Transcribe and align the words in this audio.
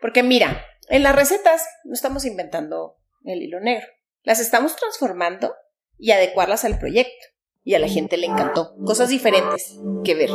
Porque 0.00 0.22
mira, 0.22 0.64
en 0.88 1.02
las 1.02 1.14
recetas 1.14 1.66
no 1.84 1.94
estamos 1.94 2.24
inventando 2.24 2.96
el 3.24 3.42
hilo 3.42 3.60
negro. 3.60 3.86
Las 4.22 4.40
estamos 4.40 4.76
transformando 4.76 5.54
y 5.98 6.12
adecuarlas 6.12 6.64
al 6.64 6.78
proyecto. 6.78 7.26
Y 7.64 7.74
a 7.74 7.78
la 7.78 7.88
gente 7.88 8.16
le 8.16 8.26
encantó. 8.26 8.74
Cosas 8.86 9.10
diferentes 9.10 9.76
que 10.04 10.14
ver 10.14 10.30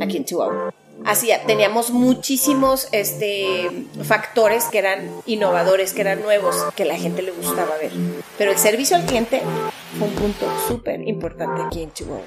aquí 0.00 0.16
en 0.16 0.24
Chihuahua. 0.24 0.74
Así, 1.04 1.30
teníamos 1.46 1.90
muchísimos 1.90 2.88
este, 2.92 3.68
factores 4.04 4.64
que 4.64 4.78
eran 4.78 5.10
innovadores, 5.26 5.92
que 5.92 6.00
eran 6.00 6.22
nuevos, 6.22 6.56
que 6.76 6.84
la 6.84 6.96
gente 6.96 7.22
le 7.22 7.32
gustaba 7.32 7.76
ver. 7.76 7.90
Pero 8.38 8.52
el 8.52 8.58
servicio 8.58 8.96
al 8.96 9.04
cliente 9.04 9.42
fue 9.98 10.08
un 10.08 10.14
punto 10.14 10.46
súper 10.68 11.00
importante 11.06 11.62
aquí 11.62 11.82
en 11.82 11.92
Chihuahua. 11.92 12.26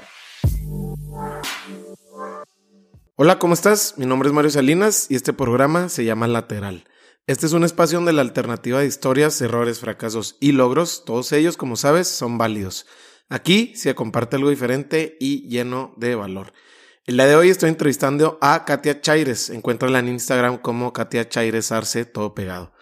Hola, 3.18 3.38
¿cómo 3.38 3.54
estás? 3.54 3.94
Mi 3.96 4.04
nombre 4.04 4.28
es 4.28 4.34
Mario 4.34 4.50
Salinas 4.50 5.06
y 5.08 5.14
este 5.14 5.32
programa 5.32 5.88
se 5.88 6.04
llama 6.04 6.28
Lateral. 6.28 6.84
Este 7.26 7.46
es 7.46 7.54
un 7.54 7.64
espacio 7.64 7.96
donde 7.96 8.12
la 8.12 8.20
alternativa 8.20 8.80
de 8.80 8.86
historias, 8.86 9.40
errores, 9.40 9.80
fracasos 9.80 10.36
y 10.38 10.52
logros, 10.52 11.06
todos 11.06 11.32
ellos, 11.32 11.56
como 11.56 11.76
sabes, 11.76 12.08
son 12.08 12.36
válidos. 12.36 12.84
Aquí 13.30 13.72
se 13.74 13.94
comparte 13.94 14.36
algo 14.36 14.50
diferente 14.50 15.16
y 15.18 15.48
lleno 15.48 15.94
de 15.96 16.14
valor. 16.14 16.52
El 17.06 17.16
día 17.16 17.24
de 17.24 17.36
hoy 17.36 17.48
estoy 17.48 17.70
entrevistando 17.70 18.36
a 18.42 18.66
Katia 18.66 19.00
Chaires. 19.00 19.48
Encuéntrala 19.48 20.00
en 20.00 20.08
Instagram 20.08 20.58
como 20.58 20.92
Katia 20.92 21.26
Chaires 21.26 21.72
Arce, 21.72 22.04
todo 22.04 22.34
pegado. 22.34 22.74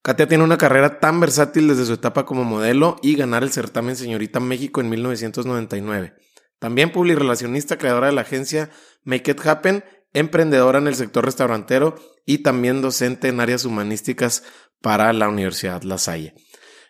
Katia 0.00 0.28
tiene 0.28 0.44
una 0.44 0.58
carrera 0.58 1.00
tan 1.00 1.18
versátil 1.18 1.66
desde 1.66 1.86
su 1.86 1.94
etapa 1.94 2.24
como 2.24 2.44
modelo 2.44 2.98
y 3.02 3.16
ganar 3.16 3.42
el 3.42 3.50
certamen 3.50 3.96
Señorita 3.96 4.38
México 4.38 4.80
en 4.80 4.90
1999. 4.90 6.14
También 6.60 6.92
publirelacionista, 6.92 7.76
creadora 7.76 8.06
de 8.06 8.12
la 8.12 8.20
agencia 8.20 8.70
Make 9.04 9.30
It 9.30 9.46
Happen, 9.46 9.84
emprendedora 10.12 10.78
en 10.78 10.86
el 10.86 10.94
sector 10.94 11.24
restaurantero 11.24 11.94
y 12.26 12.38
también 12.38 12.82
docente 12.82 13.28
en 13.28 13.40
áreas 13.40 13.64
humanísticas 13.64 14.44
para 14.80 15.12
la 15.12 15.28
Universidad 15.28 15.82
La 15.82 15.98
Salle. 15.98 16.34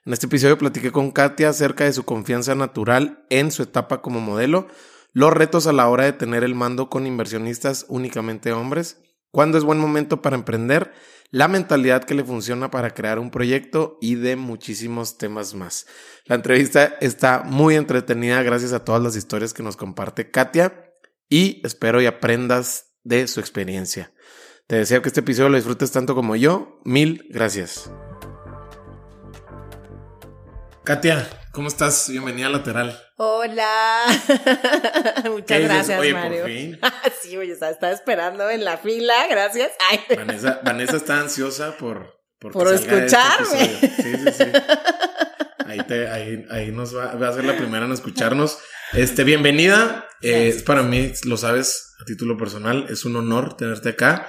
En 0.05 0.13
este 0.13 0.27
episodio 0.27 0.59
platiqué 0.59 0.91
con 0.91 1.13
Katia 1.13 1.51
acerca 1.51 1.85
de 1.85 1.93
su 1.93 2.05
confianza 2.05 2.55
natural 2.55 3.25
en 3.31 3.53
su 3.53 3.63
etapa 3.63 4.03
como 4.03 4.21
modelo, 4.21 4.67
los 5.13 5.33
retos 5.33 5.67
a 5.67 5.73
la 5.73 5.89
hora 5.89 6.05
de 6.05 6.13
tener 6.13 6.43
el 6.43 6.55
mando 6.55 6.91
con 6.91 7.07
inversionistas 7.07 7.87
únicamente 7.89 8.53
hombres, 8.53 8.99
cuándo 9.31 9.59
es 9.59 9.65
buen 9.65 9.79
momento 9.79 10.21
para 10.21 10.37
emprender, 10.37 10.93
la 11.31 11.49
mentalidad 11.49 12.05
que 12.05 12.15
le 12.15 12.25
funciona 12.25 12.71
para 12.71 12.91
crear 12.91 13.19
un 13.19 13.31
proyecto 13.31 13.97
y 14.01 14.17
de 14.17 14.37
muchísimos 14.37 15.19
temas 15.19 15.55
más. 15.55 15.87
La 16.27 16.35
entrevista 16.35 16.97
está 17.01 17.43
muy 17.45 17.77
entretenida 17.77 18.43
gracias 18.43 18.73
a 18.73 18.85
todas 18.85 19.03
las 19.03 19.17
historias 19.17 19.55
que 19.55 19.63
nos 19.63 19.77
comparte 19.77 20.31
Katia 20.31 20.82
y 21.33 21.63
espero 21.65 22.03
y 22.03 22.05
aprendas 22.05 22.93
de 23.05 23.27
su 23.27 23.41
experiencia. 23.41 24.13
Te 24.67 24.77
deseo 24.77 25.01
que 25.01 25.09
este 25.09 25.21
episodio 25.21 25.49
lo 25.49 25.57
disfrutes 25.57 25.91
tanto 25.91 26.15
como 26.15 26.37
yo. 26.37 26.79
Mil 26.85 27.27
gracias. 27.31 27.91
Katia, 30.85 31.27
¿cómo 31.53 31.69
estás? 31.69 32.11
Bienvenida 32.11 32.49
a 32.49 32.51
Lateral. 32.51 33.03
Hola. 33.17 34.03
Muchas 35.31 35.61
gracias, 35.63 35.99
oye, 35.99 36.13
Mario. 36.13 36.43
Por 36.43 36.51
fin. 36.51 36.79
sí, 37.23 37.35
oye, 37.39 37.53
estaba 37.53 37.93
esperando 37.93 38.51
en 38.51 38.67
la 38.67 38.77
fila, 38.77 39.27
gracias. 39.31 39.71
Vanessa, 40.15 40.61
Vanessa, 40.63 40.97
está 40.99 41.19
ansiosa 41.19 41.79
por, 41.79 42.21
por, 42.41 42.75
este 42.75 43.07
escucharme. 43.07 43.79
sí, 43.81 43.93
sí, 44.03 44.33
sí. 44.37 44.45
Ahí, 45.67 45.79
te, 45.85 46.09
ahí, 46.09 46.47
ahí 46.51 46.73
nos 46.73 46.95
va, 46.95 47.15
va, 47.15 47.29
a 47.29 47.33
ser 47.33 47.47
la 47.47 47.57
primera 47.57 47.87
en 47.87 47.93
escucharnos. 47.93 48.59
Este, 48.95 49.25
bienvenida. 49.25 50.07
Eh, 50.21 50.49
es 50.49 50.63
para 50.63 50.83
mí, 50.83 51.13
lo 51.25 51.39
sabes, 51.39 51.95
a 52.01 52.05
título 52.05 52.37
personal, 52.37 52.87
es 52.91 53.07
un 53.07 53.17
honor 53.17 53.57
tenerte 53.57 53.91
acá. 53.91 54.29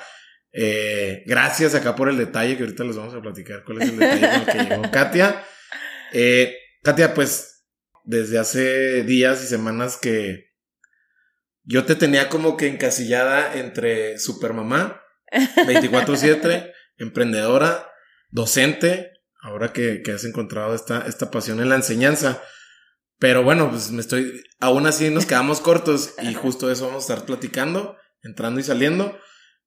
Eh, 0.53 1.23
gracias 1.25 1.75
acá 1.75 1.95
por 1.95 2.07
el 2.07 2.17
detalle 2.17 2.55
que 2.55 2.63
ahorita 2.63 2.85
les 2.85 2.95
vamos 2.95 3.13
a 3.13 3.21
platicar 3.21 3.65
cuál 3.65 3.81
es 3.81 3.89
el 3.89 3.99
detalle 3.99 4.29
con 4.29 4.39
el 4.39 4.45
que 4.45 4.69
llegó 4.69 4.81
Katia. 4.91 5.43
Eh, 6.13 6.55
Katia, 6.81 7.13
pues 7.13 7.65
desde 8.05 8.39
hace 8.39 9.03
días 9.03 9.43
y 9.43 9.47
semanas 9.47 9.97
que 9.97 10.51
yo 11.63 11.83
te 11.83 11.95
tenía 11.95 12.29
como 12.29 12.55
que 12.55 12.67
encasillada 12.67 13.55
entre 13.55 14.17
supermamá, 14.17 15.01
24/7, 15.31 16.71
emprendedora, 16.97 17.89
docente, 18.29 19.11
ahora 19.41 19.73
que, 19.73 20.01
que, 20.03 20.13
has 20.13 20.23
encontrado 20.23 20.73
esta, 20.73 21.05
esta 21.05 21.31
pasión 21.31 21.59
en 21.59 21.67
la 21.67 21.75
enseñanza. 21.75 22.41
Pero 23.23 23.41
bueno, 23.41 23.69
pues 23.69 23.89
me 23.89 24.01
estoy, 24.01 24.43
aún 24.59 24.85
así 24.85 25.09
nos 25.09 25.25
quedamos 25.25 25.61
cortos 25.61 26.13
y 26.21 26.33
justo 26.33 26.69
eso 26.69 26.87
vamos 26.87 27.09
a 27.09 27.13
estar 27.13 27.25
platicando, 27.25 27.95
entrando 28.21 28.59
y 28.59 28.63
saliendo. 28.63 29.17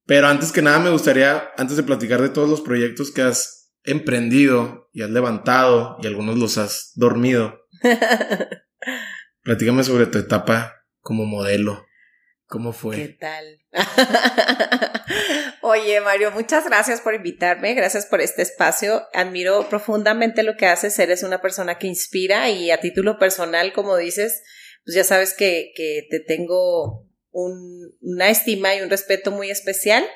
Pero 0.04 0.26
antes 0.26 0.52
que 0.52 0.60
nada 0.60 0.78
me 0.78 0.90
gustaría, 0.90 1.52
antes 1.56 1.78
de 1.78 1.82
platicar 1.82 2.20
de 2.20 2.28
todos 2.28 2.50
los 2.50 2.60
proyectos 2.60 3.10
que 3.10 3.22
has 3.22 3.72
emprendido 3.82 4.90
y 4.92 5.00
has 5.00 5.08
levantado 5.08 5.96
y 6.02 6.06
algunos 6.06 6.36
los 6.36 6.58
has 6.58 6.92
dormido, 6.96 7.58
platícame 9.42 9.84
sobre 9.84 10.04
tu 10.04 10.18
etapa 10.18 10.74
como 11.00 11.24
modelo. 11.24 11.86
¿Cómo 12.48 12.72
fue? 12.72 12.96
¿Qué 12.96 13.08
tal? 13.08 13.60
Oye, 15.62 16.00
Mario, 16.00 16.30
muchas 16.30 16.64
gracias 16.64 17.00
por 17.00 17.14
invitarme, 17.14 17.74
gracias 17.74 18.06
por 18.06 18.20
este 18.20 18.42
espacio. 18.42 19.02
Admiro 19.12 19.68
profundamente 19.68 20.44
lo 20.44 20.56
que 20.56 20.66
haces, 20.66 20.96
eres 21.00 21.24
una 21.24 21.42
persona 21.42 21.78
que 21.78 21.88
inspira 21.88 22.48
y 22.50 22.70
a 22.70 22.80
título 22.80 23.18
personal, 23.18 23.72
como 23.72 23.96
dices, 23.96 24.44
pues 24.84 24.94
ya 24.94 25.02
sabes 25.02 25.34
que, 25.34 25.72
que 25.74 26.06
te 26.08 26.20
tengo 26.20 27.04
una 27.32 28.30
estima 28.30 28.76
y 28.76 28.80
un 28.80 28.90
respeto 28.90 29.32
muy 29.32 29.50
especial. 29.50 30.06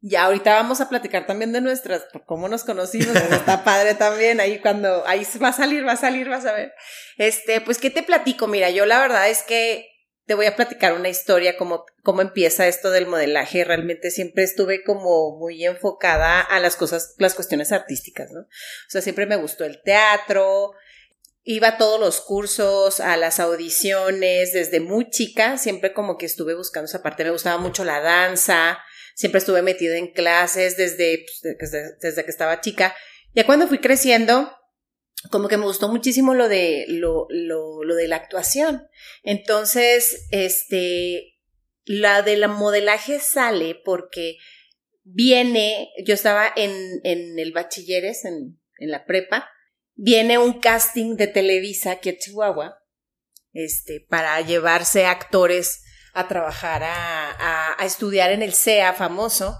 Ya 0.00 0.24
ahorita 0.24 0.54
vamos 0.54 0.80
a 0.80 0.88
platicar 0.88 1.26
también 1.26 1.52
de 1.52 1.60
nuestras, 1.60 2.06
por 2.10 2.24
cómo 2.24 2.48
nos 2.48 2.64
conocimos, 2.64 3.14
está 3.30 3.64
padre 3.64 3.94
también, 3.94 4.40
ahí 4.40 4.60
cuando, 4.60 5.06
ahí 5.06 5.26
va 5.42 5.48
a 5.48 5.52
salir, 5.52 5.86
va 5.86 5.92
a 5.92 5.96
salir, 5.96 6.26
vas 6.30 6.46
a 6.46 6.52
ver. 6.52 6.72
Este, 7.18 7.60
pues, 7.60 7.76
¿qué 7.76 7.90
te 7.90 8.02
platico? 8.02 8.46
Mira, 8.46 8.70
yo 8.70 8.86
la 8.86 8.98
verdad 8.98 9.28
es 9.28 9.42
que 9.42 9.89
te 10.30 10.36
voy 10.36 10.46
a 10.46 10.54
platicar 10.54 10.92
una 10.92 11.08
historia, 11.08 11.56
como 11.56 11.86
cómo 12.04 12.22
empieza 12.22 12.68
esto 12.68 12.92
del 12.92 13.08
modelaje. 13.08 13.64
Realmente 13.64 14.12
siempre 14.12 14.44
estuve 14.44 14.84
como 14.84 15.36
muy 15.36 15.64
enfocada 15.64 16.40
a 16.40 16.60
las 16.60 16.76
cosas, 16.76 17.16
las 17.18 17.34
cuestiones 17.34 17.72
artísticas, 17.72 18.30
¿no? 18.30 18.42
O 18.42 18.46
sea, 18.86 19.02
siempre 19.02 19.26
me 19.26 19.34
gustó 19.34 19.64
el 19.64 19.82
teatro, 19.82 20.70
iba 21.42 21.66
a 21.66 21.78
todos 21.78 21.98
los 21.98 22.20
cursos, 22.20 23.00
a 23.00 23.16
las 23.16 23.40
audiciones, 23.40 24.52
desde 24.52 24.78
muy 24.78 25.10
chica, 25.10 25.58
siempre 25.58 25.92
como 25.92 26.16
que 26.16 26.26
estuve 26.26 26.54
buscando 26.54 26.86
esa 26.86 27.02
parte. 27.02 27.24
Me 27.24 27.30
gustaba 27.30 27.58
mucho 27.58 27.82
la 27.82 27.98
danza, 27.98 28.78
siempre 29.16 29.40
estuve 29.40 29.62
metida 29.62 29.96
en 29.96 30.12
clases 30.12 30.76
desde, 30.76 31.24
pues, 31.26 31.58
desde, 31.58 31.96
desde 32.00 32.24
que 32.24 32.30
estaba 32.30 32.60
chica. 32.60 32.94
Ya 33.34 33.46
cuando 33.46 33.66
fui 33.66 33.78
creciendo, 33.78 34.56
como 35.28 35.48
que 35.48 35.58
me 35.58 35.66
gustó 35.66 35.88
muchísimo 35.88 36.34
lo 36.34 36.48
de, 36.48 36.86
lo, 36.88 37.26
lo, 37.28 37.84
lo 37.84 37.94
de 37.94 38.08
la 38.08 38.16
actuación. 38.16 38.88
Entonces, 39.22 40.26
este, 40.30 41.38
la 41.84 42.22
de 42.22 42.36
la 42.36 42.48
modelaje 42.48 43.18
sale 43.18 43.74
porque 43.84 44.38
viene, 45.02 45.90
yo 46.06 46.14
estaba 46.14 46.50
en, 46.56 46.72
en 47.04 47.38
el 47.38 47.52
bachilleres, 47.52 48.24
en, 48.24 48.58
en 48.78 48.90
la 48.90 49.04
prepa, 49.04 49.50
viene 49.94 50.38
un 50.38 50.60
casting 50.60 51.16
de 51.16 51.26
Televisa 51.26 51.92
aquí 51.92 52.08
a 52.08 52.16
Chihuahua, 52.16 52.78
este, 53.52 54.06
para 54.08 54.40
llevarse 54.40 55.04
actores 55.04 55.82
a 56.14 56.28
trabajar, 56.28 56.82
a, 56.82 57.30
a, 57.30 57.82
a 57.82 57.84
estudiar 57.84 58.32
en 58.32 58.42
el 58.42 58.54
CEA 58.54 58.94
famoso. 58.94 59.58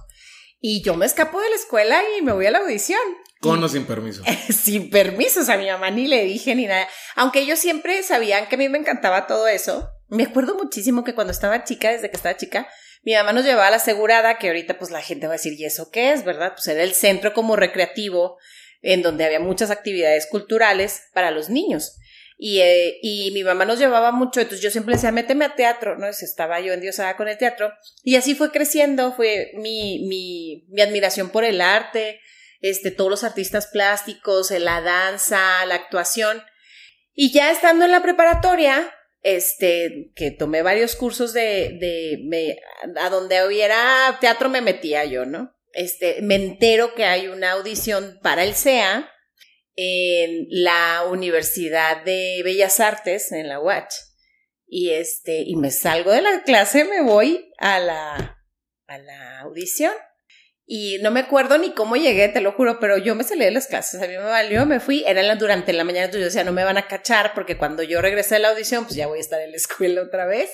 Y 0.58 0.82
yo 0.82 0.94
me 0.94 1.06
escapo 1.06 1.40
de 1.40 1.50
la 1.50 1.56
escuela 1.56 2.02
y 2.18 2.22
me 2.22 2.32
voy 2.32 2.46
a 2.46 2.50
la 2.50 2.58
audición. 2.58 3.00
Con 3.40 3.64
o 3.64 3.68
sin 3.68 3.86
permiso. 3.86 4.22
sin 4.50 4.90
permiso, 4.90 5.40
o 5.40 5.44
sea, 5.44 5.54
a 5.54 5.58
mi 5.58 5.66
mamá 5.66 5.90
ni 5.90 6.06
le 6.06 6.24
dije 6.24 6.54
ni 6.54 6.66
nada. 6.66 6.86
Aunque 7.16 7.40
ellos 7.40 7.58
siempre 7.58 8.02
sabían 8.02 8.46
que 8.48 8.56
a 8.56 8.58
mí 8.58 8.68
me 8.68 8.78
encantaba 8.78 9.26
todo 9.26 9.48
eso. 9.48 9.90
Me 10.08 10.24
acuerdo 10.24 10.56
muchísimo 10.56 11.04
que 11.04 11.14
cuando 11.14 11.32
estaba 11.32 11.64
chica, 11.64 11.90
desde 11.90 12.10
que 12.10 12.16
estaba 12.16 12.36
chica, 12.36 12.68
mi 13.02 13.14
mamá 13.14 13.32
nos 13.32 13.44
llevaba 13.44 13.68
a 13.68 13.70
la 13.70 13.76
asegurada, 13.76 14.36
que 14.38 14.48
ahorita 14.48 14.78
pues 14.78 14.90
la 14.90 15.00
gente 15.00 15.26
va 15.26 15.34
a 15.34 15.36
decir, 15.36 15.54
¿y 15.58 15.64
eso 15.64 15.90
qué 15.90 16.12
es? 16.12 16.24
¿Verdad? 16.24 16.52
Pues 16.52 16.68
era 16.68 16.82
el 16.82 16.92
centro 16.92 17.32
como 17.32 17.56
recreativo, 17.56 18.36
en 18.82 19.00
donde 19.02 19.24
había 19.24 19.40
muchas 19.40 19.70
actividades 19.70 20.26
culturales 20.26 21.04
para 21.14 21.30
los 21.30 21.48
niños. 21.48 21.96
Y, 22.36 22.60
eh, 22.60 22.98
y 23.02 23.30
mi 23.32 23.42
mamá 23.42 23.64
nos 23.64 23.78
llevaba 23.78 24.12
mucho, 24.12 24.40
entonces 24.40 24.62
yo 24.62 24.70
siempre 24.70 24.94
decía, 24.94 25.12
méteme 25.12 25.44
a 25.44 25.54
teatro, 25.54 25.96
¿no? 25.98 26.06
estaba 26.06 26.60
yo 26.60 26.72
endiosada 26.72 27.16
con 27.16 27.28
el 27.28 27.38
teatro. 27.38 27.72
Y 28.02 28.16
así 28.16 28.34
fue 28.34 28.50
creciendo, 28.50 29.12
fue 29.12 29.52
mi, 29.54 30.06
mi, 30.08 30.66
mi 30.68 30.80
admiración 30.82 31.30
por 31.30 31.44
el 31.44 31.60
arte, 31.60 32.20
este, 32.60 32.90
todos 32.90 33.10
los 33.10 33.24
artistas 33.24 33.66
plásticos, 33.66 34.50
la 34.50 34.80
danza, 34.80 35.64
la 35.66 35.74
actuación. 35.74 36.42
Y 37.12 37.32
ya 37.32 37.50
estando 37.50 37.84
en 37.84 37.90
la 37.90 38.02
preparatoria, 38.02 38.92
este, 39.22 40.12
que 40.14 40.30
tomé 40.30 40.62
varios 40.62 40.96
cursos 40.96 41.32
de, 41.32 41.76
de, 41.78 42.18
me, 42.24 42.56
a 43.00 43.10
donde 43.10 43.46
hubiera 43.46 44.18
teatro 44.20 44.48
me 44.48 44.60
metía 44.60 45.04
yo, 45.04 45.26
¿no? 45.26 45.54
Este, 45.72 46.20
me 46.22 46.36
entero 46.36 46.94
que 46.94 47.04
hay 47.04 47.28
una 47.28 47.52
audición 47.52 48.18
para 48.22 48.44
el 48.44 48.54
CEA 48.54 49.10
en 49.76 50.46
la 50.50 51.04
Universidad 51.08 52.04
de 52.04 52.42
Bellas 52.44 52.80
Artes, 52.80 53.32
en 53.32 53.48
la 53.48 53.60
UACH. 53.60 53.94
Y 54.66 54.90
este, 54.90 55.42
y 55.46 55.56
me 55.56 55.70
salgo 55.70 56.12
de 56.12 56.22
la 56.22 56.42
clase, 56.42 56.84
me 56.84 57.02
voy 57.02 57.52
a 57.58 57.78
la, 57.80 58.38
a 58.86 58.98
la 58.98 59.40
audición. 59.40 59.92
Y 60.72 60.98
no 61.02 61.10
me 61.10 61.18
acuerdo 61.18 61.58
ni 61.58 61.72
cómo 61.72 61.96
llegué, 61.96 62.28
te 62.28 62.40
lo 62.40 62.52
juro, 62.52 62.78
pero 62.78 62.96
yo 62.96 63.16
me 63.16 63.24
salí 63.24 63.44
de 63.44 63.50
las 63.50 63.66
clases, 63.66 64.00
a 64.00 64.06
mí 64.06 64.12
me 64.12 64.22
valió, 64.22 64.66
me 64.66 64.78
fui, 64.78 65.02
era 65.04 65.20
la, 65.20 65.34
durante 65.34 65.72
la 65.72 65.82
mañana, 65.82 66.04
entonces 66.04 66.20
yo 66.20 66.26
decía, 66.26 66.44
no 66.44 66.52
me 66.52 66.62
van 66.62 66.78
a 66.78 66.86
cachar 66.86 67.32
porque 67.34 67.58
cuando 67.58 67.82
yo 67.82 68.00
regresé 68.00 68.36
a 68.36 68.38
la 68.38 68.50
audición, 68.50 68.84
pues 68.84 68.94
ya 68.94 69.08
voy 69.08 69.18
a 69.18 69.20
estar 69.20 69.40
en 69.40 69.50
la 69.50 69.56
escuela 69.56 70.00
otra 70.00 70.26
vez. 70.26 70.48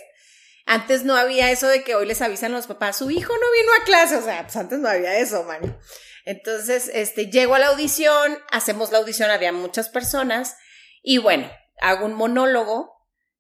Antes 0.65 1.05
no 1.05 1.17
había 1.17 1.51
eso 1.51 1.69
de 1.69 1.85
que 1.85 1.95
hoy 1.95 2.07
les 2.07 2.23
avisan 2.23 2.53
los 2.53 2.67
papás, 2.67 2.97
su 2.97 3.11
hijo 3.11 3.31
no 3.35 3.61
vino 3.61 3.73
a 3.79 3.85
clase, 3.85 4.17
o 4.17 4.23
sea, 4.23 4.45
pues 4.45 4.57
antes 4.57 4.79
no 4.79 4.89
había 4.89 5.19
eso, 5.19 5.45
man. 5.45 5.79
Entonces, 6.25 6.91
este, 6.95 7.27
llego 7.27 7.55
a 7.55 7.59
la 7.59 7.67
audición, 7.67 8.39
hacemos 8.51 8.93
la 8.93 8.99
audición, 8.99 9.31
había 9.31 9.53
muchas 9.53 9.91
personas 9.91 10.57
y 11.03 11.19
bueno, 11.19 11.51
hago 11.79 12.07
un 12.07 12.15
monólogo 12.15 12.91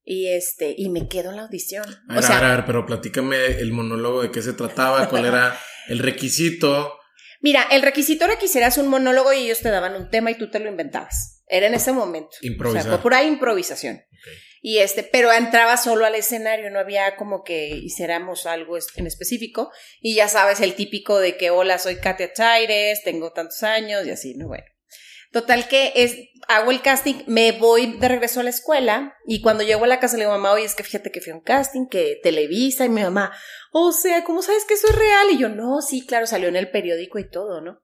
y 0.04 0.28
este, 0.28 0.74
y 0.76 0.90
me 0.90 1.08
quedo 1.08 1.30
en 1.30 1.36
la 1.36 1.44
audición. 1.44 1.86
A 2.10 2.20
ver, 2.20 2.24
a 2.32 2.56
ver, 2.56 2.66
pero 2.66 2.84
platícame 2.84 3.46
el 3.46 3.72
monólogo 3.72 4.20
de 4.20 4.30
qué 4.30 4.42
se 4.42 4.52
trataba, 4.52 5.08
cuál 5.08 5.24
era 5.24 5.58
el 5.88 5.98
requisito. 5.98 6.98
Mira, 7.40 7.66
el 7.70 7.82
requisito 7.82 8.24
era 8.24 8.38
que 8.38 8.46
hicieras 8.46 8.78
un 8.78 8.88
monólogo 8.88 9.32
y 9.32 9.44
ellos 9.44 9.60
te 9.60 9.70
daban 9.70 9.94
un 9.94 10.10
tema 10.10 10.30
y 10.30 10.34
tú 10.36 10.50
te 10.50 10.58
lo 10.58 10.68
inventabas. 10.68 11.44
Era 11.48 11.66
en 11.66 11.74
ese 11.74 11.92
momento. 11.92 12.36
Improvisar. 12.42 12.80
O 12.80 12.84
sea, 12.84 12.92
fue 12.92 13.02
pura 13.02 13.22
improvisación. 13.22 14.02
Y 14.62 14.78
este, 14.78 15.04
pero 15.04 15.32
entraba 15.32 15.76
solo 15.76 16.06
al 16.06 16.16
escenario, 16.16 16.70
no 16.70 16.80
había 16.80 17.14
como 17.14 17.44
que 17.44 17.68
hiciéramos 17.68 18.46
algo 18.46 18.76
en 18.96 19.06
específico. 19.06 19.70
Y 20.00 20.16
ya 20.16 20.28
sabes, 20.28 20.60
el 20.60 20.74
típico 20.74 21.20
de 21.20 21.36
que, 21.36 21.50
hola, 21.50 21.78
soy 21.78 21.96
Katia 21.96 22.32
Chaires, 22.32 23.04
tengo 23.04 23.32
tantos 23.32 23.62
años 23.62 24.04
y 24.06 24.10
así, 24.10 24.34
¿no? 24.34 24.48
Bueno. 24.48 24.64
Total 25.36 25.68
que 25.68 25.92
es, 25.96 26.16
hago 26.48 26.70
el 26.70 26.80
casting, 26.80 27.16
me 27.26 27.52
voy 27.52 27.98
de 27.98 28.08
regreso 28.08 28.40
a 28.40 28.42
la 28.42 28.48
escuela 28.48 29.18
y 29.26 29.42
cuando 29.42 29.64
llego 29.64 29.84
a 29.84 29.86
la 29.86 30.00
casa 30.00 30.16
le 30.16 30.22
digo, 30.22 30.32
mamá, 30.32 30.52
oye, 30.52 30.64
es 30.64 30.74
que 30.74 30.82
fíjate 30.82 31.12
que 31.12 31.20
fui 31.20 31.30
a 31.30 31.34
un 31.34 31.42
casting, 31.42 31.88
que 31.90 32.18
Televisa 32.22 32.86
y 32.86 32.88
mi 32.88 33.02
mamá, 33.02 33.36
o 33.70 33.92
sea, 33.92 34.24
¿cómo 34.24 34.40
sabes 34.40 34.64
que 34.64 34.72
eso 34.72 34.88
es 34.88 34.96
real? 34.96 35.26
Y 35.32 35.36
yo, 35.36 35.50
no, 35.50 35.82
sí, 35.82 36.06
claro, 36.06 36.26
salió 36.26 36.48
en 36.48 36.56
el 36.56 36.70
periódico 36.70 37.18
y 37.18 37.28
todo, 37.28 37.60
¿no? 37.60 37.82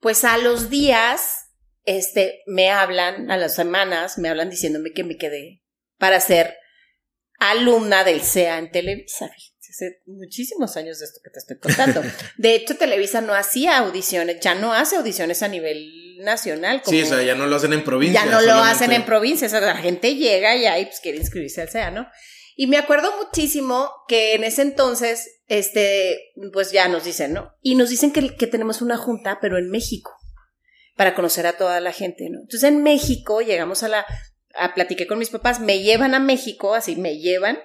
Pues 0.00 0.24
a 0.24 0.38
los 0.38 0.70
días, 0.70 1.50
este, 1.84 2.40
me 2.46 2.70
hablan, 2.70 3.30
a 3.30 3.36
las 3.36 3.54
semanas, 3.54 4.16
me 4.16 4.30
hablan 4.30 4.48
diciéndome 4.48 4.92
que 4.92 5.04
me 5.04 5.18
quedé 5.18 5.62
para 5.98 6.18
ser 6.18 6.56
alumna 7.38 8.04
del 8.04 8.22
CEA 8.22 8.56
en 8.56 8.70
Televisa. 8.70 9.30
Hace 9.68 10.00
muchísimos 10.06 10.78
años 10.78 11.00
de 11.00 11.04
esto 11.04 11.20
que 11.22 11.28
te 11.28 11.40
estoy 11.40 11.58
contando. 11.58 12.00
De 12.38 12.54
hecho, 12.54 12.78
Televisa 12.78 13.20
no 13.20 13.34
hacía 13.34 13.76
audiciones, 13.76 14.40
ya 14.40 14.54
no 14.54 14.72
hace 14.72 14.96
audiciones 14.96 15.42
a 15.42 15.48
nivel 15.48 16.05
nacional. 16.18 16.82
sí, 16.84 17.02
o 17.02 17.06
sea, 17.06 17.22
ya 17.22 17.34
no 17.34 17.46
lo 17.46 17.56
hacen 17.56 17.72
en 17.72 17.84
provincia. 17.84 18.24
Ya 18.24 18.30
no 18.30 18.40
lo 18.40 18.54
hacen 18.54 18.92
en 18.92 19.04
provincia. 19.04 19.46
O 19.46 19.50
sea, 19.50 19.60
la 19.60 19.76
gente 19.76 20.14
llega 20.16 20.56
y 20.56 20.66
ahí 20.66 20.86
pues 20.86 21.00
quiere 21.00 21.18
inscribirse 21.18 21.62
al 21.62 21.68
CEA, 21.68 21.90
¿no? 21.90 22.06
Y 22.56 22.68
me 22.68 22.78
acuerdo 22.78 23.12
muchísimo 23.22 23.90
que 24.08 24.34
en 24.34 24.44
ese 24.44 24.62
entonces, 24.62 25.42
este, 25.48 26.32
pues 26.52 26.72
ya 26.72 26.88
nos 26.88 27.04
dicen, 27.04 27.34
¿no? 27.34 27.52
Y 27.60 27.74
nos 27.74 27.90
dicen 27.90 28.12
que, 28.12 28.34
que 28.34 28.46
tenemos 28.46 28.80
una 28.80 28.96
junta, 28.96 29.38
pero 29.42 29.58
en 29.58 29.70
México, 29.70 30.12
para 30.96 31.14
conocer 31.14 31.46
a 31.46 31.58
toda 31.58 31.80
la 31.80 31.92
gente, 31.92 32.28
¿no? 32.30 32.40
Entonces 32.40 32.64
en 32.64 32.82
México 32.82 33.42
llegamos 33.42 33.82
a 33.82 33.88
la 33.88 34.06
a, 34.56 34.74
platiqué 34.74 35.06
con 35.06 35.18
mis 35.18 35.30
papás, 35.30 35.60
me 35.60 35.80
llevan 35.80 36.14
a 36.14 36.20
México, 36.20 36.74
así 36.74 36.96
me 36.96 37.18
llevan. 37.18 37.58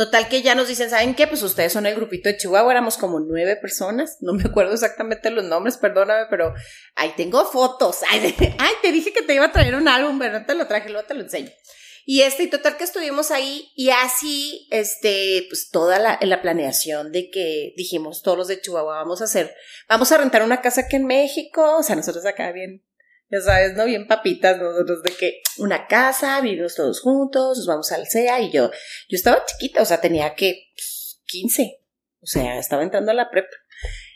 Total 0.00 0.30
que 0.30 0.40
ya 0.40 0.54
nos 0.54 0.66
dicen, 0.66 0.88
¿saben 0.88 1.14
qué? 1.14 1.26
Pues 1.26 1.42
ustedes 1.42 1.74
son 1.74 1.84
el 1.84 1.94
grupito 1.94 2.30
de 2.30 2.38
Chihuahua, 2.38 2.72
éramos 2.72 2.96
como 2.96 3.20
nueve 3.20 3.54
personas, 3.56 4.16
no 4.22 4.32
me 4.32 4.44
acuerdo 4.44 4.72
exactamente 4.72 5.28
los 5.28 5.44
nombres, 5.44 5.76
perdóname, 5.76 6.24
pero 6.30 6.54
ahí 6.94 7.12
tengo 7.18 7.44
fotos. 7.44 7.98
Ay, 8.08 8.34
te 8.80 8.92
dije 8.92 9.12
que 9.12 9.20
te 9.20 9.34
iba 9.34 9.44
a 9.44 9.52
traer 9.52 9.74
un 9.74 9.88
álbum, 9.88 10.18
pero 10.18 10.40
no 10.40 10.46
te 10.46 10.54
lo 10.54 10.66
traje, 10.66 10.88
luego 10.88 11.06
te 11.06 11.12
lo 11.12 11.20
enseño. 11.20 11.50
Y 12.06 12.22
este, 12.22 12.44
y 12.44 12.46
total 12.46 12.78
que 12.78 12.84
estuvimos 12.84 13.30
ahí 13.30 13.72
y 13.76 13.90
así, 13.90 14.68
este, 14.70 15.44
pues 15.50 15.68
toda 15.68 15.98
la, 15.98 16.18
la, 16.22 16.40
planeación 16.40 17.12
de 17.12 17.28
que 17.28 17.74
dijimos 17.76 18.22
todos 18.22 18.38
los 18.38 18.48
de 18.48 18.58
Chihuahua 18.58 19.00
vamos 19.00 19.20
a 19.20 19.24
hacer, 19.24 19.54
vamos 19.86 20.10
a 20.12 20.16
rentar 20.16 20.42
una 20.42 20.62
casa 20.62 20.80
aquí 20.80 20.96
en 20.96 21.04
México, 21.04 21.76
o 21.76 21.82
sea, 21.82 21.94
nosotros 21.94 22.24
acá 22.24 22.52
bien 22.52 22.82
ya 23.30 23.40
sabes, 23.40 23.74
¿no? 23.74 23.84
Bien 23.84 24.06
papitas 24.06 24.58
nosotros 24.58 25.02
de 25.02 25.12
que 25.12 25.42
una 25.58 25.86
casa, 25.86 26.40
vivimos 26.40 26.74
todos 26.74 27.00
juntos, 27.00 27.58
nos 27.58 27.66
vamos 27.66 27.92
al 27.92 28.06
CEA 28.08 28.40
y 28.40 28.50
yo, 28.50 28.70
yo 29.08 29.16
estaba 29.16 29.44
chiquita, 29.46 29.82
o 29.82 29.84
sea, 29.84 30.00
tenía 30.00 30.34
que 30.34 30.72
15, 31.26 31.80
pues, 32.18 32.36
o 32.36 32.40
sea, 32.40 32.58
estaba 32.58 32.82
entrando 32.82 33.12
a 33.12 33.14
la 33.14 33.30
prepa. 33.30 33.56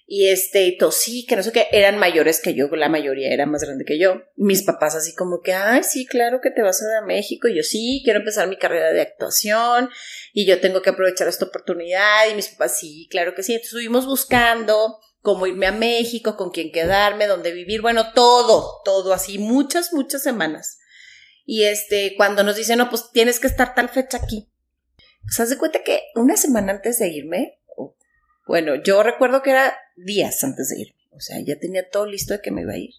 Y 0.06 0.28
este, 0.28 0.76
tosí, 0.78 1.24
que 1.24 1.34
no 1.34 1.42
sé 1.42 1.50
qué, 1.50 1.66
eran 1.72 1.98
mayores 1.98 2.42
que 2.42 2.54
yo, 2.54 2.68
la 2.68 2.90
mayoría 2.90 3.32
era 3.32 3.46
más 3.46 3.62
grande 3.62 3.86
que 3.86 3.98
yo. 3.98 4.22
Mis 4.36 4.62
papás 4.62 4.94
así 4.94 5.14
como 5.14 5.40
que, 5.40 5.54
ay, 5.54 5.82
sí, 5.82 6.04
claro 6.04 6.40
que 6.42 6.50
te 6.50 6.60
vas 6.60 6.82
a 6.82 6.84
ir 6.84 7.02
a 7.02 7.06
México. 7.06 7.48
Yo 7.48 7.62
sí, 7.62 8.02
quiero 8.04 8.18
empezar 8.18 8.46
mi 8.46 8.58
carrera 8.58 8.92
de 8.92 9.00
actuación 9.00 9.88
y 10.34 10.44
yo 10.44 10.60
tengo 10.60 10.82
que 10.82 10.90
aprovechar 10.90 11.26
esta 11.26 11.46
oportunidad. 11.46 12.28
Y 12.30 12.34
mis 12.34 12.48
papás, 12.48 12.78
sí, 12.78 13.08
claro 13.10 13.34
que 13.34 13.42
sí. 13.42 13.54
Estuvimos 13.54 14.04
buscando 14.04 14.98
cómo 15.24 15.46
irme 15.46 15.66
a 15.66 15.72
México, 15.72 16.36
con 16.36 16.50
quién 16.50 16.70
quedarme, 16.70 17.26
dónde 17.26 17.50
vivir, 17.50 17.80
bueno, 17.80 18.12
todo, 18.12 18.82
todo 18.84 19.14
así, 19.14 19.38
muchas, 19.38 19.94
muchas 19.94 20.22
semanas. 20.22 20.80
Y 21.46 21.64
este, 21.64 22.12
cuando 22.18 22.44
nos 22.44 22.56
dicen, 22.56 22.76
no, 22.76 22.90
pues 22.90 23.10
tienes 23.10 23.40
que 23.40 23.46
estar 23.46 23.74
tal 23.74 23.88
fecha 23.88 24.18
aquí. 24.18 24.52
Pues 25.22 25.40
haz 25.40 25.48
de 25.48 25.56
cuenta 25.56 25.82
que 25.82 26.02
una 26.14 26.36
semana 26.36 26.72
antes 26.72 26.98
de 26.98 27.08
irme, 27.08 27.58
bueno, 28.46 28.74
yo 28.74 29.02
recuerdo 29.02 29.40
que 29.40 29.52
era 29.52 29.74
días 29.96 30.44
antes 30.44 30.68
de 30.68 30.82
irme, 30.82 31.08
o 31.12 31.20
sea, 31.20 31.40
ya 31.40 31.58
tenía 31.58 31.88
todo 31.88 32.04
listo 32.04 32.34
de 32.34 32.42
que 32.42 32.50
me 32.50 32.60
iba 32.60 32.74
a 32.74 32.78
ir. 32.78 32.92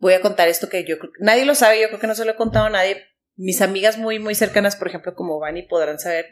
Voy 0.00 0.14
a 0.14 0.20
contar 0.20 0.48
esto 0.48 0.68
que 0.68 0.84
yo 0.84 0.98
creo 0.98 1.12
nadie 1.20 1.44
lo 1.44 1.54
sabe, 1.54 1.80
yo 1.80 1.86
creo 1.86 2.00
que 2.00 2.08
no 2.08 2.16
se 2.16 2.24
lo 2.24 2.32
he 2.32 2.36
contado 2.36 2.66
a 2.66 2.70
nadie. 2.70 3.00
Mis 3.36 3.62
amigas 3.62 3.96
muy, 3.96 4.18
muy 4.18 4.34
cercanas, 4.34 4.74
por 4.74 4.88
ejemplo, 4.88 5.14
como 5.14 5.38
Vani, 5.38 5.62
podrán 5.62 6.00
saber. 6.00 6.26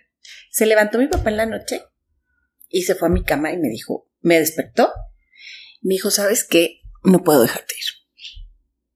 Se 0.51 0.67
levantó 0.67 0.99
mi 0.99 1.07
papá 1.07 1.31
en 1.31 1.37
la 1.37 1.47
noche 1.47 1.85
y 2.69 2.83
se 2.83 2.97
fue 2.97 3.07
a 3.07 3.13
mi 3.13 3.23
cama 3.23 3.53
y 3.53 3.59
me 3.59 3.69
dijo, 3.69 4.09
me 4.21 4.41
despertó 4.41 4.93
me 5.83 5.95
dijo, 5.95 6.11
¿sabes 6.11 6.45
qué? 6.45 6.81
No 7.05 7.23
puedo 7.23 7.43
dejarte 7.43 7.75
ir. 7.75 7.85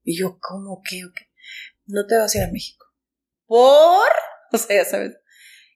Y 0.03 0.17
yo, 0.17 0.39
¿cómo? 0.41 0.81
¿Qué? 0.89 1.01
No 1.85 2.05
te 2.07 2.17
vas 2.17 2.33
a 2.33 2.37
ir 2.39 2.43
a 2.45 2.51
México. 2.51 2.85
¿Por? 3.45 4.07
O 4.49 4.57
sea, 4.57 4.77
ya 4.77 4.85
sabes, 4.89 5.11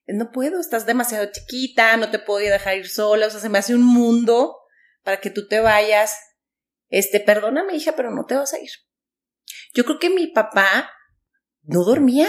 no 0.07 0.31
puedo, 0.31 0.61
estás 0.61 0.85
demasiado 0.85 1.29
chiquita, 1.31 1.97
no 1.97 2.09
te 2.09 2.19
puedo 2.19 2.39
dejar 2.39 2.77
ir 2.77 2.87
sola, 2.87 3.27
o 3.27 3.29
sea, 3.29 3.41
se 3.41 3.49
me 3.49 3.57
hace 3.57 3.75
un 3.75 3.83
mundo 3.83 4.57
para 5.03 5.19
que 5.19 5.29
tú 5.29 5.47
te 5.47 5.59
vayas. 5.59 6.17
Este, 6.89 7.19
perdóname, 7.19 7.75
hija, 7.75 7.93
pero 7.95 8.11
no 8.11 8.25
te 8.25 8.35
vas 8.35 8.53
a 8.53 8.59
ir. 8.59 8.69
Yo 9.73 9.83
creo 9.83 9.99
que 9.99 10.09
mi 10.09 10.27
papá 10.27 10.89
no 11.63 11.83
dormía, 11.83 12.27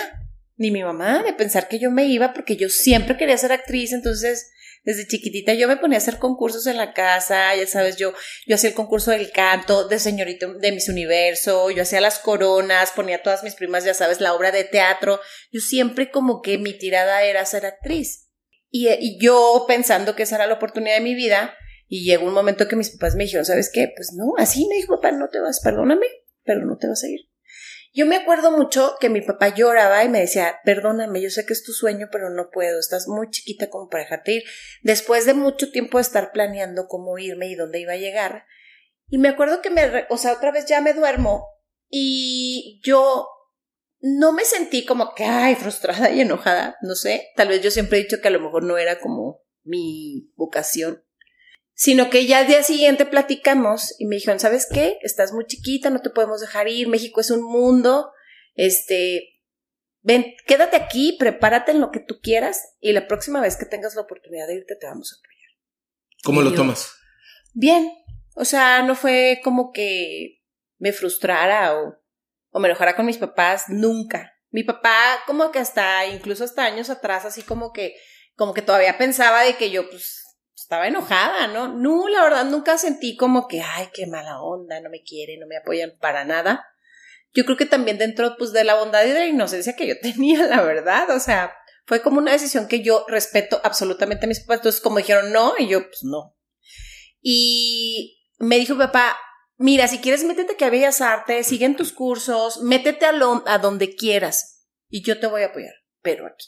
ni 0.56 0.70
mi 0.70 0.82
mamá, 0.82 1.22
de 1.22 1.32
pensar 1.32 1.68
que 1.68 1.78
yo 1.78 1.90
me 1.90 2.06
iba, 2.06 2.32
porque 2.32 2.56
yo 2.56 2.68
siempre 2.68 3.16
quería 3.16 3.38
ser 3.38 3.52
actriz, 3.52 3.92
entonces 3.92 4.50
desde 4.84 5.06
chiquitita 5.06 5.54
yo 5.54 5.68
me 5.68 5.76
ponía 5.76 5.98
a 5.98 6.00
hacer 6.00 6.18
concursos 6.18 6.66
en 6.66 6.76
la 6.76 6.92
casa, 6.92 7.54
ya 7.54 7.66
sabes, 7.66 7.96
yo, 7.96 8.12
yo 8.46 8.54
hacía 8.56 8.70
el 8.70 8.76
concurso 8.76 9.10
del 9.10 9.30
canto, 9.30 9.86
de 9.86 9.98
señorito 9.98 10.54
de 10.54 10.72
mis 10.72 10.88
universo, 10.88 11.70
yo 11.70 11.82
hacía 11.82 12.00
las 12.00 12.18
coronas, 12.18 12.92
ponía 12.92 13.16
a 13.16 13.22
todas 13.22 13.44
mis 13.44 13.54
primas, 13.54 13.84
ya 13.84 13.94
sabes, 13.94 14.20
la 14.20 14.34
obra 14.34 14.50
de 14.50 14.64
teatro. 14.64 15.20
Yo 15.50 15.60
siempre 15.60 16.10
como 16.10 16.42
que 16.42 16.58
mi 16.58 16.76
tirada 16.76 17.22
era 17.22 17.44
ser 17.46 17.66
actriz. 17.66 18.28
Y, 18.70 18.88
y 18.88 19.18
yo 19.20 19.64
pensando 19.68 20.16
que 20.16 20.24
esa 20.24 20.36
era 20.36 20.46
la 20.46 20.54
oportunidad 20.54 20.96
de 20.96 21.02
mi 21.02 21.14
vida, 21.14 21.54
y 21.88 22.04
llegó 22.04 22.26
un 22.26 22.32
momento 22.32 22.68
que 22.68 22.76
mis 22.76 22.90
papás 22.90 23.16
me 23.16 23.24
dijeron, 23.24 23.44
¿sabes 23.44 23.70
qué? 23.70 23.92
Pues 23.94 24.14
no, 24.16 24.32
así 24.38 24.66
me 24.66 24.76
dijo, 24.76 24.94
papá, 24.94 25.12
no 25.12 25.28
te 25.28 25.40
vas, 25.40 25.60
perdóname, 25.62 26.06
pero 26.42 26.64
no 26.64 26.78
te 26.78 26.88
vas 26.88 27.04
a 27.04 27.08
ir. 27.08 27.20
Yo 27.94 28.06
me 28.06 28.16
acuerdo 28.16 28.50
mucho 28.50 28.96
que 29.00 29.10
mi 29.10 29.20
papá 29.20 29.54
lloraba 29.54 30.02
y 30.02 30.08
me 30.08 30.20
decía, 30.20 30.60
perdóname, 30.64 31.20
yo 31.20 31.28
sé 31.28 31.44
que 31.44 31.52
es 31.52 31.62
tu 31.62 31.72
sueño, 31.72 32.08
pero 32.10 32.30
no 32.30 32.50
puedo, 32.50 32.80
estás 32.80 33.06
muy 33.06 33.28
chiquita 33.28 33.68
como 33.68 33.90
para 33.90 34.04
dejarte 34.04 34.32
ir. 34.32 34.44
Después 34.82 35.26
de 35.26 35.34
mucho 35.34 35.70
tiempo 35.70 35.98
de 35.98 36.02
estar 36.02 36.32
planeando 36.32 36.86
cómo 36.88 37.18
irme 37.18 37.48
y 37.48 37.54
dónde 37.54 37.80
iba 37.80 37.92
a 37.92 37.98
llegar. 37.98 38.46
Y 39.08 39.18
me 39.18 39.28
acuerdo 39.28 39.60
que 39.60 39.68
me, 39.68 40.06
o 40.08 40.16
sea, 40.16 40.32
otra 40.32 40.52
vez 40.52 40.64
ya 40.64 40.80
me 40.80 40.94
duermo 40.94 41.46
y 41.90 42.80
yo 42.82 43.28
no 44.00 44.32
me 44.32 44.46
sentí 44.46 44.86
como 44.86 45.14
que, 45.14 45.24
ay, 45.24 45.54
frustrada 45.54 46.10
y 46.10 46.22
enojada, 46.22 46.76
no 46.80 46.94
sé, 46.94 47.28
tal 47.36 47.48
vez 47.48 47.60
yo 47.62 47.70
siempre 47.70 47.98
he 47.98 48.02
dicho 48.02 48.20
que 48.22 48.28
a 48.28 48.32
lo 48.32 48.40
mejor 48.40 48.64
no 48.64 48.78
era 48.78 49.00
como 49.00 49.42
mi 49.64 50.32
vocación 50.34 51.04
sino 51.74 52.10
que 52.10 52.26
ya 52.26 52.38
al 52.38 52.46
día 52.46 52.62
siguiente 52.62 53.06
platicamos 53.06 53.94
y 53.98 54.06
me 54.06 54.16
dijeron, 54.16 54.40
¿sabes 54.40 54.66
qué? 54.72 54.98
Estás 55.02 55.32
muy 55.32 55.46
chiquita, 55.46 55.90
no 55.90 56.00
te 56.00 56.10
podemos 56.10 56.40
dejar 56.40 56.68
ir, 56.68 56.88
México 56.88 57.20
es 57.20 57.30
un 57.30 57.42
mundo, 57.42 58.12
este, 58.54 59.40
ven, 60.02 60.34
quédate 60.46 60.76
aquí, 60.76 61.16
prepárate 61.18 61.72
en 61.72 61.80
lo 61.80 61.90
que 61.90 62.00
tú 62.00 62.20
quieras 62.22 62.60
y 62.80 62.92
la 62.92 63.06
próxima 63.06 63.40
vez 63.40 63.56
que 63.56 63.66
tengas 63.66 63.94
la 63.94 64.02
oportunidad 64.02 64.46
de 64.46 64.56
irte 64.56 64.76
te 64.76 64.86
vamos 64.86 65.12
a 65.12 65.16
apoyar. 65.16 65.32
¿Cómo 66.22 66.42
lo 66.42 66.54
tomas? 66.54 66.94
Bien, 67.54 67.92
o 68.34 68.44
sea, 68.44 68.82
no 68.82 68.94
fue 68.94 69.40
como 69.42 69.72
que 69.72 70.42
me 70.78 70.92
frustrara 70.92 71.76
o, 71.78 71.98
o 72.50 72.60
me 72.60 72.68
enojara 72.68 72.96
con 72.96 73.06
mis 73.06 73.18
papás, 73.18 73.64
nunca. 73.68 74.32
Mi 74.50 74.64
papá 74.64 75.22
como 75.26 75.50
que 75.50 75.58
hasta, 75.58 76.06
incluso 76.06 76.44
hasta 76.44 76.64
años 76.64 76.90
atrás, 76.90 77.24
así 77.24 77.42
como 77.42 77.72
que, 77.72 77.94
como 78.36 78.52
que 78.52 78.62
todavía 78.62 78.98
pensaba 78.98 79.42
de 79.42 79.56
que 79.56 79.70
yo, 79.70 79.88
pues, 79.88 80.21
estaba 80.72 80.88
enojada, 80.88 81.48
¿no? 81.48 81.68
No, 81.68 82.08
la 82.08 82.22
verdad, 82.22 82.46
nunca 82.46 82.78
sentí 82.78 83.14
como 83.14 83.46
que, 83.46 83.60
ay, 83.60 83.90
qué 83.92 84.06
mala 84.06 84.40
onda, 84.40 84.80
no 84.80 84.88
me 84.88 85.02
quieren, 85.02 85.40
no 85.40 85.46
me 85.46 85.58
apoyan 85.58 85.92
para 86.00 86.24
nada. 86.24 86.64
Yo 87.34 87.44
creo 87.44 87.58
que 87.58 87.66
también 87.66 87.98
dentro, 87.98 88.36
pues, 88.38 88.52
de 88.52 88.64
la 88.64 88.76
bondad 88.76 89.04
y 89.04 89.08
de 89.08 89.18
la 89.18 89.26
inocencia 89.26 89.76
que 89.76 89.86
yo 89.86 89.94
tenía, 90.02 90.46
la 90.46 90.62
verdad, 90.62 91.10
o 91.10 91.20
sea, 91.20 91.54
fue 91.84 92.00
como 92.00 92.16
una 92.16 92.32
decisión 92.32 92.68
que 92.68 92.82
yo 92.82 93.04
respeto 93.06 93.60
absolutamente 93.62 94.24
a 94.24 94.28
mis 94.28 94.40
papás. 94.40 94.60
Entonces, 94.60 94.80
como 94.80 94.96
dijeron 94.96 95.30
no, 95.30 95.52
y 95.58 95.68
yo, 95.68 95.82
pues, 95.82 96.04
no. 96.04 96.38
Y 97.20 98.22
me 98.38 98.56
dijo 98.56 98.78
papá, 98.78 99.18
mira, 99.58 99.88
si 99.88 99.98
quieres 99.98 100.24
métete 100.24 100.56
que 100.56 100.64
a 100.64 100.70
Bellas 100.70 101.02
Artes, 101.02 101.48
siguen 101.48 101.76
tus 101.76 101.92
cursos, 101.92 102.62
métete 102.62 103.04
a, 103.04 103.12
lo, 103.12 103.44
donde 103.60 103.94
quieras 103.94 104.70
y 104.88 105.04
yo 105.04 105.20
te 105.20 105.26
voy 105.26 105.42
a 105.42 105.48
apoyar, 105.48 105.74
pero 106.00 106.26
aquí. 106.26 106.46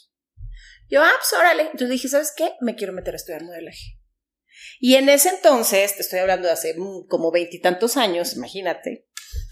Yo, 0.89 1.03
ah, 1.03 1.13
pues 1.15 1.31
órale. 1.39 1.63
Entonces 1.63 1.89
dije, 1.89 2.07
¿sabes 2.07 2.33
qué? 2.35 2.53
Me 2.59 2.75
quiero 2.75 2.91
meter 2.91 3.13
a 3.13 3.17
estudiar 3.17 3.43
modelaje. 3.43 3.99
Y 4.79 4.95
en 4.95 5.09
ese 5.09 5.29
entonces, 5.29 5.95
te 5.95 6.01
estoy 6.01 6.19
hablando 6.19 6.47
de 6.47 6.53
hace 6.53 6.73
mm, 6.77 7.07
como 7.07 7.31
veintitantos 7.31 7.97
años, 7.97 8.35
imagínate, 8.35 9.07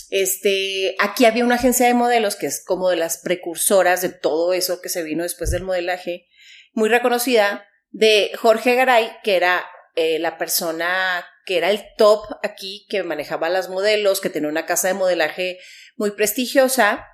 este, 0.09 0.95
aquí 0.99 1.25
había 1.25 1.43
una 1.43 1.55
agencia 1.55 1.87
de 1.87 1.93
modelos 1.95 2.35
que 2.35 2.45
es 2.45 2.63
como 2.63 2.89
de 2.89 2.97
las 2.97 3.17
precursoras 3.17 4.01
de 4.01 4.09
todo 4.09 4.53
eso 4.53 4.81
que 4.81 4.89
se 4.89 5.03
vino 5.03 5.23
después 5.23 5.49
del 5.49 5.63
modelaje, 5.63 6.27
muy 6.73 6.89
reconocida, 6.89 7.67
de 7.89 8.31
Jorge 8.39 8.75
Garay, 8.75 9.11
que 9.23 9.35
era 9.35 9.65
eh, 9.95 10.19
la 10.19 10.37
persona 10.37 11.25
que 11.45 11.57
era 11.57 11.71
el 11.71 11.83
top 11.97 12.25
aquí, 12.41 12.85
que 12.89 13.03
manejaba 13.03 13.49
las 13.49 13.69
modelos, 13.69 14.21
que 14.21 14.29
tenía 14.29 14.49
una 14.49 14.65
casa 14.65 14.87
de 14.87 14.93
modelaje 14.93 15.59
muy 15.97 16.11
prestigiosa. 16.11 17.07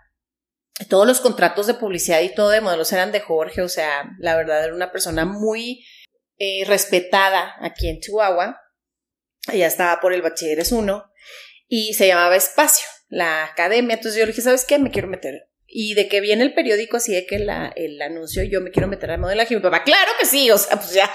Todos 0.88 1.08
los 1.08 1.20
contratos 1.20 1.68
de 1.68 1.74
publicidad 1.74 2.22
y 2.22 2.34
todo 2.34 2.50
de 2.50 2.62
modelos 2.62 2.94
eran 2.94 3.12
de 3.12 3.20
Jorge, 3.20 3.62
o 3.62 3.70
sea, 3.70 4.12
la 4.20 4.36
verdad 4.36 4.64
era 4.64 4.76
una 4.76 4.92
persona 4.92 5.26
muy 5.26 5.84
eh, 6.40 6.64
respetada 6.66 7.56
aquí 7.60 7.90
en 7.90 8.00
Chihuahua. 8.00 8.60
Ella 9.52 9.68
estaba 9.68 10.00
por 10.00 10.14
el 10.14 10.22
Bachilleres 10.22 10.72
1 10.72 11.04
y 11.68 11.94
se 11.94 12.08
llamaba 12.08 12.36
Espacio, 12.36 12.88
la 13.10 13.44
academia. 13.44 13.96
Entonces 13.96 14.18
yo 14.18 14.26
le 14.26 14.32
dije, 14.32 14.42
¿sabes 14.42 14.66
qué? 14.66 14.80
Me 14.80 14.90
quiero 14.90 15.08
meter. 15.08 15.50
Y 15.68 15.94
de 15.94 16.08
que 16.08 16.20
viene 16.20 16.44
el 16.44 16.56
periódico 16.56 16.98
así 16.98 17.14
de 17.14 17.28
que 17.28 17.38
la, 17.38 17.72
el 17.76 18.02
anuncio, 18.02 18.42
yo 18.44 18.60
me 18.60 18.72
quiero 18.72 18.88
meter 18.88 19.12
al 19.12 19.20
modelaje. 19.20 19.54
Y 19.54 19.58
mi 19.58 19.62
papá, 19.62 19.84
claro 19.84 20.12
que 20.20 20.26
sí, 20.26 20.50
o 20.50 20.58
sea, 20.58 20.78
pues 20.78 20.94
ya, 20.94 21.12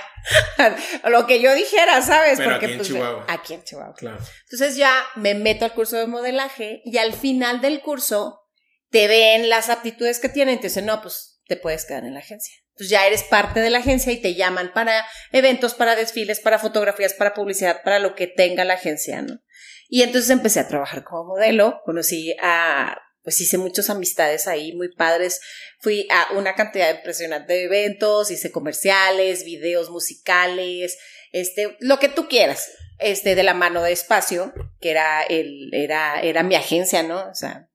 lo 1.09 1.27
que 1.27 1.41
yo 1.41 1.53
dijera, 1.55 2.01
¿sabes? 2.03 2.39
Pero 2.39 2.51
Porque 2.51 2.67
aquí 2.67 2.73
en 2.73 2.79
pues, 2.79 2.89
Chihuahua. 2.89 3.27
Aquí 3.29 3.55
en 3.55 3.65
Chihuahua. 3.65 3.95
Claro. 3.95 4.19
Entonces 4.45 4.77
ya 4.77 4.95
me 5.17 5.35
meto 5.35 5.65
al 5.65 5.73
curso 5.73 5.97
de 5.97 6.07
modelaje 6.07 6.83
y 6.85 6.99
al 6.99 7.15
final 7.15 7.61
del 7.61 7.81
curso 7.81 8.43
te 8.91 9.09
ven 9.09 9.49
las 9.49 9.71
aptitudes 9.71 10.21
que 10.21 10.29
tienen 10.29 10.61
te 10.61 10.69
dicen, 10.69 10.87
no, 10.87 11.03
pues 11.03 11.34
te 11.47 11.57
puedes 11.57 11.85
quedar 11.85 12.05
en 12.05 12.15
la 12.15 12.21
agencia. 12.21 12.55
Entonces 12.71 12.91
ya 12.91 13.07
eres 13.07 13.23
parte 13.23 13.61
de 13.61 13.71
la 13.71 13.79
agencia 13.79 14.13
y 14.13 14.21
te 14.21 14.35
llaman 14.35 14.73
para 14.75 15.07
eventos, 15.31 15.75
para 15.75 15.95
desfiles, 15.95 16.41
para 16.41 16.59
fotografías, 16.59 17.15
para 17.15 17.35
publicidad, 17.35 17.83
para 17.85 18.01
lo 18.01 18.15
que 18.15 18.27
tenga 18.27 18.65
la 18.65 18.75
agencia, 18.75 19.23
¿no? 19.23 19.41
Y 19.89 20.03
entonces 20.03 20.31
empecé 20.31 20.61
a 20.61 20.69
trabajar 20.69 21.05
como 21.05 21.25
modelo, 21.25 21.81
conocí 21.85 22.35
a, 22.43 22.99
pues 23.23 23.41
hice 23.41 23.59
muchas 23.59 23.91
amistades 23.91 24.49
ahí 24.49 24.73
muy 24.73 24.93
padres, 24.93 25.41
fui 25.79 26.09
a 26.11 26.33
una 26.33 26.55
cantidad 26.55 26.93
impresionante 26.97 27.53
de 27.53 27.65
eventos, 27.65 28.31
hice 28.31 28.51
comerciales, 28.51 29.45
videos 29.45 29.91
musicales, 29.91 30.99
este, 31.31 31.77
lo 31.81 32.01
que 32.01 32.09
tú 32.09 32.29
quieras, 32.29 32.73
este, 32.99 33.35
de 33.35 33.43
la 33.45 33.55
mano 33.55 33.83
de 33.83 33.93
espacio, 33.93 34.53
que 34.81 34.91
era 34.91 35.23
el, 35.23 35.73
era, 35.73 36.21
era 36.21 36.43
mi 36.43 36.57
agencia, 36.57 37.03
¿no? 37.03 37.29
O 37.29 37.35
sea, 37.35 37.69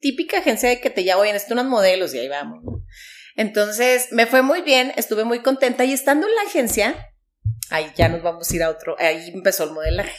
típica 0.00 0.38
agencia 0.38 0.68
de 0.68 0.80
que 0.80 0.90
te 0.90 1.02
llamo, 1.02 1.22
oye, 1.22 1.32
necesito 1.32 1.54
unos 1.54 1.66
modelos 1.66 2.14
y 2.14 2.20
ahí 2.20 2.28
vamos, 2.28 2.62
¿no? 2.62 2.84
Entonces, 3.36 4.08
me 4.12 4.26
fue 4.26 4.42
muy 4.42 4.62
bien, 4.62 4.92
estuve 4.96 5.24
muy 5.24 5.40
contenta 5.42 5.84
y 5.84 5.92
estando 5.92 6.26
en 6.26 6.34
la 6.34 6.42
agencia, 6.42 7.12
ahí 7.70 7.86
ya 7.96 8.08
nos 8.08 8.22
vamos 8.22 8.50
a 8.50 8.56
ir 8.56 8.62
a 8.62 8.70
otro, 8.70 8.96
ahí 8.98 9.30
empezó 9.32 9.64
el 9.64 9.70
modelaje. 9.72 10.18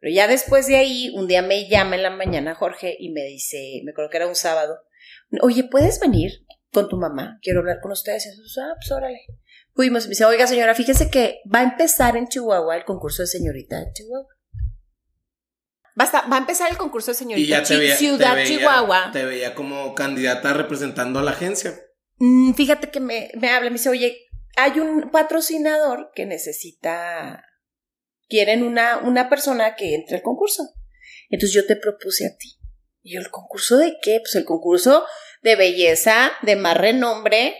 Pero 0.00 0.14
ya 0.14 0.26
después 0.26 0.66
de 0.66 0.76
ahí, 0.76 1.10
un 1.14 1.26
día 1.28 1.42
me 1.42 1.68
llama 1.68 1.96
en 1.96 2.02
la 2.02 2.10
mañana 2.10 2.54
Jorge 2.54 2.96
y 2.98 3.10
me 3.12 3.22
dice, 3.24 3.80
me 3.84 3.92
acuerdo 3.92 4.10
que 4.10 4.16
era 4.18 4.26
un 4.26 4.34
sábado, 4.34 4.78
oye, 5.42 5.64
¿puedes 5.64 6.00
venir 6.00 6.32
con 6.72 6.88
tu 6.88 6.96
mamá? 6.96 7.38
Quiero 7.42 7.60
hablar 7.60 7.78
con 7.80 7.92
ustedes. 7.92 8.26
Y 8.26 8.30
yo, 8.30 8.62
ah, 8.62 8.74
pues 8.76 8.90
órale. 8.92 9.20
Fuimos 9.74 10.04
y 10.04 10.08
me 10.08 10.10
dice, 10.10 10.24
oiga 10.24 10.46
señora, 10.46 10.74
fíjese 10.74 11.10
que 11.10 11.40
va 11.52 11.60
a 11.60 11.64
empezar 11.64 12.16
en 12.16 12.28
Chihuahua 12.28 12.76
el 12.76 12.84
concurso 12.84 13.22
de 13.22 13.28
señorita 13.28 13.80
de 13.80 13.92
Chihuahua. 13.92 14.28
Va 15.98 16.04
a, 16.04 16.06
estar- 16.06 16.30
va 16.32 16.36
a 16.36 16.40
empezar 16.40 16.70
el 16.70 16.76
concurso 16.76 17.10
de 17.12 17.16
Y 17.16 17.18
señorita 17.18 17.48
ya 17.48 17.62
te 17.62 17.74
Chi- 17.74 17.78
veía, 17.80 17.96
Ciudad 17.96 18.30
te 18.30 18.34
veía- 18.42 18.58
Chihuahua. 18.58 19.10
Te 19.12 19.24
veía 19.24 19.54
como 19.54 19.94
candidata 19.94 20.52
representando 20.52 21.18
a 21.18 21.22
la 21.22 21.30
agencia. 21.32 21.74
Mm, 22.16 22.54
fíjate 22.54 22.90
que 22.90 23.00
me, 23.00 23.30
me 23.34 23.50
habla, 23.50 23.70
me 23.70 23.76
dice, 23.76 23.88
oye, 23.88 24.28
hay 24.56 24.78
un 24.80 25.10
patrocinador 25.10 26.10
que 26.14 26.26
necesita, 26.26 27.44
quieren 28.28 28.62
una, 28.62 28.98
una 28.98 29.28
persona 29.28 29.74
que 29.74 29.94
entre 29.94 30.16
al 30.16 30.22
concurso. 30.22 30.62
Entonces 31.30 31.54
yo 31.54 31.66
te 31.66 31.76
propuse 31.76 32.26
a 32.26 32.36
ti. 32.36 32.58
Y 33.02 33.14
yo, 33.14 33.20
¿el 33.20 33.30
concurso 33.30 33.76
de 33.76 33.96
qué? 34.02 34.20
Pues 34.20 34.34
el 34.36 34.44
concurso 34.44 35.04
de 35.42 35.56
belleza 35.56 36.32
de 36.42 36.56
más 36.56 36.76
renombre 36.76 37.56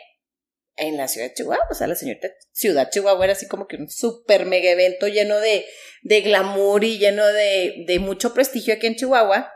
en 0.76 0.96
la 0.96 1.08
ciudad 1.08 1.28
de 1.28 1.34
Chihuahua. 1.34 1.66
O 1.70 1.74
sea, 1.74 1.86
la 1.86 1.94
señorita 1.94 2.28
ciudad 2.52 2.90
Chihuahua 2.90 3.24
era 3.24 3.32
así 3.34 3.46
como 3.46 3.66
que 3.66 3.76
un 3.76 3.90
súper 3.90 4.46
mega 4.46 4.70
evento 4.70 5.08
lleno 5.08 5.38
de, 5.38 5.66
de 6.02 6.20
glamour 6.22 6.84
y 6.84 6.98
lleno 6.98 7.26
de, 7.26 7.84
de 7.86 7.98
mucho 7.98 8.34
prestigio 8.34 8.74
aquí 8.74 8.86
en 8.86 8.96
Chihuahua 8.96 9.52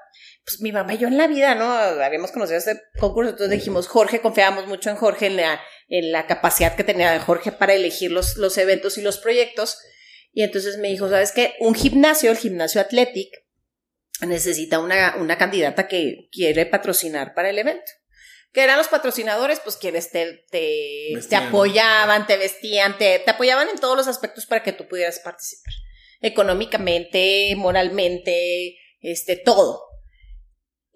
pues 0.48 0.62
mi 0.62 0.72
mamá 0.72 0.94
y 0.94 0.98
yo 0.98 1.08
en 1.08 1.18
la 1.18 1.26
vida, 1.26 1.54
¿no? 1.54 1.70
Habíamos 1.70 2.32
conocido 2.32 2.56
este 2.56 2.80
concurso, 2.98 3.30
entonces 3.30 3.58
dijimos, 3.58 3.86
Jorge, 3.86 4.20
confiábamos 4.20 4.66
mucho 4.66 4.88
en 4.88 4.96
Jorge, 4.96 5.26
en 5.26 5.36
la, 5.36 5.60
en 5.88 6.10
la 6.10 6.26
capacidad 6.26 6.74
que 6.74 6.84
tenía 6.84 7.20
Jorge 7.20 7.52
para 7.52 7.74
elegir 7.74 8.10
los, 8.10 8.36
los 8.36 8.56
eventos 8.56 8.96
y 8.96 9.02
los 9.02 9.18
proyectos. 9.18 9.78
Y 10.32 10.42
entonces 10.42 10.78
me 10.78 10.88
dijo, 10.88 11.08
¿sabes 11.10 11.32
qué? 11.32 11.54
Un 11.60 11.74
gimnasio, 11.74 12.30
el 12.30 12.38
gimnasio 12.38 12.80
Athletic, 12.80 13.28
necesita 14.26 14.78
una, 14.78 15.16
una 15.16 15.36
candidata 15.36 15.86
que 15.86 16.28
quiere 16.32 16.64
patrocinar 16.64 17.34
para 17.34 17.50
el 17.50 17.58
evento. 17.58 17.92
Que 18.52 18.62
eran 18.62 18.78
los 18.78 18.88
patrocinadores, 18.88 19.60
pues 19.60 19.76
quienes 19.76 20.10
te, 20.10 20.46
te, 20.50 21.12
te 21.28 21.36
apoyaban, 21.36 22.26
te 22.26 22.38
vestían, 22.38 22.96
te, 22.96 23.18
te 23.18 23.30
apoyaban 23.30 23.68
en 23.68 23.78
todos 23.78 23.96
los 23.96 24.08
aspectos 24.08 24.46
para 24.46 24.62
que 24.62 24.72
tú 24.72 24.88
pudieras 24.88 25.18
participar. 25.18 25.74
Económicamente, 26.22 27.52
moralmente, 27.56 28.78
este, 29.00 29.36
todo. 29.36 29.87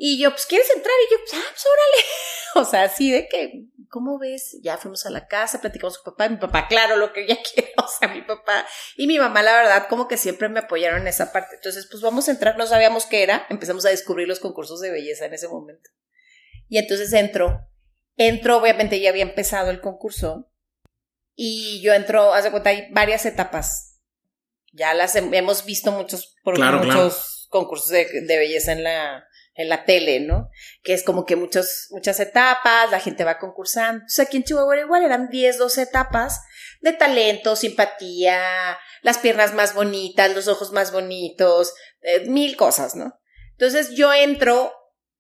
Y 0.05 0.19
yo, 0.21 0.31
pues, 0.31 0.47
¿quieres 0.47 0.69
entrar? 0.75 0.93
Y 1.09 1.13
yo, 1.13 1.19
pues, 1.21 1.33
ah, 1.35 1.47
pues, 1.51 1.65
órale. 1.67 2.07
O 2.55 2.65
sea, 2.67 2.83
así 2.83 3.11
de 3.13 3.29
que, 3.29 3.67
¿cómo 3.89 4.19
ves? 4.19 4.59
Ya 4.63 4.77
fuimos 4.77 5.07
a 5.07 5.11
la 5.11 5.27
casa, 5.29 5.61
platicamos 5.61 5.97
con 5.99 6.13
papá. 6.13 6.29
Mi 6.29 6.37
papá, 6.39 6.67
claro, 6.67 6.97
lo 6.97 7.13
que 7.13 7.23
ella 7.23 7.39
quiere. 7.55 7.73
O 7.79 7.87
sea, 7.87 8.09
mi 8.09 8.21
papá 8.23 8.67
y 8.97 9.07
mi 9.07 9.19
mamá, 9.19 9.43
la 9.43 9.55
verdad, 9.55 9.87
como 9.89 10.09
que 10.09 10.17
siempre 10.17 10.49
me 10.49 10.59
apoyaron 10.59 11.03
en 11.03 11.07
esa 11.07 11.33
parte. 11.33 11.55
Entonces, 11.55 11.87
pues, 11.89 12.03
vamos 12.03 12.27
a 12.27 12.33
entrar. 12.33 12.59
No 12.59 12.67
sabíamos 12.67 13.07
qué 13.07 13.23
era. 13.23 13.47
Empezamos 13.49 13.87
a 13.87 13.91
descubrir 13.91 14.27
los 14.27 14.41
concursos 14.41 14.81
de 14.81 14.91
belleza 14.91 15.25
en 15.27 15.35
ese 15.35 15.47
momento. 15.47 15.89
Y 16.69 16.79
entonces 16.79 17.13
entro. 17.13 17.61
Entro, 18.17 18.57
obviamente 18.59 18.99
ya 19.01 19.11
había 19.11 19.23
empezado 19.23 19.71
el 19.71 19.81
concurso. 19.81 20.53
Y 21.37 21.81
yo 21.81 21.95
entro, 21.95 22.35
haz 22.35 22.43
de 22.45 22.51
cuenta, 22.51 22.71
hay 22.71 22.89
varias 22.93 23.25
etapas. 23.25 24.01
Ya 24.73 24.95
las 24.95 25.15
hem- 25.17 25.35
hemos 25.35 25.65
visto 25.65 25.93
muchos, 25.93 26.35
por 26.43 26.55
Claro, 26.57 26.79
muchos 26.79 26.93
claro. 27.49 27.49
concursos 27.51 27.89
de, 27.89 28.07
de 28.27 28.37
belleza 28.39 28.73
en 28.73 28.83
la, 28.85 29.25
en 29.55 29.69
la 29.69 29.85
tele, 29.85 30.21
¿no? 30.21 30.49
Que 30.83 30.95
es 30.95 31.03
como 31.03 31.27
que 31.27 31.37
muchos, 31.37 31.89
muchas 31.91 32.19
etapas, 32.21 32.91
la 32.91 33.01
gente 33.01 33.25
va 33.25 33.39
concursando. 33.39 34.01
Entonces 34.01 34.27
aquí 34.27 34.39
en 34.39 34.45
Chihuahua 34.45 34.79
igual 34.79 35.05
eran 35.05 35.29
10, 35.29 35.59
12 35.59 35.83
etapas 35.83 36.41
de 36.81 36.93
talento, 36.93 37.55
simpatía, 37.57 38.79
las 39.03 39.19
piernas 39.19 39.55
más 39.55 39.75
bonitas, 39.75 40.35
los 40.35 40.49
ojos 40.49 40.73
más 40.73 40.93
bonitos, 40.93 41.75
eh, 42.01 42.29
mil 42.29 42.57
cosas, 42.57 42.97
¿no? 42.97 43.19
Entonces 43.53 43.91
yo 43.91 44.13
entro 44.13 44.73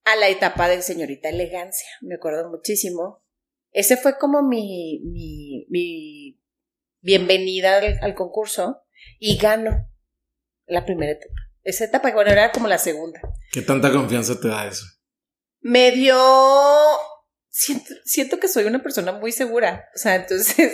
a 0.04 0.16
la 0.16 0.28
etapa 0.28 0.68
de 0.68 0.82
señorita 0.82 1.28
elegancia, 1.28 1.88
me 2.00 2.16
acuerdo 2.16 2.50
muchísimo. 2.50 3.22
Ese 3.70 3.96
fue 3.96 4.18
como 4.18 4.42
mi, 4.42 5.00
mi, 5.04 5.66
mi 5.68 6.40
bienvenida 7.00 7.78
al, 7.78 7.98
al 8.02 8.14
concurso 8.14 8.82
y 9.18 9.36
gano 9.36 9.88
la 10.66 10.84
primera 10.84 11.12
etapa. 11.12 11.34
Esa 11.62 11.84
etapa, 11.84 12.10
bueno, 12.12 12.30
era 12.30 12.50
como 12.50 12.66
la 12.66 12.78
segunda. 12.78 13.20
¿Qué 13.52 13.62
tanta 13.62 13.92
confianza 13.92 14.40
te 14.40 14.48
da 14.48 14.66
eso? 14.66 14.84
Me 15.60 15.92
dio... 15.92 16.18
Siento, 17.48 17.92
siento 18.04 18.40
que 18.40 18.48
soy 18.48 18.64
una 18.64 18.82
persona 18.82 19.12
muy 19.12 19.30
segura. 19.30 19.88
O 19.94 19.98
sea, 19.98 20.14
entonces, 20.16 20.72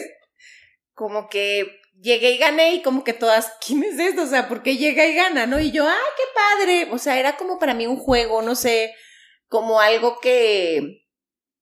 como 0.95 1.29
que 1.29 1.81
llegué 2.01 2.31
y 2.31 2.39
gané 2.39 2.75
y 2.75 2.83
como 2.83 3.03
que 3.03 3.13
todas, 3.13 3.53
¿quién 3.67 3.83
es 3.83 3.99
esto? 3.99 4.23
O 4.23 4.27
sea, 4.27 4.49
¿por 4.49 4.63
qué 4.63 4.77
llega 4.77 5.05
y 5.07 5.15
gana? 5.15 5.47
¿No? 5.47 5.59
Y 5.59 5.73
yo, 5.73 5.87
¡ay, 5.89 5.95
qué 6.17 6.23
padre! 6.35 6.89
O 6.93 6.99
sea, 6.99 7.19
era 7.19 7.37
como 7.37 7.59
para 7.59 7.75
mí 7.75 7.89
un 7.89 7.97
juego, 7.99 8.43
no 8.43 8.55
sé, 8.55 8.95
como 9.49 9.81
algo 9.81 10.21
que... 10.21 11.05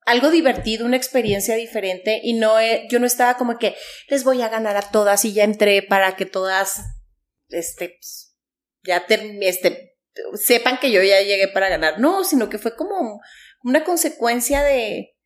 Algo 0.04 0.30
divertido, 0.30 0.86
una 0.86 0.96
experiencia 0.98 1.56
diferente 1.56 2.20
y 2.22 2.34
no, 2.34 2.60
eh, 2.60 2.86
yo 2.88 3.00
no 3.00 3.06
estaba 3.06 3.36
como 3.36 3.58
que 3.58 3.74
les 4.06 4.22
voy 4.22 4.40
a 4.40 4.48
ganar 4.48 4.76
a 4.76 4.90
todas 4.92 5.24
y 5.24 5.32
ya 5.32 5.42
entré 5.42 5.82
para 5.82 6.14
que 6.14 6.26
todas, 6.26 6.80
este, 7.48 7.88
pues, 7.98 8.36
ya 8.84 9.04
ter- 9.06 9.36
este, 9.40 9.85
sepan 10.34 10.78
que 10.78 10.90
yo 10.90 11.02
ya 11.02 11.20
llegué 11.20 11.48
para 11.48 11.68
ganar. 11.68 11.98
No, 11.98 12.24
sino 12.24 12.48
que 12.48 12.58
fue 12.58 12.74
como 12.76 13.20
una 13.62 13.84
consecuencia 13.84 14.62
de 14.62 15.16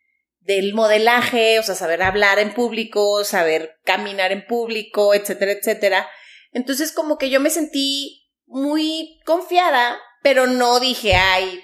del 0.41 0.75
modelaje, 0.75 1.59
o 1.59 1.63
sea, 1.63 1.75
saber 1.75 2.03
hablar 2.03 2.39
en 2.39 2.55
público, 2.55 3.25
saber 3.25 3.79
caminar 3.85 4.33
en 4.33 4.47
público, 4.47 5.15
etcétera, 5.15 5.53
etcétera. 5.53 6.09
Entonces, 6.53 6.93
como 6.93 7.19
que 7.19 7.31
yo 7.31 7.41
me 7.41 7.51
sentí 7.51 8.31
muy 8.47 9.21
confiada, 9.27 9.99
pero 10.23 10.47
no 10.47 10.81
dije, 10.81 11.15
ay, 11.15 11.61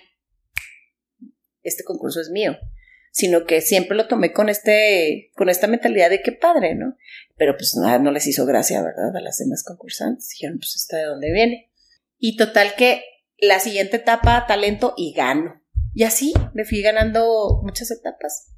este 1.62 1.85
concurso 1.85 2.21
es 2.21 2.30
mío, 2.30 2.56
sino 3.11 3.45
que 3.45 3.61
siempre 3.61 3.97
lo 3.97 4.06
tomé 4.06 4.33
con 4.33 4.49
este, 4.49 5.33
con 5.35 5.49
esta 5.49 5.66
mentalidad 5.66 6.11
de 6.11 6.23
qué 6.23 6.33
padre, 6.33 6.75
¿no? 6.75 6.97
Pero 7.37 7.56
pues 7.56 7.75
nada, 7.75 7.99
no 7.99 8.12
les 8.12 8.26
hizo 8.26 8.47
gracia, 8.47 8.83
¿verdad? 8.83 9.16
A 9.16 9.21
las 9.21 9.38
demás 9.38 9.64
concursantes. 9.64 10.28
Dijeron, 10.28 10.59
pues, 10.59 10.76
¿esta 10.76 10.99
de 10.99 11.04
dónde 11.04 11.33
viene? 11.33 11.73
Y 12.18 12.37
total 12.37 12.75
que 12.76 13.02
la 13.38 13.61
siguiente 13.61 13.97
etapa, 13.97 14.47
talento 14.47 14.95
y 14.97 15.12
gano. 15.12 15.62
Y 15.95 16.05
así 16.05 16.35
me 16.55 16.64
fui 16.64 16.83
ganando 16.83 17.61
muchas 17.62 17.90
etapas. 17.90 18.52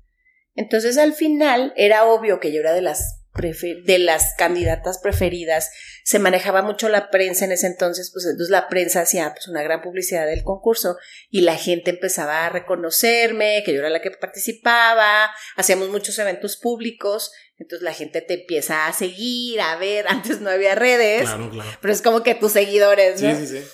Entonces 0.55 0.99
al 0.99 1.13
final 1.13 1.73
era 1.77 2.05
obvio 2.05 2.41
que 2.41 2.53
yo 2.53 2.61
era 2.61 2.73
de 2.73 2.83
las 2.83 3.19
de 3.41 3.99
las 3.99 4.35
candidatas 4.37 4.99
preferidas. 4.99 5.71
Se 6.05 6.19
manejaba 6.19 6.63
mucho 6.63 6.89
la 6.89 7.11
prensa 7.11 7.45
en 7.45 7.53
ese 7.53 7.67
entonces, 7.67 8.11
pues 8.13 8.25
entonces 8.27 8.51
la 8.51 8.69
prensa 8.69 9.01
hacía 9.01 9.33
pues, 9.33 9.49
una 9.49 9.63
gran 9.63 9.83
publicidad 9.83 10.27
del 10.27 10.43
concurso 10.43 10.97
y 11.31 11.43
la 11.43 11.57
gente 11.57 11.91
empezaba 11.91 12.47
a 12.47 12.49
reconocerme, 12.49 13.63
que 13.65 13.73
yo 13.73 13.81
era 13.81 13.91
la 13.91 14.03
que 14.03 14.11
participaba, 14.11 15.31
hacíamos 15.57 15.89
muchos 15.91 16.19
eventos 16.19 16.57
públicos, 16.57 17.33
entonces 17.59 17.85
la 17.85 17.93
gente 17.93 18.23
te 18.23 18.35
empieza 18.35 18.87
a 18.87 18.93
seguir, 18.93 19.61
a 19.61 19.77
ver, 19.77 20.07
antes 20.09 20.41
no 20.41 20.51
había 20.51 20.75
redes, 20.75 21.23
claro, 21.23 21.51
claro. 21.51 21.71
pero 21.81 21.93
es 21.93 22.03
como 22.03 22.23
que 22.23 22.35
tus 22.35 22.53
seguidores, 22.53 23.23
¿no? 23.23 23.37
Sí, 23.37 23.47
sí, 23.47 23.59
sí. 23.59 23.65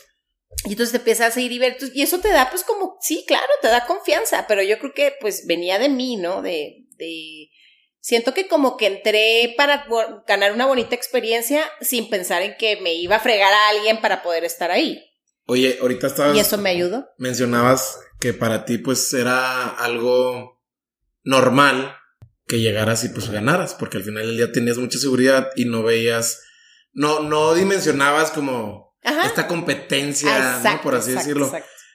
Y 0.65 0.71
entonces 0.71 0.93
te 0.93 0.99
empiezas 0.99 1.29
a 1.29 1.31
seguir 1.31 1.53
y 1.53 1.59
ver, 1.59 1.77
y 1.93 2.03
eso 2.03 2.21
te 2.21 2.31
da 2.31 2.49
pues 2.51 2.65
como, 2.65 2.97
sí, 3.01 3.25
claro, 3.27 3.47
te 3.61 3.69
da 3.69 3.87
confianza, 3.87 4.47
pero 4.49 4.63
yo 4.63 4.79
creo 4.79 4.95
que 4.95 5.15
pues 5.21 5.47
venía 5.47 5.79
de 5.79 5.89
mí, 5.89 6.17
¿no? 6.17 6.43
De, 6.43 6.87
de, 6.97 7.51
siento 8.01 8.35
que 8.35 8.49
como 8.49 8.77
que 8.77 8.87
entré 8.87 9.55
para 9.57 9.87
ganar 10.27 10.53
una 10.53 10.67
bonita 10.67 10.95
experiencia 10.95 11.65
sin 11.81 12.09
pensar 12.09 12.43
en 12.43 12.57
que 12.57 12.81
me 12.81 12.95
iba 12.95 13.17
a 13.17 13.21
fregar 13.21 13.53
a 13.53 13.69
alguien 13.71 14.01
para 14.01 14.23
poder 14.23 14.45
estar 14.45 14.71
ahí. 14.71 15.03
Oye, 15.47 15.79
ahorita 15.81 16.07
estabas... 16.07 16.37
Y 16.37 16.41
eso 16.41 16.57
me 16.59 16.71
ayudó. 16.71 17.09
Mencionabas 17.19 17.99
que 18.21 18.33
para 18.33 18.65
ti 18.65 18.79
pues 18.79 19.13
era 19.13 19.69
algo 19.69 20.63
normal 21.23 21.97
que 22.47 22.61
llegaras 22.61 23.05
y 23.05 23.09
pues 23.09 23.31
ganaras, 23.31 23.75
porque 23.75 23.97
al 23.97 24.05
final 24.05 24.27
del 24.27 24.37
día 24.37 24.53
tenías 24.53 24.77
mucha 24.77 24.99
seguridad 24.99 25.51
y 25.57 25.65
no 25.65 25.83
veías, 25.83 26.43
no, 26.93 27.21
no 27.21 27.55
dimensionabas 27.55 28.31
como 28.31 28.84
esta 29.05 29.47
competencia, 29.47 30.61
¿no? 30.63 30.83
Por 30.83 30.95
así 30.95 31.13
decirlo. 31.13 31.53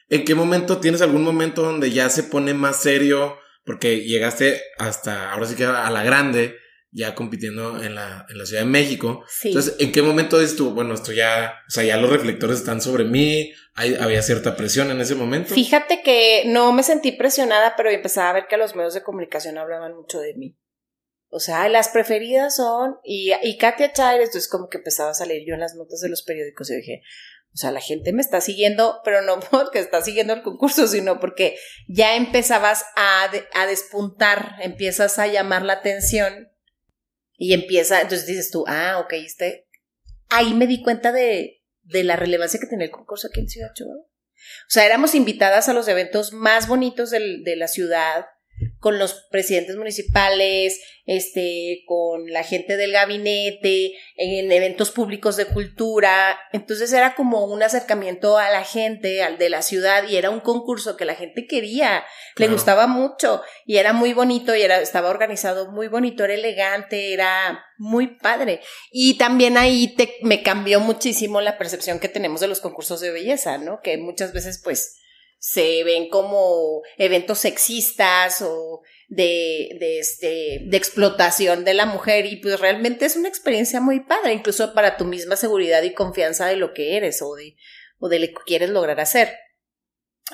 ¿En 0.09 0.25
qué 0.25 0.33
momento 0.35 0.79
tienes 0.79 1.01
algún 1.01 1.23
momento 1.23 1.61
donde 1.61 1.91
ya 1.91 2.09
se 2.09 2.23
pone 2.23 2.53
más 2.53 2.81
serio? 2.81 3.37
Porque 3.63 4.01
llegaste 4.01 4.61
hasta, 4.77 5.31
ahora 5.31 5.45
sí 5.45 5.55
que 5.55 5.65
a 5.65 5.89
la 5.91 6.03
grande, 6.03 6.55
ya 6.91 7.13
compitiendo 7.13 7.81
en 7.83 7.95
la, 7.95 8.25
en 8.29 8.37
la 8.37 8.45
Ciudad 8.45 8.63
de 8.63 8.69
México. 8.69 9.23
Entonces, 9.43 9.75
¿en 9.79 9.91
qué 9.91 10.01
momento 10.01 10.39
dices 10.39 10.55
tú, 10.55 10.71
bueno, 10.71 10.93
esto 10.95 11.11
ya, 11.11 11.53
o 11.67 11.71
sea, 11.71 11.83
ya 11.83 11.97
los 11.97 12.09
reflectores 12.09 12.57
están 12.57 12.81
sobre 12.81 13.03
mí? 13.03 13.53
¿Hay, 13.75 13.95
¿Había 13.95 14.21
cierta 14.21 14.55
presión 14.55 14.89
en 14.89 14.99
ese 14.99 15.15
momento? 15.15 15.53
Fíjate 15.53 16.01
que 16.01 16.43
no 16.47 16.71
me 16.73 16.83
sentí 16.83 17.11
presionada, 17.11 17.75
pero 17.77 17.89
empezaba 17.91 18.31
a 18.31 18.33
ver 18.33 18.47
que 18.49 18.57
los 18.57 18.75
medios 18.75 18.95
de 18.95 19.03
comunicación 19.03 19.57
hablaban 19.57 19.95
mucho 19.95 20.19
de 20.19 20.33
mí. 20.35 20.57
O 21.29 21.39
sea, 21.39 21.69
las 21.69 21.89
preferidas 21.89 22.55
son, 22.55 22.97
y, 23.03 23.31
y 23.43 23.57
Katia 23.57 23.93
Chávez, 23.93 24.27
entonces 24.27 24.49
como 24.49 24.67
que 24.67 24.79
empezaba 24.79 25.11
a 25.11 25.13
salir 25.13 25.43
yo 25.47 25.53
en 25.53 25.59
las 25.59 25.75
notas 25.75 26.01
de 26.01 26.09
los 26.09 26.23
periódicos 26.23 26.71
y 26.71 26.77
dije, 26.77 27.01
o 27.53 27.57
sea, 27.57 27.71
la 27.71 27.81
gente 27.81 28.13
me 28.13 28.21
está 28.21 28.41
siguiendo, 28.41 29.01
pero 29.03 29.21
no 29.21 29.39
porque 29.51 29.79
está 29.79 30.01
siguiendo 30.01 30.33
el 30.33 30.41
concurso, 30.41 30.87
sino 30.87 31.19
porque 31.19 31.57
ya 31.87 32.15
empezabas 32.15 32.83
a, 32.95 33.29
a 33.53 33.67
despuntar, 33.67 34.55
empiezas 34.61 35.19
a 35.19 35.27
llamar 35.27 35.63
la 35.63 35.73
atención 35.73 36.49
y 37.37 37.53
empieza, 37.53 38.01
entonces 38.01 38.27
dices 38.27 38.51
tú, 38.51 38.65
ah, 38.67 38.99
ok, 38.99 39.13
este, 39.13 39.67
ahí 40.29 40.53
me 40.53 40.67
di 40.67 40.81
cuenta 40.81 41.11
de, 41.11 41.63
de 41.83 42.03
la 42.03 42.15
relevancia 42.15 42.59
que 42.59 42.67
tiene 42.67 42.85
el 42.85 42.91
concurso 42.91 43.27
aquí 43.27 43.39
en 43.39 43.49
Ciudad 43.49 43.73
Chihuahua. 43.73 44.03
O 44.03 44.69
sea, 44.69 44.85
éramos 44.85 45.15
invitadas 45.15 45.69
a 45.69 45.73
los 45.73 45.87
eventos 45.87 46.33
más 46.33 46.67
bonitos 46.67 47.11
del, 47.11 47.43
de 47.43 47.55
la 47.55 47.67
ciudad, 47.67 48.25
con 48.79 48.97
los 48.97 49.13
presidentes 49.29 49.75
municipales, 49.75 50.79
este, 51.05 51.83
con 51.87 52.31
la 52.31 52.43
gente 52.43 52.77
del 52.77 52.91
gabinete, 52.91 53.93
en 54.15 54.51
eventos 54.51 54.91
públicos 54.91 55.37
de 55.37 55.45
cultura. 55.45 56.39
Entonces 56.53 56.93
era 56.93 57.15
como 57.15 57.45
un 57.45 57.63
acercamiento 57.63 58.37
a 58.37 58.49
la 58.51 58.63
gente, 58.63 59.23
al 59.23 59.37
de 59.37 59.49
la 59.49 59.61
ciudad, 59.61 60.07
y 60.07 60.17
era 60.17 60.29
un 60.29 60.39
concurso 60.39 60.97
que 60.97 61.05
la 61.05 61.15
gente 61.15 61.47
quería, 61.47 62.03
le 62.37 62.47
gustaba 62.47 62.85
mucho, 62.87 63.41
y 63.65 63.77
era 63.77 63.91
muy 63.91 64.13
bonito, 64.13 64.55
y 64.55 64.61
era, 64.61 64.79
estaba 64.81 65.09
organizado 65.09 65.71
muy 65.71 65.87
bonito, 65.87 66.23
era 66.23 66.35
elegante, 66.35 67.11
era 67.13 67.65
muy 67.77 68.17
padre. 68.17 68.61
Y 68.91 69.17
también 69.17 69.57
ahí 69.57 69.95
te, 69.95 70.15
me 70.21 70.43
cambió 70.43 70.79
muchísimo 70.79 71.41
la 71.41 71.57
percepción 71.57 71.99
que 71.99 72.09
tenemos 72.09 72.39
de 72.39 72.47
los 72.47 72.61
concursos 72.61 73.01
de 73.01 73.11
belleza, 73.11 73.57
¿no? 73.57 73.81
Que 73.81 73.97
muchas 73.97 74.31
veces, 74.31 74.61
pues, 74.63 74.98
se 75.39 75.83
ven 75.85 76.09
como 76.09 76.81
eventos 76.97 77.39
sexistas 77.39 78.41
o 78.41 78.81
de, 79.07 79.75
de, 79.79 79.99
este, 79.99 80.61
de 80.65 80.77
explotación 80.77 81.63
de 81.63 81.73
la 81.73 81.85
mujer 81.85 82.25
y 82.25 82.35
pues 82.35 82.59
realmente 82.59 83.05
es 83.05 83.15
una 83.15 83.29
experiencia 83.29 83.81
muy 83.81 84.01
padre, 84.01 84.33
incluso 84.33 84.73
para 84.73 84.97
tu 84.97 85.05
misma 85.05 85.37
seguridad 85.37 85.81
y 85.81 85.93
confianza 85.93 86.45
de 86.45 86.57
lo 86.57 86.73
que 86.73 86.97
eres 86.97 87.21
o 87.21 87.33
de, 87.35 87.55
o 87.97 88.09
de 88.09 88.19
lo 88.19 88.27
que 88.27 88.43
quieres 88.45 88.69
lograr 88.69 88.99
hacer. 88.99 89.33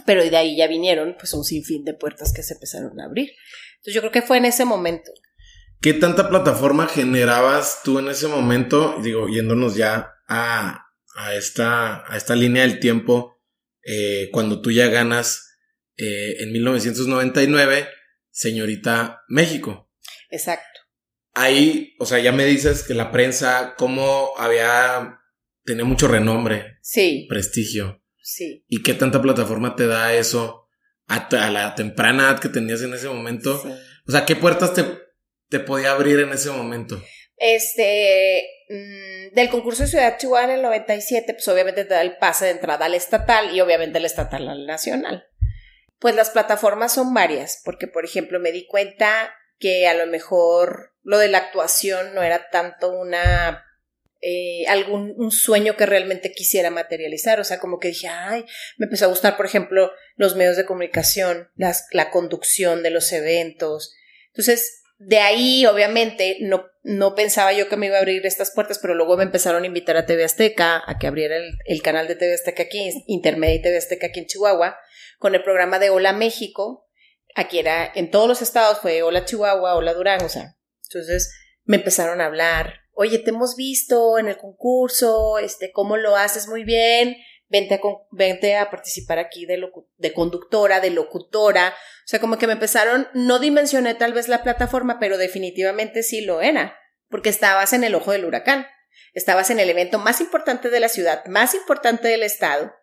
Pero 0.05 0.23
de 0.23 0.35
ahí 0.35 0.57
ya 0.57 0.67
vinieron 0.67 1.15
pues 1.17 1.33
un 1.33 1.45
sinfín 1.45 1.85
de 1.85 1.93
puertas 1.93 2.33
que 2.33 2.43
se 2.43 2.55
empezaron 2.55 2.99
a 2.99 3.05
abrir. 3.05 3.31
Entonces 3.75 3.93
yo 3.93 4.01
creo 4.01 4.11
que 4.11 4.21
fue 4.23 4.37
en 4.37 4.45
ese 4.45 4.65
momento. 4.65 5.11
¿Qué 5.79 5.93
tanta 5.93 6.29
plataforma 6.29 6.87
generabas 6.87 7.81
tú 7.83 7.99
en 7.99 8.09
ese 8.09 8.27
momento? 8.27 8.97
Digo, 9.01 9.27
yéndonos 9.29 9.75
ya 9.75 10.15
a, 10.27 10.87
a, 11.15 11.35
esta, 11.35 12.11
a 12.11 12.17
esta 12.17 12.35
línea 12.35 12.63
del 12.63 12.79
tiempo 12.79 13.34
eh, 13.85 14.29
cuando 14.31 14.61
tú 14.61 14.71
ya 14.71 14.87
ganas 14.87 15.57
eh, 15.97 16.37
en 16.39 16.51
1999, 16.51 17.87
señorita 18.31 19.21
México. 19.27 19.91
Exacto. 20.29 20.81
Ahí, 21.33 21.95
o 21.99 22.05
sea, 22.05 22.19
ya 22.19 22.31
me 22.31 22.45
dices 22.45 22.83
que 22.83 22.93
la 22.93 23.11
prensa, 23.11 23.75
cómo 23.77 24.31
había, 24.37 25.19
tenía 25.63 25.85
mucho 25.85 26.07
renombre. 26.07 26.77
Sí. 26.81 27.27
Prestigio. 27.29 28.01
Sí. 28.21 28.65
¿Y 28.67 28.81
qué 28.81 28.93
tanta 28.93 29.21
plataforma 29.21 29.75
te 29.75 29.85
da 29.85 30.13
eso 30.15 30.67
a, 31.07 31.29
la 31.51 31.75
temprana 31.75 32.23
edad 32.23 32.39
que 32.39 32.49
tenías 32.49 32.81
en 32.81 32.93
ese 32.93 33.07
momento? 33.07 33.61
O 34.07 34.11
sea, 34.11 34.25
¿qué 34.25 34.35
puertas 34.35 34.73
te, 34.73 34.83
te 35.49 35.59
podía 35.59 35.91
abrir 35.91 36.19
en 36.19 36.31
ese 36.31 36.49
momento? 36.49 37.01
Este, 37.37 38.43
mm, 38.69 39.33
del 39.33 39.49
concurso 39.49 39.83
de 39.83 39.89
Ciudad 39.89 40.17
Chihuahua 40.17 40.45
en 40.45 40.51
el 40.57 40.61
97, 40.61 41.33
pues 41.33 41.47
obviamente 41.47 41.85
te 41.85 41.93
da 41.93 42.01
el 42.01 42.17
pase 42.17 42.45
de 42.45 42.51
entrada 42.51 42.85
al 42.85 42.93
estatal 42.93 43.55
y 43.55 43.61
obviamente 43.61 43.97
el 43.97 44.05
estatal 44.05 44.47
al 44.47 44.65
nacional. 44.65 45.27
Pues 45.99 46.15
las 46.15 46.29
plataformas 46.29 46.93
son 46.93 47.13
varias, 47.13 47.61
porque 47.63 47.87
por 47.87 48.05
ejemplo 48.05 48.39
me 48.39 48.51
di 48.51 48.67
cuenta 48.67 49.33
que 49.59 49.87
a 49.87 49.93
lo 49.93 50.07
mejor 50.07 50.93
lo 51.03 51.17
de 51.17 51.29
la 51.29 51.37
actuación 51.37 52.13
no 52.13 52.23
era 52.23 52.49
tanto 52.49 52.91
una 52.91 53.63
eh, 54.21 54.65
algún 54.67 55.13
un 55.17 55.31
sueño 55.31 55.77
que 55.77 55.85
realmente 55.85 56.31
quisiera 56.31 56.71
materializar, 56.71 57.39
o 57.39 57.43
sea, 57.43 57.59
como 57.59 57.79
que 57.79 57.89
dije, 57.89 58.07
ay, 58.07 58.45
me 58.77 58.85
empezó 58.85 59.05
a 59.05 59.09
gustar, 59.09 59.37
por 59.37 59.45
ejemplo, 59.45 59.91
los 60.15 60.35
medios 60.35 60.57
de 60.57 60.65
comunicación, 60.65 61.49
la 61.55 62.09
conducción 62.09 62.81
de 62.81 62.89
los 62.89 63.11
eventos. 63.11 63.93
Entonces, 64.27 64.81
de 64.97 65.19
ahí, 65.19 65.65
obviamente, 65.65 66.37
no, 66.41 66.65
no 66.83 67.15
pensaba 67.15 67.51
yo 67.51 67.67
que 67.67 67.75
me 67.75 67.87
iba 67.87 67.97
a 67.97 67.99
abrir 67.99 68.25
estas 68.25 68.51
puertas, 68.51 68.79
pero 68.79 68.95
luego 68.95 69.17
me 69.17 69.23
empezaron 69.23 69.63
a 69.63 69.67
invitar 69.67 69.97
a 69.97 70.05
TV 70.05 70.23
Azteca, 70.23 70.81
a 70.85 70.97
que 70.97 71.07
abriera 71.07 71.35
el, 71.65 71.81
canal 71.81 72.07
de 72.07 72.15
TV 72.15 72.33
Azteca 72.33 72.63
aquí, 72.63 73.03
Intermedia 73.07 73.55
y 73.55 73.61
TV 73.61 73.77
Azteca 73.77 74.07
aquí 74.07 74.19
en 74.19 74.27
Chihuahua, 74.27 74.77
con 75.19 75.35
el 75.35 75.43
programa 75.43 75.79
de 75.79 75.89
Hola 75.89 76.13
México. 76.13 76.87
Aquí 77.35 77.59
era, 77.59 77.91
en 77.93 78.09
todos 78.09 78.27
los 78.27 78.41
estados 78.41 78.79
fue 78.79 79.03
Hola 79.03 79.25
Chihuahua, 79.25 79.75
Hola 79.75 79.93
Durango, 79.93 80.25
o 80.25 80.29
sea. 80.29 80.55
Entonces 80.89 81.33
me 81.65 81.77
empezaron 81.77 82.21
a 82.21 82.27
hablar, 82.27 82.81
oye, 82.93 83.19
te 83.19 83.31
hemos 83.31 83.55
visto 83.57 84.17
en 84.17 84.27
el 84.27 84.37
concurso, 84.37 85.39
este, 85.39 85.71
cómo 85.73 85.97
lo 85.97 86.15
haces 86.15 86.47
muy 86.47 86.63
bien, 86.63 87.17
vente 87.47 87.75
a, 87.75 87.79
vente 88.11 88.55
a 88.55 88.69
participar 88.69 89.19
aquí 89.19 89.45
de, 89.45 89.61
de 89.97 90.13
conductora, 90.13 90.79
de 90.79 90.89
locutora. 90.89 91.69
O 91.69 92.07
sea, 92.07 92.19
como 92.19 92.37
que 92.37 92.47
me 92.47 92.53
empezaron, 92.53 93.07
no 93.13 93.39
dimensioné 93.39 93.95
tal 93.95 94.13
vez 94.13 94.27
la 94.27 94.43
plataforma, 94.43 94.99
pero 94.99 95.17
definitivamente 95.17 96.03
sí 96.03 96.21
lo 96.21 96.41
era, 96.41 96.77
porque 97.09 97.29
estabas 97.29 97.73
en 97.73 97.83
el 97.83 97.95
ojo 97.95 98.11
del 98.11 98.25
huracán, 98.25 98.67
estabas 99.13 99.49
en 99.49 99.59
el 99.59 99.69
evento 99.69 99.99
más 99.99 100.21
importante 100.21 100.69
de 100.69 100.79
la 100.79 100.89
ciudad, 100.89 101.25
más 101.25 101.53
importante 101.53 102.07
del 102.07 102.23
estado, 102.23 102.73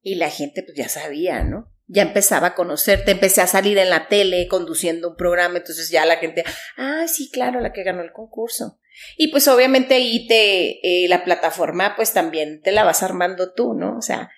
y 0.00 0.16
la 0.16 0.30
gente 0.30 0.62
pues 0.62 0.76
ya 0.76 0.88
sabía, 0.88 1.44
¿no? 1.44 1.72
Ya 1.86 2.02
empezaba 2.02 2.48
a 2.48 2.54
conocerte, 2.54 3.10
empecé 3.12 3.40
a 3.40 3.46
salir 3.46 3.78
en 3.78 3.90
la 3.90 4.08
tele 4.08 4.48
conduciendo 4.48 5.10
un 5.10 5.16
programa, 5.16 5.58
entonces 5.58 5.90
ya 5.90 6.06
la 6.06 6.16
gente, 6.16 6.44
ah, 6.76 7.06
sí, 7.06 7.30
claro, 7.30 7.60
la 7.60 7.72
que 7.72 7.82
ganó 7.84 8.02
el 8.02 8.12
concurso. 8.12 8.80
Y 9.16 9.28
pues 9.28 9.48
obviamente 9.48 9.94
ahí 9.94 10.26
te, 10.26 11.04
eh, 11.04 11.08
la 11.08 11.24
plataforma 11.24 11.94
pues 11.96 12.12
también 12.12 12.60
te 12.62 12.72
la 12.72 12.84
vas 12.84 13.02
armando 13.02 13.52
tú, 13.54 13.74
¿no? 13.74 13.96
O 13.96 14.02
sea, 14.02 14.30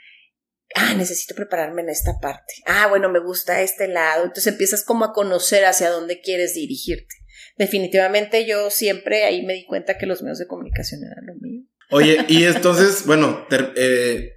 ah, 0.74 0.94
necesito 0.94 1.34
prepararme 1.34 1.82
en 1.82 1.90
esta 1.90 2.18
parte. 2.20 2.54
Ah, 2.66 2.86
bueno, 2.88 3.08
me 3.08 3.20
gusta 3.20 3.62
este 3.62 3.88
lado. 3.88 4.24
Entonces 4.24 4.52
empiezas 4.52 4.84
como 4.84 5.04
a 5.04 5.12
conocer 5.12 5.64
hacia 5.64 5.90
dónde 5.90 6.20
quieres 6.20 6.54
dirigirte. 6.54 7.14
Definitivamente 7.56 8.46
yo 8.46 8.70
siempre 8.70 9.24
ahí 9.24 9.44
me 9.44 9.54
di 9.54 9.64
cuenta 9.64 9.96
que 9.96 10.06
los 10.06 10.22
medios 10.22 10.38
de 10.38 10.46
comunicación 10.46 11.02
eran 11.04 11.26
lo 11.26 11.34
mío. 11.40 11.62
Oye, 11.90 12.24
y 12.28 12.44
entonces, 12.44 13.06
bueno, 13.06 13.46
eh, 13.76 14.32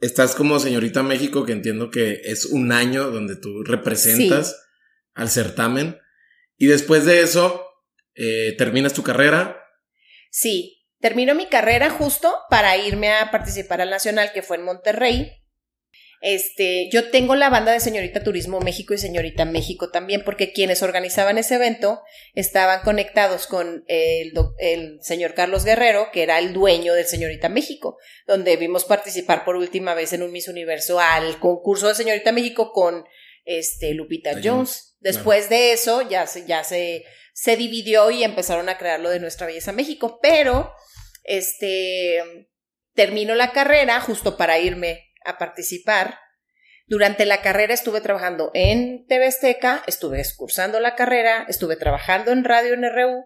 estás 0.00 0.34
como 0.34 0.58
señorita 0.58 1.02
México, 1.02 1.44
que 1.44 1.52
entiendo 1.52 1.90
que 1.90 2.20
es 2.24 2.46
un 2.46 2.72
año 2.72 3.10
donde 3.10 3.36
tú 3.36 3.62
representas 3.64 4.60
al 5.14 5.28
certamen. 5.28 5.98
Y 6.56 6.66
después 6.66 7.04
de 7.04 7.20
eso, 7.20 7.66
eh, 8.14 8.54
terminas 8.56 8.94
tu 8.94 9.02
carrera, 9.02 9.61
Sí, 10.32 10.82
Termino 11.02 11.34
mi 11.34 11.46
carrera 11.46 11.90
justo 11.90 12.32
para 12.48 12.76
irme 12.76 13.10
a 13.12 13.32
participar 13.32 13.80
al 13.80 13.90
Nacional, 13.90 14.32
que 14.32 14.40
fue 14.40 14.56
en 14.56 14.62
Monterrey. 14.62 15.32
Este, 16.20 16.88
yo 16.92 17.10
tengo 17.10 17.34
la 17.34 17.50
banda 17.50 17.72
de 17.72 17.80
Señorita 17.80 18.22
Turismo 18.22 18.60
México 18.60 18.94
y 18.94 18.98
Señorita 18.98 19.44
México 19.44 19.90
también, 19.90 20.22
porque 20.24 20.52
quienes 20.52 20.80
organizaban 20.84 21.38
ese 21.38 21.56
evento 21.56 22.02
estaban 22.34 22.82
conectados 22.82 23.48
con 23.48 23.84
el, 23.88 24.32
el, 24.58 24.98
señor 25.02 25.34
Carlos 25.34 25.64
Guerrero, 25.64 26.10
que 26.12 26.22
era 26.22 26.38
el 26.38 26.52
dueño 26.52 26.94
del 26.94 27.06
Señorita 27.06 27.48
México, 27.48 27.98
donde 28.28 28.56
vimos 28.56 28.84
participar 28.84 29.44
por 29.44 29.56
última 29.56 29.94
vez 29.94 30.12
en 30.12 30.22
un 30.22 30.30
Miss 30.30 30.46
Universo 30.46 31.00
al 31.00 31.40
concurso 31.40 31.88
de 31.88 31.96
Señorita 31.96 32.30
México 32.30 32.70
con 32.70 33.04
este, 33.44 33.92
Lupita 33.92 34.40
Jones. 34.40 34.96
Después 35.00 35.48
de 35.48 35.72
eso 35.72 36.08
ya 36.08 36.28
se, 36.28 36.46
ya 36.46 36.62
se, 36.62 37.02
se 37.32 37.56
dividió 37.56 38.10
y 38.10 38.24
empezaron 38.24 38.68
a 38.68 38.78
crear 38.78 39.00
lo 39.00 39.10
de 39.10 39.20
Nuestra 39.20 39.46
Belleza 39.46 39.72
México, 39.72 40.18
pero 40.22 40.72
este, 41.24 42.48
termino 42.94 43.34
la 43.34 43.52
carrera 43.52 44.00
justo 44.00 44.36
para 44.36 44.58
irme 44.58 45.12
a 45.24 45.38
participar. 45.38 46.18
Durante 46.86 47.24
la 47.24 47.40
carrera 47.40 47.72
estuve 47.72 48.00
trabajando 48.00 48.50
en 48.54 49.06
TV 49.06 49.26
Azteca, 49.26 49.82
estuve 49.86 50.20
excursando 50.20 50.78
la 50.80 50.94
carrera, 50.94 51.46
estuve 51.48 51.76
trabajando 51.76 52.32
en 52.32 52.44
Radio 52.44 52.76
NRU 52.76 53.24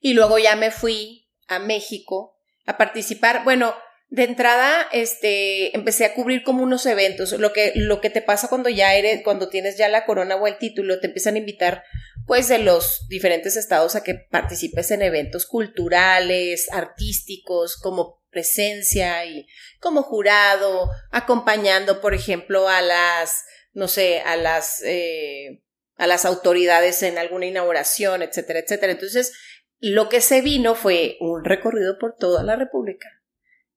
y 0.00 0.12
luego 0.14 0.38
ya 0.38 0.54
me 0.56 0.70
fui 0.70 1.30
a 1.48 1.58
México 1.58 2.38
a 2.66 2.76
participar. 2.76 3.44
Bueno, 3.44 3.74
de 4.08 4.24
entrada, 4.24 4.86
este, 4.92 5.74
empecé 5.74 6.04
a 6.04 6.14
cubrir 6.14 6.42
como 6.42 6.62
unos 6.62 6.86
eventos. 6.86 7.32
Lo 7.32 7.52
que, 7.52 7.72
lo 7.74 8.00
que 8.00 8.10
te 8.10 8.22
pasa 8.22 8.48
cuando 8.48 8.68
ya 8.68 8.94
eres, 8.94 9.22
cuando 9.22 9.48
tienes 9.48 9.78
ya 9.78 9.88
la 9.88 10.04
corona 10.04 10.36
o 10.36 10.46
el 10.46 10.58
título, 10.58 11.00
te 11.00 11.06
empiezan 11.06 11.34
a 11.34 11.38
invitar 11.38 11.84
pues 12.26 12.48
de 12.48 12.58
los 12.58 13.06
diferentes 13.08 13.56
estados 13.56 13.94
a 13.94 14.02
que 14.02 14.14
participes 14.14 14.90
en 14.90 15.02
eventos 15.02 15.46
culturales, 15.46 16.70
artísticos, 16.72 17.76
como 17.76 18.22
presencia 18.30 19.24
y 19.24 19.46
como 19.80 20.02
jurado, 20.02 20.90
acompañando, 21.10 22.00
por 22.00 22.14
ejemplo, 22.14 22.68
a 22.68 22.82
las, 22.82 23.44
no 23.72 23.88
sé, 23.88 24.20
a 24.20 24.36
las, 24.36 24.82
eh, 24.84 25.62
a 25.96 26.06
las 26.06 26.24
autoridades 26.24 27.02
en 27.02 27.16
alguna 27.16 27.46
inauguración, 27.46 28.22
etcétera, 28.22 28.58
etcétera. 28.58 28.92
Entonces, 28.92 29.32
lo 29.78 30.08
que 30.08 30.20
se 30.20 30.40
vino 30.40 30.74
fue 30.74 31.16
un 31.20 31.44
recorrido 31.44 31.98
por 31.98 32.16
toda 32.16 32.42
la 32.42 32.56
República, 32.56 33.08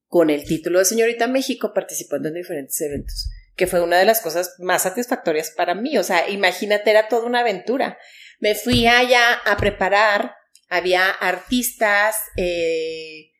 con 0.07 0.29
el 0.29 0.43
título 0.43 0.79
de 0.79 0.85
Señorita 0.85 1.27
México, 1.27 1.71
participando 1.73 2.29
en 2.29 2.35
diferentes 2.35 2.81
eventos, 2.81 3.29
que 3.55 3.67
fue 3.67 3.81
una 3.81 3.97
de 3.97 4.05
las 4.05 4.21
cosas 4.21 4.55
más 4.59 4.83
satisfactorias 4.83 5.51
para 5.51 5.75
mí. 5.75 5.97
O 5.97 6.03
sea, 6.03 6.29
imagínate, 6.29 6.89
era 6.89 7.07
toda 7.07 7.25
una 7.25 7.41
aventura. 7.41 7.97
Me 8.39 8.56
fui 8.56 8.88
allá 8.88 9.34
a 9.45 9.58
preparar, 9.58 10.36
había 10.69 11.10
artistas, 11.10 12.15
eh, 12.38 13.32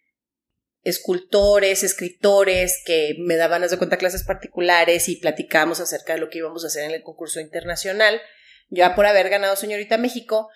escultores, 0.84 1.84
escritores 1.84 2.82
que 2.86 3.16
me 3.20 3.36
daban, 3.36 3.62
de 3.62 3.78
cuenta, 3.78 3.98
clases 3.98 4.24
particulares 4.24 5.10
y 5.10 5.18
platicábamos 5.18 5.80
acerca 5.80 6.14
de 6.14 6.20
lo 6.20 6.30
que 6.30 6.40
íbamos 6.40 6.64
a 6.64 6.68
hacer 6.68 6.84
en 6.86 6.92
el 6.92 7.04
concurso 7.04 7.40
internacional. 7.40 8.22
Ya 8.70 8.96
por 8.96 9.06
haber 9.06 9.30
ganado 9.30 9.56
Señorita 9.56 9.98
México, 9.98 10.50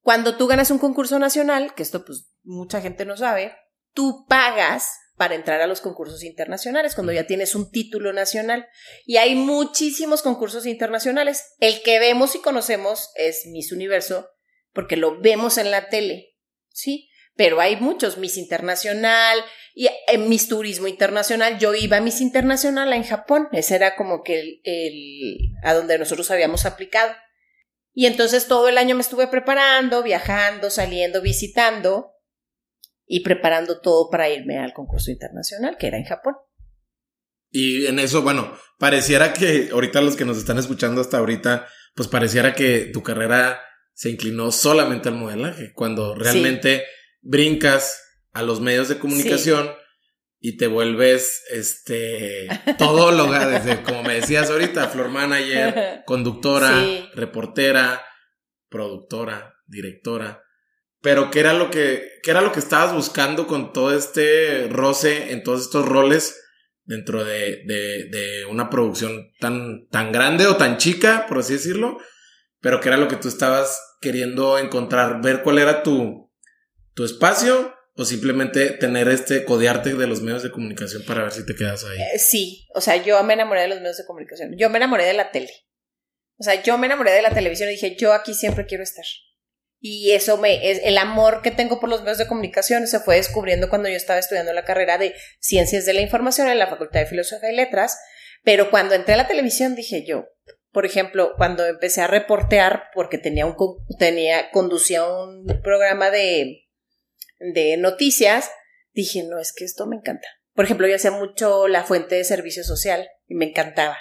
cuando 0.00 0.36
tú 0.36 0.46
ganas 0.46 0.70
un 0.70 0.78
concurso 0.78 1.18
nacional, 1.18 1.74
que 1.74 1.82
esto 1.82 2.04
pues 2.04 2.30
mucha 2.42 2.80
gente 2.80 3.04
no 3.04 3.16
sabe, 3.16 3.54
tú 3.92 4.26
pagas 4.28 4.90
para 5.18 5.34
entrar 5.34 5.60
a 5.60 5.66
los 5.66 5.80
concursos 5.80 6.22
internacionales, 6.22 6.94
cuando 6.94 7.12
ya 7.12 7.26
tienes 7.26 7.54
un 7.54 7.70
título 7.70 8.12
nacional. 8.12 8.68
Y 9.04 9.16
hay 9.16 9.34
muchísimos 9.34 10.22
concursos 10.22 10.64
internacionales. 10.64 11.54
El 11.58 11.82
que 11.82 11.98
vemos 11.98 12.36
y 12.36 12.38
conocemos 12.38 13.10
es 13.16 13.44
Miss 13.46 13.72
Universo, 13.72 14.30
porque 14.72 14.96
lo 14.96 15.20
vemos 15.20 15.58
en 15.58 15.72
la 15.72 15.88
tele, 15.88 16.36
¿sí? 16.70 17.10
Pero 17.34 17.60
hay 17.60 17.76
muchos, 17.76 18.16
Miss 18.16 18.36
Internacional 18.36 19.44
y 19.74 19.88
en 20.06 20.28
Miss 20.28 20.48
Turismo 20.48 20.86
Internacional. 20.86 21.58
Yo 21.58 21.74
iba 21.74 21.96
a 21.96 22.00
Miss 22.00 22.20
Internacional 22.20 22.92
en 22.92 23.04
Japón, 23.04 23.48
ese 23.52 23.74
era 23.74 23.96
como 23.96 24.22
que 24.22 24.40
el, 24.40 24.60
el, 24.64 25.38
a 25.62 25.74
donde 25.74 25.98
nosotros 25.98 26.30
habíamos 26.30 26.64
aplicado. 26.64 27.12
Y 27.92 28.06
entonces 28.06 28.46
todo 28.46 28.68
el 28.68 28.78
año 28.78 28.94
me 28.94 29.00
estuve 29.00 29.26
preparando, 29.26 30.04
viajando, 30.04 30.70
saliendo, 30.70 31.20
visitando, 31.20 32.12
y 33.08 33.20
preparando 33.20 33.80
todo 33.80 34.10
para 34.10 34.28
irme 34.28 34.58
al 34.58 34.74
concurso 34.74 35.10
internacional, 35.10 35.76
que 35.78 35.86
era 35.86 35.96
en 35.96 36.04
Japón. 36.04 36.34
Y 37.50 37.86
en 37.86 37.98
eso, 37.98 38.22
bueno, 38.22 38.52
pareciera 38.78 39.32
que 39.32 39.70
ahorita 39.72 40.02
los 40.02 40.14
que 40.14 40.26
nos 40.26 40.36
están 40.36 40.58
escuchando 40.58 41.00
hasta 41.00 41.16
ahorita, 41.16 41.66
pues 41.94 42.08
pareciera 42.08 42.54
que 42.54 42.90
tu 42.92 43.02
carrera 43.02 43.60
se 43.94 44.10
inclinó 44.10 44.52
solamente 44.52 45.08
al 45.08 45.16
modelaje, 45.16 45.72
cuando 45.72 46.14
realmente 46.14 46.84
brincas 47.22 48.00
a 48.32 48.42
los 48.42 48.60
medios 48.60 48.88
de 48.88 48.98
comunicación 48.98 49.70
y 50.38 50.56
te 50.56 50.68
vuelves 50.68 51.42
este 51.50 52.46
todóloga 52.78 53.48
desde 53.48 53.82
como 53.82 54.02
me 54.02 54.14
decías 54.14 54.50
ahorita, 54.50 54.88
floor 54.88 55.08
manager, 55.08 56.02
conductora, 56.06 56.70
reportera, 57.14 58.02
productora, 58.68 59.54
directora. 59.66 60.44
Pero 61.08 61.30
¿qué 61.30 61.40
era 61.40 61.54
lo 61.54 61.70
que, 61.70 62.20
qué 62.22 62.32
era 62.32 62.42
lo 62.42 62.52
que 62.52 62.58
estabas 62.58 62.92
buscando 62.92 63.46
con 63.46 63.72
todo 63.72 63.96
este 63.96 64.68
roce 64.68 65.32
en 65.32 65.42
todos 65.42 65.62
estos 65.62 65.86
roles 65.86 66.38
dentro 66.84 67.24
de, 67.24 67.62
de, 67.64 68.10
de 68.10 68.44
una 68.44 68.68
producción 68.68 69.32
tan, 69.40 69.88
tan 69.88 70.12
grande 70.12 70.46
o 70.46 70.58
tan 70.58 70.76
chica, 70.76 71.24
por 71.26 71.38
así 71.38 71.54
decirlo? 71.54 71.96
Pero 72.60 72.82
¿qué 72.82 72.88
era 72.88 72.98
lo 72.98 73.08
que 73.08 73.16
tú 73.16 73.28
estabas 73.28 73.96
queriendo 74.02 74.58
encontrar? 74.58 75.22
Ver 75.22 75.42
cuál 75.42 75.56
era 75.56 75.82
tu, 75.82 76.30
tu 76.92 77.06
espacio 77.06 77.74
o 77.94 78.04
simplemente 78.04 78.72
tener 78.72 79.08
este 79.08 79.46
codearte 79.46 79.94
de 79.94 80.06
los 80.06 80.20
medios 80.20 80.42
de 80.42 80.50
comunicación 80.50 81.04
para 81.06 81.22
ver 81.22 81.32
si 81.32 81.46
te 81.46 81.54
quedas 81.54 81.84
ahí. 81.84 81.98
Eh, 81.98 82.18
sí, 82.18 82.68
o 82.74 82.82
sea, 82.82 83.02
yo 83.02 83.24
me 83.24 83.32
enamoré 83.32 83.62
de 83.62 83.68
los 83.68 83.78
medios 83.78 83.96
de 83.96 84.04
comunicación. 84.04 84.58
Yo 84.58 84.68
me 84.68 84.76
enamoré 84.76 85.06
de 85.06 85.14
la 85.14 85.30
tele. 85.30 85.52
O 86.36 86.42
sea, 86.42 86.62
yo 86.62 86.76
me 86.76 86.84
enamoré 86.84 87.12
de 87.12 87.22
la 87.22 87.30
televisión 87.32 87.70
y 87.70 87.72
dije, 87.72 87.96
yo 87.98 88.12
aquí 88.12 88.34
siempre 88.34 88.66
quiero 88.66 88.82
estar. 88.82 89.06
Y 89.80 90.12
eso 90.12 90.36
me, 90.38 90.70
es 90.70 90.80
el 90.82 90.98
amor 90.98 91.40
que 91.42 91.50
tengo 91.50 91.78
por 91.78 91.88
los 91.88 92.02
medios 92.02 92.18
de 92.18 92.26
comunicación 92.26 92.86
se 92.88 92.98
fue 92.98 93.16
descubriendo 93.16 93.68
cuando 93.68 93.88
yo 93.88 93.96
estaba 93.96 94.18
estudiando 94.18 94.52
la 94.52 94.64
carrera 94.64 94.98
de 94.98 95.14
Ciencias 95.38 95.86
de 95.86 95.94
la 95.94 96.00
Información 96.00 96.48
en 96.48 96.58
la 96.58 96.66
Facultad 96.66 97.00
de 97.00 97.06
Filosofía 97.06 97.52
y 97.52 97.56
Letras. 97.56 97.98
Pero 98.42 98.70
cuando 98.70 98.94
entré 98.94 99.14
a 99.14 99.18
la 99.18 99.28
televisión 99.28 99.76
dije 99.76 100.04
yo, 100.04 100.26
por 100.72 100.84
ejemplo, 100.84 101.34
cuando 101.36 101.64
empecé 101.66 102.02
a 102.02 102.06
reportear, 102.08 102.84
porque 102.94 103.18
tenía 103.18 103.46
un, 103.46 103.56
tenía, 103.98 104.50
conducía 104.50 105.04
un 105.04 105.46
programa 105.62 106.10
de, 106.10 106.66
de 107.38 107.76
noticias, 107.76 108.50
dije, 108.92 109.22
no, 109.22 109.38
es 109.38 109.52
que 109.52 109.64
esto 109.64 109.86
me 109.86 109.96
encanta. 109.96 110.28
Por 110.54 110.64
ejemplo, 110.64 110.88
yo 110.88 110.96
hacía 110.96 111.10
mucho 111.10 111.68
la 111.68 111.84
fuente 111.84 112.16
de 112.16 112.24
servicio 112.24 112.64
social 112.64 113.08
y 113.26 113.34
me 113.34 113.46
encantaba 113.46 113.96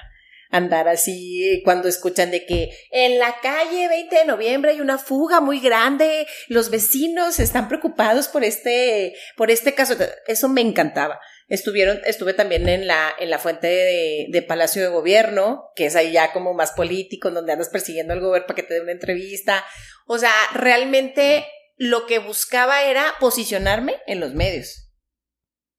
andar 0.49 0.87
así 0.87 1.61
cuando 1.63 1.87
escuchan 1.87 2.31
de 2.31 2.45
que 2.45 2.69
en 2.91 3.19
la 3.19 3.39
calle 3.41 3.87
20 3.87 4.15
de 4.15 4.25
noviembre 4.25 4.71
hay 4.71 4.81
una 4.81 4.97
fuga 4.97 5.41
muy 5.41 5.59
grande, 5.59 6.27
los 6.47 6.69
vecinos 6.69 7.39
están 7.39 7.67
preocupados 7.67 8.27
por 8.27 8.43
este, 8.43 9.15
por 9.35 9.51
este 9.51 9.73
caso. 9.73 9.95
Eso 10.27 10.49
me 10.49 10.61
encantaba. 10.61 11.19
Estuvieron, 11.47 12.01
estuve 12.05 12.33
también 12.33 12.67
en 12.67 12.87
la, 12.87 13.13
en 13.17 13.29
la 13.29 13.39
fuente 13.39 13.67
de, 13.67 14.27
de 14.29 14.41
Palacio 14.41 14.81
de 14.81 14.89
Gobierno, 14.89 15.69
que 15.75 15.85
es 15.85 15.95
ahí 15.95 16.11
ya 16.11 16.33
como 16.33 16.53
más 16.53 16.71
político, 16.71 17.31
donde 17.31 17.53
andas 17.53 17.69
persiguiendo 17.69 18.13
al 18.13 18.19
gobierno 18.19 18.47
para 18.47 18.55
que 18.55 18.63
te 18.63 18.73
dé 18.73 18.81
una 18.81 18.91
entrevista. 18.91 19.65
O 20.07 20.17
sea, 20.17 20.33
realmente 20.53 21.45
lo 21.77 22.05
que 22.05 22.19
buscaba 22.19 22.83
era 22.83 23.15
posicionarme 23.19 23.95
en 24.07 24.19
los 24.19 24.33
medios. 24.33 24.89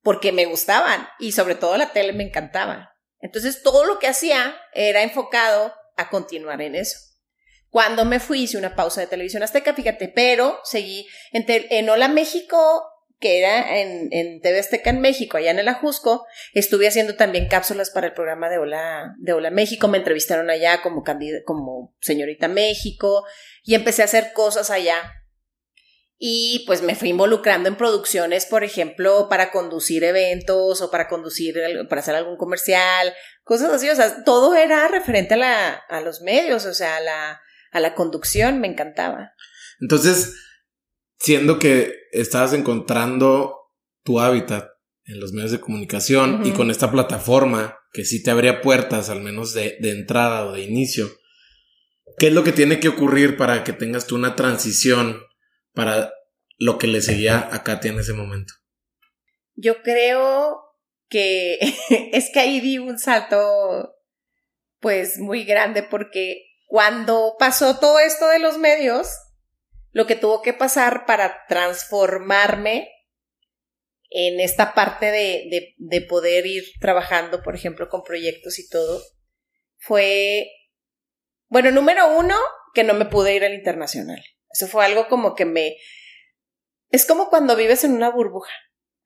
Porque 0.02 0.32
me 0.32 0.46
gustaban 0.46 1.06
y 1.18 1.32
sobre 1.32 1.54
todo 1.54 1.76
la 1.76 1.92
tele 1.92 2.12
me 2.12 2.24
encantaba. 2.24 2.97
Entonces 3.20 3.62
todo 3.62 3.84
lo 3.84 3.98
que 3.98 4.06
hacía 4.06 4.56
era 4.72 5.02
enfocado 5.02 5.74
a 5.96 6.10
continuar 6.10 6.62
en 6.62 6.74
eso. 6.74 6.98
Cuando 7.70 8.04
me 8.04 8.20
fui 8.20 8.42
hice 8.42 8.56
una 8.56 8.74
pausa 8.74 9.00
de 9.00 9.06
televisión 9.06 9.42
azteca, 9.42 9.74
fíjate, 9.74 10.08
pero 10.08 10.58
seguí 10.64 11.06
en, 11.32 11.44
en 11.48 11.90
Hola 11.90 12.08
México, 12.08 12.84
que 13.20 13.38
era 13.38 13.80
en, 13.80 14.08
en 14.12 14.40
TV 14.40 14.60
Azteca 14.60 14.90
en 14.90 15.00
México, 15.00 15.36
allá 15.36 15.50
en 15.50 15.58
el 15.58 15.68
Ajusco, 15.68 16.24
estuve 16.54 16.86
haciendo 16.86 17.16
también 17.16 17.48
cápsulas 17.48 17.90
para 17.90 18.06
el 18.06 18.12
programa 18.14 18.48
de 18.48 18.58
Hola, 18.58 19.14
de 19.18 19.32
Hola 19.32 19.50
México, 19.50 19.88
me 19.88 19.98
entrevistaron 19.98 20.50
allá 20.50 20.80
como, 20.82 21.02
como 21.44 21.94
señorita 22.00 22.48
México 22.48 23.24
y 23.64 23.74
empecé 23.74 24.02
a 24.02 24.06
hacer 24.06 24.32
cosas 24.32 24.70
allá 24.70 25.17
y 26.18 26.64
pues 26.66 26.82
me 26.82 26.96
fui 26.96 27.10
involucrando 27.10 27.68
en 27.68 27.76
producciones, 27.76 28.44
por 28.44 28.64
ejemplo, 28.64 29.28
para 29.28 29.52
conducir 29.52 30.02
eventos 30.02 30.80
o 30.82 30.90
para 30.90 31.08
conducir, 31.08 31.54
para 31.88 32.00
hacer 32.00 32.16
algún 32.16 32.36
comercial, 32.36 33.14
cosas 33.44 33.72
así, 33.72 33.88
o 33.88 33.94
sea, 33.94 34.24
todo 34.24 34.56
era 34.56 34.88
referente 34.88 35.34
a, 35.34 35.36
la, 35.36 35.74
a 35.88 36.00
los 36.00 36.20
medios, 36.20 36.66
o 36.66 36.74
sea, 36.74 36.96
a 36.96 37.00
la, 37.00 37.40
a 37.70 37.80
la 37.80 37.94
conducción, 37.94 38.60
me 38.60 38.66
encantaba. 38.66 39.32
Entonces, 39.80 40.34
siendo 41.20 41.60
que 41.60 41.94
estabas 42.10 42.52
encontrando 42.52 43.56
tu 44.02 44.18
hábitat 44.18 44.70
en 45.04 45.20
los 45.20 45.32
medios 45.32 45.52
de 45.52 45.60
comunicación 45.60 46.44
y 46.44 46.50
con 46.50 46.72
esta 46.72 46.90
plataforma 46.90 47.78
que 47.92 48.04
sí 48.04 48.24
te 48.24 48.32
abría 48.32 48.60
puertas, 48.60 49.08
al 49.08 49.20
menos 49.20 49.54
de, 49.54 49.76
de 49.80 49.92
entrada 49.92 50.46
o 50.46 50.52
de 50.52 50.62
inicio, 50.62 51.08
¿qué 52.18 52.26
es 52.26 52.32
lo 52.32 52.42
que 52.42 52.52
tiene 52.52 52.80
que 52.80 52.88
ocurrir 52.88 53.36
para 53.36 53.62
que 53.62 53.72
tengas 53.72 54.06
tú 54.08 54.16
una 54.16 54.34
transición 54.34 55.22
para 55.72 56.12
lo 56.58 56.78
que 56.78 56.86
le 56.86 57.00
seguía 57.00 57.48
a 57.52 57.62
Katia 57.62 57.92
en 57.92 58.00
ese 58.00 58.12
momento. 58.12 58.54
Yo 59.54 59.82
creo 59.82 60.62
que 61.08 61.58
es 62.12 62.30
que 62.32 62.40
ahí 62.40 62.60
di 62.60 62.78
un 62.78 62.98
salto 62.98 63.94
pues 64.80 65.18
muy 65.18 65.44
grande 65.44 65.82
porque 65.82 66.44
cuando 66.66 67.36
pasó 67.38 67.78
todo 67.78 67.98
esto 67.98 68.28
de 68.28 68.38
los 68.38 68.58
medios, 68.58 69.08
lo 69.90 70.06
que 70.06 70.16
tuvo 70.16 70.42
que 70.42 70.52
pasar 70.52 71.06
para 71.06 71.46
transformarme 71.48 72.88
en 74.10 74.40
esta 74.40 74.74
parte 74.74 75.06
de, 75.06 75.74
de, 75.76 76.00
poder 76.02 76.46
ir 76.46 76.64
trabajando, 76.80 77.42
por 77.42 77.54
ejemplo, 77.54 77.88
con 77.88 78.02
proyectos 78.02 78.58
y 78.58 78.68
todo, 78.68 79.02
fue, 79.76 80.50
bueno, 81.48 81.70
número 81.70 82.16
uno, 82.18 82.36
que 82.74 82.84
no 82.84 82.94
me 82.94 83.04
pude 83.04 83.34
ir 83.34 83.44
al 83.44 83.54
internacional. 83.54 84.22
Eso 84.50 84.66
fue 84.66 84.84
algo 84.84 85.08
como 85.08 85.34
que 85.34 85.44
me... 85.44 85.76
Es 86.90 87.06
como 87.06 87.28
cuando 87.28 87.54
vives 87.56 87.84
en 87.84 87.92
una 87.92 88.10
burbuja, 88.10 88.52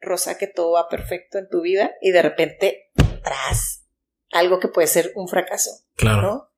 Rosa, 0.01 0.39
que 0.39 0.47
todo 0.47 0.73
va 0.73 0.89
perfecto 0.89 1.39
en 1.39 1.49
tu 1.49 1.63
vida 1.63 1.93
y 2.01 2.13
de 2.13 2.23
repente, 2.23 2.91
tras, 3.25 3.85
algo 4.31 4.61
que 4.61 4.69
puede 4.69 4.87
ser 4.87 5.13
un 5.15 5.29
fracaso. 5.29 5.71
Claro. 5.97 6.51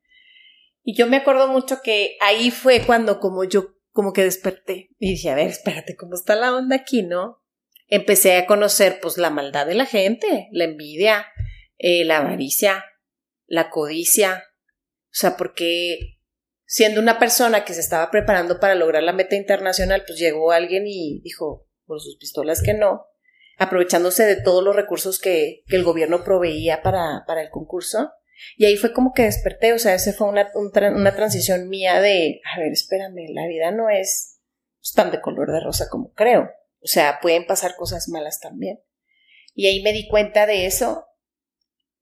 Y 0.83 0.95
yo 0.97 1.07
me 1.07 1.17
acuerdo 1.17 1.49
mucho 1.49 1.81
que 1.83 2.17
ahí 2.21 2.51
fue 2.51 2.83
cuando 2.85 3.21
como 3.21 3.45
yo 3.45 3.75
como 3.91 4.13
que 4.13 4.25
desperté 4.25 4.91
y 4.99 5.13
dije, 5.13 5.31
a 5.31 5.35
ver, 5.35 5.49
espérate, 5.49 5.97
¿cómo 5.97 6.15
está 6.15 6.35
la 6.35 6.55
onda 6.55 6.77
aquí, 6.77 7.03
no? 7.03 7.43
Empecé 7.87 8.37
a 8.37 8.47
conocer 8.47 8.99
pues 9.01 9.19
la 9.19 9.31
maldad 9.31 9.67
de 9.67 9.75
la 9.75 9.87
gente, 9.87 10.49
la 10.51 10.65
envidia, 10.65 11.27
eh, 11.79 12.05
la 12.05 12.19
avaricia, 12.19 12.85
la 13.47 13.71
codicia. 13.71 14.45
O 15.05 15.17
sea, 15.17 15.37
porque 15.37 16.14
siendo 16.75 17.01
una 17.01 17.21
persona 17.21 17.65
que 17.65 17.73
se 17.73 17.79
estaba 17.79 18.11
preparando 18.11 18.59
para 18.59 18.75
lograr 18.75 19.05
la 19.05 19.13
meta 19.13 19.37
internacional, 19.37 20.03
pues 20.05 20.19
llegó 20.19 20.51
alguien 20.51 20.89
y 20.89 21.21
dijo 21.21 21.69
por 21.87 22.01
sus 22.01 22.17
pistolas 22.17 22.65
que 22.65 22.75
no, 22.75 23.07
aprovechándose 23.59 24.25
de 24.25 24.43
todos 24.43 24.65
los 24.65 24.75
recursos 24.75 25.21
que, 25.21 25.63
que 25.69 25.77
el 25.77 25.85
gobierno 25.85 26.25
proveía 26.25 26.83
para, 26.83 27.23
para 27.29 27.43
el 27.43 27.51
concurso 27.51 28.11
y 28.57 28.65
ahí 28.65 28.77
fue 28.77 28.93
como 28.93 29.13
que 29.13 29.23
desperté, 29.23 29.73
o 29.73 29.79
sea, 29.79 29.95
esa 29.95 30.15
fue 30.15 30.27
una, 30.27 30.51
una 30.57 31.15
transición 31.15 31.69
mía 31.69 32.01
de, 32.01 32.41
a 32.53 32.59
ver, 32.59 32.73
espérame, 32.73 33.33
la 33.33 33.47
vida 33.47 33.71
no 33.71 33.89
es 33.89 34.41
pues, 34.81 34.95
tan 34.97 35.13
de 35.13 35.21
color 35.21 35.53
de 35.53 35.61
rosa 35.61 35.89
como 35.89 36.13
creo. 36.13 36.51
O 36.83 36.89
sea, 36.89 37.21
pueden 37.23 37.47
pasar 37.47 37.77
cosas 37.77 38.09
malas 38.09 38.41
también. 38.41 38.81
Y 39.55 39.69
ahí 39.69 39.81
me 39.81 39.93
di 39.93 40.09
cuenta 40.09 40.45
de 40.45 40.67
eso. 40.67 41.07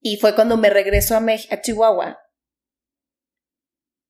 Y 0.00 0.16
fue 0.16 0.34
cuando 0.34 0.56
me 0.56 0.70
regreso 0.70 1.14
a, 1.14 1.22
a 1.50 1.60
Chihuahua. 1.60 2.21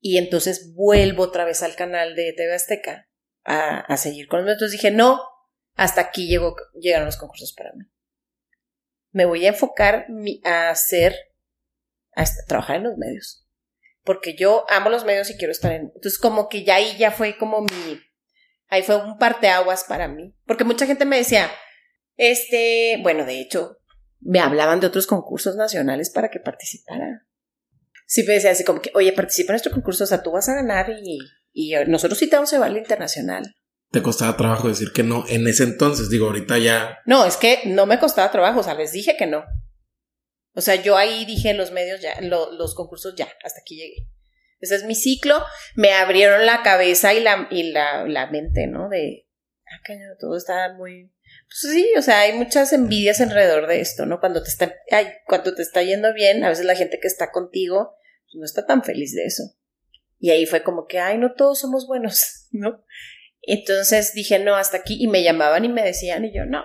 Y 0.05 0.19
entonces 0.19 0.75
vuelvo 0.75 1.23
otra 1.23 1.45
vez 1.45 1.63
al 1.63 1.77
canal 1.77 2.17
de 2.17 2.35
TV 2.37 2.53
Azteca 2.53 3.09
a, 3.45 3.79
a 3.79 3.97
seguir 3.97 4.27
con 4.27 4.45
los 4.45 4.53
Entonces 4.53 4.73
dije, 4.73 4.91
no, 4.91 5.23
hasta 5.75 6.01
aquí 6.01 6.29
llegaron 6.29 7.07
los 7.07 7.17
concursos 7.17 7.55
para 7.57 7.73
mí. 7.73 7.85
Me 9.13 9.25
voy 9.25 9.47
a 9.47 9.51
enfocar 9.51 10.07
a 10.45 10.71
hacer 10.71 11.15
a 12.15 12.25
trabajar 12.47 12.77
en 12.77 12.85
los 12.85 12.97
medios. 12.97 13.47
Porque 14.05 14.35
yo 14.35 14.67
amo 14.69 14.91
los 14.91 15.05
medios 15.05 15.31
y 15.31 15.37
quiero 15.37 15.53
estar 15.53 15.73
en. 15.73 15.93
Entonces, 15.95 16.19
como 16.19 16.49
que 16.49 16.65
ya 16.65 16.77
ahí 16.77 16.97
ya 16.99 17.11
fue 17.13 17.39
como 17.39 17.61
mi. 17.61 18.01
Ahí 18.69 18.83
fue 18.83 18.97
un 18.97 19.19
parteaguas 19.19 19.85
para 19.85 20.09
mí. 20.09 20.35
Porque 20.47 20.65
mucha 20.65 20.87
gente 20.87 21.05
me 21.05 21.19
decía, 21.19 21.51
este, 22.17 22.99
bueno, 23.03 23.25
de 23.25 23.41
hecho, 23.41 23.79
me 24.21 24.41
hablaban 24.41 24.81
de 24.81 24.89
otros 24.89 25.07
concursos 25.07 25.57
nacionales 25.57 26.11
para 26.11 26.31
que 26.31 26.41
participara. 26.41 27.27
Sí 28.13 28.25
me 28.25 28.35
decían 28.35 28.53
así 28.53 28.63
como 28.63 28.83
que, 28.83 28.91
oye, 28.93 29.11
participa 29.15 29.53
en 29.53 29.55
nuestro 29.55 29.73
concurso, 29.73 30.05
o 30.05 30.07
sea, 30.07 30.23
tú 30.23 30.33
vas 30.33 30.47
a 30.51 30.55
ganar 30.55 30.91
y, 31.03 31.19
y 31.51 31.75
nosotros 31.87 32.19
sí 32.19 32.29
te 32.29 32.37
vamos 32.37 32.53
a 32.53 32.57
llevar 32.57 32.69
al 32.69 32.77
internacional. 32.77 33.55
¿Te 33.91 34.03
costaba 34.03 34.37
trabajo 34.37 34.69
decir 34.69 34.93
que 34.93 35.03
no 35.03 35.25
en 35.31 35.49
ese 35.49 35.63
entonces? 35.63 36.11
Digo, 36.11 36.27
ahorita 36.27 36.59
ya. 36.59 36.99
No, 37.07 37.25
es 37.25 37.39
que 37.39 37.61
no 37.65 37.87
me 37.87 37.99
costaba 37.99 38.31
trabajo, 38.31 38.61
o 38.61 38.63
sea, 38.63 38.75
les 38.75 38.93
dije 38.93 39.17
que 39.17 39.27
no. 39.27 39.47
O 40.55 40.61
sea, 40.61 40.75
yo 40.75 40.99
ahí 40.99 41.25
dije 41.25 41.49
en 41.49 41.57
los 41.57 41.73
medios 41.73 42.03
ya, 42.03 42.21
los 42.21 42.75
concursos 42.75 43.15
ya, 43.17 43.33
hasta 43.43 43.63
aquí 43.63 43.77
llegué. 43.77 44.11
Ese 44.61 44.75
es 44.75 44.85
mi 44.85 44.95
ciclo. 44.95 45.43
Me 45.75 45.95
abrieron 45.95 46.45
la 46.45 46.63
cabeza 46.63 47.15
y 47.15 47.21
la, 47.21 47.49
y 47.51 47.73
la, 47.73 48.05
la 48.07 48.27
mente, 48.31 48.67
¿no? 48.67 48.91
De, 48.91 49.27
ah, 49.65 49.81
caño, 49.87 50.05
todo 50.21 50.37
está 50.37 50.75
muy... 50.75 51.11
Pues 51.49 51.73
sí, 51.73 51.89
o 51.97 52.03
sea, 52.03 52.21
hay 52.21 52.35
muchas 52.35 52.75
envidias 52.75 53.23
alrededor 53.23 53.69
de 53.69 53.81
esto, 53.81 54.05
¿no? 54.05 54.21
Cuando 54.21 54.43
te 54.43 54.51
está, 54.51 54.75
ay, 54.91 55.09
cuando 55.27 55.55
te 55.55 55.63
está 55.63 55.83
yendo 55.83 56.13
bien, 56.13 56.45
a 56.45 56.51
veces 56.51 56.67
la 56.67 56.77
gente 56.77 56.99
que 57.01 57.09
está 57.09 57.31
contigo 57.31 57.95
no 58.35 58.45
está 58.45 58.67
tan 58.67 58.83
feliz 58.83 59.15
de 59.15 59.25
eso. 59.25 59.43
Y 60.19 60.31
ahí 60.31 60.47
fue 60.47 60.63
como 60.63 60.87
que, 60.87 60.99
ay, 60.99 61.19
no 61.19 61.35
todos 61.35 61.61
somos 61.61 61.87
buenos, 61.87 62.47
¿no? 62.51 62.85
Entonces 63.43 64.13
dije, 64.15 64.39
no, 64.39 64.55
hasta 64.55 64.79
aquí, 64.79 64.97
y 65.01 65.09
me 65.09 65.23
llamaban 65.23 65.65
y 65.65 65.69
me 65.69 65.83
decían, 65.83 66.25
y 66.25 66.35
yo, 66.35 66.45
no, 66.47 66.63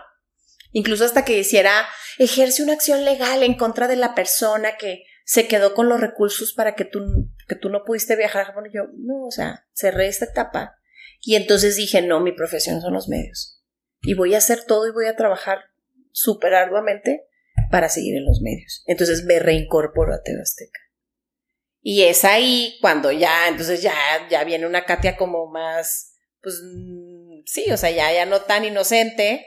incluso 0.72 1.06
hasta 1.06 1.26
que 1.26 1.40
hiciera, 1.40 1.88
ejerce 2.20 2.62
una 2.62 2.74
acción 2.74 3.04
legal 3.04 3.42
en 3.42 3.56
contra 3.56 3.88
de 3.88 3.96
la 3.96 4.14
persona 4.14 4.78
que 4.78 5.04
se 5.26 5.48
quedó 5.48 5.74
con 5.74 5.90
los 5.90 6.00
recursos 6.00 6.54
para 6.54 6.76
que 6.76 6.86
tú, 6.86 7.00
que 7.48 7.56
tú 7.56 7.70
no 7.70 7.84
pudiste 7.84 8.16
viajar. 8.16 8.54
Bueno, 8.54 8.70
yo, 8.72 8.84
no, 8.96 9.26
o 9.26 9.32
sea, 9.32 9.66
cerré 9.74 10.08
esta 10.08 10.26
etapa 10.26 10.78
y 11.22 11.36
entonces 11.36 11.76
dije, 11.76 12.02
no, 12.02 12.20
mi 12.20 12.32
profesión 12.32 12.80
son 12.80 12.94
los 12.94 13.08
medios 13.08 13.58
y 14.02 14.14
voy 14.14 14.36
a 14.36 14.38
hacer 14.38 14.64
todo 14.66 14.88
y 14.88 14.92
voy 14.92 15.06
a 15.08 15.16
trabajar 15.16 15.60
súper 16.12 16.54
arduamente 16.54 17.26
para 17.72 17.90
seguir 17.90 18.16
en 18.16 18.26
los 18.26 18.42
medios. 18.42 18.84
Entonces 18.88 19.26
me 19.26 19.40
reincorporo 19.40 20.14
a 20.14 20.22
TV 20.24 20.42
Azteca. 20.42 20.80
Y 21.82 22.04
es 22.04 22.26
ahí 22.26 22.78
cuando 22.82 23.12
ya, 23.12 23.48
entonces 23.48 23.82
ya, 23.82 23.94
ya 24.30 24.44
viene 24.44 24.66
una 24.66 24.86
Katia 24.86 25.16
como 25.16 25.48
más, 25.48 26.16
pues 26.42 26.62
mm, 26.64 27.42
sí, 27.46 27.72
o 27.72 27.78
sea, 27.78 27.92
ya, 27.92 28.12
ya 28.12 28.26
no 28.26 28.42
tan 28.42 28.66
inocente, 28.66 29.46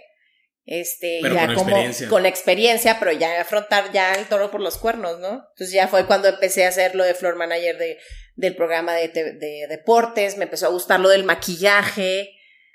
este, 0.65 1.21
ya 1.23 1.47
con 1.47 1.55
como 1.55 1.69
experiencia. 1.71 2.09
con 2.09 2.27
experiencia, 2.27 2.97
pero 2.99 3.13
ya 3.13 3.41
afrontar 3.41 3.93
ya 3.93 4.13
el 4.15 4.27
toro 4.27 4.51
por 4.51 4.61
los 4.61 4.79
cuernos, 4.79 5.19
¿no? 5.19 5.45
Entonces 5.51 5.73
ya 5.73 5.89
fue 5.89 6.07
cuando 6.07 6.29
empecé 6.29 6.65
a 6.65 6.69
hacer 6.69 6.95
lo 6.95 7.05
de 7.05 7.15
floor 7.15 7.37
manager 7.37 7.77
de, 7.77 7.99
del 8.37 8.55
programa 8.55 8.95
de, 8.95 9.09
de, 9.09 9.67
deportes, 9.69 10.37
me 10.37 10.45
empezó 10.45 10.67
a 10.67 10.71
gustar 10.71 11.01
lo 11.01 11.09
del 11.09 11.25
maquillaje, 11.25 12.31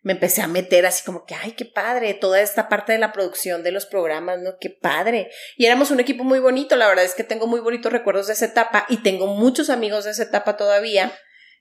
me 0.06 0.14
empecé 0.14 0.44
a 0.44 0.48
meter 0.48 0.86
así 0.86 1.04
como 1.04 1.26
que, 1.26 1.34
ay, 1.34 1.54
qué 1.54 1.66
padre, 1.66 2.14
toda 2.14 2.40
esta 2.40 2.70
parte 2.70 2.92
de 2.92 3.00
la 3.00 3.12
producción 3.12 3.64
de 3.64 3.72
los 3.72 3.88
programas, 3.88 4.40
¿no? 4.40 4.52
Qué 4.60 4.70
padre. 4.70 5.32
Y 5.58 5.66
éramos 5.66 5.90
un 5.90 6.00
equipo 6.00 6.24
muy 6.24 6.38
bonito, 6.38 6.76
la 6.76 6.88
verdad 6.88 7.04
es 7.04 7.16
que 7.16 7.24
tengo 7.24 7.48
muy 7.48 7.60
bonitos 7.60 7.92
recuerdos 7.92 8.28
de 8.28 8.34
esa 8.34 8.46
etapa 8.46 8.86
y 8.88 8.98
tengo 8.98 9.26
muchos 9.26 9.72
amigos 9.72 10.06
de 10.06 10.12
esa 10.12 10.22
etapa 10.22 10.58
todavía 10.58 11.12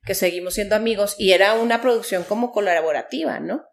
que 0.04 0.14
seguimos 0.14 0.52
siendo 0.52 0.76
amigos 0.76 1.14
y 1.16 1.32
era 1.32 1.54
una 1.54 1.80
producción 1.80 2.22
como 2.22 2.52
colaborativa, 2.52 3.40
¿no? 3.40 3.64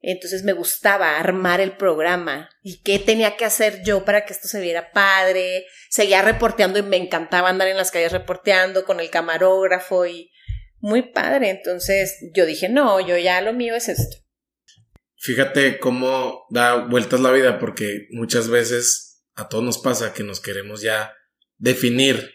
Entonces 0.00 0.42
me 0.42 0.54
gustaba 0.54 1.18
armar 1.18 1.60
el 1.60 1.76
programa 1.76 2.48
y 2.62 2.80
qué 2.80 2.98
tenía 2.98 3.36
que 3.36 3.44
hacer 3.44 3.82
yo 3.84 4.06
para 4.06 4.24
que 4.24 4.32
esto 4.32 4.48
se 4.48 4.62
viera 4.62 4.90
padre. 4.92 5.66
Seguía 5.90 6.22
reporteando 6.22 6.78
y 6.78 6.82
me 6.82 6.96
encantaba 6.96 7.50
andar 7.50 7.68
en 7.68 7.76
las 7.76 7.90
calles 7.90 8.12
reporteando 8.12 8.86
con 8.86 9.00
el 9.00 9.10
camarógrafo 9.10 10.06
y 10.06 10.30
muy 10.84 11.00
padre. 11.00 11.48
Entonces 11.48 12.18
yo 12.34 12.44
dije, 12.44 12.68
no, 12.68 13.00
yo 13.00 13.16
ya 13.16 13.40
lo 13.40 13.54
mío 13.54 13.74
es 13.74 13.88
esto. 13.88 14.18
Fíjate 15.16 15.78
cómo 15.78 16.44
da 16.50 16.86
vueltas 16.86 17.20
la 17.20 17.32
vida 17.32 17.58
porque 17.58 18.06
muchas 18.10 18.50
veces 18.50 19.24
a 19.34 19.48
todos 19.48 19.64
nos 19.64 19.78
pasa 19.78 20.12
que 20.12 20.22
nos 20.22 20.40
queremos 20.40 20.82
ya 20.82 21.14
definir 21.56 22.34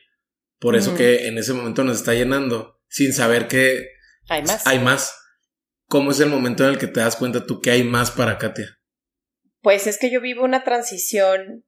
por 0.58 0.76
eso 0.76 0.96
que 0.96 1.28
en 1.28 1.38
ese 1.38 1.54
momento 1.54 1.84
nos 1.84 1.98
está 1.98 2.16
llenando 2.16 2.82
sin 2.88 3.14
saber 3.14 3.48
que 3.48 3.88
hay 4.28 4.42
más. 4.42 4.66
Hay 4.66 4.80
más. 4.80 5.16
¿Cómo 5.88 6.12
es 6.12 6.20
el 6.20 6.30
momento 6.30 6.64
en 6.64 6.72
el 6.72 6.78
que 6.80 6.88
te 6.88 7.00
das 7.00 7.16
cuenta 7.16 7.46
tú 7.46 7.62
que 7.62 7.70
hay 7.70 7.84
más 7.84 8.10
para 8.10 8.40
Katia? 8.40 8.80
Pues 9.62 9.86
es 9.86 10.00
que 10.00 10.10
yo 10.10 10.22
vivo 10.22 10.44
una 10.44 10.64
transición. 10.64 11.66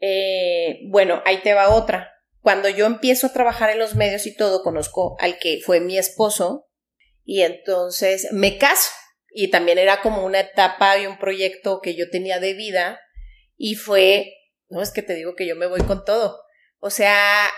Eh, 0.00 0.80
bueno, 0.90 1.22
ahí 1.24 1.42
te 1.42 1.54
va 1.54 1.70
otra. 1.70 2.10
Cuando 2.48 2.70
yo 2.70 2.86
empiezo 2.86 3.26
a 3.26 3.32
trabajar 3.34 3.68
en 3.68 3.78
los 3.78 3.94
medios 3.94 4.26
y 4.26 4.34
todo, 4.34 4.62
conozco 4.62 5.18
al 5.20 5.38
que 5.38 5.60
fue 5.62 5.80
mi 5.80 5.98
esposo 5.98 6.66
y 7.22 7.42
entonces 7.42 8.28
me 8.32 8.56
caso. 8.56 8.90
Y 9.30 9.50
también 9.50 9.76
era 9.76 10.00
como 10.00 10.24
una 10.24 10.40
etapa 10.40 10.96
y 10.96 11.06
un 11.06 11.18
proyecto 11.18 11.82
que 11.82 11.94
yo 11.94 12.08
tenía 12.08 12.40
de 12.40 12.54
vida 12.54 13.00
y 13.58 13.74
fue, 13.74 14.32
no 14.70 14.80
es 14.80 14.92
que 14.92 15.02
te 15.02 15.12
digo 15.12 15.34
que 15.36 15.46
yo 15.46 15.56
me 15.56 15.66
voy 15.66 15.82
con 15.82 16.06
todo. 16.06 16.40
O 16.78 16.88
sea, 16.88 17.50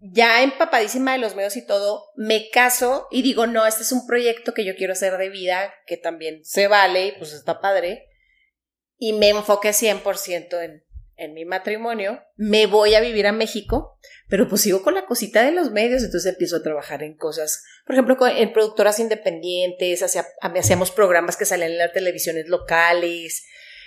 ya 0.00 0.42
empapadísima 0.42 1.12
de 1.12 1.18
los 1.18 1.36
medios 1.36 1.56
y 1.56 1.64
todo, 1.64 2.04
me 2.16 2.50
caso 2.50 3.06
y 3.12 3.22
digo, 3.22 3.46
no, 3.46 3.64
este 3.64 3.84
es 3.84 3.92
un 3.92 4.04
proyecto 4.04 4.52
que 4.52 4.64
yo 4.64 4.74
quiero 4.74 4.94
hacer 4.94 5.16
de 5.16 5.28
vida, 5.28 5.72
que 5.86 5.96
también 5.96 6.44
se 6.44 6.66
vale 6.66 7.06
y 7.06 7.12
pues 7.12 7.34
está 7.34 7.60
padre. 7.60 8.08
Y 8.96 9.12
me 9.12 9.28
enfoqué 9.28 9.68
100% 9.68 10.60
en, 10.64 10.83
en 11.16 11.34
mi 11.34 11.44
matrimonio. 11.44 12.22
Me 12.36 12.66
voy 12.66 12.94
a 12.94 13.00
vivir 13.00 13.26
a 13.26 13.32
México, 13.32 13.98
pero 14.28 14.48
pues 14.48 14.62
sigo 14.62 14.82
con 14.82 14.94
la 14.94 15.06
cosita 15.06 15.42
de 15.42 15.52
los 15.52 15.70
medios, 15.70 16.02
entonces 16.02 16.32
empiezo 16.32 16.56
a 16.56 16.62
trabajar 16.62 17.02
en 17.02 17.16
cosas, 17.16 17.64
por 17.86 17.94
ejemplo, 17.94 18.16
en 18.26 18.52
productoras 18.52 18.98
independientes, 18.98 20.02
hacíamos 20.02 20.90
programas 20.90 21.36
que 21.36 21.44
salían 21.44 21.72
en 21.72 21.78
las 21.78 21.92
televisiones 21.92 22.48
locales, 22.48 23.44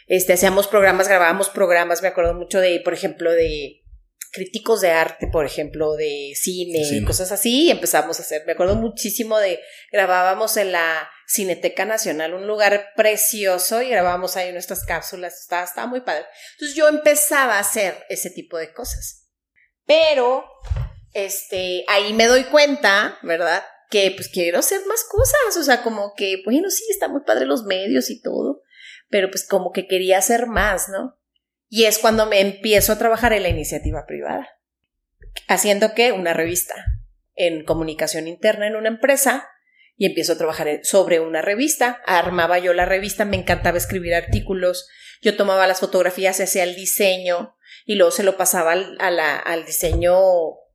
este, 0.07 0.33
hacíamos 0.33 0.67
programas, 0.67 1.07
grabábamos 1.07 1.49
programas, 1.49 2.01
me 2.01 2.07
acuerdo 2.07 2.33
mucho 2.33 2.59
de, 2.59 2.79
por 2.83 2.93
ejemplo, 2.93 3.31
de 3.31 3.83
críticos 4.31 4.81
de 4.81 4.91
arte, 4.91 5.27
por 5.27 5.45
ejemplo, 5.45 5.95
de 5.95 6.33
cine, 6.35 7.03
cosas 7.05 7.31
así, 7.31 7.65
y 7.65 7.71
empezamos 7.71 8.19
a 8.19 8.21
hacer. 8.21 8.43
Me 8.45 8.53
acuerdo 8.53 8.75
muchísimo 8.75 9.37
de 9.39 9.59
grabábamos 9.91 10.57
en 10.57 10.71
la 10.71 11.09
Cineteca 11.27 11.83
Nacional, 11.83 12.33
un 12.33 12.47
lugar 12.47 12.93
precioso 12.95 13.81
y 13.81 13.89
grabábamos 13.89 14.37
ahí 14.37 14.53
nuestras 14.53 14.85
cápsulas, 14.85 15.41
estaba, 15.41 15.85
muy 15.85 15.99
padre. 15.99 16.25
Entonces 16.53 16.75
yo 16.75 16.87
empezaba 16.87 17.57
a 17.57 17.59
hacer 17.59 18.05
ese 18.07 18.29
tipo 18.29 18.57
de 18.57 18.71
cosas. 18.71 19.27
Pero, 19.85 20.45
este, 21.13 21.83
ahí 21.89 22.13
me 22.13 22.27
doy 22.27 22.45
cuenta, 22.45 23.19
¿verdad? 23.23 23.61
Que 23.89 24.11
pues 24.15 24.29
quiero 24.29 24.59
hacer 24.59 24.79
más 24.87 25.03
cosas, 25.03 25.57
o 25.57 25.63
sea, 25.63 25.83
como 25.83 26.13
que, 26.15 26.41
bueno, 26.45 26.69
sí, 26.69 26.85
está 26.89 27.09
muy 27.09 27.21
padre 27.25 27.45
los 27.45 27.65
medios 27.65 28.09
y 28.09 28.21
todo, 28.21 28.61
pero 29.09 29.29
pues 29.29 29.45
como 29.45 29.73
que 29.73 29.85
quería 29.85 30.19
hacer 30.19 30.47
más, 30.47 30.87
¿no? 30.87 31.19
Y 31.67 31.85
es 31.85 31.99
cuando 31.99 32.25
me 32.25 32.39
empiezo 32.39 32.93
a 32.93 32.97
trabajar 32.97 33.33
en 33.33 33.43
la 33.43 33.49
iniciativa 33.49 34.05
privada, 34.05 34.47
haciendo 35.49 35.93
que 35.93 36.13
una 36.13 36.33
revista 36.33 36.75
en 37.35 37.65
comunicación 37.65 38.29
interna 38.29 38.67
en 38.67 38.77
una 38.77 38.87
empresa 38.87 39.49
y 39.97 40.05
empiezo 40.05 40.33
a 40.33 40.37
trabajar 40.37 40.79
sobre 40.83 41.19
una 41.19 41.41
revista. 41.41 42.01
Armaba 42.05 42.59
yo 42.59 42.73
la 42.73 42.85
revista, 42.85 43.25
me 43.25 43.37
encantaba 43.37 43.77
escribir 43.77 44.13
artículos, 44.13 44.87
yo 45.21 45.35
tomaba 45.35 45.67
las 45.67 45.79
fotografías, 45.79 46.39
hacía 46.39 46.63
el 46.63 46.75
diseño 46.75 47.55
y 47.85 47.95
luego 47.95 48.11
se 48.11 48.23
lo 48.23 48.37
pasaba 48.37 48.73
al, 48.73 48.97
al 48.99 49.65
diseño, 49.65 50.15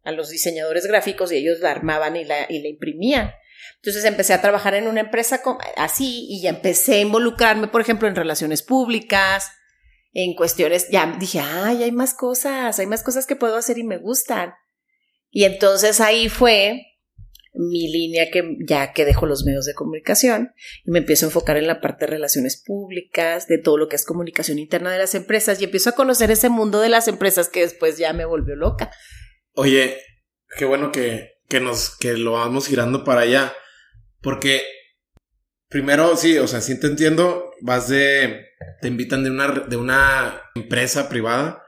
a 0.02 0.12
los 0.12 0.28
diseñadores 0.28 0.86
gráficos 0.86 1.30
y 1.32 1.36
ellos 1.36 1.60
la 1.60 1.70
armaban 1.70 2.16
y 2.16 2.24
la, 2.24 2.46
y 2.48 2.60
la 2.60 2.68
imprimían. 2.68 3.32
Entonces 3.76 4.04
empecé 4.04 4.32
a 4.32 4.42
trabajar 4.42 4.74
en 4.74 4.88
una 4.88 5.00
empresa 5.00 5.40
así 5.76 6.26
y 6.28 6.42
ya 6.42 6.50
empecé 6.50 6.94
a 6.94 7.00
involucrarme, 7.00 7.68
por 7.68 7.80
ejemplo, 7.80 8.08
en 8.08 8.16
relaciones 8.16 8.62
públicas, 8.62 9.50
en 10.12 10.34
cuestiones, 10.34 10.88
ya 10.90 11.16
dije, 11.18 11.40
ay, 11.40 11.84
hay 11.84 11.92
más 11.92 12.14
cosas, 12.14 12.78
hay 12.78 12.86
más 12.86 13.02
cosas 13.02 13.26
que 13.26 13.36
puedo 13.36 13.56
hacer 13.56 13.78
y 13.78 13.84
me 13.84 13.98
gustan. 13.98 14.54
Y 15.30 15.44
entonces 15.44 16.00
ahí 16.00 16.28
fue 16.28 16.91
mi 17.54 17.90
línea 17.92 18.30
que 18.30 18.56
ya 18.66 18.92
que 18.92 19.04
dejo 19.04 19.26
los 19.26 19.44
medios 19.44 19.66
de 19.66 19.74
comunicación 19.74 20.52
y 20.84 20.90
me 20.90 21.00
empiezo 21.00 21.26
a 21.26 21.28
enfocar 21.28 21.56
en 21.56 21.66
la 21.66 21.80
parte 21.80 22.06
de 22.06 22.12
relaciones 22.12 22.62
públicas, 22.64 23.46
de 23.46 23.58
todo 23.58 23.76
lo 23.76 23.88
que 23.88 23.96
es 23.96 24.06
comunicación 24.06 24.58
interna 24.58 24.90
de 24.90 24.98
las 24.98 25.14
empresas 25.14 25.60
y 25.60 25.64
empiezo 25.64 25.90
a 25.90 25.94
conocer 25.94 26.30
ese 26.30 26.48
mundo 26.48 26.80
de 26.80 26.88
las 26.88 27.08
empresas 27.08 27.48
que 27.48 27.60
después 27.60 27.98
ya 27.98 28.12
me 28.12 28.24
volvió 28.24 28.56
loca. 28.56 28.90
Oye, 29.54 29.98
qué 30.56 30.64
bueno 30.64 30.92
que, 30.92 31.32
que 31.48 31.60
nos 31.60 31.96
que 31.98 32.14
lo 32.14 32.32
vamos 32.32 32.68
girando 32.68 33.04
para 33.04 33.22
allá, 33.22 33.52
porque 34.22 34.62
primero 35.68 36.16
sí, 36.16 36.38
o 36.38 36.48
sea, 36.48 36.62
sí 36.62 36.80
te 36.80 36.86
entiendo, 36.86 37.50
vas 37.60 37.88
de 37.88 38.46
te 38.80 38.88
invitan 38.88 39.24
de 39.24 39.30
una 39.30 39.48
de 39.48 39.76
una 39.76 40.42
empresa 40.54 41.08
privada 41.08 41.62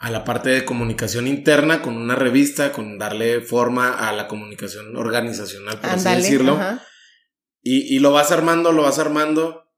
a 0.00 0.10
la 0.10 0.24
parte 0.24 0.48
de 0.48 0.64
comunicación 0.64 1.28
interna 1.28 1.82
con 1.82 1.98
una 1.98 2.14
revista, 2.14 2.72
con 2.72 2.98
darle 2.98 3.42
forma 3.42 4.08
a 4.08 4.12
la 4.12 4.28
comunicación 4.28 4.96
organizacional, 4.96 5.78
por 5.78 5.90
así 5.90 6.08
decirlo. 6.08 6.58
Y, 7.62 7.94
y, 7.94 7.98
lo 7.98 8.10
vas 8.10 8.32
armando, 8.32 8.72
lo 8.72 8.82
vas 8.82 8.98
armando. 8.98 9.70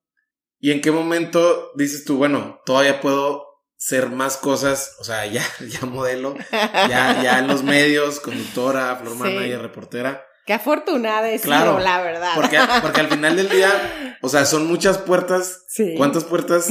¿Y 0.61 0.71
en 0.71 0.81
qué 0.81 0.93
momento 0.93 1.73
dices 1.75 2.05
tú, 2.05 2.19
bueno, 2.19 2.61
todavía 2.65 3.01
puedo 3.01 3.45
ser 3.77 4.11
más 4.11 4.37
cosas? 4.37 4.95
O 5.01 5.05
sea, 5.05 5.27
ya, 5.27 5.43
ya 5.69 5.85
modelo, 5.87 6.37
ya, 6.53 7.21
ya 7.21 7.41
en 7.41 7.49
los 7.49 7.65
medios, 7.65 8.21
conductora, 8.21 8.95
flor 8.95 9.29
y 9.43 9.57
reportera. 9.57 10.25
Qué 10.47 10.53
afortunada 10.53 11.29
es 11.31 11.43
claro, 11.43 11.81
la 11.81 12.01
verdad. 12.01 12.35
Porque, 12.37 12.61
porque 12.81 13.01
al 13.01 13.09
final 13.09 13.35
del 13.35 13.49
día, 13.49 14.19
o 14.23 14.29
sea, 14.29 14.45
son 14.45 14.69
muchas 14.69 14.99
puertas. 14.99 15.65
Sí. 15.67 15.95
¿Cuántas 15.97 16.23
puertas 16.23 16.69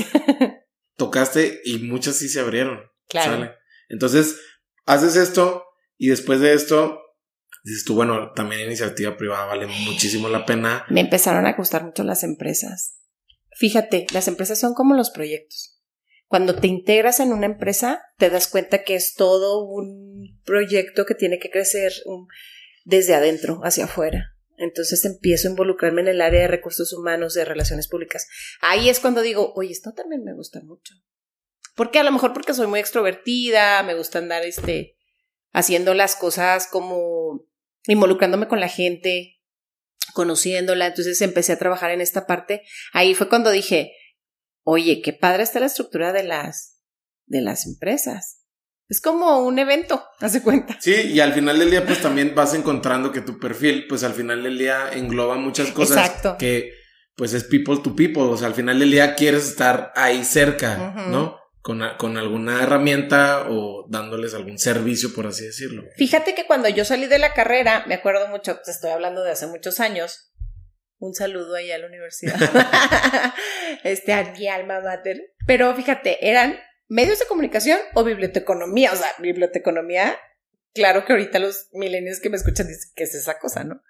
tocaste? 0.95 1.59
Y 1.65 1.79
muchas 1.79 2.15
sí 2.15 2.29
se 2.29 2.39
abrieron. 2.39 2.90
Claro. 3.12 3.54
Entonces, 3.89 4.39
haces 4.86 5.15
esto 5.15 5.65
y 5.97 6.10
después 6.10 6.39
de 6.39 6.54
esto, 6.54 7.00
dices 7.63 7.84
tú, 7.86 7.95
bueno, 7.95 8.32
también 8.34 8.62
iniciativa 8.62 9.17
privada 9.17 9.45
vale 9.45 9.67
muchísimo 9.67 10.30
la 10.30 10.45
pena. 10.45 10.86
Me 10.89 11.02
empezaron 11.02 11.45
a 11.45 11.54
gustar 11.54 11.84
mucho 11.84 12.04
las 12.04 12.24
empresas. 12.24 12.97
Fíjate, 13.58 14.08
las 14.13 14.28
empresas 14.28 14.60
son 14.60 14.74
como 14.74 14.95
los 14.95 15.12
proyectos. 15.12 15.80
Cuando 16.28 16.56
te 16.56 16.67
integras 16.67 17.19
en 17.19 17.34
una 17.34 17.45
empresa, 17.45 18.02
te 18.17 18.30
das 18.30 18.47
cuenta 18.47 18.84
que 18.84 18.95
es 18.95 19.15
todo 19.15 19.65
un 19.65 20.39
proyecto 20.45 21.06
que 21.06 21.13
tiene 21.13 21.39
que 21.39 21.50
crecer 21.50 21.91
desde 22.86 23.15
adentro 23.15 23.60
hacia 23.63 23.86
afuera. 23.86 24.34
Entonces 24.56 25.04
empiezo 25.06 25.47
a 25.47 25.52
involucrarme 25.52 26.02
en 26.02 26.08
el 26.08 26.21
área 26.21 26.41
de 26.41 26.47
recursos 26.47 26.93
humanos, 26.93 27.34
de 27.34 27.43
relaciones 27.43 27.88
públicas. 27.88 28.28
Ahí 28.62 28.89
es 28.89 29.00
cuando 29.00 29.21
digo, 29.21 29.54
oye, 29.56 29.71
esto 29.71 29.91
también 29.91 30.24
me 30.24 30.34
gusta 30.34 30.62
mucho. 30.62 30.93
Porque 31.75 31.99
a 31.99 32.03
lo 32.03 32.12
mejor 32.12 32.34
porque 32.34 32.53
soy 32.53 32.67
muy 32.67 32.79
extrovertida, 32.79 33.84
me 33.84 33.95
gusta 33.95 34.19
andar 34.19 34.43
este 34.43 34.97
haciendo 35.53 35.93
las 35.93 36.15
cosas 36.15 36.67
como 36.67 37.45
involucrándome 37.88 38.47
con 38.47 38.60
la 38.60 38.67
gente, 38.67 39.41
conociéndola, 40.13 40.88
entonces 40.88 41.21
empecé 41.21 41.53
a 41.53 41.60
trabajar 41.60 41.91
en 41.91 42.01
esta 42.01 42.25
parte. 42.27 42.63
Ahí 42.93 43.15
fue 43.15 43.29
cuando 43.29 43.51
dije, 43.51 43.93
"Oye, 44.63 45.01
qué 45.01 45.13
padre 45.13 45.43
está 45.43 45.60
la 45.60 45.65
estructura 45.67 46.13
de 46.13 46.23
las 46.23 46.79
de 47.25 47.41
las 47.41 47.65
empresas." 47.65 48.41
Es 48.88 48.99
como 48.99 49.39
un 49.39 49.57
evento, 49.57 50.03
hace 50.19 50.41
cuenta. 50.41 50.77
Sí, 50.81 50.93
y 51.13 51.19
al 51.21 51.34
final 51.34 51.57
del 51.57 51.71
día 51.71 51.86
pues 51.86 52.01
también 52.01 52.36
vas 52.36 52.53
encontrando 52.53 53.12
que 53.12 53.21
tu 53.21 53.39
perfil 53.39 53.88
pues 53.88 54.03
al 54.03 54.13
final 54.13 54.43
del 54.43 54.57
día 54.57 54.91
engloba 54.91 55.36
muchas 55.38 55.71
cosas 55.71 55.97
Exacto. 55.97 56.36
que 56.38 56.73
pues 57.15 57.34
es 57.34 57.43
people 57.45 57.77
to 57.84 57.95
people, 57.95 58.23
o 58.23 58.38
sea, 58.38 58.47
al 58.47 58.53
final 58.53 58.79
del 58.79 58.91
día 58.91 59.15
quieres 59.15 59.47
estar 59.47 59.91
ahí 59.95 60.23
cerca, 60.23 61.07
¿no? 61.10 61.40
Con, 61.62 62.17
alguna 62.17 62.63
herramienta 62.63 63.47
o 63.50 63.86
dándoles 63.89 64.34
algún 64.34 64.58
servicio, 64.58 65.13
por 65.13 65.28
así 65.28 65.45
decirlo. 65.45 65.84
Fíjate 65.95 66.34
que 66.34 66.45
cuando 66.45 66.67
yo 66.69 66.86
salí 66.86 67.08
de 67.08 67.19
la 67.19 67.34
carrera, 67.34 67.84
me 67.88 67.95
acuerdo 67.95 68.28
mucho, 68.28 68.56
pues 68.56 68.69
estoy 68.69 68.91
hablando 68.91 69.24
de 69.24 69.32
hace 69.32 69.47
muchos 69.47 69.80
años, 69.80 70.32
un 70.97 71.13
saludo 71.13 71.56
ahí 71.56 71.71
a 71.71 71.78
la 71.78 71.88
universidad, 71.88 72.36
este, 73.84 74.13
a 74.13 74.34
mi 74.34 74.47
alma 74.47 74.82
mater, 74.82 75.34
pero 75.45 75.74
fíjate, 75.76 76.28
eran 76.28 76.60
medios 76.88 77.19
de 77.19 77.26
comunicación 77.26 77.80
o 77.93 78.04
biblioteconomía, 78.04 78.91
o 78.91 78.95
sea, 78.95 79.10
biblioteconomía, 79.19 80.17
claro 80.74 81.06
que 81.06 81.13
ahorita 81.13 81.39
los 81.39 81.69
milenios 81.74 82.19
que 82.19 82.30
me 82.30 82.38
escuchan 82.38 82.67
dicen 82.67 82.91
que 82.95 83.04
es 83.04 83.13
esa 83.13 83.39
cosa, 83.39 83.63
¿no? 83.63 83.82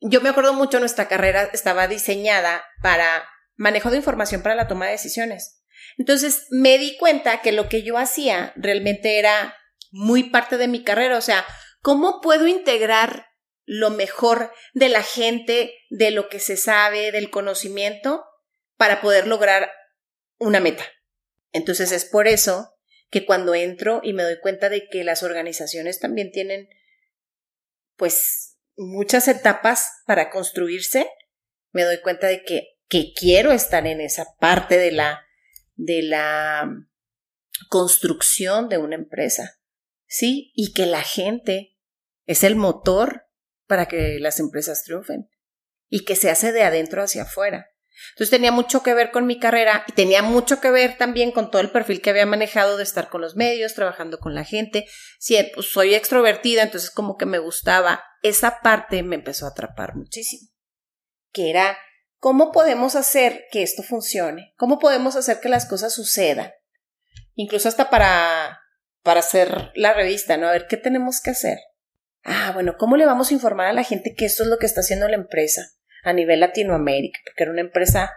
Yo 0.00 0.20
me 0.20 0.28
acuerdo 0.28 0.52
mucho, 0.52 0.78
nuestra 0.78 1.08
carrera 1.08 1.48
estaba 1.52 1.88
diseñada 1.88 2.62
para 2.82 3.24
manejo 3.56 3.90
de 3.90 3.96
información 3.96 4.42
para 4.42 4.54
la 4.54 4.68
toma 4.68 4.86
de 4.86 4.92
decisiones. 4.92 5.55
Entonces 5.98 6.46
me 6.50 6.78
di 6.78 6.96
cuenta 6.96 7.42
que 7.42 7.52
lo 7.52 7.68
que 7.68 7.82
yo 7.82 7.98
hacía 7.98 8.52
realmente 8.56 9.18
era 9.18 9.56
muy 9.90 10.30
parte 10.30 10.56
de 10.58 10.68
mi 10.68 10.82
carrera, 10.82 11.16
o 11.16 11.22
sea, 11.22 11.46
¿cómo 11.80 12.20
puedo 12.20 12.46
integrar 12.46 13.26
lo 13.64 13.90
mejor 13.90 14.52
de 14.74 14.88
la 14.88 15.02
gente, 15.02 15.74
de 15.90 16.10
lo 16.10 16.28
que 16.28 16.40
se 16.40 16.56
sabe, 16.56 17.12
del 17.12 17.30
conocimiento, 17.30 18.24
para 18.76 19.00
poder 19.00 19.26
lograr 19.26 19.72
una 20.38 20.60
meta? 20.60 20.84
Entonces 21.52 21.92
es 21.92 22.04
por 22.04 22.28
eso 22.28 22.74
que 23.10 23.24
cuando 23.24 23.54
entro 23.54 24.00
y 24.02 24.12
me 24.12 24.22
doy 24.22 24.38
cuenta 24.40 24.68
de 24.68 24.88
que 24.88 25.04
las 25.04 25.22
organizaciones 25.22 26.00
también 26.00 26.30
tienen, 26.32 26.68
pues, 27.96 28.56
muchas 28.76 29.28
etapas 29.28 29.88
para 30.06 30.30
construirse, 30.30 31.08
me 31.72 31.84
doy 31.84 32.00
cuenta 32.00 32.26
de 32.26 32.42
que, 32.42 32.78
que 32.88 33.12
quiero 33.14 33.52
estar 33.52 33.86
en 33.86 34.00
esa 34.00 34.26
parte 34.38 34.76
de 34.76 34.92
la 34.92 35.25
de 35.76 36.02
la 36.02 36.68
construcción 37.68 38.68
de 38.68 38.78
una 38.78 38.96
empresa, 38.96 39.60
¿sí? 40.06 40.52
Y 40.54 40.72
que 40.72 40.86
la 40.86 41.02
gente 41.02 41.76
es 42.26 42.44
el 42.44 42.56
motor 42.56 43.26
para 43.66 43.86
que 43.86 44.18
las 44.20 44.40
empresas 44.40 44.84
triunfen 44.84 45.30
y 45.88 46.04
que 46.04 46.16
se 46.16 46.30
hace 46.30 46.52
de 46.52 46.62
adentro 46.62 47.02
hacia 47.02 47.22
afuera. 47.22 47.68
Entonces 48.10 48.30
tenía 48.30 48.52
mucho 48.52 48.82
que 48.82 48.92
ver 48.92 49.10
con 49.10 49.26
mi 49.26 49.38
carrera 49.38 49.84
y 49.86 49.92
tenía 49.92 50.22
mucho 50.22 50.60
que 50.60 50.70
ver 50.70 50.98
también 50.98 51.32
con 51.32 51.50
todo 51.50 51.62
el 51.62 51.70
perfil 51.70 52.02
que 52.02 52.10
había 52.10 52.26
manejado 52.26 52.76
de 52.76 52.82
estar 52.82 53.08
con 53.08 53.22
los 53.22 53.36
medios, 53.36 53.74
trabajando 53.74 54.18
con 54.18 54.34
la 54.34 54.44
gente. 54.44 54.86
Sí, 55.18 55.36
pues 55.54 55.70
soy 55.70 55.94
extrovertida, 55.94 56.62
entonces 56.62 56.90
como 56.90 57.16
que 57.16 57.24
me 57.24 57.38
gustaba. 57.38 58.04
Esa 58.22 58.60
parte 58.60 59.02
me 59.02 59.16
empezó 59.16 59.46
a 59.46 59.50
atrapar 59.50 59.96
muchísimo. 59.96 60.50
Que 61.32 61.48
era 61.48 61.78
¿Cómo 62.26 62.50
podemos 62.50 62.96
hacer 62.96 63.44
que 63.52 63.62
esto 63.62 63.84
funcione? 63.84 64.52
¿Cómo 64.56 64.80
podemos 64.80 65.14
hacer 65.14 65.38
que 65.38 65.48
las 65.48 65.64
cosas 65.64 65.94
sucedan? 65.94 66.50
Incluso 67.36 67.68
hasta 67.68 67.88
para, 67.88 68.62
para 69.04 69.20
hacer 69.20 69.70
la 69.76 69.92
revista, 69.92 70.36
¿no? 70.36 70.48
A 70.48 70.50
ver, 70.50 70.66
¿qué 70.66 70.76
tenemos 70.76 71.20
que 71.20 71.30
hacer? 71.30 71.60
Ah, 72.24 72.50
bueno, 72.52 72.74
¿cómo 72.78 72.96
le 72.96 73.06
vamos 73.06 73.30
a 73.30 73.34
informar 73.34 73.68
a 73.68 73.72
la 73.72 73.84
gente 73.84 74.16
que 74.16 74.24
esto 74.24 74.42
es 74.42 74.48
lo 74.48 74.58
que 74.58 74.66
está 74.66 74.80
haciendo 74.80 75.06
la 75.06 75.14
empresa 75.14 75.70
a 76.02 76.12
nivel 76.14 76.40
Latinoamérica? 76.40 77.20
Porque 77.24 77.44
era 77.44 77.52
una 77.52 77.60
empresa 77.60 78.10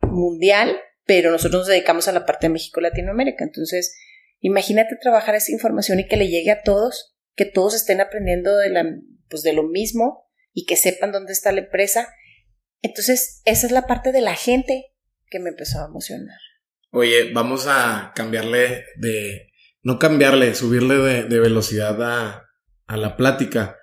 mundial, 0.00 0.78
pero 1.04 1.32
nosotros 1.32 1.62
nos 1.62 1.66
dedicamos 1.66 2.06
a 2.06 2.12
la 2.12 2.24
parte 2.24 2.46
de 2.46 2.52
México-Latinoamérica. 2.52 3.42
Entonces, 3.42 3.96
imagínate 4.38 4.94
trabajar 4.94 5.34
esa 5.34 5.50
información 5.50 5.98
y 5.98 6.06
que 6.06 6.16
le 6.16 6.28
llegue 6.28 6.52
a 6.52 6.62
todos, 6.62 7.16
que 7.34 7.46
todos 7.46 7.74
estén 7.74 8.00
aprendiendo 8.00 8.56
de, 8.58 8.70
la, 8.70 8.84
pues 9.28 9.42
de 9.42 9.54
lo 9.54 9.64
mismo 9.64 10.30
y 10.52 10.66
que 10.66 10.76
sepan 10.76 11.10
dónde 11.10 11.32
está 11.32 11.50
la 11.50 11.62
empresa 11.62 12.14
entonces, 12.82 13.42
esa 13.44 13.66
es 13.66 13.72
la 13.72 13.86
parte 13.86 14.12
de 14.12 14.20
la 14.20 14.34
gente 14.34 14.86
que 15.28 15.40
me 15.40 15.50
empezó 15.50 15.80
a 15.80 15.86
emocionar. 15.86 16.38
Oye, 16.90 17.32
vamos 17.32 17.66
a 17.66 18.12
cambiarle 18.14 18.84
de, 18.96 19.52
no 19.82 19.98
cambiarle, 19.98 20.54
subirle 20.54 20.96
de, 21.24 21.40
velocidad 21.40 22.02
a, 22.02 22.48
a, 22.86 22.96
la 22.96 23.16
plática. 23.16 23.76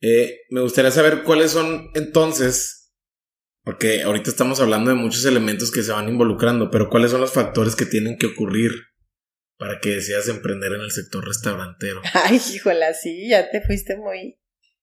Eh, 0.00 0.40
me 0.50 0.60
gustaría 0.60 0.90
saber 0.90 1.22
cuáles 1.22 1.52
son 1.52 1.90
entonces 1.94 2.80
Porque 3.62 4.02
ahorita 4.02 4.30
estamos 4.30 4.60
hablando 4.60 4.90
de 4.90 4.96
muchos 4.96 5.24
elementos 5.26 5.70
que 5.70 5.82
se 5.82 5.92
van 5.92 6.08
involucrando, 6.08 6.70
pero 6.70 6.88
¿cuáles 6.88 7.10
son 7.10 7.20
los 7.20 7.32
factores 7.32 7.76
que 7.76 7.84
tienen 7.84 8.16
que 8.16 8.26
ocurrir 8.26 8.72
para 9.58 9.80
que 9.80 9.90
decidas 9.90 10.28
emprender 10.28 10.72
en 10.72 10.80
el 10.80 10.90
sector 10.90 11.26
restaurantero? 11.26 12.00
Ay, 12.14 12.40
híjola, 12.54 12.94
sí, 12.94 13.28
ya 13.28 13.50
te 13.50 13.60
fuiste 13.60 13.96
muy... 13.96 14.38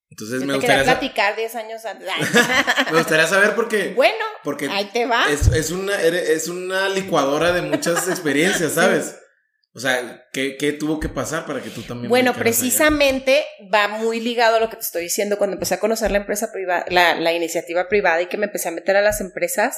Entonces 0.10 0.40
Yo 0.40 0.46
me 0.46 0.54
te 0.54 0.60
gustaría, 0.60 0.84
platicar 0.84 1.36
10 1.36 1.56
años 1.56 1.86
antes. 1.86 2.08
Ay. 2.12 2.86
me 2.92 2.98
gustaría 3.00 3.28
saber 3.28 3.56
porque, 3.56 3.94
bueno, 3.94 4.24
porque 4.44 4.70
ahí 4.70 4.86
te 4.86 5.06
va. 5.06 5.26
es, 5.30 5.48
es 5.48 5.72
una, 5.72 6.02
es 6.02 6.48
una 6.48 6.90
licuadora 6.90 7.52
de 7.52 7.62
muchas 7.62 8.08
experiencias, 8.10 8.74
¿sabes? 8.74 9.16
O 9.74 9.80
sea, 9.80 10.26
¿qué, 10.34 10.58
qué 10.58 10.74
tuvo 10.74 11.00
que 11.00 11.08
pasar 11.08 11.46
para 11.46 11.62
que 11.62 11.70
tú 11.70 11.84
también... 11.84 12.10
Bueno, 12.10 12.32
allá? 12.32 12.40
precisamente 12.40 13.46
va 13.72 13.88
muy 13.88 14.20
ligado 14.20 14.56
a 14.56 14.60
lo 14.60 14.72
que 14.72 14.76
te 14.78 14.82
estoy 14.82 15.04
diciendo 15.04 15.38
cuando 15.38 15.54
empecé 15.54 15.76
a 15.76 15.80
conocer 15.80 16.10
la 16.10 16.18
empresa 16.18 16.52
privada, 16.52 16.84
la, 16.90 17.14
la 17.14 17.34
iniciativa 17.34 17.88
privada 17.88 18.24
y 18.24 18.26
que 18.26 18.38
me 18.38 18.48
empecé 18.48 18.70
a 18.70 18.72
meter 18.72 18.98
a 18.98 19.04
las 19.04 19.22
empresas. 19.22 19.78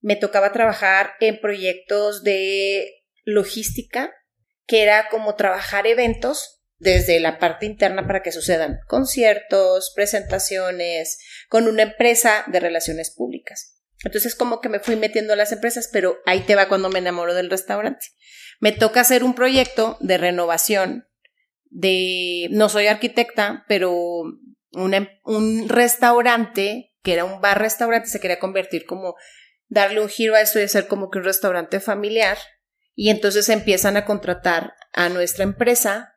Me 0.00 0.16
tocaba 0.16 0.50
trabajar 0.50 1.12
en 1.20 1.40
proyectos 1.40 2.24
de 2.24 3.04
logística, 3.24 4.12
que 4.66 4.82
era 4.82 5.08
como 5.08 5.36
trabajar 5.36 5.86
eventos 5.86 6.61
desde 6.82 7.20
la 7.20 7.38
parte 7.38 7.64
interna 7.64 8.08
para 8.08 8.22
que 8.22 8.32
sucedan 8.32 8.80
conciertos, 8.88 9.92
presentaciones, 9.94 11.18
con 11.48 11.68
una 11.68 11.82
empresa 11.82 12.44
de 12.48 12.58
relaciones 12.58 13.10
públicas. 13.10 13.78
Entonces 14.04 14.34
como 14.34 14.60
que 14.60 14.68
me 14.68 14.80
fui 14.80 14.96
metiendo 14.96 15.32
a 15.32 15.36
las 15.36 15.52
empresas, 15.52 15.88
pero 15.92 16.18
ahí 16.26 16.40
te 16.40 16.56
va 16.56 16.66
cuando 16.66 16.88
me 16.90 16.98
enamoro 16.98 17.34
del 17.34 17.50
restaurante. 17.50 18.06
Me 18.58 18.72
toca 18.72 19.00
hacer 19.00 19.22
un 19.22 19.34
proyecto 19.34 19.96
de 20.00 20.18
renovación 20.18 21.06
de, 21.70 22.48
no 22.50 22.68
soy 22.68 22.88
arquitecta, 22.88 23.64
pero 23.68 23.92
una- 24.72 25.08
un 25.22 25.68
restaurante, 25.68 26.92
que 27.04 27.12
era 27.12 27.24
un 27.24 27.40
bar 27.40 27.60
restaurante, 27.60 28.08
se 28.08 28.18
quería 28.18 28.40
convertir 28.40 28.86
como, 28.86 29.14
darle 29.68 30.00
un 30.00 30.08
giro 30.08 30.34
a 30.34 30.40
esto 30.40 30.58
y 30.58 30.64
hacer 30.64 30.88
como 30.88 31.10
que 31.10 31.18
un 31.18 31.24
restaurante 31.24 31.78
familiar. 31.78 32.38
Y 32.94 33.10
entonces 33.10 33.48
empiezan 33.48 33.96
a 33.96 34.04
contratar 34.04 34.74
a 34.92 35.08
nuestra 35.08 35.44
empresa 35.44 36.11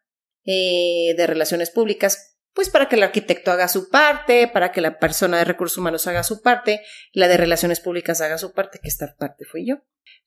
eh, 0.46 1.14
de 1.18 1.28
relaciones 1.28 1.72
públicas, 1.72 2.38
pues 2.54 2.70
para 2.70 2.88
que 2.88 2.96
el 2.96 3.04
arquitecto 3.04 3.52
haga 3.52 3.68
su 3.68 3.90
parte, 3.90 4.48
para 4.48 4.72
que 4.72 4.82
la 4.82 4.98
persona 4.98 5.38
de 5.38 5.46
recursos 5.46 5.78
humanos 5.78 6.08
haga 6.08 6.24
su 6.24 6.42
parte, 6.42 6.82
la 7.12 7.28
de 7.28 7.38
relaciones 7.38 7.82
públicas 7.82 8.22
haga 8.22 8.38
su 8.38 8.54
parte, 8.54 8.80
que 8.82 8.88
esta 8.88 9.16
parte 9.18 9.44
fui 9.46 9.68
yo. 9.68 9.76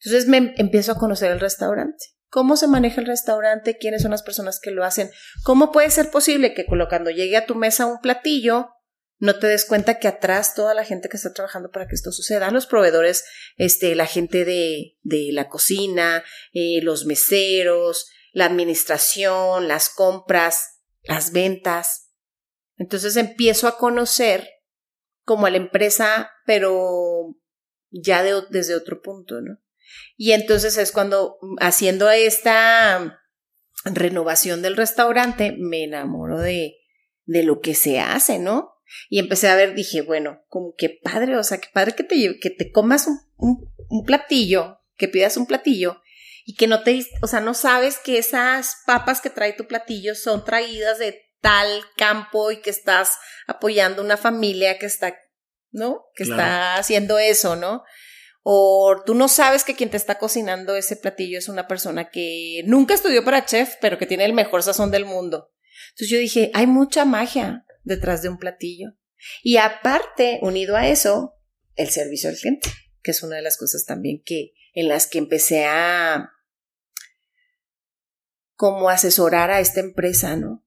Entonces 0.00 0.28
me 0.28 0.54
empiezo 0.58 0.92
a 0.92 0.98
conocer 0.98 1.32
el 1.32 1.40
restaurante. 1.40 2.04
¿Cómo 2.28 2.58
se 2.58 2.68
maneja 2.68 3.00
el 3.00 3.06
restaurante? 3.06 3.78
¿Quiénes 3.78 4.02
son 4.02 4.10
las 4.10 4.22
personas 4.22 4.60
que 4.60 4.70
lo 4.70 4.84
hacen? 4.84 5.10
¿Cómo 5.44 5.72
puede 5.72 5.90
ser 5.90 6.10
posible 6.10 6.52
que 6.52 6.66
cuando 6.66 7.10
llegue 7.10 7.38
a 7.38 7.46
tu 7.46 7.54
mesa 7.54 7.86
un 7.86 8.00
platillo, 8.00 8.68
no 9.18 9.38
te 9.38 9.46
des 9.46 9.64
cuenta 9.64 9.98
que 9.98 10.08
atrás 10.08 10.54
toda 10.54 10.74
la 10.74 10.84
gente 10.84 11.08
que 11.08 11.16
está 11.16 11.32
trabajando 11.32 11.70
para 11.70 11.88
que 11.88 11.94
esto 11.94 12.12
suceda, 12.12 12.50
los 12.50 12.66
proveedores, 12.66 13.24
este, 13.56 13.94
la 13.94 14.06
gente 14.06 14.44
de, 14.44 14.96
de 15.02 15.30
la 15.32 15.48
cocina, 15.48 16.22
eh, 16.52 16.80
los 16.82 17.06
meseros, 17.06 18.08
la 18.32 18.46
administración, 18.46 19.68
las 19.68 19.88
compras, 19.90 20.80
las 21.02 21.32
ventas. 21.32 22.12
Entonces 22.76 23.16
empiezo 23.16 23.68
a 23.68 23.78
conocer 23.78 24.48
como 25.24 25.46
a 25.46 25.50
la 25.50 25.56
empresa, 25.56 26.30
pero 26.46 27.36
ya 27.90 28.22
de, 28.22 28.42
desde 28.50 28.74
otro 28.74 29.02
punto, 29.02 29.40
¿no? 29.40 29.58
Y 30.16 30.32
entonces 30.32 30.76
es 30.76 30.92
cuando 30.92 31.38
haciendo 31.60 32.10
esta 32.10 33.20
renovación 33.84 34.62
del 34.62 34.76
restaurante 34.76 35.54
me 35.58 35.84
enamoro 35.84 36.38
de, 36.38 36.76
de 37.24 37.42
lo 37.42 37.60
que 37.60 37.74
se 37.74 38.00
hace, 38.00 38.38
¿no? 38.38 38.74
Y 39.08 39.18
empecé 39.18 39.48
a 39.48 39.56
ver, 39.56 39.74
dije, 39.74 40.00
bueno, 40.00 40.42
como 40.48 40.74
que 40.76 40.98
padre, 41.02 41.36
o 41.36 41.44
sea, 41.44 41.58
que 41.58 41.68
padre 41.72 41.94
que 41.94 42.04
te, 42.04 42.38
que 42.40 42.50
te 42.50 42.70
comas 42.70 43.06
un, 43.36 43.72
un 43.88 44.04
platillo, 44.04 44.78
que 44.96 45.08
pidas 45.08 45.36
un 45.36 45.46
platillo 45.46 46.00
y 46.48 46.54
que 46.54 46.66
no 46.66 46.82
te, 46.82 47.04
o 47.20 47.26
sea, 47.26 47.40
no 47.40 47.52
sabes 47.52 47.98
que 47.98 48.16
esas 48.16 48.78
papas 48.86 49.20
que 49.20 49.28
trae 49.28 49.52
tu 49.52 49.66
platillo 49.66 50.14
son 50.14 50.46
traídas 50.46 50.98
de 50.98 51.20
tal 51.42 51.82
campo 51.94 52.50
y 52.50 52.62
que 52.62 52.70
estás 52.70 53.18
apoyando 53.46 54.00
una 54.00 54.16
familia 54.16 54.78
que 54.78 54.86
está, 54.86 55.14
¿no? 55.72 56.06
Que 56.14 56.24
Claro. 56.24 56.40
está 56.40 56.76
haciendo 56.76 57.18
eso, 57.18 57.54
¿no? 57.54 57.82
O 58.42 58.96
tú 59.04 59.14
no 59.14 59.28
sabes 59.28 59.62
que 59.62 59.74
quien 59.74 59.90
te 59.90 59.98
está 59.98 60.18
cocinando 60.18 60.74
ese 60.74 60.96
platillo 60.96 61.36
es 61.38 61.50
una 61.50 61.68
persona 61.68 62.08
que 62.08 62.62
nunca 62.64 62.94
estudió 62.94 63.22
para 63.26 63.44
chef, 63.44 63.74
pero 63.82 63.98
que 63.98 64.06
tiene 64.06 64.24
el 64.24 64.32
mejor 64.32 64.62
sazón 64.62 64.90
del 64.90 65.04
mundo. 65.04 65.52
Entonces 65.90 66.08
yo 66.08 66.16
dije, 66.16 66.50
hay 66.54 66.66
mucha 66.66 67.04
magia 67.04 67.66
detrás 67.84 68.22
de 68.22 68.30
un 68.30 68.38
platillo. 68.38 68.92
Y 69.42 69.58
aparte, 69.58 70.38
unido 70.40 70.76
a 70.76 70.88
eso, 70.88 71.34
el 71.74 71.90
servicio 71.90 72.30
al 72.30 72.36
cliente, 72.36 72.70
que 73.02 73.10
es 73.10 73.22
una 73.22 73.36
de 73.36 73.42
las 73.42 73.58
cosas 73.58 73.84
también 73.84 74.22
que 74.24 74.54
en 74.72 74.88
las 74.88 75.06
que 75.08 75.18
empecé 75.18 75.66
a 75.66 76.30
como 78.58 78.90
asesorar 78.90 79.52
a 79.52 79.60
esta 79.60 79.78
empresa, 79.78 80.34
¿no? 80.34 80.66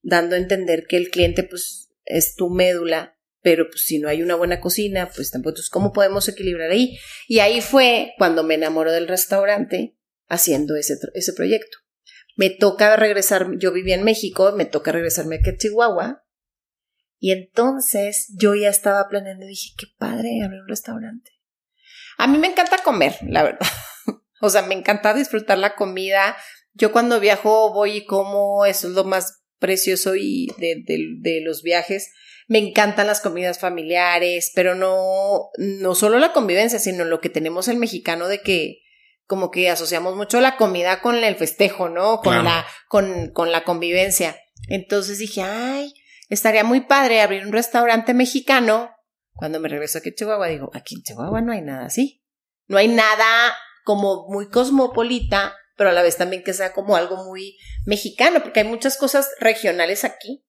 Dando 0.00 0.36
a 0.36 0.38
entender 0.38 0.86
que 0.88 0.96
el 0.96 1.10
cliente 1.10 1.42
pues 1.42 1.90
es 2.04 2.36
tu 2.36 2.50
médula, 2.50 3.18
pero 3.40 3.66
pues 3.68 3.82
si 3.82 3.98
no 3.98 4.08
hay 4.08 4.22
una 4.22 4.36
buena 4.36 4.60
cocina, 4.60 5.10
pues 5.12 5.32
tampoco, 5.32 5.56
¿cómo 5.72 5.92
podemos 5.92 6.28
equilibrar 6.28 6.70
ahí? 6.70 6.96
Y 7.26 7.40
ahí 7.40 7.60
fue 7.60 8.12
cuando 8.16 8.44
me 8.44 8.54
enamoro 8.54 8.92
del 8.92 9.08
restaurante 9.08 9.98
haciendo 10.28 10.76
ese, 10.76 10.94
ese 11.14 11.32
proyecto. 11.32 11.78
Me 12.36 12.48
toca 12.48 12.94
regresar, 12.96 13.48
yo 13.58 13.72
vivía 13.72 13.96
en 13.96 14.04
México, 14.04 14.52
me 14.52 14.64
toca 14.64 14.92
regresarme 14.92 15.40
a 15.44 15.56
Chihuahua, 15.56 16.24
y 17.18 17.32
entonces 17.32 18.32
yo 18.36 18.54
ya 18.54 18.68
estaba 18.68 19.08
planeando 19.08 19.46
dije, 19.46 19.74
qué 19.76 19.86
padre 19.98 20.42
abrir 20.44 20.60
un 20.60 20.68
restaurante. 20.68 21.32
A 22.18 22.28
mí 22.28 22.38
me 22.38 22.46
encanta 22.46 22.78
comer, 22.84 23.16
la 23.26 23.42
verdad. 23.42 23.66
o 24.40 24.48
sea, 24.48 24.62
me 24.62 24.76
encanta 24.76 25.12
disfrutar 25.12 25.58
la 25.58 25.74
comida. 25.74 26.36
Yo 26.74 26.92
cuando 26.92 27.20
viajo 27.20 27.72
voy 27.72 27.98
y 27.98 28.04
como, 28.06 28.64
eso 28.66 28.88
es 28.88 28.94
lo 28.94 29.04
más 29.04 29.42
precioso 29.58 30.14
y 30.16 30.48
de, 30.58 30.82
de, 30.86 30.98
de 31.20 31.40
los 31.42 31.62
viajes. 31.62 32.10
Me 32.48 32.58
encantan 32.58 33.06
las 33.06 33.20
comidas 33.20 33.58
familiares, 33.58 34.50
pero 34.54 34.74
no, 34.74 35.50
no 35.58 35.94
solo 35.94 36.18
la 36.18 36.32
convivencia, 36.32 36.78
sino 36.78 37.04
lo 37.04 37.20
que 37.20 37.28
tenemos 37.30 37.68
el 37.68 37.76
mexicano 37.76 38.28
de 38.28 38.40
que 38.42 38.78
como 39.26 39.50
que 39.50 39.70
asociamos 39.70 40.16
mucho 40.16 40.40
la 40.40 40.56
comida 40.56 41.00
con 41.00 41.16
el 41.22 41.36
festejo, 41.36 41.88
¿no? 41.88 42.16
Con 42.18 42.32
Claro. 42.34 42.42
la, 42.42 42.66
con, 42.88 43.30
con 43.32 43.52
la 43.52 43.64
convivencia. 43.64 44.36
Entonces 44.68 45.18
dije, 45.18 45.42
ay, 45.42 45.92
estaría 46.28 46.64
muy 46.64 46.82
padre 46.82 47.20
abrir 47.22 47.46
un 47.46 47.52
restaurante 47.52 48.12
mexicano. 48.14 48.90
Cuando 49.34 49.60
me 49.60 49.68
regreso 49.68 49.98
aquí 49.98 50.10
a 50.10 50.14
Chihuahua, 50.14 50.48
digo, 50.48 50.70
aquí 50.74 50.96
en 50.96 51.02
Chihuahua 51.02 51.40
no 51.40 51.52
hay 51.52 51.62
nada 51.62 51.86
así. 51.86 52.22
No 52.66 52.76
hay 52.76 52.88
nada 52.88 53.54
como 53.84 54.26
muy 54.28 54.48
cosmopolita, 54.50 55.54
pero 55.76 55.90
a 55.90 55.92
la 55.92 56.02
vez 56.02 56.16
también 56.16 56.42
que 56.42 56.54
sea 56.54 56.72
como 56.72 56.96
algo 56.96 57.24
muy 57.24 57.58
mexicano, 57.86 58.42
porque 58.42 58.60
hay 58.60 58.66
muchas 58.66 58.96
cosas 58.96 59.30
regionales 59.40 60.04
aquí. 60.04 60.44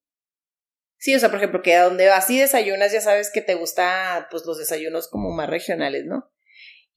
Sí, 0.96 1.14
o 1.14 1.18
sea, 1.18 1.28
por 1.28 1.38
ejemplo, 1.38 1.62
que 1.62 1.74
a 1.74 1.84
donde 1.84 2.08
vas 2.08 2.30
y 2.30 2.38
desayunas, 2.38 2.92
ya 2.92 3.00
sabes 3.00 3.30
que 3.30 3.42
te 3.42 3.54
gusta, 3.54 4.28
pues, 4.30 4.44
los 4.46 4.58
desayunos 4.58 5.08
como 5.08 5.30
más 5.32 5.48
regionales, 5.50 6.04
¿no? 6.06 6.30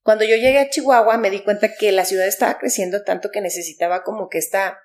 Cuando 0.02 0.24
yo 0.24 0.38
llegué 0.38 0.60
a 0.60 0.70
Chihuahua, 0.70 1.18
me 1.18 1.30
di 1.30 1.42
cuenta 1.42 1.76
que 1.76 1.92
la 1.92 2.06
ciudad 2.06 2.28
estaba 2.28 2.58
creciendo 2.58 3.04
tanto 3.04 3.30
que 3.32 3.42
necesitaba 3.42 4.04
como 4.04 4.30
que 4.30 4.38
esta, 4.38 4.80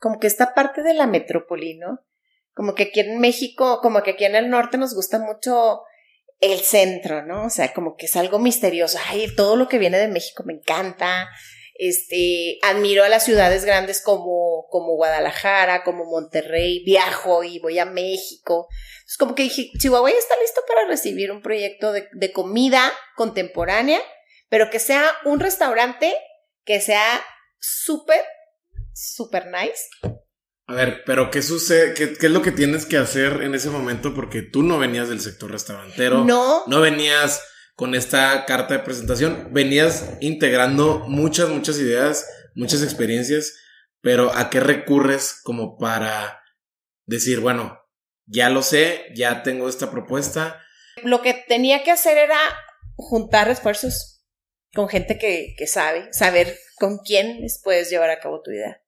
como 0.00 0.18
que 0.18 0.26
esta 0.26 0.54
parte 0.54 0.82
de 0.82 0.94
la 0.94 1.06
metrópoli, 1.06 1.78
¿no? 1.78 2.04
Como 2.52 2.74
que 2.74 2.84
aquí 2.84 2.98
en 2.98 3.20
México, 3.20 3.78
como 3.80 4.02
que 4.02 4.10
aquí 4.10 4.24
en 4.24 4.34
el 4.34 4.50
norte 4.50 4.76
nos 4.76 4.94
gusta 4.94 5.20
mucho 5.20 5.82
el 6.40 6.58
centro, 6.60 7.24
¿no? 7.24 7.44
O 7.44 7.50
sea, 7.50 7.72
como 7.72 7.94
que 7.94 8.06
es 8.06 8.16
algo 8.16 8.40
misterioso. 8.40 8.98
Ay, 9.06 9.32
todo 9.36 9.54
lo 9.54 9.68
que 9.68 9.78
viene 9.78 9.98
de 9.98 10.08
México 10.08 10.42
me 10.44 10.54
encanta. 10.54 11.28
Este, 11.82 12.58
admiro 12.60 13.04
a 13.04 13.08
las 13.08 13.24
ciudades 13.24 13.64
grandes 13.64 14.02
como, 14.02 14.66
como 14.68 14.96
Guadalajara, 14.96 15.82
como 15.82 16.04
Monterrey, 16.04 16.84
viajo 16.84 17.42
y 17.42 17.58
voy 17.58 17.78
a 17.78 17.86
México. 17.86 18.68
Es 19.06 19.16
como 19.16 19.34
que 19.34 19.44
dije, 19.44 19.70
Chihuahua 19.78 20.10
ya 20.10 20.18
está 20.18 20.34
listo 20.42 20.60
para 20.68 20.86
recibir 20.86 21.32
un 21.32 21.40
proyecto 21.40 21.92
de, 21.92 22.06
de 22.12 22.32
comida 22.32 22.92
contemporánea, 23.16 23.98
pero 24.50 24.68
que 24.68 24.78
sea 24.78 25.10
un 25.24 25.40
restaurante 25.40 26.14
que 26.66 26.82
sea 26.82 27.24
súper, 27.58 28.20
súper 28.92 29.46
nice. 29.46 30.20
A 30.66 30.74
ver, 30.74 31.02
pero 31.06 31.30
¿qué 31.30 31.40
sucede? 31.40 31.94
¿Qué, 31.94 32.12
qué 32.12 32.26
es 32.26 32.32
lo 32.32 32.42
que 32.42 32.52
tienes 32.52 32.84
que 32.84 32.98
hacer 32.98 33.40
en 33.40 33.54
ese 33.54 33.70
momento? 33.70 34.12
Porque 34.14 34.42
tú 34.42 34.62
no 34.62 34.78
venías 34.78 35.08
del 35.08 35.22
sector 35.22 35.50
restaurantero. 35.50 36.24
No, 36.24 36.64
No 36.66 36.82
venías 36.82 37.42
con 37.74 37.94
esta 37.94 38.44
carta 38.46 38.74
de 38.74 38.80
presentación. 38.80 39.48
Venías 39.52 40.10
integrando 40.20 41.00
muchas, 41.08 41.48
muchas 41.48 41.78
ideas, 41.78 42.26
muchas 42.54 42.82
experiencias. 42.82 43.54
Pero 44.00 44.32
¿a 44.34 44.48
qué 44.50 44.60
recurres 44.60 45.40
como 45.42 45.76
para 45.76 46.42
decir, 47.06 47.40
bueno, 47.40 47.78
ya 48.26 48.48
lo 48.48 48.62
sé, 48.62 49.06
ya 49.14 49.42
tengo 49.42 49.68
esta 49.68 49.90
propuesta? 49.90 50.60
lo 51.04 51.22
que 51.22 51.34
tenía 51.34 51.82
que 51.82 51.90
hacer 51.90 52.18
era 52.18 52.38
juntar 52.96 53.48
esfuerzos 53.48 54.24
con 54.74 54.88
gente 54.88 55.18
que, 55.18 55.54
que 55.56 55.66
sabe, 55.66 56.12
saber 56.12 56.58
con 56.76 56.98
quién 56.98 57.40
puedes 57.62 57.90
llevar 57.90 58.10
a 58.10 58.20
cabo 58.20 58.42
tu 58.42 58.50
idea. 58.50 58.82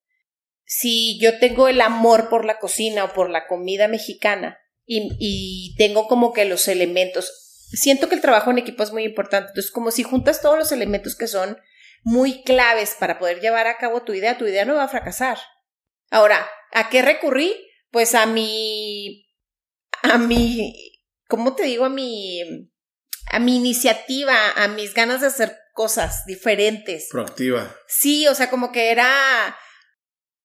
Si 0.64 1.18
yo 1.20 1.38
tengo 1.38 1.68
el 1.68 1.80
amor 1.80 2.28
por 2.28 2.44
la 2.44 2.58
cocina 2.58 3.04
o 3.04 3.12
por 3.12 3.30
la 3.30 3.46
comida 3.46 3.88
mexicana 3.88 4.58
y, 4.86 5.10
y 5.18 5.74
tengo 5.76 6.06
como 6.08 6.32
que 6.32 6.44
los 6.44 6.68
elementos, 6.68 7.51
siento 7.72 8.08
que 8.08 8.14
el 8.14 8.20
trabajo 8.20 8.50
en 8.50 8.58
equipo 8.58 8.82
es 8.82 8.92
muy 8.92 9.04
importante. 9.04 9.48
Entonces, 9.48 9.70
como 9.70 9.90
si 9.90 10.02
juntas 10.02 10.40
todos 10.40 10.58
los 10.58 10.72
elementos 10.72 11.16
que 11.16 11.26
son 11.26 11.58
muy 12.04 12.42
claves 12.42 12.96
para 12.98 13.18
poder 13.18 13.40
llevar 13.40 13.66
a 13.66 13.78
cabo 13.78 14.02
tu 14.02 14.12
idea, 14.12 14.38
tu 14.38 14.46
idea 14.46 14.64
no 14.64 14.74
va 14.74 14.84
a 14.84 14.88
fracasar. 14.88 15.38
Ahora, 16.10 16.48
¿a 16.72 16.88
qué 16.90 17.02
recurrí? 17.02 17.54
Pues 17.90 18.14
a 18.14 18.26
mi, 18.26 19.26
a 20.02 20.18
mi, 20.18 21.00
¿cómo 21.28 21.54
te 21.54 21.64
digo? 21.64 21.84
A 21.84 21.88
mi, 21.88 22.40
a 23.30 23.38
mi 23.38 23.56
iniciativa, 23.56 24.50
a 24.56 24.68
mis 24.68 24.94
ganas 24.94 25.20
de 25.20 25.28
hacer 25.28 25.56
cosas 25.72 26.24
diferentes. 26.26 27.08
Proactiva. 27.10 27.74
Sí, 27.86 28.26
o 28.28 28.34
sea, 28.34 28.50
como 28.50 28.72
que 28.72 28.90
era, 28.90 29.56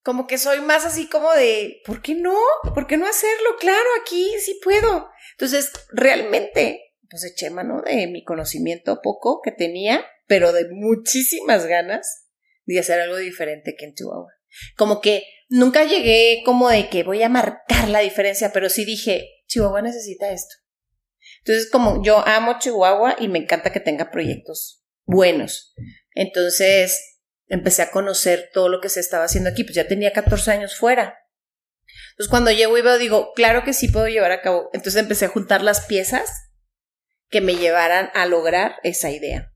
como 0.03 0.27
que 0.27 0.37
soy 0.37 0.61
más 0.61 0.85
así 0.85 1.07
como 1.07 1.31
de, 1.33 1.81
¿por 1.85 2.01
qué 2.01 2.15
no? 2.15 2.37
¿Por 2.73 2.87
qué 2.87 2.97
no 2.97 3.07
hacerlo? 3.07 3.57
Claro, 3.59 3.87
aquí 4.01 4.31
sí 4.39 4.59
puedo. 4.63 5.09
Entonces, 5.31 5.71
realmente, 5.91 6.86
pues 7.09 7.23
eché 7.23 7.49
mano 7.49 7.81
de 7.81 8.07
mi 8.07 8.23
conocimiento 8.23 9.01
poco 9.01 9.41
que 9.41 9.51
tenía, 9.51 10.05
pero 10.27 10.51
de 10.51 10.67
muchísimas 10.69 11.65
ganas 11.65 12.27
de 12.65 12.79
hacer 12.79 12.99
algo 12.99 13.17
diferente 13.17 13.75
que 13.77 13.85
en 13.85 13.93
Chihuahua. 13.93 14.31
Como 14.75 15.01
que 15.01 15.23
nunca 15.49 15.85
llegué 15.85 16.41
como 16.45 16.69
de 16.69 16.89
que 16.89 17.03
voy 17.03 17.23
a 17.23 17.29
marcar 17.29 17.89
la 17.89 17.99
diferencia, 17.99 18.51
pero 18.51 18.69
sí 18.69 18.85
dije, 18.85 19.29
Chihuahua 19.47 19.81
necesita 19.81 20.31
esto. 20.31 20.55
Entonces, 21.39 21.69
como 21.71 22.03
yo 22.03 22.25
amo 22.27 22.57
Chihuahua 22.59 23.15
y 23.19 23.27
me 23.27 23.39
encanta 23.39 23.71
que 23.71 23.79
tenga 23.79 24.11
proyectos 24.11 24.83
buenos. 25.05 25.73
Entonces, 26.13 27.21
empecé 27.47 27.83
a 27.83 27.91
conocer 27.91 28.49
todo 28.53 28.69
lo 28.69 28.81
que 28.81 28.89
se 28.89 28.99
estaba 28.99 29.25
haciendo 29.25 29.49
aquí, 29.49 29.63
pues 29.63 29.75
ya 29.75 29.87
tenía 29.87 30.11
14 30.11 30.51
años 30.51 30.75
fuera. 30.75 31.17
Entonces, 32.11 32.29
cuando 32.29 32.51
llego 32.51 32.77
y 32.77 32.99
digo, 32.99 33.31
claro 33.33 33.63
que 33.63 33.73
sí 33.73 33.87
puedo 33.87 34.07
llevar 34.07 34.31
a 34.31 34.41
cabo. 34.41 34.69
Entonces 34.73 34.99
empecé 35.01 35.25
a 35.25 35.29
juntar 35.29 35.61
las 35.61 35.85
piezas 35.85 36.46
que 37.29 37.41
me 37.41 37.55
llevaran 37.55 38.09
a 38.13 38.25
lograr 38.25 38.75
esa 38.83 39.11
idea. 39.11 39.53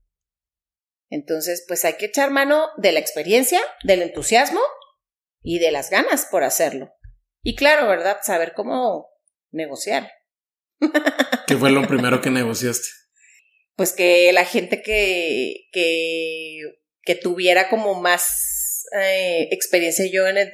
Entonces, 1.08 1.64
pues 1.66 1.84
hay 1.84 1.94
que 1.94 2.06
echar 2.06 2.30
mano 2.30 2.68
de 2.78 2.92
la 2.92 3.00
experiencia, 3.00 3.60
del 3.84 4.02
entusiasmo 4.02 4.60
y 5.42 5.58
de 5.58 5.70
las 5.70 5.90
ganas 5.90 6.26
por 6.30 6.44
hacerlo. 6.44 6.94
Y 7.42 7.56
claro, 7.56 7.88
¿verdad? 7.88 8.18
Saber 8.22 8.54
cómo 8.54 9.08
negociar. 9.50 10.10
¿Qué 11.46 11.56
fue 11.56 11.70
lo 11.70 11.86
primero 11.86 12.20
que 12.20 12.30
negociaste? 12.30 12.88
Pues 13.76 13.92
que 13.92 14.32
la 14.32 14.44
gente 14.44 14.82
que, 14.82 15.68
que, 15.72 16.60
que 17.02 17.14
tuviera 17.14 17.68
como 17.68 18.00
más 18.00 18.86
eh, 18.96 19.48
experiencia 19.50 20.06
yo 20.10 20.26
en, 20.28 20.38
el, 20.38 20.52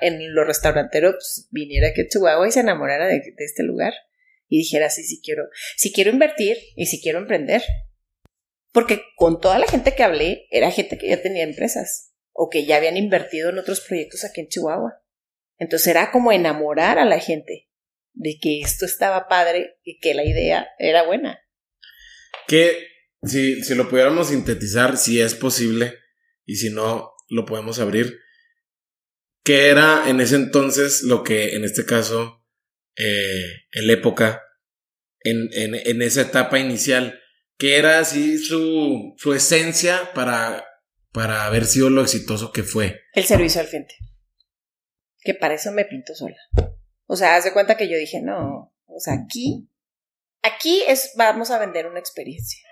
en 0.00 0.34
lo 0.34 0.44
restauranteros, 0.44 1.14
pues, 1.14 1.48
viniera 1.50 1.88
aquí 1.88 2.02
a 2.02 2.08
Chihuahua 2.08 2.48
y 2.48 2.52
se 2.52 2.60
enamorara 2.60 3.06
de, 3.06 3.20
de 3.20 3.44
este 3.44 3.62
lugar 3.62 3.92
y 4.50 4.58
dijera, 4.58 4.90
sí, 4.90 5.04
sí 5.04 5.22
quiero, 5.24 5.44
sí 5.76 5.92
quiero 5.92 6.10
invertir 6.10 6.58
y 6.76 6.84
sí 6.86 7.00
quiero 7.02 7.18
emprender. 7.18 7.62
Porque 8.72 9.02
con 9.16 9.40
toda 9.40 9.58
la 9.58 9.66
gente 9.66 9.94
que 9.94 10.02
hablé, 10.02 10.46
era 10.50 10.70
gente 10.70 10.98
que 10.98 11.08
ya 11.08 11.22
tenía 11.22 11.44
empresas 11.44 12.12
o 12.32 12.50
que 12.50 12.66
ya 12.66 12.76
habían 12.76 12.98
invertido 12.98 13.48
en 13.48 13.58
otros 13.58 13.80
proyectos 13.80 14.24
aquí 14.24 14.42
en 14.42 14.48
Chihuahua. 14.48 15.02
Entonces 15.58 15.88
era 15.88 16.10
como 16.10 16.32
enamorar 16.32 16.98
a 16.98 17.06
la 17.06 17.18
gente 17.18 17.70
de 18.12 18.38
que 18.40 18.60
esto 18.60 18.84
estaba 18.84 19.28
padre 19.28 19.78
y 19.82 19.98
que 19.98 20.14
la 20.14 20.24
idea 20.24 20.68
era 20.78 21.06
buena. 21.06 21.40
Que 22.46 22.76
si, 23.22 23.62
si 23.62 23.74
lo 23.74 23.88
pudiéramos 23.88 24.28
sintetizar, 24.28 24.96
si 24.96 25.20
es 25.20 25.34
posible, 25.34 25.94
y 26.44 26.56
si 26.56 26.70
no, 26.70 27.12
lo 27.28 27.44
podemos 27.46 27.78
abrir. 27.78 28.18
¿Qué 29.44 29.68
era 29.68 30.08
en 30.08 30.20
ese 30.20 30.36
entonces 30.36 31.02
lo 31.02 31.22
que 31.22 31.54
en 31.54 31.64
este 31.64 31.86
caso, 31.86 32.39
eh, 32.96 33.44
en 33.72 33.86
la 33.86 33.92
época, 33.92 34.42
en, 35.20 35.48
en, 35.52 35.74
en 35.74 36.02
esa 36.02 36.22
etapa 36.22 36.58
inicial, 36.58 37.20
que 37.58 37.76
era 37.76 37.98
así 37.98 38.38
su, 38.38 39.14
su 39.18 39.34
esencia 39.34 40.12
para, 40.14 40.64
para 41.12 41.44
haber 41.44 41.66
sido 41.66 41.90
lo 41.90 42.02
exitoso 42.02 42.52
que 42.52 42.62
fue? 42.62 43.00
El 43.12 43.24
servicio 43.24 43.60
al 43.60 43.68
cliente. 43.68 43.94
Que 45.22 45.34
para 45.34 45.54
eso 45.54 45.70
me 45.72 45.84
pinto 45.84 46.14
sola. 46.14 46.38
O 47.06 47.16
sea, 47.16 47.36
haz 47.36 47.44
de 47.44 47.52
cuenta 47.52 47.76
que 47.76 47.90
yo 47.90 47.98
dije, 47.98 48.22
no, 48.22 48.74
o 48.86 49.00
sea, 49.00 49.14
aquí, 49.14 49.68
aquí 50.42 50.82
es, 50.88 51.12
vamos 51.16 51.50
a 51.50 51.58
vender 51.58 51.86
una 51.86 52.00
experiencia. 52.00 52.66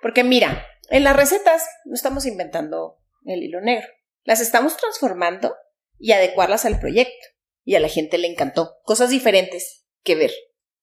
Porque 0.00 0.24
mira, 0.24 0.66
en 0.88 1.04
las 1.04 1.16
recetas 1.16 1.62
no 1.84 1.94
estamos 1.94 2.24
inventando 2.26 2.98
el 3.24 3.42
hilo 3.42 3.60
negro. 3.60 3.86
Las 4.24 4.40
estamos 4.40 4.76
transformando 4.76 5.54
y 5.98 6.12
adecuarlas 6.12 6.64
al 6.64 6.80
proyecto. 6.80 7.26
Y 7.64 7.74
a 7.74 7.80
la 7.80 7.88
gente 7.88 8.18
le 8.18 8.28
encantó. 8.28 8.78
Cosas 8.84 9.10
diferentes 9.10 9.86
que 10.02 10.14
ver 10.14 10.32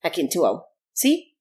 aquí 0.01 0.21
en 0.21 0.29
Chihuahua. 0.29 0.67
¿Sí? 0.93 1.37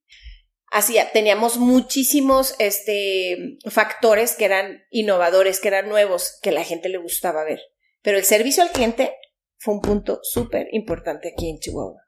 Así, 0.70 0.96
teníamos 1.12 1.58
muchísimos 1.58 2.54
este, 2.58 3.58
factores 3.70 4.34
que 4.34 4.44
eran 4.44 4.82
innovadores, 4.90 5.60
que 5.60 5.68
eran 5.68 5.88
nuevos, 5.88 6.38
que 6.42 6.50
la 6.50 6.64
gente 6.64 6.88
le 6.88 6.98
gustaba 6.98 7.44
ver. 7.44 7.60
Pero 8.02 8.18
el 8.18 8.24
servicio 8.24 8.62
al 8.62 8.72
cliente 8.72 9.14
fue 9.58 9.74
un 9.74 9.80
punto 9.80 10.20
súper 10.22 10.68
importante 10.72 11.32
aquí 11.32 11.48
en 11.48 11.58
Chihuahua. 11.58 12.02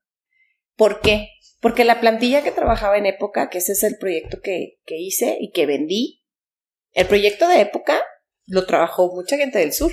¿Por 0.76 1.00
qué? 1.00 1.28
Porque 1.60 1.84
la 1.84 2.00
plantilla 2.00 2.42
que 2.42 2.50
trabajaba 2.50 2.98
en 2.98 3.06
época, 3.06 3.48
que 3.48 3.58
ese 3.58 3.72
es 3.72 3.82
el 3.84 3.96
proyecto 3.98 4.40
que, 4.42 4.78
que 4.84 4.96
hice 4.96 5.36
y 5.40 5.50
que 5.50 5.66
vendí, 5.66 6.24
el 6.92 7.06
proyecto 7.06 7.48
de 7.48 7.60
época 7.60 8.00
lo 8.46 8.66
trabajó 8.66 9.12
mucha 9.14 9.36
gente 9.36 9.58
del 9.58 9.72
sur, 9.72 9.92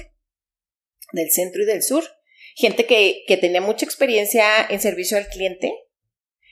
del 1.12 1.32
centro 1.32 1.64
y 1.64 1.66
del 1.66 1.84
sur. 1.84 2.04
Gente 2.58 2.86
que, 2.86 3.24
que 3.28 3.38
tenía 3.38 3.62
mucha 3.62 3.86
experiencia 3.86 4.66
en 4.70 4.80
servicio 4.80 5.18
al 5.18 5.28
cliente, 5.28 5.74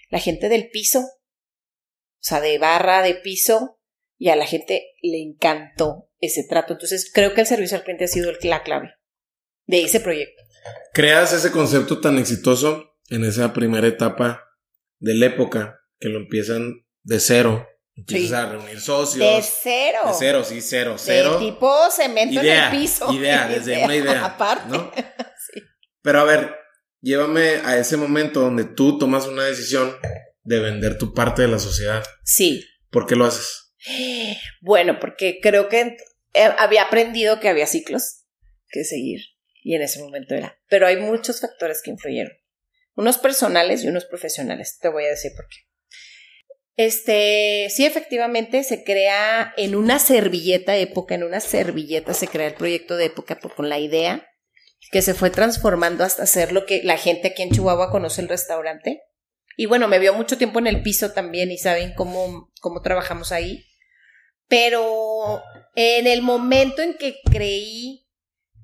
la 0.09 0.19
gente 0.19 0.49
del 0.49 0.69
piso, 0.69 0.99
o 0.99 2.19
sea, 2.19 2.41
de 2.41 2.57
barra, 2.57 3.01
de 3.01 3.15
piso, 3.15 3.79
y 4.17 4.29
a 4.29 4.35
la 4.35 4.45
gente 4.45 4.95
le 5.01 5.21
encantó 5.21 6.09
ese 6.19 6.43
trato. 6.47 6.73
Entonces, 6.73 7.09
creo 7.13 7.33
que 7.33 7.41
el 7.41 7.47
servicio 7.47 7.77
al 7.77 7.83
cliente 7.83 8.05
ha 8.05 8.07
sido 8.07 8.31
la 8.43 8.63
clave 8.63 8.93
de 9.65 9.83
ese 9.83 9.99
proyecto. 9.99 10.43
Creas 10.93 11.33
ese 11.33 11.51
concepto 11.51 11.99
tan 11.99 12.19
exitoso 12.19 12.97
en 13.09 13.23
esa 13.23 13.53
primera 13.53 13.87
etapa 13.87 14.43
de 14.99 15.15
la 15.15 15.27
época, 15.27 15.81
que 15.99 16.09
lo 16.09 16.19
empiezan 16.19 16.85
de 17.03 17.19
cero. 17.19 17.67
Empiezas 17.95 18.31
a 18.33 18.49
reunir 18.49 18.79
socios. 18.79 19.19
De 19.19 19.41
cero. 19.41 19.99
De 20.05 20.13
cero, 20.17 20.43
sí, 20.43 20.61
cero, 20.61 20.95
cero. 20.97 21.37
De 21.37 21.45
tipo 21.45 21.71
cemento 21.91 22.39
en 22.39 22.47
el 22.47 22.71
piso. 22.71 23.11
Idea, 23.13 23.47
desde 23.47 23.83
una 23.85 23.95
idea. 23.95 24.25
Aparte. 24.25 24.77
sí. 25.53 25.61
Pero 26.03 26.19
a 26.19 26.25
ver, 26.25 26.55
llévame 27.01 27.61
a 27.63 27.77
ese 27.77 27.97
momento 27.97 28.41
donde 28.41 28.65
tú 28.65 28.99
tomas 28.99 29.25
una 29.25 29.45
decisión 29.45 29.95
de 30.43 30.59
vender 30.59 30.97
tu 30.97 31.13
parte 31.13 31.41
de 31.41 31.47
la 31.47 31.57
sociedad. 31.57 32.03
Sí. 32.23 32.63
¿Por 32.91 33.07
qué 33.07 33.15
lo 33.15 33.25
haces? 33.25 33.73
Bueno, 34.61 34.99
porque 34.99 35.39
creo 35.41 35.67
que 35.67 35.97
había 36.57 36.83
aprendido 36.83 37.39
que 37.39 37.49
había 37.49 37.67
ciclos 37.67 38.23
que 38.69 38.83
seguir 38.85 39.19
y 39.61 39.75
en 39.75 39.81
ese 39.81 39.99
momento 40.01 40.35
era. 40.35 40.57
Pero 40.69 40.87
hay 40.87 40.97
muchos 40.97 41.41
factores 41.41 41.81
que 41.83 41.91
influyeron. 41.91 42.33
Unos 42.95 43.17
personales 43.17 43.83
y 43.83 43.87
unos 43.87 44.05
profesionales. 44.05 44.77
Te 44.79 44.87
voy 44.87 45.05
a 45.05 45.09
decir 45.09 45.31
por 45.35 45.47
qué. 45.47 45.57
Este, 46.75 47.69
sí, 47.69 47.85
efectivamente 47.85 48.63
se 48.63 48.83
crea 48.83 49.53
en 49.57 49.75
una 49.75 49.99
servilleta 49.99 50.75
época, 50.75 51.15
en 51.15 51.23
una 51.23 51.39
servilleta 51.39 52.13
se 52.13 52.27
crea 52.27 52.47
el 52.47 52.55
proyecto 52.55 52.97
de 52.97 53.05
época 53.05 53.39
por, 53.39 53.53
con 53.53 53.69
la 53.69 53.79
idea 53.79 54.27
que 54.91 55.01
se 55.01 55.13
fue 55.13 55.29
transformando 55.29 56.03
hasta 56.03 56.25
ser 56.25 56.51
lo 56.51 56.65
que 56.65 56.81
la 56.83 56.97
gente 56.97 57.29
aquí 57.29 57.41
en 57.41 57.51
Chihuahua 57.51 57.91
conoce 57.91 58.21
el 58.21 58.29
restaurante 58.29 59.03
y 59.55 59.65
bueno, 59.65 59.87
me 59.87 59.99
vio 59.99 60.13
mucho 60.13 60.37
tiempo 60.37 60.59
en 60.59 60.67
el 60.67 60.81
piso 60.81 61.11
también 61.11 61.51
y 61.51 61.57
saben 61.57 61.93
cómo, 61.93 62.51
cómo 62.59 62.81
trabajamos 62.81 63.31
ahí. 63.31 63.65
Pero 64.47 65.41
en 65.75 66.07
el 66.07 66.21
momento 66.21 66.81
en 66.81 66.95
que 66.97 67.19
creí, 67.31 68.07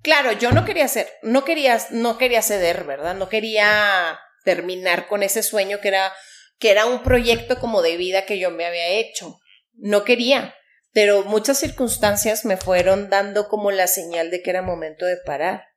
claro, 0.01 0.31
yo 0.31 0.51
no 0.51 0.65
quería 0.65 0.85
hacer, 0.85 1.09
no 1.21 1.45
quería, 1.45 1.79
no 1.91 2.17
quería 2.17 2.41
ceder, 2.41 2.83
¿verdad? 2.83 3.15
No 3.15 3.29
quería 3.29 4.19
terminar 4.43 5.07
con 5.07 5.23
ese 5.23 5.43
sueño 5.43 5.79
que 5.79 5.89
era, 5.89 6.13
que 6.57 6.71
era 6.71 6.85
un 6.85 7.03
proyecto 7.03 7.59
como 7.59 7.81
de 7.81 7.97
vida 7.97 8.25
que 8.25 8.39
yo 8.39 8.51
me 8.51 8.65
había 8.65 8.87
hecho. 8.87 9.39
No 9.73 10.03
quería, 10.03 10.55
pero 10.91 11.23
muchas 11.23 11.59
circunstancias 11.59 12.45
me 12.45 12.57
fueron 12.57 13.09
dando 13.09 13.47
como 13.47 13.71
la 13.71 13.87
señal 13.87 14.31
de 14.31 14.41
que 14.41 14.49
era 14.49 14.61
momento 14.61 15.05
de 15.05 15.17
parar. 15.17 15.68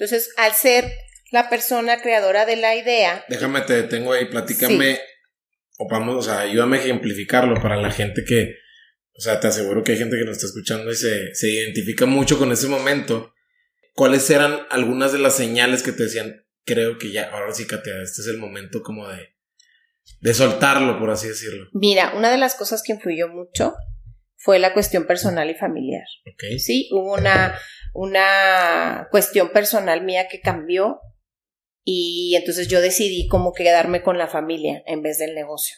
Entonces, 0.00 0.32
al 0.38 0.54
ser 0.54 0.90
la 1.30 1.50
persona 1.50 2.00
creadora 2.00 2.46
de 2.46 2.56
la 2.56 2.74
idea. 2.74 3.22
Déjame, 3.28 3.60
te 3.60 3.74
detengo 3.74 4.14
ahí, 4.14 4.24
platícame, 4.24 4.98
o 5.76 5.86
vamos, 5.90 6.16
o 6.16 6.22
sea, 6.22 6.40
ayúdame 6.40 6.78
a 6.78 6.80
ejemplificarlo 6.80 7.60
para 7.60 7.76
la 7.76 7.90
gente 7.90 8.24
que, 8.26 8.54
o 9.12 9.20
sea, 9.20 9.38
te 9.40 9.48
aseguro 9.48 9.84
que 9.84 9.92
hay 9.92 9.98
gente 9.98 10.16
que 10.16 10.24
nos 10.24 10.38
está 10.38 10.46
escuchando 10.46 10.90
y 10.90 10.94
se, 10.94 11.34
se 11.34 11.50
identifica 11.50 12.06
mucho 12.06 12.38
con 12.38 12.50
ese 12.50 12.66
momento. 12.66 13.34
¿Cuáles 13.92 14.30
eran 14.30 14.66
algunas 14.70 15.12
de 15.12 15.18
las 15.18 15.36
señales 15.36 15.82
que 15.82 15.92
te 15.92 16.04
decían, 16.04 16.46
creo 16.64 16.96
que 16.96 17.12
ya, 17.12 17.28
ahora 17.28 17.52
sí, 17.52 17.66
Katia, 17.66 18.00
este 18.02 18.22
es 18.22 18.28
el 18.28 18.38
momento 18.38 18.82
como 18.82 19.06
de, 19.06 19.34
de 20.22 20.32
soltarlo, 20.32 20.98
por 20.98 21.10
así 21.10 21.28
decirlo? 21.28 21.68
Mira, 21.74 22.14
una 22.16 22.30
de 22.30 22.38
las 22.38 22.54
cosas 22.54 22.82
que 22.82 22.94
influyó 22.94 23.28
mucho 23.28 23.74
fue 24.38 24.58
la 24.58 24.72
cuestión 24.72 25.06
personal 25.06 25.50
y 25.50 25.54
familiar. 25.54 26.06
Okay. 26.32 26.58
Sí, 26.58 26.88
hubo 26.90 27.12
una, 27.12 27.54
una 27.92 29.08
cuestión 29.10 29.50
personal 29.52 30.02
mía 30.02 30.28
que 30.28 30.40
cambió 30.40 31.00
y 31.84 32.34
entonces 32.36 32.68
yo 32.68 32.80
decidí 32.80 33.26
como 33.28 33.52
quedarme 33.52 34.02
con 34.02 34.18
la 34.18 34.28
familia 34.28 34.82
en 34.86 35.02
vez 35.02 35.18
del 35.18 35.34
negocio. 35.34 35.76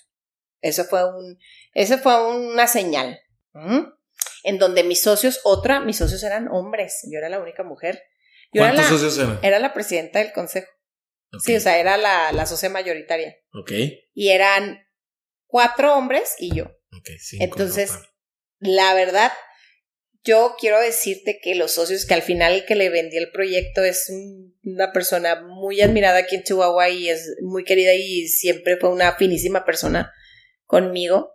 Eso 0.60 0.84
fue 0.84 1.04
un, 1.08 1.38
ese 1.74 1.98
fue 1.98 2.36
una 2.36 2.66
señal. 2.66 3.20
En 4.44 4.58
donde 4.58 4.84
mis 4.84 5.02
socios, 5.02 5.40
otra, 5.44 5.80
mis 5.80 5.96
socios 5.96 6.22
eran 6.22 6.48
hombres, 6.48 7.06
yo 7.10 7.18
era 7.18 7.28
la 7.28 7.40
única 7.40 7.62
mujer. 7.64 8.02
Yo 8.52 8.60
¿Cuántos 8.62 8.80
era 8.80 8.90
la, 8.90 8.98
socios 8.98 9.18
eran? 9.18 9.38
Era 9.42 9.58
la 9.58 9.72
presidenta 9.74 10.18
del 10.18 10.32
consejo. 10.32 10.68
Sí, 11.42 11.56
o 11.56 11.60
sea, 11.60 11.78
era 11.78 11.96
la, 11.96 12.30
la 12.32 12.44
socia 12.44 12.68
mayoritaria. 12.68 13.34
Ok. 13.54 13.72
Y 14.12 14.28
eran 14.28 14.86
cuatro 15.46 15.96
hombres 15.96 16.34
y 16.38 16.54
yo. 16.54 16.64
Ok, 16.64 17.08
cinco 17.18 17.44
Entonces, 17.44 17.90
total. 17.90 18.10
la 18.58 18.94
verdad, 18.94 19.32
yo 20.24 20.54
quiero 20.58 20.80
decirte 20.80 21.40
que 21.42 21.54
los 21.54 21.72
socios, 21.72 22.06
que 22.06 22.14
al 22.14 22.22
final 22.22 22.52
el 22.52 22.64
que 22.64 22.74
le 22.76 22.90
vendí 22.90 23.16
el 23.16 23.30
proyecto 23.30 23.82
es 23.84 24.08
un- 24.08 24.56
una 24.64 24.92
persona 24.92 25.42
muy 25.42 25.80
admirada 25.80 26.18
aquí 26.18 26.36
en 26.36 26.44
Chihuahua 26.44 26.88
y 26.90 27.08
es 27.08 27.34
muy 27.42 27.64
querida 27.64 27.94
y 27.94 28.28
siempre 28.28 28.76
fue 28.76 28.90
una 28.90 29.16
finísima 29.16 29.64
persona 29.64 30.12
conmigo. 30.64 31.32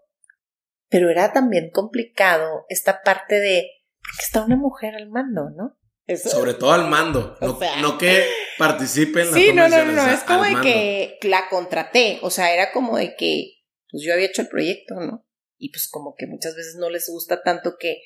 Pero 0.90 1.10
era 1.10 1.34
también 1.34 1.70
complicado 1.72 2.66
esta 2.70 3.02
parte 3.04 3.40
de, 3.40 3.70
porque 4.02 4.24
está 4.24 4.44
una 4.46 4.56
mujer 4.56 4.96
al 4.96 5.10
mando, 5.10 5.50
¿no? 5.50 5.78
Eso- 6.06 6.30
Sobre 6.30 6.54
todo 6.54 6.72
al 6.72 6.88
mando, 6.88 7.38
no, 7.42 7.56
O 7.56 7.60
sea- 7.60 7.82
no 7.82 7.98
que 7.98 8.26
participe 8.58 9.22
en 9.24 9.32
la 9.32 9.38
Sí, 9.38 9.52
no, 9.54 9.68
no, 9.68 9.84
no, 9.84 9.92
no, 9.92 10.08
es 10.10 10.22
como 10.22 10.44
de 10.46 10.56
que 10.62 11.18
la 11.28 11.50
contraté, 11.50 12.20
o 12.22 12.30
sea, 12.30 12.54
era 12.54 12.72
como 12.72 12.98
de 12.98 13.16
que 13.18 13.56
pues 13.92 14.04
yo 14.04 14.14
había 14.14 14.28
hecho 14.28 14.42
el 14.42 14.48
proyecto, 14.48 14.96
¿no? 14.96 15.26
Y 15.58 15.72
pues 15.72 15.90
como 15.90 16.16
que 16.18 16.26
muchas 16.28 16.56
veces 16.56 16.76
no 16.80 16.90
les 16.90 17.10
gusta 17.10 17.42
tanto 17.44 17.76
que 17.78 18.02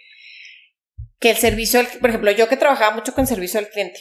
que 1.21 1.29
el 1.29 1.37
servicio, 1.37 1.79
al- 1.79 1.87
por 1.99 2.09
ejemplo, 2.09 2.31
yo 2.31 2.49
que 2.49 2.57
trabajaba 2.57 2.93
mucho 2.95 3.13
con 3.13 3.27
servicio 3.27 3.59
al 3.59 3.69
cliente 3.69 3.99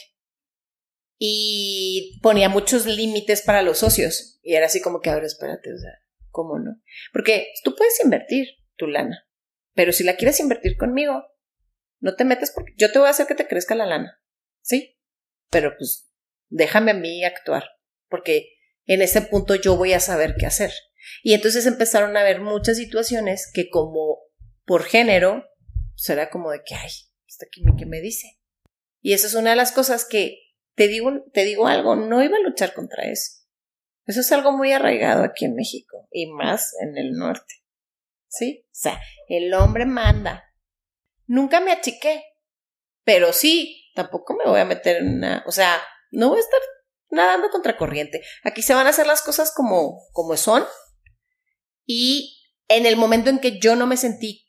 y 1.18 2.18
ponía 2.22 2.48
muchos 2.48 2.86
límites 2.86 3.42
para 3.42 3.62
los 3.62 3.78
socios 3.78 4.38
y 4.42 4.54
era 4.54 4.66
así 4.66 4.80
como 4.80 5.00
que, 5.00 5.10
ahora 5.10 5.26
espérate, 5.26 5.72
o 5.72 5.78
sea, 5.78 5.92
¿cómo 6.30 6.58
no? 6.58 6.80
Porque 7.12 7.48
tú 7.62 7.76
puedes 7.76 8.02
invertir 8.02 8.48
tu 8.76 8.86
lana, 8.86 9.28
pero 9.74 9.92
si 9.92 10.02
la 10.02 10.16
quieres 10.16 10.40
invertir 10.40 10.76
conmigo, 10.78 11.22
no 12.00 12.16
te 12.16 12.24
metas 12.24 12.52
porque 12.54 12.72
yo 12.78 12.90
te 12.90 12.98
voy 12.98 13.08
a 13.08 13.10
hacer 13.10 13.26
que 13.26 13.34
te 13.34 13.46
crezca 13.46 13.74
la 13.74 13.84
lana, 13.84 14.18
¿sí? 14.62 14.98
Pero 15.50 15.74
pues 15.76 16.10
déjame 16.48 16.92
a 16.92 16.94
mí 16.94 17.22
actuar, 17.24 17.64
porque 18.08 18.54
en 18.86 19.02
ese 19.02 19.20
punto 19.20 19.54
yo 19.56 19.76
voy 19.76 19.92
a 19.92 20.00
saber 20.00 20.36
qué 20.38 20.46
hacer. 20.46 20.72
Y 21.22 21.34
entonces 21.34 21.66
empezaron 21.66 22.16
a 22.16 22.20
haber 22.20 22.40
muchas 22.40 22.78
situaciones 22.78 23.50
que 23.52 23.68
como 23.68 24.20
por 24.64 24.84
género, 24.84 25.44
será 25.96 26.30
como 26.30 26.50
de 26.50 26.62
que, 26.64 26.74
ay, 26.74 26.90
¿hasta 27.40 27.46
aquí 27.46 27.62
me, 27.62 27.86
me 27.86 28.00
dice? 28.00 28.38
Y 29.00 29.14
esa 29.14 29.26
es 29.26 29.34
una 29.34 29.50
de 29.50 29.56
las 29.56 29.72
cosas 29.72 30.04
que 30.04 30.38
te 30.74 30.88
digo, 30.88 31.24
te 31.32 31.44
digo 31.44 31.66
algo, 31.66 31.96
no 31.96 32.22
iba 32.22 32.36
a 32.36 32.40
luchar 32.40 32.74
contra 32.74 33.04
eso. 33.04 33.32
Eso 34.06 34.20
es 34.20 34.30
algo 34.32 34.52
muy 34.52 34.72
arraigado 34.72 35.24
aquí 35.24 35.44
en 35.44 35.54
México 35.54 36.06
y 36.10 36.26
más 36.26 36.74
en 36.80 36.96
el 36.98 37.12
norte. 37.12 37.54
¿Sí? 38.28 38.66
O 38.66 38.74
sea, 38.74 39.00
el 39.28 39.52
hombre 39.54 39.86
manda. 39.86 40.44
Nunca 41.26 41.60
me 41.60 41.72
achiqué, 41.72 42.24
pero 43.04 43.32
sí, 43.32 43.90
tampoco 43.94 44.34
me 44.34 44.44
voy 44.44 44.60
a 44.60 44.64
meter 44.64 44.96
en 44.96 45.16
una, 45.16 45.44
o 45.46 45.52
sea, 45.52 45.80
no 46.10 46.28
voy 46.28 46.38
a 46.38 46.42
estar 46.42 46.60
nadando 47.10 47.50
contra 47.50 47.76
corriente. 47.76 48.22
Aquí 48.44 48.62
se 48.62 48.74
van 48.74 48.86
a 48.86 48.90
hacer 48.90 49.06
las 49.06 49.22
cosas 49.22 49.52
como, 49.54 50.08
como 50.12 50.36
son. 50.36 50.64
Y 51.86 52.52
en 52.68 52.86
el 52.86 52.96
momento 52.96 53.30
en 53.30 53.38
que 53.38 53.58
yo 53.58 53.76
no 53.76 53.86
me 53.86 53.96
sentí 53.96 54.48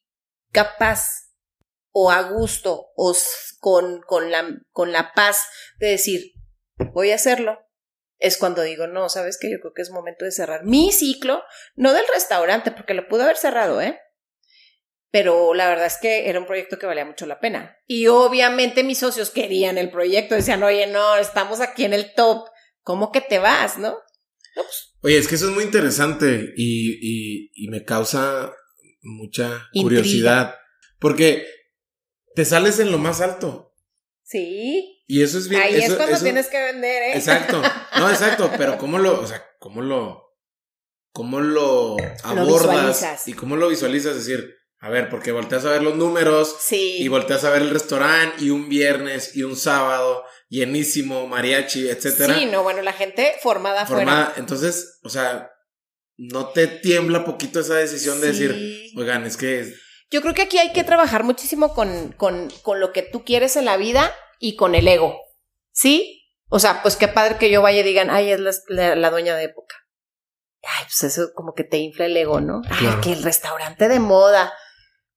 capaz 0.51 1.30
o 1.91 2.11
a 2.11 2.21
gusto 2.23 2.87
o 2.95 3.15
con, 3.59 4.01
con, 4.01 4.31
la, 4.31 4.47
con 4.71 4.91
la 4.91 5.13
paz 5.13 5.43
de 5.79 5.87
decir, 5.87 6.31
voy 6.93 7.11
a 7.11 7.15
hacerlo, 7.15 7.59
es 8.17 8.37
cuando 8.37 8.61
digo, 8.61 8.87
no, 8.87 9.09
sabes 9.09 9.37
que 9.39 9.51
yo 9.51 9.59
creo 9.59 9.73
que 9.73 9.81
es 9.81 9.89
momento 9.91 10.25
de 10.25 10.31
cerrar 10.31 10.63
mi 10.63 10.91
ciclo, 10.91 11.43
no 11.75 11.93
del 11.93 12.05
restaurante, 12.13 12.71
porque 12.71 12.93
lo 12.93 13.07
pude 13.07 13.23
haber 13.23 13.37
cerrado, 13.37 13.81
¿eh? 13.81 13.99
Pero 15.11 15.53
la 15.53 15.67
verdad 15.67 15.87
es 15.87 15.97
que 16.01 16.29
era 16.29 16.39
un 16.39 16.45
proyecto 16.45 16.79
que 16.79 16.85
valía 16.85 17.03
mucho 17.03 17.25
la 17.25 17.39
pena. 17.41 17.77
Y 17.85 18.07
obviamente 18.07 18.83
mis 18.83 18.99
socios 18.99 19.29
querían 19.29 19.77
el 19.77 19.91
proyecto, 19.91 20.35
decían, 20.35 20.63
oye, 20.63 20.87
no, 20.87 21.17
estamos 21.17 21.59
aquí 21.59 21.83
en 21.83 21.93
el 21.93 22.13
top, 22.13 22.47
¿cómo 22.81 23.11
que 23.11 23.19
te 23.19 23.39
vas, 23.39 23.77
no? 23.77 23.89
No, 24.55 24.63
pues, 24.63 24.93
Oye, 25.03 25.17
es 25.17 25.27
que 25.27 25.35
eso 25.35 25.49
es 25.49 25.53
muy 25.55 25.63
interesante 25.65 26.53
y, 26.55 26.97
y- 27.01 27.51
y 27.55 27.67
me 27.69 27.83
causa 27.83 28.53
mucha 29.01 29.67
Intriga. 29.73 30.01
curiosidad. 30.01 30.55
Porque 30.99 31.45
te 32.35 32.45
sales 32.45 32.79
en 32.79 32.91
lo 32.91 32.97
más 32.97 33.21
alto. 33.21 33.73
sí. 34.23 34.97
Y 35.07 35.23
eso 35.23 35.37
es 35.39 35.49
bien. 35.49 35.61
Ahí 35.61 35.75
eso- 35.75 35.87
es 35.91 35.97
cuando 35.97 36.15
eso- 36.15 36.23
tienes 36.23 36.47
que 36.47 36.61
vender, 36.61 37.03
¿eh? 37.03 37.17
Exacto. 37.17 37.61
No, 37.97 38.09
exacto. 38.09 38.49
Pero 38.57 38.77
cómo 38.77 38.97
lo, 38.97 39.19
o 39.19 39.27
sea, 39.27 39.43
cómo 39.59 39.81
lo, 39.81 40.23
cómo 41.11 41.41
lo 41.41 41.97
abordas 42.23 42.61
visualizas. 42.95 43.27
y 43.27 43.33
cómo 43.33 43.57
lo 43.57 43.67
visualizas. 43.67 44.15
Es 44.15 44.25
decir, 44.25 44.55
a 44.79 44.87
ver, 44.89 45.09
porque 45.09 45.33
volteas 45.33 45.65
a 45.65 45.71
ver 45.71 45.83
los 45.83 45.97
números 45.97 46.55
Sí. 46.61 46.95
y 47.01 47.09
volteas 47.09 47.43
a 47.43 47.49
ver 47.49 47.61
el 47.63 47.71
restaurante 47.71 48.41
y 48.41 48.51
un 48.51 48.69
viernes 48.69 49.35
y 49.35 49.43
un 49.43 49.57
sábado 49.57 50.23
llenísimo, 50.47 51.27
mariachi, 51.27 51.89
etcétera. 51.89 52.33
Sí, 52.39 52.45
no, 52.45 52.63
bueno, 52.63 52.81
la 52.81 52.93
gente 52.93 53.33
formada 53.43 53.85
formada. 53.85 54.33
Entonces, 54.37 54.99
o 55.03 55.09
sea, 55.09 55.51
no 56.15 56.47
te 56.51 56.67
tiembla 56.67 57.25
poquito 57.25 57.59
esa 57.59 57.75
decisión 57.75 58.21
de 58.21 58.27
decir, 58.27 58.91
oigan, 58.95 59.25
es 59.25 59.35
que 59.35 59.73
Yo 60.11 60.21
creo 60.21 60.33
que 60.33 60.41
aquí 60.43 60.57
hay 60.59 60.73
que 60.73 60.83
trabajar 60.83 61.23
muchísimo 61.23 61.73
con, 61.73 62.11
con, 62.13 62.49
con 62.63 62.79
lo 62.79 62.91
que 62.91 63.01
tú 63.01 63.23
quieres 63.23 63.55
en 63.55 63.65
la 63.65 63.77
vida 63.77 64.13
y 64.39 64.55
con 64.55 64.75
el 64.75 64.87
ego. 64.87 65.17
¿Sí? 65.71 66.27
O 66.49 66.59
sea, 66.59 66.81
pues 66.81 66.97
qué 66.97 67.07
padre 67.07 67.37
que 67.37 67.49
yo 67.49 67.61
vaya 67.61 67.79
y 67.79 67.83
digan, 67.83 68.09
ay, 68.09 68.29
es 68.31 68.39
la, 68.39 68.51
la- 68.67 68.95
la 68.95 69.09
dueña 69.09 69.35
de 69.35 69.45
época. 69.45 69.75
Ay, 70.63 70.83
pues 70.83 71.03
eso 71.03 71.31
como 71.33 71.53
que 71.53 71.63
te 71.63 71.77
infla 71.77 72.05
el 72.05 72.15
ego, 72.17 72.41
¿no? 72.41 72.61
Ay, 72.69 72.87
que 73.01 73.13
el 73.13 73.23
restaurante 73.23 73.87
de 73.87 73.99
moda. 73.99 74.53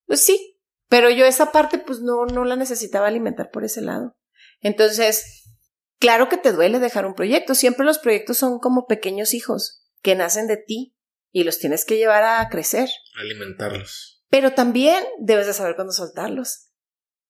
Pues 0.07 0.25
sí, 0.25 0.61
pero 0.89 1.11
yo 1.11 1.27
esa 1.27 1.51
parte 1.53 1.79
pues 1.79 2.01
no, 2.01 2.25
no 2.27 2.45
la 2.45 2.55
necesitaba 2.57 3.09
alimentar 3.09 3.51
por 3.51 3.65
ese 3.65 3.81
lado. 3.83 4.17
Entonces, 4.61 5.43
claro 5.99 6.29
que 6.29 6.37
te 6.39 6.53
duele 6.53 6.79
dejar 6.79 7.05
un 7.05 7.15
proyecto. 7.15 7.55
Siempre 7.55 7.85
los 7.85 7.99
proyectos 7.99 8.39
son 8.39 8.59
como 8.61 8.87
pequeños 8.87 9.35
hijos 9.35 9.85
que 10.03 10.15
nacen 10.15 10.47
de 10.47 10.57
ti 10.57 10.97
y 11.33 11.43
los 11.45 11.59
tienes 11.59 11.85
que 11.85 11.97
llevar 11.97 12.23
a 12.23 12.49
crecer. 12.49 12.89
alimentarlos. 13.17 14.14
Pero 14.35 14.53
también 14.53 15.01
debes 15.21 15.47
de 15.47 15.53
saber 15.53 15.77
cuándo 15.77 15.93
soltarlos. 15.93 16.73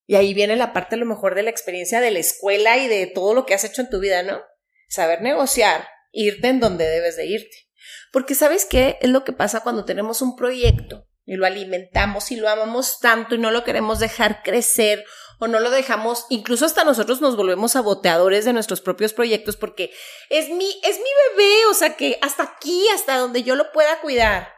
Y 0.07 0.14
ahí 0.14 0.32
viene 0.32 0.57
la 0.57 0.72
parte 0.72 0.94
a 0.94 0.98
lo 0.98 1.05
mejor 1.05 1.34
de 1.34 1.42
la 1.42 1.50
experiencia 1.50 2.00
de 2.00 2.11
la 2.11 2.18
escuela 2.18 2.78
y 2.78 2.88
de 2.88 3.07
todo 3.07 3.34
lo 3.34 3.44
que 3.44 3.52
has 3.52 3.62
hecho 3.62 3.82
en 3.82 3.90
tu 3.90 4.00
vida, 4.00 4.22
¿no? 4.22 4.40
Saber 4.88 5.20
negociar, 5.20 5.86
irte 6.12 6.48
en 6.48 6.61
donde 6.61 6.86
debes 6.86 7.18
de 7.18 7.26
irte. 7.26 7.68
Porque 8.11 8.34
sabes 8.34 8.64
qué 8.64 8.96
es 9.02 9.11
lo 9.11 9.22
que 9.22 9.34
pasa 9.34 9.61
cuando 9.61 9.84
tenemos 9.84 10.22
un 10.22 10.34
proyecto 10.34 11.07
y 11.26 11.34
lo 11.34 11.44
alimentamos 11.44 12.30
y 12.30 12.36
lo 12.36 12.48
amamos 12.48 13.00
tanto 13.00 13.34
y 13.34 13.38
no 13.38 13.50
lo 13.50 13.64
queremos 13.64 13.98
dejar 13.98 14.42
crecer 14.42 15.05
o 15.40 15.46
no 15.46 15.61
lo 15.61 15.68
dejamos, 15.68 16.24
incluso 16.30 16.64
hasta 16.64 16.84
nosotros 16.84 17.20
nos 17.20 17.36
volvemos 17.36 17.72
saboteadores 17.72 18.46
de 18.46 18.55
nuestros 18.55 18.80
propios 18.80 19.12
proyectos 19.12 19.59
porque 19.59 19.92
es 20.30 20.48
mi, 20.48 20.70
es 20.82 20.96
mi 20.96 21.11
bebé, 21.36 21.66
o 21.66 21.74
sea 21.74 21.96
que 21.96 22.18
hasta 22.22 22.44
aquí, 22.44 22.88
hasta 22.94 23.18
donde 23.18 23.42
yo 23.42 23.57
lo 23.57 23.72
pueda 23.72 24.00
cuidar. 24.00 24.48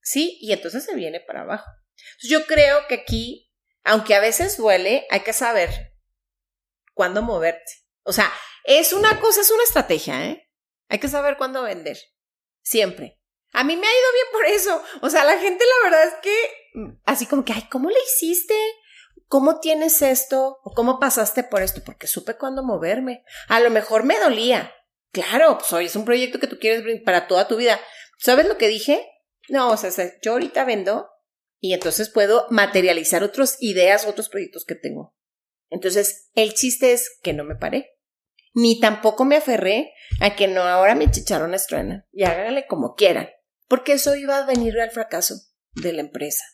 ¿Sí? 0.00 0.38
Y 0.40 0.52
entonces 0.52 0.84
se 0.84 0.94
viene 0.94 1.18
para 1.18 1.40
abajo. 1.40 1.68
Yo 2.20 2.46
creo 2.46 2.86
que 2.88 2.94
aquí, 2.96 3.52
aunque 3.84 4.14
a 4.14 4.20
veces 4.20 4.56
duele, 4.56 5.06
hay 5.10 5.20
que 5.20 5.32
saber 5.32 5.94
cuándo 6.94 7.22
moverte. 7.22 7.72
O 8.02 8.12
sea, 8.12 8.32
es 8.64 8.92
una 8.92 9.20
cosa, 9.20 9.40
es 9.40 9.50
una 9.50 9.62
estrategia, 9.62 10.26
¿eh? 10.26 10.50
Hay 10.88 10.98
que 10.98 11.08
saber 11.08 11.36
cuándo 11.36 11.62
vender. 11.62 11.98
Siempre. 12.62 13.20
A 13.52 13.64
mí 13.64 13.76
me 13.76 13.86
ha 13.86 13.90
ido 13.90 14.12
bien 14.12 14.26
por 14.32 14.46
eso. 14.46 14.82
O 15.02 15.10
sea, 15.10 15.24
la 15.24 15.38
gente 15.38 15.64
la 15.64 15.90
verdad 15.90 16.08
es 16.08 16.14
que, 16.22 16.50
mm, 16.74 17.00
así 17.04 17.26
como 17.26 17.44
que, 17.44 17.52
ay, 17.52 17.66
¿cómo 17.70 17.88
le 17.88 17.98
hiciste? 18.00 18.54
¿Cómo 19.28 19.60
tienes 19.60 20.02
esto? 20.02 20.58
¿O 20.64 20.72
cómo 20.74 20.98
pasaste 20.98 21.44
por 21.44 21.62
esto? 21.62 21.82
Porque 21.84 22.06
supe 22.06 22.36
cuándo 22.36 22.62
moverme. 22.62 23.24
A 23.48 23.60
lo 23.60 23.70
mejor 23.70 24.04
me 24.04 24.18
dolía. 24.18 24.74
Claro, 25.12 25.58
pues 25.58 25.72
hoy 25.72 25.86
es 25.86 25.96
un 25.96 26.04
proyecto 26.04 26.38
que 26.38 26.46
tú 26.46 26.58
quieres 26.58 26.82
para 27.04 27.26
toda 27.26 27.48
tu 27.48 27.56
vida. 27.56 27.80
¿Sabes 28.18 28.46
lo 28.46 28.58
que 28.58 28.68
dije? 28.68 29.06
No, 29.48 29.70
o 29.70 29.76
sea, 29.76 29.90
yo 30.22 30.32
ahorita 30.32 30.64
vendo 30.64 31.08
y 31.60 31.74
entonces 31.74 32.08
puedo 32.08 32.46
materializar 32.50 33.22
otras 33.22 33.56
ideas, 33.60 34.06
otros 34.06 34.28
proyectos 34.28 34.64
que 34.64 34.74
tengo. 34.74 35.14
Entonces, 35.70 36.30
el 36.34 36.54
chiste 36.54 36.92
es 36.92 37.18
que 37.22 37.32
no 37.32 37.44
me 37.44 37.56
paré. 37.56 37.98
Ni 38.54 38.80
tampoco 38.80 39.24
me 39.24 39.36
aferré 39.36 39.92
a 40.20 40.34
que 40.34 40.48
no, 40.48 40.62
ahora 40.62 40.94
mi 40.94 41.10
chicharrón 41.10 41.54
estruena 41.54 42.06
y 42.12 42.24
háganle 42.24 42.66
como 42.66 42.94
quieran, 42.94 43.28
porque 43.66 43.92
eso 43.92 44.16
iba 44.16 44.38
a 44.38 44.46
venir 44.46 44.80
al 44.80 44.90
fracaso 44.90 45.34
de 45.74 45.92
la 45.92 46.00
empresa. 46.00 46.44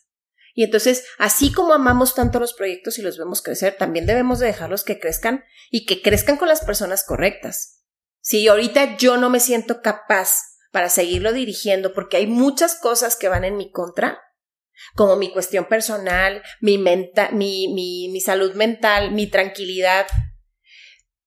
Y 0.53 0.63
entonces, 0.63 1.05
así 1.17 1.51
como 1.51 1.73
amamos 1.73 2.15
tanto 2.15 2.39
los 2.39 2.53
proyectos 2.53 2.97
y 2.97 3.01
los 3.01 3.17
vemos 3.17 3.41
crecer, 3.41 3.75
también 3.77 4.05
debemos 4.05 4.39
de 4.39 4.47
dejarlos 4.47 4.83
que 4.83 4.99
crezcan 4.99 5.43
y 5.69 5.85
que 5.85 6.01
crezcan 6.01 6.37
con 6.37 6.47
las 6.47 6.63
personas 6.63 7.03
correctas. 7.03 7.83
Si 8.21 8.47
ahorita 8.47 8.97
yo 8.97 9.17
no 9.17 9.29
me 9.29 9.39
siento 9.39 9.81
capaz 9.81 10.39
para 10.71 10.89
seguirlo 10.89 11.33
dirigiendo 11.33 11.93
porque 11.93 12.17
hay 12.17 12.27
muchas 12.27 12.75
cosas 12.75 13.15
que 13.15 13.29
van 13.29 13.43
en 13.43 13.57
mi 13.57 13.71
contra, 13.71 14.19
como 14.95 15.15
mi 15.15 15.31
cuestión 15.31 15.65
personal, 15.65 16.43
mi, 16.61 16.77
menta, 16.77 17.29
mi, 17.31 17.73
mi, 17.73 18.09
mi 18.11 18.21
salud 18.21 18.53
mental, 18.55 19.11
mi 19.11 19.27
tranquilidad. 19.27 20.07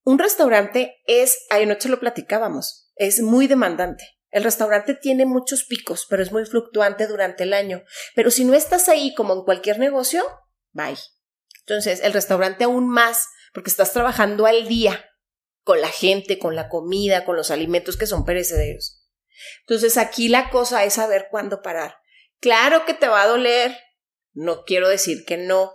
Un 0.05 0.19
restaurante 0.19 0.97
es, 1.07 1.47
anoche 1.51 1.89
lo 1.89 2.01
platicábamos, 2.01 2.91
es 2.97 3.21
muy 3.21 3.47
demandante. 3.47 4.05
El 4.31 4.45
restaurante 4.45 4.95
tiene 4.95 5.25
muchos 5.25 5.65
picos, 5.65 6.07
pero 6.09 6.23
es 6.23 6.33
muy 6.33 6.45
fluctuante 6.45 7.07
durante 7.07 7.45
el 7.45 7.55
año. 7.55 7.83
Pero 8.15 8.31
si 8.31 8.45
no 8.45 8.55
estás 8.55 8.89
ahí 8.89 9.15
como 9.15 9.33
en 9.35 9.43
cualquier 9.43 9.79
negocio, 9.79 10.23
bye. 10.73 10.99
Entonces, 11.61 12.01
el 12.03 12.13
restaurante 12.13 12.65
aún 12.65 12.89
más, 12.89 13.27
porque 13.55 13.71
estás 13.71 13.93
trabajando 13.93 14.47
al 14.47 14.69
día 14.69 15.05
con 15.63 15.81
la 15.81 15.89
gente, 15.89 16.39
con 16.39 16.57
la 16.57 16.69
comida, 16.69 17.25
con 17.25 17.37
los 17.37 17.51
alimentos 17.51 17.97
que 17.97 18.07
son 18.07 18.25
perecederos. 18.25 19.07
Entonces, 19.61 19.97
aquí 19.97 20.29
la 20.29 20.51
cosa 20.51 20.85
es 20.85 20.95
saber 20.95 21.29
cuándo 21.31 21.63
parar. 21.63 21.97
Claro 22.41 22.84
que 22.84 22.95
te 22.95 23.09
va 23.09 23.22
a 23.22 23.26
doler, 23.26 23.76
no 24.32 24.64
quiero 24.64 24.89
decir 24.89 25.24
que 25.24 25.36
no, 25.36 25.72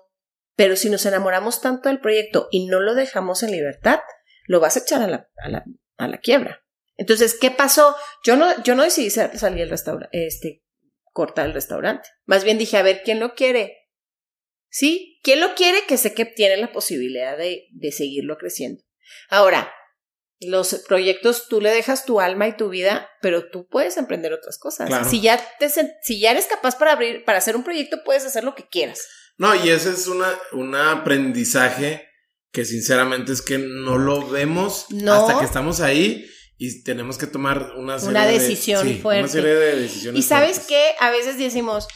pero 0.56 0.76
si 0.76 0.90
nos 0.90 1.06
enamoramos 1.06 1.62
tanto 1.62 1.90
del 1.90 2.00
proyecto 2.00 2.48
y 2.52 2.68
no 2.68 2.80
lo 2.80 2.96
dejamos 2.96 3.44
en 3.44 3.52
libertad, 3.52 4.00
lo 4.46 4.60
vas 4.60 4.78
a 4.78 4.80
echar 4.80 5.02
a 5.02 5.08
la, 5.08 5.30
a 5.38 5.50
la, 5.50 5.66
a 5.98 6.08
la 6.08 6.18
quiebra. 6.20 6.64
Entonces, 6.96 7.38
¿qué 7.40 7.52
pasó? 7.52 7.96
Yo 8.24 8.36
no, 8.36 8.64
yo 8.64 8.76
no 8.76 8.84
decidí 8.84 9.10
salir 9.10 9.60
del 9.60 9.70
restaurante, 9.70 10.26
este, 10.26 10.64
cortar 11.12 11.48
el 11.48 11.54
restaurante. 11.54 12.08
Más 12.26 12.44
bien 12.44 12.58
dije, 12.58 12.78
a 12.78 12.84
ver, 12.84 13.02
¿quién 13.04 13.20
lo 13.20 13.34
quiere? 13.34 13.78
¿Sí? 14.70 15.20
¿Quién 15.24 15.40
lo 15.40 15.56
quiere? 15.56 15.80
Que 15.88 15.98
sé 15.98 16.14
que 16.14 16.26
tiene 16.26 16.58
la 16.58 16.72
posibilidad 16.72 17.38
de, 17.38 17.68
de 17.72 17.92
seguirlo 17.92 18.38
creciendo. 18.38 18.84
Ahora, 19.30 19.74
los 20.48 20.74
proyectos 20.88 21.48
tú 21.48 21.62
le 21.62 21.72
dejas 21.72 22.06
tu 22.06 22.20
alma 22.20 22.48
y 22.48 22.58
tu 22.58 22.70
vida, 22.70 23.10
pero 23.22 23.50
tú 23.50 23.68
puedes 23.68 23.98
emprender 23.98 24.34
otras 24.34 24.58
cosas. 24.58 24.90
Si 25.10 25.22
ya 25.22 25.40
te, 25.60 25.70
si 25.70 26.20
ya 26.20 26.32
eres 26.32 26.46
capaz 26.46 26.78
para 26.78 26.94
abrir, 26.94 27.24
para 27.26 27.38
hacer 27.38 27.56
un 27.56 27.64
proyecto, 27.64 28.04
puedes 28.04 28.26
hacer 28.26 28.44
lo 28.44 28.56
que 28.56 28.68
quieras. 28.68 29.08
No, 29.38 29.54
y 29.56 29.70
ese 29.70 29.92
es 29.92 30.08
una, 30.08 30.32
un 30.52 30.76
aprendizaje 30.76 32.08
que 32.52 32.66
sinceramente 32.66 33.34
es 33.34 33.42
que 33.42 33.58
no 33.58 33.98
lo 33.98 34.30
vemos 34.30 34.86
hasta 35.08 35.40
que 35.40 35.46
estamos 35.46 35.82
ahí 35.82 36.30
y 36.58 36.84
tenemos 36.84 37.18
que 37.18 37.28
tomar 37.28 37.74
una, 37.78 37.98
serie 37.98 38.12
una 38.12 38.26
decisión 38.28 38.88
de, 38.88 38.96
fuerte. 38.96 39.22
Una 39.22 39.30
serie 39.30 39.56
de 39.56 39.76
decisiones. 39.82 40.20
Y 40.20 40.24
sabes 40.24 40.60
qué, 40.60 40.92
a 41.00 41.10
veces 41.10 41.38
decimos, 41.38 41.88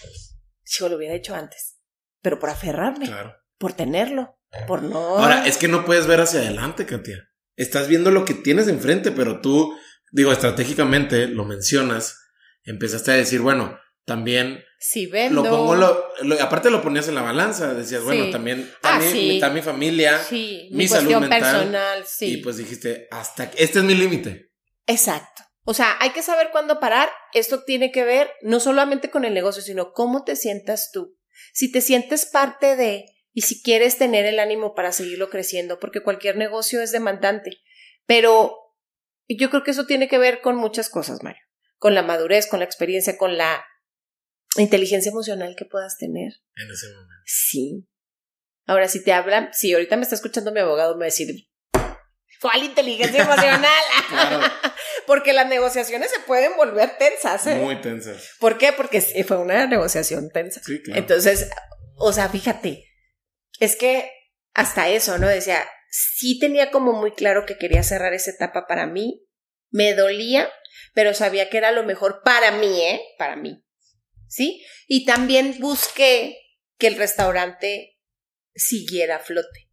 si 0.63 0.79
yo 0.79 0.89
lo 0.89 0.97
hubiera 0.97 1.13
hecho 1.13 1.35
antes, 1.35 1.77
pero 2.21 2.39
por 2.39 2.49
aferrarme, 2.49 3.05
claro. 3.05 3.35
por 3.59 3.73
tenerlo, 3.73 4.39
por 4.67 4.81
no. 4.81 5.19
Ahora, 5.19 5.47
es 5.47 5.57
que 5.57 5.67
no 5.67 5.85
puedes 5.85 6.07
ver 6.07 6.21
hacia 6.21 6.39
adelante, 6.39 6.85
Katia. 6.85 7.29
Estás 7.57 7.89
viendo 7.89 8.11
lo 8.11 8.23
que 8.23 8.33
tienes 8.33 8.69
enfrente, 8.69 9.11
pero 9.11 9.41
tú, 9.41 9.77
digo, 10.11 10.31
estratégicamente 10.31 11.27
lo 11.27 11.43
mencionas, 11.43 12.17
empezaste 12.63 13.11
a 13.11 13.15
decir, 13.15 13.41
bueno, 13.41 13.77
también 14.05 14.63
si 14.79 15.07
vendo. 15.07 15.43
Lo 15.43 15.49
pongo, 15.49 15.75
lo, 15.75 16.41
aparte 16.41 16.69
lo 16.69 16.81
ponías 16.81 17.07
en 17.09 17.15
la 17.15 17.23
balanza, 17.23 17.73
decías, 17.73 18.03
bueno, 18.03 18.29
también 18.29 18.59
está, 18.59 18.95
ah, 18.95 18.99
mi, 18.99 19.35
está, 19.35 19.49
mi, 19.49 19.61
familia, 19.61 20.21
mi, 20.31 20.69
mi 20.71 20.87
salud 20.87 21.17
mental, 21.17 21.41
personal, 21.41 22.05
sí. 22.05 22.33
Y 22.33 22.37
pues 22.37 22.57
dijiste, 22.57 23.07
hasta 23.11 23.51
este 23.57 23.79
es 23.79 23.85
mi 23.85 23.95
límite. 23.95 24.51
Exacto. 24.85 25.43
O 25.63 25.73
sea, 25.73 25.97
hay 25.99 26.11
que 26.11 26.23
saber 26.23 26.49
cuándo 26.51 26.79
parar. 26.79 27.09
Esto 27.33 27.63
tiene 27.63 27.91
que 27.91 28.05
ver 28.05 28.31
no 28.41 28.61
solamente 28.61 29.09
con 29.09 29.25
el 29.25 29.33
negocio, 29.33 29.61
sino 29.61 29.91
cómo 29.91 30.23
te 30.23 30.37
sientas 30.37 30.91
tú. 30.93 31.17
Si 31.53 31.71
te 31.71 31.81
sientes 31.81 32.25
parte 32.25 32.77
de 32.77 33.03
y 33.37 33.41
si 33.41 33.61
quieres 33.61 33.99
tener 33.99 34.25
el 34.25 34.39
ánimo 34.39 34.73
para 34.73 34.91
seguirlo 34.91 35.29
creciendo, 35.29 35.77
porque 35.79 36.01
cualquier 36.01 36.37
negocio 36.37 36.81
es 36.81 36.91
demandante. 36.91 37.51
Pero 38.07 38.57
yo 39.27 39.51
creo 39.51 39.61
que 39.61 39.69
eso 39.69 39.85
tiene 39.85 40.07
que 40.07 40.17
ver 40.17 40.41
con 40.41 40.55
muchas 40.55 40.89
cosas, 40.89 41.21
Mario. 41.21 41.43
Con 41.77 41.93
la 41.93 42.01
madurez, 42.01 42.47
con 42.47 42.57
la 42.57 42.65
experiencia, 42.65 43.15
con 43.15 43.37
la 43.37 43.63
inteligencia 44.55 45.11
emocional 45.11 45.55
que 45.55 45.65
puedas 45.65 45.99
tener. 45.99 46.33
En 46.55 46.71
ese 46.71 46.87
momento. 46.87 47.13
Sí. 47.27 47.87
Ahora, 48.65 48.87
si 48.87 49.03
te 49.03 49.13
hablan, 49.13 49.49
si 49.53 49.71
ahorita 49.71 49.97
me 49.97 50.01
está 50.01 50.15
escuchando 50.15 50.51
mi 50.51 50.61
abogado, 50.61 50.95
me 50.95 51.01
va 51.01 51.05
a 51.05 51.13
decir, 51.13 51.47
¿cuál 52.41 52.63
inteligencia 52.63 53.21
emocional? 53.21 53.71
Porque 55.05 55.33
las 55.33 55.47
negociaciones 55.47 56.09
se 56.09 56.21
pueden 56.21 56.57
volver 56.57 56.97
tensas, 56.97 57.45
¿eh? 57.45 57.57
Muy 57.57 57.81
tensas. 57.81 58.31
¿Por 58.39 58.57
qué? 58.57 58.73
Porque 58.73 58.99
fue 58.99 59.37
una 59.37 59.67
negociación 59.67 60.31
tensa. 60.31 60.59
Sí, 60.63 60.81
claro. 60.81 60.99
Entonces, 60.99 61.51
o 61.97 62.11
sea, 62.11 62.29
fíjate, 62.29 62.86
es 63.59 63.75
que 63.75 64.11
hasta 64.53 64.89
eso, 64.89 65.17
¿no? 65.17 65.27
Decía, 65.27 65.67
sí 65.89 66.39
tenía 66.39 66.71
como 66.71 66.93
muy 66.93 67.11
claro 67.11 67.45
que 67.45 67.57
quería 67.57 67.83
cerrar 67.83 68.13
esa 68.13 68.31
etapa 68.31 68.65
para 68.67 68.87
mí, 68.87 69.25
me 69.69 69.93
dolía, 69.93 70.49
pero 70.93 71.13
sabía 71.13 71.49
que 71.49 71.57
era 71.57 71.71
lo 71.71 71.83
mejor 71.83 72.21
para 72.23 72.51
mí, 72.51 72.81
¿eh? 72.81 73.01
Para 73.17 73.35
mí. 73.35 73.63
¿sí? 74.27 74.63
Y 74.87 75.05
también 75.05 75.57
busqué 75.59 76.37
que 76.77 76.87
el 76.87 76.95
restaurante 76.95 77.97
siguiera 78.53 79.17
a 79.17 79.19
flote. 79.19 79.69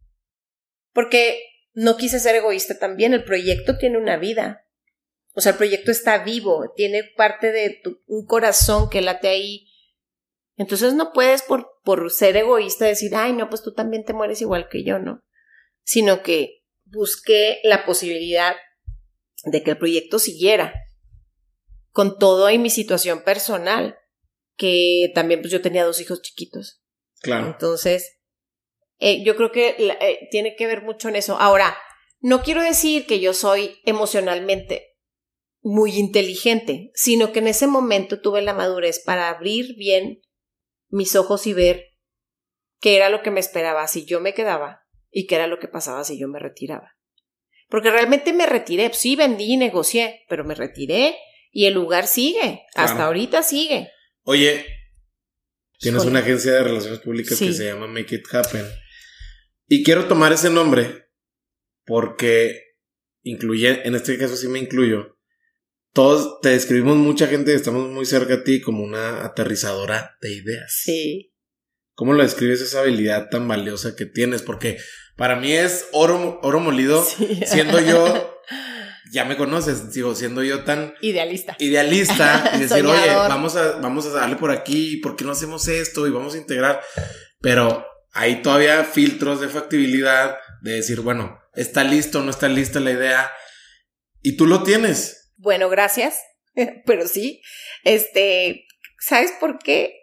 Porque 0.93 1.43
no 1.73 1.97
quise 1.97 2.19
ser 2.19 2.35
egoísta 2.35 2.79
también, 2.79 3.13
el 3.13 3.23
proyecto 3.23 3.77
tiene 3.77 3.97
una 3.97 4.17
vida. 4.17 4.65
O 5.33 5.41
sea, 5.41 5.51
el 5.51 5.57
proyecto 5.57 5.91
está 5.91 6.23
vivo, 6.23 6.71
tiene 6.75 7.03
parte 7.03 7.51
de 7.51 7.81
tu, 7.83 8.01
un 8.07 8.25
corazón 8.25 8.89
que 8.89 9.01
late 9.01 9.27
ahí. 9.27 9.64
Entonces 10.57 10.93
no 10.93 11.11
puedes 11.11 11.41
por, 11.41 11.69
por 11.83 12.11
ser 12.11 12.37
egoísta 12.37 12.85
decir, 12.85 13.15
ay, 13.15 13.33
no, 13.33 13.49
pues 13.49 13.61
tú 13.61 13.73
también 13.73 14.05
te 14.05 14.13
mueres 14.13 14.41
igual 14.41 14.69
que 14.69 14.83
yo, 14.83 14.99
¿no? 14.99 15.19
Sino 15.83 16.23
que 16.23 16.63
busqué 16.85 17.59
la 17.63 17.85
posibilidad 17.85 18.55
de 19.43 19.63
que 19.63 19.71
el 19.71 19.77
proyecto 19.77 20.19
siguiera 20.19 20.73
con 21.91 22.17
todo 22.17 22.49
y 22.49 22.57
mi 22.57 22.69
situación 22.69 23.23
personal 23.23 23.97
que 24.57 25.11
también 25.13 25.41
pues 25.41 25.51
yo 25.51 25.61
tenía 25.61 25.85
dos 25.85 25.99
hijos 26.01 26.21
chiquitos. 26.21 26.81
Claro. 27.21 27.47
Entonces, 27.47 28.17
eh, 28.99 29.23
yo 29.23 29.35
creo 29.35 29.51
que 29.51 29.75
eh, 29.77 30.27
tiene 30.31 30.55
que 30.55 30.67
ver 30.67 30.83
mucho 30.83 31.09
en 31.09 31.15
eso. 31.15 31.37
Ahora, 31.37 31.77
no 32.19 32.41
quiero 32.41 32.61
decir 32.63 33.05
que 33.05 33.19
yo 33.19 33.33
soy 33.33 33.77
emocionalmente 33.85 34.95
muy 35.61 35.97
inteligente, 35.97 36.91
sino 36.93 37.31
que 37.31 37.39
en 37.39 37.47
ese 37.47 37.67
momento 37.67 38.21
tuve 38.21 38.41
la 38.41 38.53
madurez 38.53 39.01
para 39.03 39.29
abrir 39.29 39.75
bien 39.75 40.21
mis 40.95 41.15
ojos 41.15 41.45
y 41.45 41.53
ver 41.53 41.93
qué 42.79 42.95
era 42.95 43.09
lo 43.09 43.21
que 43.21 43.31
me 43.31 43.39
esperaba 43.39 43.87
si 43.87 44.05
yo 44.05 44.21
me 44.21 44.33
quedaba 44.33 44.83
y 45.11 45.27
qué 45.27 45.35
era 45.35 45.47
lo 45.47 45.59
que 45.59 45.67
pasaba 45.67 46.03
si 46.03 46.17
yo 46.17 46.27
me 46.27 46.39
retiraba. 46.39 46.95
Porque 47.69 47.91
realmente 47.91 48.31
me 48.31 48.45
retiré, 48.45 48.91
sí 48.93 49.15
vendí 49.15 49.53
y 49.53 49.57
negocié, 49.57 50.23
pero 50.29 50.45
me 50.45 50.55
retiré 50.55 51.17
y 51.51 51.65
el 51.65 51.73
lugar 51.73 52.07
sigue, 52.07 52.63
hasta 52.75 53.05
ahorita 53.05 53.43
sigue. 53.43 53.89
Oye, 54.23 54.65
tienes 55.79 56.05
una 56.05 56.19
agencia 56.19 56.53
de 56.53 56.63
relaciones 56.63 56.99
públicas 56.99 57.37
que 57.37 57.53
se 57.53 57.65
llama 57.65 57.87
Make 57.87 58.15
It 58.15 58.33
Happen. 58.33 58.65
Y 59.67 59.83
quiero 59.83 60.05
tomar 60.07 60.31
ese 60.31 60.49
nombre 60.49 61.09
porque 61.85 62.75
incluye, 63.23 63.85
en 63.85 63.95
este 63.95 64.17
caso 64.17 64.37
sí 64.37 64.47
me 64.47 64.59
incluyo, 64.59 65.14
todos 65.95 66.41
te 66.41 66.49
describimos 66.49 66.97
mucha 66.97 67.27
gente 67.27 67.53
y 67.53 67.55
estamos 67.55 67.89
muy 67.89 68.05
cerca 68.05 68.35
de 68.35 68.43
ti 68.43 68.61
como 68.61 68.83
una 68.83 69.23
aterrizadora 69.23 70.17
de 70.21 70.33
ideas. 70.33 70.81
Sí. 70.83 71.33
¿Cómo 71.93 72.11
lo 72.11 72.21
describes 72.21 72.59
esa 72.59 72.81
habilidad 72.81 73.29
tan 73.29 73.47
valiosa 73.47 73.95
que 73.95 74.05
tienes? 74.05 74.41
Porque 74.41 74.77
para 75.15 75.37
mí 75.37 75.53
es 75.53 75.87
oro, 75.93 76.41
oro 76.43 76.59
molido, 76.59 77.01
siendo 77.45 77.79
yo 77.79 78.33
ya 79.13 79.23
me 79.23 79.37
conoces, 79.37 79.93
sigo 79.93 80.13
siendo 80.15 80.43
yo 80.43 80.65
tan 80.65 80.93
idealista. 80.99 81.55
Idealista 81.59 82.51
y 82.55 82.59
decir, 82.67 82.85
oye, 82.85 83.15
vamos 83.15 83.55
a, 83.55 83.77
vamos 83.77 84.05
a 84.07 84.09
darle 84.09 84.35
por 84.35 84.51
aquí, 84.51 84.97
¿por 84.97 85.15
qué 85.15 85.23
no 85.23 85.31
hacemos 85.31 85.69
esto? 85.69 86.07
Y 86.07 86.11
vamos 86.11 86.33
a 86.33 86.39
integrar. 86.39 86.81
Pero 87.39 87.85
hay 88.11 88.41
todavía 88.41 88.83
filtros 88.83 89.39
de 89.39 89.47
factibilidad 89.47 90.35
de 90.61 90.73
decir, 90.73 90.99
bueno, 90.99 91.39
está 91.53 91.85
listo, 91.85 92.21
no 92.21 92.31
está 92.31 92.49
lista 92.49 92.81
la 92.81 92.91
idea. 92.91 93.31
Y 94.21 94.35
tú 94.35 94.45
lo 94.45 94.63
tienes. 94.63 95.24
Bueno, 95.37 95.69
gracias. 95.69 96.19
Pero 96.85 97.07
sí, 97.07 97.41
este, 97.83 98.65
¿sabes 98.99 99.31
por 99.39 99.59
qué? 99.59 99.93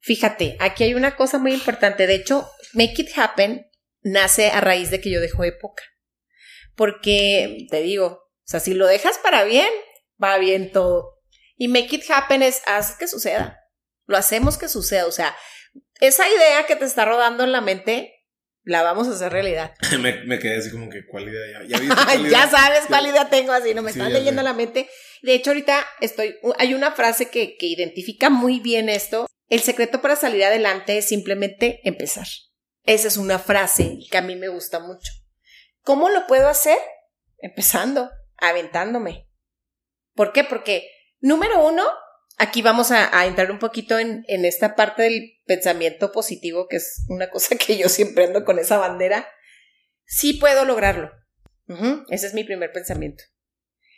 Fíjate, 0.00 0.56
aquí 0.60 0.84
hay 0.84 0.94
una 0.94 1.16
cosa 1.16 1.38
muy 1.38 1.54
importante. 1.54 2.06
De 2.06 2.14
hecho, 2.14 2.48
Make 2.74 3.02
It 3.02 3.18
Happen 3.18 3.66
nace 4.02 4.50
a 4.50 4.60
raíz 4.60 4.90
de 4.90 5.00
que 5.00 5.10
yo 5.10 5.20
dejo 5.20 5.44
época. 5.44 5.82
Porque, 6.76 7.66
te 7.70 7.80
digo, 7.82 8.06
o 8.06 8.46
sea, 8.46 8.60
si 8.60 8.74
lo 8.74 8.86
dejas 8.86 9.18
para 9.18 9.44
bien, 9.44 9.68
va 10.22 10.36
bien 10.38 10.72
todo. 10.72 11.22
Y 11.56 11.68
make 11.68 11.96
it 11.96 12.10
happen 12.10 12.42
es 12.42 12.62
haz 12.66 12.96
que 12.96 13.08
suceda. 13.08 13.60
Lo 14.06 14.16
hacemos 14.16 14.58
que 14.58 14.68
suceda. 14.68 15.06
O 15.06 15.12
sea, 15.12 15.34
esa 16.00 16.28
idea 16.28 16.66
que 16.66 16.76
te 16.76 16.84
está 16.84 17.04
rodando 17.04 17.44
en 17.44 17.52
la 17.52 17.60
mente, 17.60 18.13
la 18.64 18.82
vamos 18.82 19.08
a 19.08 19.12
hacer 19.12 19.32
realidad. 19.32 19.74
me, 20.00 20.38
quedé 20.38 20.56
así 20.56 20.70
como 20.70 20.88
que, 20.88 21.06
¿cuál 21.06 21.28
idea? 21.28 21.62
Ya, 21.66 21.80
ya, 22.28 22.48
sabes 22.50 22.84
cuál 22.88 23.06
idea 23.06 23.28
tengo, 23.28 23.52
así, 23.52 23.74
no 23.74 23.82
me 23.82 23.90
estás 23.90 24.10
leyendo 24.10 24.42
la 24.42 24.54
mente. 24.54 24.88
De 25.22 25.34
hecho, 25.34 25.50
ahorita 25.50 25.86
estoy, 26.00 26.36
hay 26.58 26.74
una 26.74 26.92
frase 26.92 27.28
que, 27.28 27.56
que 27.56 27.66
identifica 27.66 28.30
muy 28.30 28.60
bien 28.60 28.88
esto. 28.88 29.26
El 29.48 29.60
secreto 29.60 30.00
para 30.00 30.16
salir 30.16 30.44
adelante 30.44 30.98
es 30.98 31.06
simplemente 31.06 31.80
empezar. 31.84 32.26
Esa 32.84 33.08
es 33.08 33.16
una 33.16 33.38
frase 33.38 33.98
que 34.10 34.18
a 34.18 34.22
mí 34.22 34.36
me 34.36 34.48
gusta 34.48 34.80
mucho. 34.80 35.12
¿Cómo 35.82 36.08
lo 36.08 36.26
puedo 36.26 36.48
hacer? 36.48 36.78
Empezando, 37.38 38.10
aventándome. 38.38 39.28
¿Por 40.14 40.32
qué? 40.32 40.44
Porque, 40.44 40.88
número 41.20 41.66
uno, 41.66 41.84
aquí 42.36 42.62
vamos 42.62 42.90
a, 42.90 43.26
entrar 43.26 43.50
un 43.50 43.58
poquito 43.58 43.98
en, 43.98 44.24
esta 44.26 44.74
parte 44.74 45.02
del 45.02 45.40
pensamiento 45.46 46.12
positivo, 46.12 46.68
que 46.68 46.76
es 46.76 47.04
una 47.08 47.30
cosa 47.30 47.56
que 47.66 47.76
yo 47.76 47.88
siempre 47.88 48.24
ando 48.24 48.44
con 48.44 48.58
esa 48.58 48.78
bandera. 48.78 49.28
Sí 50.06 50.34
puedo 50.34 50.64
lograrlo. 50.64 51.10
Ese 52.10 52.26
es 52.26 52.34
mi 52.34 52.44
primer 52.44 52.72
pensamiento. 52.72 53.24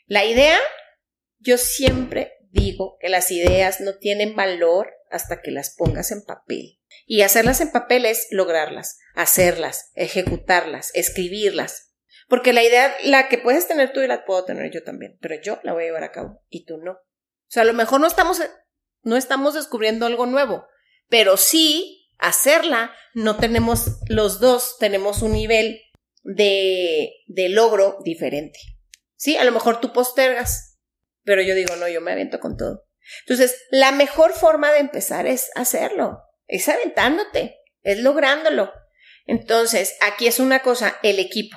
La 0.06 0.24
idea 0.24 0.56
Yo 1.38 1.58
siempre 1.58 2.32
digo 2.50 2.96
que 3.00 3.08
las 3.08 3.30
ideas 3.30 3.80
no 3.80 3.98
tienen 3.98 4.36
valor 4.36 4.92
hasta 5.10 5.42
que 5.42 5.50
las 5.50 5.74
pongas 5.74 6.10
en 6.12 6.22
papel. 6.22 6.80
Y 7.06 7.22
hacerlas 7.22 7.60
en 7.60 7.72
papel 7.72 8.06
es 8.06 8.28
lograrlas, 8.30 8.98
hacerlas, 9.14 9.90
ejecutarlas, 9.94 10.90
escribirlas. 10.94 11.94
Porque 12.28 12.52
la 12.52 12.62
idea, 12.62 12.94
la 13.04 13.28
que 13.28 13.38
puedes 13.38 13.68
tener 13.68 13.92
tú 13.92 14.00
y 14.00 14.06
la 14.08 14.24
puedo 14.24 14.44
tener 14.44 14.70
yo 14.72 14.82
también, 14.82 15.18
pero 15.20 15.40
yo 15.40 15.60
la 15.62 15.72
voy 15.72 15.84
a 15.84 15.86
llevar 15.86 16.04
a 16.04 16.12
cabo 16.12 16.42
y 16.48 16.64
tú 16.64 16.78
no. 16.78 16.98
O 17.48 17.50
sea, 17.50 17.62
a 17.62 17.66
lo 17.66 17.74
mejor 17.74 18.00
no 18.00 18.06
estamos, 18.06 18.40
no 19.02 19.16
estamos 19.16 19.54
descubriendo 19.54 20.06
algo 20.06 20.26
nuevo, 20.26 20.66
pero 21.08 21.36
sí 21.36 22.10
hacerla, 22.18 22.94
no 23.14 23.36
tenemos, 23.36 23.98
los 24.08 24.40
dos 24.40 24.76
tenemos 24.78 25.22
un 25.22 25.32
nivel 25.32 25.80
de, 26.22 27.12
de 27.26 27.48
logro 27.48 27.98
diferente. 28.04 28.58
Sí, 29.16 29.36
a 29.36 29.44
lo 29.44 29.52
mejor 29.52 29.80
tú 29.80 29.92
postergas, 29.92 30.78
pero 31.22 31.42
yo 31.42 31.54
digo, 31.54 31.76
no, 31.76 31.88
yo 31.88 32.00
me 32.00 32.12
aviento 32.12 32.40
con 32.40 32.56
todo. 32.56 32.86
Entonces, 33.20 33.62
la 33.70 33.92
mejor 33.92 34.32
forma 34.32 34.72
de 34.72 34.78
empezar 34.78 35.26
es 35.26 35.50
hacerlo, 35.54 36.22
es 36.46 36.68
aventándote, 36.68 37.56
es 37.82 37.98
lográndolo. 37.98 38.72
Entonces, 39.26 39.96
aquí 40.00 40.26
es 40.26 40.38
una 40.40 40.60
cosa, 40.60 40.98
el 41.02 41.18
equipo. 41.18 41.56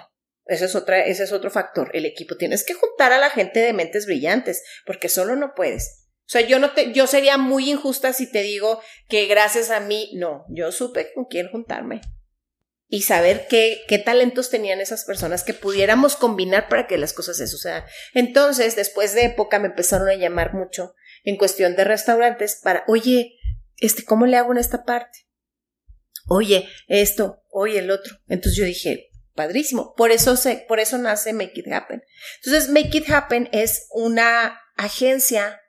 Ese 0.50 0.66
es, 0.66 0.76
otra, 0.76 1.06
ese 1.06 1.24
es 1.24 1.32
otro 1.32 1.52
factor, 1.52 1.92
el 1.94 2.06
equipo. 2.06 2.36
Tienes 2.36 2.66
que 2.66 2.74
juntar 2.74 3.14
a 3.14 3.20
la 3.20 3.30
gente 3.30 3.60
de 3.60 3.72
mentes 3.72 4.08
brillantes, 4.08 4.64
porque 4.86 5.08
solo 5.08 5.36
no 5.36 5.54
puedes. 5.54 6.08
O 6.22 6.32
sea, 6.32 6.42
yo 6.42 6.58
no 6.60 6.72
te, 6.72 6.92
yo 6.92 7.06
sería 7.06 7.38
muy 7.38 7.70
injusta 7.70 8.14
si 8.14 8.32
te 8.32 8.42
digo 8.42 8.82
que 9.08 9.28
gracias 9.28 9.70
a 9.70 9.80
mí, 9.80 10.12
no, 10.16 10.46
yo 10.50 10.72
supe 10.72 11.14
con 11.14 11.26
quién 11.26 11.50
juntarme. 11.50 12.02
Y 12.88 13.04
saber 13.04 13.48
qué, 13.48 13.82
qué 13.88 14.00
talentos 14.00 14.50
tenían 14.50 14.82
esas 14.82 15.06
personas 15.06 15.44
que 15.44 15.54
pudiéramos 15.54 16.16
combinar 16.16 16.68
para 16.68 16.88
que 16.88 16.98
las 16.98 17.14
cosas 17.14 17.38
se 17.38 17.46
sucedan. 17.46 17.84
Entonces, 18.16 18.76
después 18.76 19.14
de 19.14 19.26
época 19.26 19.60
me 19.60 19.68
empezaron 19.68 20.10
a 20.10 20.16
llamar 20.16 20.56
mucho 20.56 20.96
en 21.24 21.38
cuestión 21.38 21.76
de 21.76 21.84
restaurantes 21.84 22.60
para, 22.64 22.84
oye, 22.88 23.38
este, 23.78 24.04
¿cómo 24.04 24.26
le 24.26 24.38
hago 24.38 24.52
en 24.52 24.58
esta 24.58 24.84
parte? 24.84 25.28
Oye, 26.28 26.68
esto, 26.88 27.44
oye, 27.50 27.80
el 27.80 27.92
otro. 27.92 28.18
Entonces 28.28 28.58
yo 28.58 28.66
dije, 28.66 29.09
padrísimo. 29.40 29.94
Por 29.96 30.12
eso 30.12 30.36
se, 30.36 30.66
por 30.68 30.82
eso 30.82 30.98
nace 30.98 31.32
Make 31.32 31.62
It 31.62 31.72
Happen. 31.72 32.04
Entonces, 32.44 32.70
Make 32.70 32.98
It 32.98 33.10
Happen 33.10 33.48
es 33.54 33.88
una 33.92 34.60
agencia, 34.76 35.62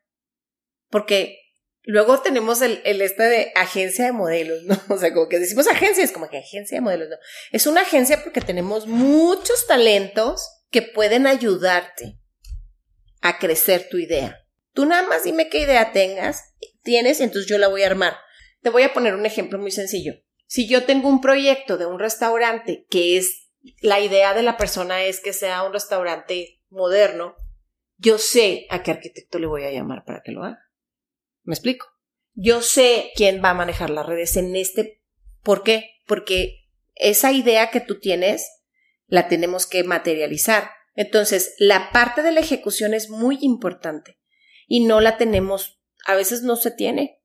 porque 0.89 1.39
luego 1.83 2.21
tenemos 2.21 2.62
el, 2.62 2.83
el 2.85 3.01
este 3.01 3.23
de 3.23 3.53
agencia 3.55 4.07
de 4.07 4.12
modelos, 4.12 4.64
¿no? 4.64 4.77
O 4.93 4.99
sea, 4.99 5.14
como 5.14 5.29
que 5.29 5.39
decimos 5.39 5.68
agencia, 5.68 6.03
es 6.03 6.11
como 6.11 6.29
que 6.29 6.39
agencia 6.39 6.79
de 6.79 6.81
modelos, 6.81 7.11
¿no? 7.11 7.16
Es 7.53 7.68
una 7.68 7.83
agencia 7.83 8.25
porque 8.25 8.41
tenemos 8.41 8.89
muchos 8.89 9.68
talentos 9.68 10.45
que 10.73 10.83
pueden 10.83 11.29
ayudarte 11.29 12.18
a 13.21 13.39
crecer 13.39 13.89
tu 13.89 13.99
idea. 13.99 14.37
Tú 14.73 14.85
nada 14.85 15.07
más 15.07 15.23
dime 15.23 15.49
qué 15.49 15.61
idea 15.61 15.93
tengas, 15.93 16.43
tienes 16.83 17.21
y 17.21 17.23
entonces 17.23 17.49
yo 17.49 17.57
la 17.57 17.68
voy 17.68 17.85
a 17.85 17.87
armar. 17.87 18.16
Te 18.62 18.71
voy 18.71 18.83
a 18.83 18.93
poner 18.93 19.14
un 19.14 19.27
ejemplo 19.27 19.61
muy 19.61 19.71
sencillo. 19.71 20.14
Si 20.49 20.66
yo 20.66 20.83
tengo 20.83 21.09
un 21.09 21.21
proyecto 21.21 21.79
de 21.79 21.87
un 21.87 22.01
restaurante 22.01 22.85
que 22.91 23.16
es, 23.16 23.49
la 23.80 24.00
idea 24.00 24.34
de 24.34 24.42
la 24.42 24.56
persona 24.56 25.04
es 25.04 25.20
que 25.20 25.32
sea 25.32 25.62
un 25.62 25.72
restaurante 25.72 26.62
moderno, 26.68 27.36
yo 27.96 28.18
sé 28.18 28.66
a 28.70 28.82
qué 28.82 28.92
arquitecto 28.92 29.38
le 29.38 29.46
voy 29.46 29.64
a 29.64 29.72
llamar 29.72 30.04
para 30.04 30.22
que 30.22 30.32
lo 30.32 30.44
haga. 30.44 30.70
¿Me 31.42 31.54
explico? 31.54 31.86
Yo 32.32 32.62
sé 32.62 33.11
quién 33.14 33.42
va 33.44 33.50
a 33.50 33.54
manejar 33.54 33.90
las 33.90 34.06
redes 34.06 34.36
en 34.36 34.56
este. 34.56 35.02
¿Por 35.42 35.62
qué? 35.62 35.90
Porque 36.06 36.68
esa 36.94 37.32
idea 37.32 37.70
que 37.70 37.80
tú 37.80 37.98
tienes 37.98 38.46
la 39.06 39.28
tenemos 39.28 39.66
que 39.66 39.84
materializar. 39.84 40.70
Entonces, 40.94 41.54
la 41.58 41.90
parte 41.92 42.22
de 42.22 42.32
la 42.32 42.40
ejecución 42.40 42.94
es 42.94 43.11
muy 43.11 43.38
importante 43.40 44.18
y 44.66 44.84
no 44.86 45.00
la 45.00 45.16
tenemos, 45.16 45.82
a 46.06 46.14
veces 46.14 46.42
no 46.42 46.56
se 46.56 46.70
tiene. 46.70 47.20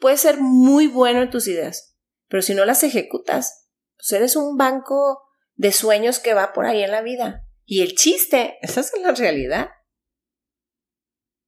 puedes 0.00 0.20
ser 0.20 0.38
muy 0.38 0.86
bueno 0.86 1.22
en 1.22 1.30
tus 1.30 1.46
ideas, 1.48 1.96
pero 2.28 2.42
si 2.42 2.54
no 2.54 2.64
las 2.64 2.82
ejecutas, 2.82 3.70
pues 3.96 4.12
eres 4.12 4.36
un 4.36 4.56
banco 4.56 5.22
de 5.54 5.72
sueños 5.72 6.18
que 6.18 6.34
va 6.34 6.52
por 6.52 6.66
ahí 6.66 6.82
en 6.82 6.90
la 6.90 7.02
vida. 7.02 7.46
Y 7.64 7.82
el 7.82 7.94
chiste, 7.94 8.58
esa 8.62 8.80
es 8.80 8.92
la 9.00 9.12
realidad. 9.12 9.70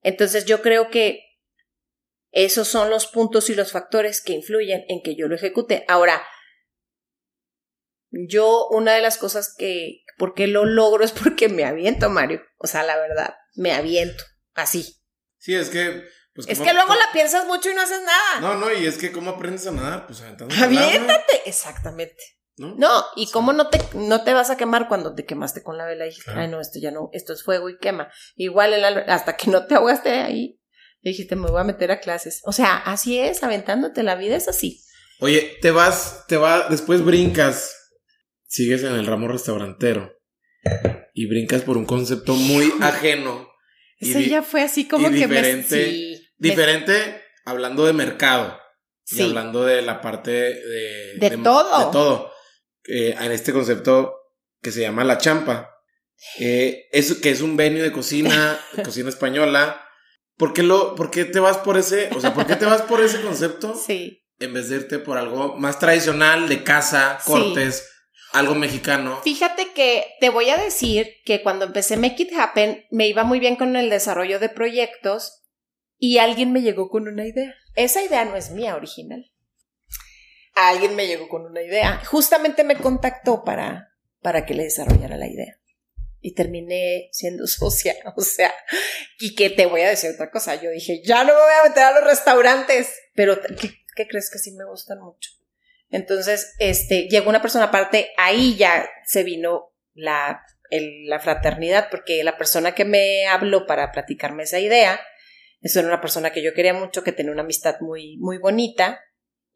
Entonces 0.02 0.44
yo 0.44 0.62
creo 0.62 0.90
que 0.90 1.22
esos 2.30 2.68
son 2.68 2.90
los 2.90 3.06
puntos 3.06 3.50
y 3.50 3.54
los 3.54 3.72
factores 3.72 4.20
que 4.20 4.32
influyen 4.32 4.84
en 4.88 5.02
que 5.02 5.16
yo 5.16 5.26
lo 5.26 5.34
ejecute. 5.34 5.84
Ahora, 5.88 6.22
yo 8.10 8.68
una 8.68 8.94
de 8.94 9.02
las 9.02 9.18
cosas 9.18 9.54
que, 9.56 10.04
¿por 10.16 10.34
qué 10.34 10.46
lo 10.46 10.64
logro? 10.64 11.04
Es 11.04 11.12
porque 11.12 11.48
me 11.48 11.64
aviento, 11.64 12.10
Mario. 12.10 12.42
O 12.58 12.66
sea, 12.66 12.82
la 12.82 12.96
verdad, 12.96 13.36
me 13.54 13.72
aviento. 13.72 14.24
Así. 14.54 14.96
Sí, 15.38 15.54
es 15.54 15.70
que. 15.70 16.04
Pues, 16.34 16.48
es 16.48 16.60
que 16.60 16.74
luego 16.74 16.94
la 16.94 17.10
piensas 17.12 17.46
mucho 17.46 17.70
y 17.70 17.74
no 17.74 17.80
haces 17.80 18.02
nada. 18.02 18.40
No, 18.40 18.54
no, 18.56 18.70
y 18.70 18.86
es 18.86 18.98
que 18.98 19.10
¿cómo 19.10 19.30
aprendes 19.30 19.66
a 19.66 19.70
nadar? 19.70 20.06
Pues 20.06 20.20
aventando. 20.20 20.54
Aviéntate, 20.62 21.42
exactamente. 21.46 22.22
¿No? 22.58 22.74
no 22.76 23.04
y 23.16 23.30
cómo 23.30 23.52
no 23.52 23.68
te, 23.68 23.78
no 23.94 24.24
te 24.24 24.32
vas 24.32 24.48
a 24.48 24.56
quemar 24.56 24.88
cuando 24.88 25.14
te 25.14 25.26
quemaste 25.26 25.62
con 25.62 25.76
la 25.76 25.84
vela 25.84 26.06
y 26.06 26.08
dijiste, 26.08 26.30
ay, 26.34 26.48
no, 26.48 26.60
esto 26.60 26.78
ya 26.80 26.90
no, 26.90 27.10
esto 27.12 27.32
es 27.32 27.42
fuego 27.42 27.68
y 27.68 27.78
quema. 27.78 28.10
Igual 28.34 28.72
el, 28.72 28.84
hasta 28.84 29.36
que 29.36 29.50
no 29.50 29.66
te 29.66 29.74
ahogaste 29.74 30.08
ahí, 30.10 30.58
dijiste, 31.02 31.36
me 31.36 31.50
voy 31.50 31.60
a 31.60 31.64
meter 31.64 31.90
a 31.90 32.00
clases. 32.00 32.40
O 32.44 32.52
sea, 32.52 32.76
así 32.76 33.18
es, 33.18 33.42
aventándote, 33.42 34.02
la 34.02 34.14
vida 34.14 34.36
es 34.36 34.48
así. 34.48 34.80
Oye, 35.20 35.58
te 35.60 35.70
vas, 35.70 36.24
te 36.28 36.36
vas, 36.36 36.70
después 36.70 37.04
brincas, 37.04 37.74
sigues 38.46 38.82
en 38.84 38.94
el 38.94 39.06
ramo 39.06 39.28
restaurantero 39.28 40.12
y 41.12 41.26
brincas 41.26 41.62
por 41.62 41.76
un 41.76 41.84
concepto 41.84 42.34
muy 42.34 42.72
ajeno 42.80 43.46
eso 43.98 44.20
ya 44.20 44.42
fue 44.42 44.62
así 44.62 44.86
como 44.86 45.08
que 45.08 45.14
diferente, 45.14 46.20
diferente 46.38 47.22
hablando 47.44 47.86
de 47.86 47.92
mercado. 47.92 48.58
Y 49.08 49.22
hablando 49.22 49.64
de 49.64 49.82
la 49.82 50.00
parte 50.00 50.32
de... 50.32 51.14
De, 51.18 51.38
todo. 51.38 51.86
De 51.86 51.92
todo. 51.92 52.32
Eh, 52.88 53.14
en 53.18 53.32
este 53.32 53.52
concepto 53.52 54.14
que 54.62 54.72
se 54.72 54.80
llama 54.80 55.04
La 55.04 55.18
Champa. 55.18 55.72
Eh, 56.38 56.86
es, 56.92 57.14
que 57.14 57.30
es 57.30 57.40
un 57.40 57.56
venio 57.56 57.82
de 57.82 57.92
cocina, 57.92 58.58
cocina 58.84 59.08
española. 59.08 59.82
¿Por 60.36 60.52
qué, 60.52 60.62
lo, 60.62 60.94
¿Por 60.94 61.10
qué 61.10 61.24
te 61.24 61.40
vas 61.40 61.58
por 61.58 61.78
ese, 61.78 62.10
o 62.14 62.20
sea, 62.20 62.34
por 62.34 62.46
qué 62.46 62.56
te 62.56 62.66
vas 62.66 62.82
por 62.82 63.02
ese 63.02 63.20
concepto? 63.20 63.74
Sí. 63.86 64.22
En 64.38 64.52
vez 64.52 64.68
de 64.68 64.76
irte 64.76 64.98
por 64.98 65.16
algo 65.16 65.56
más 65.56 65.78
tradicional, 65.78 66.46
de 66.46 66.62
casa, 66.62 67.18
cortes, 67.24 67.88
algo 68.32 68.54
mexicano. 68.54 69.18
Fíjate 69.24 69.72
que 69.74 70.04
te 70.20 70.28
voy 70.28 70.50
a 70.50 70.58
decir 70.58 71.08
que 71.24 71.42
cuando 71.42 71.64
empecé 71.64 71.96
Make 71.96 72.24
It 72.24 72.32
Happen 72.36 72.84
me 72.90 73.08
iba 73.08 73.24
muy 73.24 73.40
bien 73.40 73.56
con 73.56 73.76
el 73.76 73.88
desarrollo 73.88 74.38
de 74.38 74.50
proyectos 74.50 75.42
y 75.96 76.18
alguien 76.18 76.52
me 76.52 76.60
llegó 76.60 76.90
con 76.90 77.08
una 77.08 77.26
idea. 77.26 77.54
Esa 77.76 78.04
idea 78.04 78.26
no 78.26 78.36
es 78.36 78.50
mía 78.50 78.76
original. 78.76 79.24
Alguien 80.56 80.96
me 80.96 81.06
llegó 81.06 81.28
con 81.28 81.44
una 81.44 81.62
idea. 81.62 82.02
Justamente 82.06 82.64
me 82.64 82.76
contactó 82.76 83.44
para, 83.44 83.92
para 84.22 84.46
que 84.46 84.54
le 84.54 84.64
desarrollara 84.64 85.18
la 85.18 85.28
idea. 85.28 85.60
Y 86.20 86.32
terminé 86.32 87.10
siendo 87.12 87.46
socia, 87.46 87.94
o 88.16 88.22
sea, 88.22 88.52
y 89.20 89.34
que 89.34 89.50
te 89.50 89.66
voy 89.66 89.82
a 89.82 89.90
decir 89.90 90.10
otra 90.10 90.30
cosa. 90.30 90.54
Yo 90.54 90.70
dije, 90.70 91.02
ya 91.04 91.24
no 91.24 91.34
me 91.34 91.40
voy 91.40 91.52
a 91.60 91.68
meter 91.68 91.82
a 91.84 91.92
los 91.92 92.04
restaurantes, 92.04 92.90
pero 93.14 93.38
¿qué, 93.40 94.08
crees 94.08 94.30
que 94.30 94.38
sí 94.38 94.52
me 94.52 94.64
gustan 94.64 94.98
mucho? 94.98 95.30
Entonces, 95.90 96.54
este, 96.58 97.06
llegó 97.08 97.28
una 97.28 97.42
persona 97.42 97.66
aparte, 97.66 98.12
ahí 98.16 98.56
ya 98.56 98.88
se 99.04 99.22
vino 99.24 99.74
la, 99.92 100.42
la 100.70 101.20
fraternidad, 101.20 101.88
porque 101.90 102.24
la 102.24 102.38
persona 102.38 102.74
que 102.74 102.86
me 102.86 103.26
habló 103.26 103.66
para 103.66 103.92
platicarme 103.92 104.44
esa 104.44 104.58
idea, 104.58 105.00
eso 105.60 105.80
era 105.80 105.88
una 105.88 106.00
persona 106.00 106.32
que 106.32 106.42
yo 106.42 106.54
quería 106.54 106.72
mucho, 106.72 107.04
que 107.04 107.12
tenía 107.12 107.32
una 107.32 107.42
amistad 107.42 107.76
muy, 107.80 108.16
muy 108.16 108.38
bonita, 108.38 109.00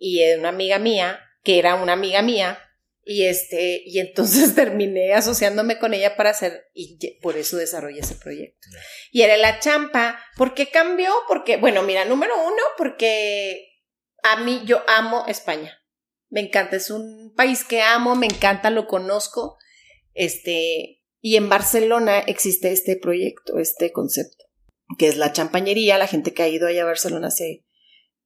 y 0.01 0.25
una 0.33 0.49
amiga 0.49 0.79
mía, 0.79 1.21
que 1.45 1.59
era 1.59 1.77
una 1.77 1.93
amiga 1.93 2.23
mía, 2.23 2.59
y 3.05 3.27
este, 3.27 3.83
y 3.85 4.01
entonces 4.01 4.55
terminé 4.57 5.13
asociándome 5.13 5.79
con 5.79 5.93
ella 5.93 6.17
para 6.17 6.31
hacer, 6.31 6.65
y 6.73 6.99
por 7.21 7.37
eso 7.37 7.59
desarrollé 7.59 8.01
ese 8.01 8.15
proyecto. 8.15 8.67
Y 9.13 9.23
era 9.23 9.37
la 9.37 9.61
champa. 9.61 10.19
¿Por 10.37 10.55
qué 10.55 10.71
cambió? 10.71 11.13
Porque, 11.29 11.59
bueno, 11.59 11.83
mira, 11.83 12.07
número 12.07 12.35
uno, 12.43 12.63
porque 12.79 13.69
a 14.23 14.43
mí 14.43 14.63
yo 14.65 14.83
amo 14.89 15.25
España. 15.29 15.79
Me 16.31 16.41
encanta, 16.41 16.77
es 16.77 16.91
un 16.91 17.35
país 17.37 17.65
que 17.65 17.83
amo, 17.83 18.17
me 18.17 18.27
encanta, 18.27 18.71
lo 18.71 18.87
conozco. 18.87 19.59
Este, 20.15 21.03
y 21.21 21.37
en 21.37 21.51
Barcelona 21.51 22.21
existe 22.21 22.73
este 22.73 22.97
proyecto, 22.97 23.59
este 23.59 23.93
concepto, 23.93 24.45
que 24.97 25.09
es 25.09 25.19
la 25.19 25.33
champañería. 25.33 25.99
La 25.99 26.07
gente 26.07 26.33
que 26.33 26.43
ha 26.43 26.49
ido 26.49 26.69
allá 26.69 26.83
a 26.83 26.87
Barcelona 26.87 27.31
se, 27.31 27.65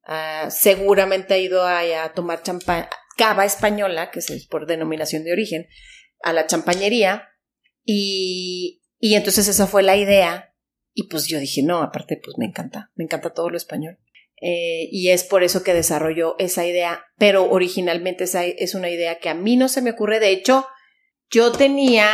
uh, 0.06 0.50
seguramente 0.50 1.34
ha 1.34 1.38
ido 1.38 1.66
a 1.66 2.12
tomar 2.14 2.42
champán, 2.42 2.86
cava 3.16 3.44
española, 3.44 4.10
que 4.10 4.20
es 4.20 4.46
por 4.48 4.66
denominación 4.66 5.24
de 5.24 5.32
origen, 5.32 5.66
a 6.22 6.32
la 6.32 6.46
champañería. 6.46 7.28
Y, 7.84 8.82
y 8.98 9.14
entonces 9.14 9.48
esa 9.48 9.66
fue 9.66 9.82
la 9.82 9.96
idea. 9.96 10.54
Y 10.92 11.08
pues 11.08 11.26
yo 11.26 11.38
dije, 11.38 11.62
no, 11.62 11.82
aparte, 11.82 12.20
pues 12.22 12.38
me 12.38 12.46
encanta, 12.46 12.90
me 12.94 13.04
encanta 13.04 13.34
todo 13.34 13.50
lo 13.50 13.56
español. 13.56 13.98
Eh, 14.40 14.88
y 14.90 15.10
es 15.10 15.24
por 15.24 15.42
eso 15.42 15.62
que 15.62 15.74
desarrolló 15.74 16.36
esa 16.38 16.66
idea, 16.66 17.04
pero 17.18 17.50
originalmente 17.50 18.24
esa 18.24 18.44
es 18.44 18.74
una 18.74 18.90
idea 18.90 19.18
que 19.18 19.28
a 19.28 19.34
mí 19.34 19.56
no 19.56 19.68
se 19.68 19.82
me 19.82 19.90
ocurre. 19.90 20.20
De 20.20 20.30
hecho, 20.30 20.66
yo 21.30 21.52
tenía 21.52 22.08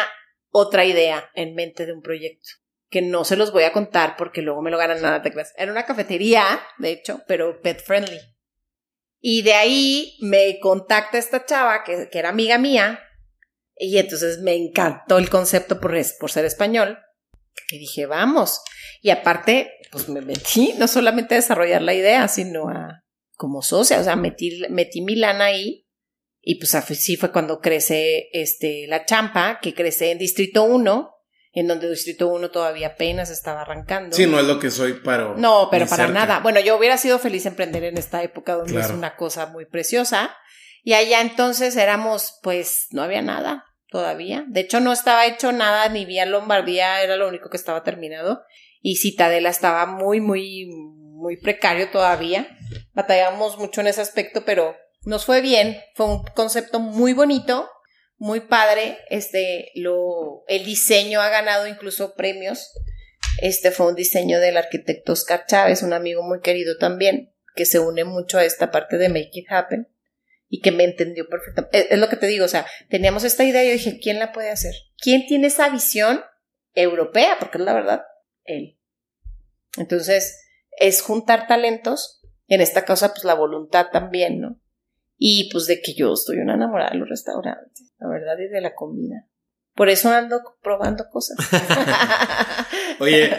otra 0.50 0.84
idea 0.84 1.30
en 1.34 1.54
mente 1.54 1.86
de 1.86 1.92
un 1.92 2.02
proyecto 2.02 2.48
que 2.90 3.02
no 3.02 3.24
se 3.24 3.36
los 3.36 3.52
voy 3.52 3.62
a 3.62 3.72
contar 3.72 4.16
porque 4.18 4.42
luego 4.42 4.62
me 4.62 4.70
lo 4.70 4.78
ganan 4.78 5.00
nada 5.00 5.20
de 5.20 5.32
clase. 5.32 5.54
Era 5.56 5.72
una 5.72 5.86
cafetería, 5.86 6.60
de 6.78 6.90
hecho, 6.90 7.22
pero 7.26 7.60
pet 7.62 7.82
friendly. 7.82 8.18
Y 9.20 9.42
de 9.42 9.54
ahí 9.54 10.16
me 10.20 10.58
contacta 10.60 11.18
esta 11.18 11.44
chava 11.46 11.84
que, 11.84 12.08
que 12.10 12.18
era 12.18 12.30
amiga 12.30 12.58
mía 12.58 13.00
y 13.76 13.96
entonces 13.98 14.40
me 14.40 14.54
encantó 14.54 15.18
el 15.18 15.30
concepto 15.30 15.80
por, 15.80 15.96
por 16.18 16.30
ser 16.30 16.44
español. 16.44 16.98
Y 17.70 17.78
dije, 17.78 18.06
vamos. 18.06 18.60
Y 19.00 19.10
aparte, 19.10 19.72
pues 19.90 20.08
me 20.08 20.20
metí 20.20 20.74
no 20.78 20.88
solamente 20.88 21.34
a 21.34 21.38
desarrollar 21.38 21.82
la 21.82 21.94
idea, 21.94 22.28
sino 22.28 22.68
a 22.68 23.04
como 23.36 23.62
socia, 23.62 23.98
o 23.98 24.04
sea, 24.04 24.16
metí, 24.16 24.62
metí 24.68 25.00
mi 25.00 25.16
lana 25.16 25.46
ahí. 25.46 25.86
Y 26.42 26.56
pues 26.56 26.74
así 26.74 27.16
fue 27.16 27.32
cuando 27.32 27.60
crece 27.60 28.28
este, 28.32 28.86
la 28.86 29.06
champa, 29.06 29.60
que 29.62 29.74
crece 29.74 30.10
en 30.10 30.18
Distrito 30.18 30.64
1, 30.64 31.14
en 31.52 31.66
donde 31.66 31.90
Distrito 31.90 32.28
1 32.28 32.50
todavía 32.50 32.88
apenas 32.88 33.30
estaba 33.30 33.62
arrancando. 33.62 34.16
Sí, 34.16 34.26
no 34.26 34.38
es 34.38 34.46
lo 34.46 34.60
que 34.60 34.70
soy 34.70 34.94
para... 34.94 35.34
No, 35.34 35.68
pero 35.70 35.86
para 35.86 36.08
nada. 36.08 36.40
Bueno, 36.40 36.60
yo 36.60 36.76
hubiera 36.76 36.96
sido 36.96 37.18
feliz 37.18 37.44
emprender 37.46 37.84
en 37.84 37.98
esta 37.98 38.22
época 38.22 38.54
donde 38.54 38.78
es 38.80 38.90
una 38.90 39.16
cosa 39.16 39.46
muy 39.46 39.66
preciosa. 39.66 40.36
Y 40.82 40.94
allá 40.94 41.20
entonces 41.20 41.76
éramos, 41.76 42.38
pues, 42.42 42.86
no 42.90 43.02
había 43.02 43.22
nada 43.22 43.64
todavía. 43.88 44.44
De 44.48 44.60
hecho, 44.60 44.80
no 44.80 44.92
estaba 44.92 45.26
hecho 45.26 45.50
nada, 45.50 45.88
ni 45.88 46.04
Vía 46.04 46.24
Lombardía 46.24 47.02
era 47.02 47.16
lo 47.16 47.28
único 47.28 47.50
que 47.50 47.56
estaba 47.56 47.82
terminado. 47.82 48.42
Y 48.80 48.96
Citadela 48.96 49.50
estaba 49.50 49.86
muy, 49.86 50.20
muy, 50.20 50.66
muy 50.68 51.36
precario 51.36 51.90
todavía. 51.90 52.56
Batallamos 52.94 53.58
mucho 53.58 53.80
en 53.80 53.88
ese 53.88 54.00
aspecto, 54.00 54.44
pero 54.44 54.76
nos 55.02 55.26
fue 55.26 55.40
bien. 55.40 55.78
Fue 55.96 56.06
un 56.06 56.22
concepto 56.34 56.78
muy 56.78 57.12
bonito, 57.12 57.68
muy 58.20 58.40
padre. 58.40 58.98
Este, 59.08 59.72
lo, 59.74 60.44
el 60.46 60.64
diseño 60.64 61.20
ha 61.20 61.30
ganado 61.30 61.66
incluso 61.66 62.14
premios. 62.14 62.70
Este 63.40 63.72
fue 63.72 63.88
un 63.88 63.96
diseño 63.96 64.38
del 64.38 64.56
arquitecto 64.56 65.12
Oscar 65.12 65.46
Chávez, 65.46 65.82
un 65.82 65.92
amigo 65.92 66.22
muy 66.22 66.40
querido 66.40 66.76
también, 66.78 67.34
que 67.56 67.64
se 67.64 67.80
une 67.80 68.04
mucho 68.04 68.38
a 68.38 68.44
esta 68.44 68.70
parte 68.70 68.98
de 68.98 69.08
Make 69.08 69.30
It 69.32 69.46
Happen 69.50 69.88
y 70.48 70.60
que 70.60 70.70
me 70.70 70.84
entendió 70.84 71.28
perfectamente. 71.28 71.92
Es, 71.94 71.98
lo 71.98 72.08
que 72.08 72.16
te 72.16 72.26
digo, 72.26 72.44
o 72.44 72.48
sea, 72.48 72.66
teníamos 72.88 73.24
esta 73.24 73.44
idea 73.44 73.64
y 73.64 73.68
yo 73.68 73.72
dije, 73.72 73.98
¿quién 74.00 74.18
la 74.18 74.32
puede 74.32 74.50
hacer? 74.50 74.74
¿Quién 74.98 75.26
tiene 75.26 75.46
esa 75.46 75.70
visión 75.70 76.20
europea? 76.74 77.36
Porque 77.40 77.58
es 77.58 77.64
la 77.64 77.72
verdad, 77.72 78.02
él. 78.44 78.78
Entonces, 79.78 80.38
es 80.78 81.00
juntar 81.00 81.46
talentos, 81.46 82.20
en 82.48 82.60
esta 82.60 82.84
cosa, 82.84 83.12
pues 83.12 83.24
la 83.24 83.34
voluntad 83.34 83.86
también, 83.92 84.40
¿no? 84.40 84.60
Y 85.16 85.48
pues 85.52 85.66
de 85.66 85.80
que 85.80 85.94
yo 85.94 86.12
estoy 86.12 86.38
una 86.38 86.54
enamorada 86.54 86.90
de 86.90 86.98
los 86.98 87.08
restaurantes, 87.08 87.89
la 88.00 88.08
verdad, 88.08 88.38
y 88.38 88.48
de 88.48 88.60
la 88.60 88.74
comida. 88.74 89.26
Por 89.74 89.88
eso 89.88 90.12
ando 90.12 90.40
probando 90.62 91.04
cosas. 91.10 91.36
Oye, 92.98 93.30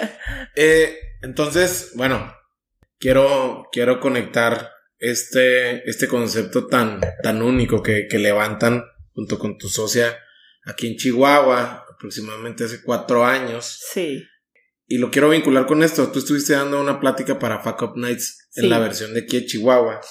eh, 0.55 0.97
entonces, 1.21 1.91
bueno, 1.95 2.33
quiero, 2.97 3.67
quiero 3.71 3.99
conectar 3.99 4.71
este, 4.97 5.87
este 5.89 6.07
concepto 6.07 6.67
tan, 6.67 7.01
tan 7.21 7.41
único 7.41 7.83
que, 7.83 8.07
que 8.07 8.19
levantan 8.19 8.83
junto 9.13 9.37
con 9.37 9.57
tu 9.57 9.67
socia 9.67 10.17
aquí 10.65 10.87
en 10.87 10.97
Chihuahua, 10.97 11.85
aproximadamente 11.93 12.63
hace 12.63 12.81
cuatro 12.81 13.25
años. 13.25 13.79
Sí. 13.91 14.23
Y 14.87 14.97
lo 14.97 15.09
quiero 15.09 15.29
vincular 15.29 15.65
con 15.65 15.83
esto. 15.83 16.11
Tú 16.11 16.19
estuviste 16.19 16.53
dando 16.53 16.81
una 16.81 16.99
plática 16.99 17.39
para 17.39 17.59
Fuck 17.59 17.81
Up 17.81 17.97
Nights 17.97 18.49
en 18.55 18.69
la 18.69 18.79
versión 18.79 19.13
de 19.13 19.21
aquí 19.21 19.39
de 19.39 19.45
Chihuahua. 19.45 20.01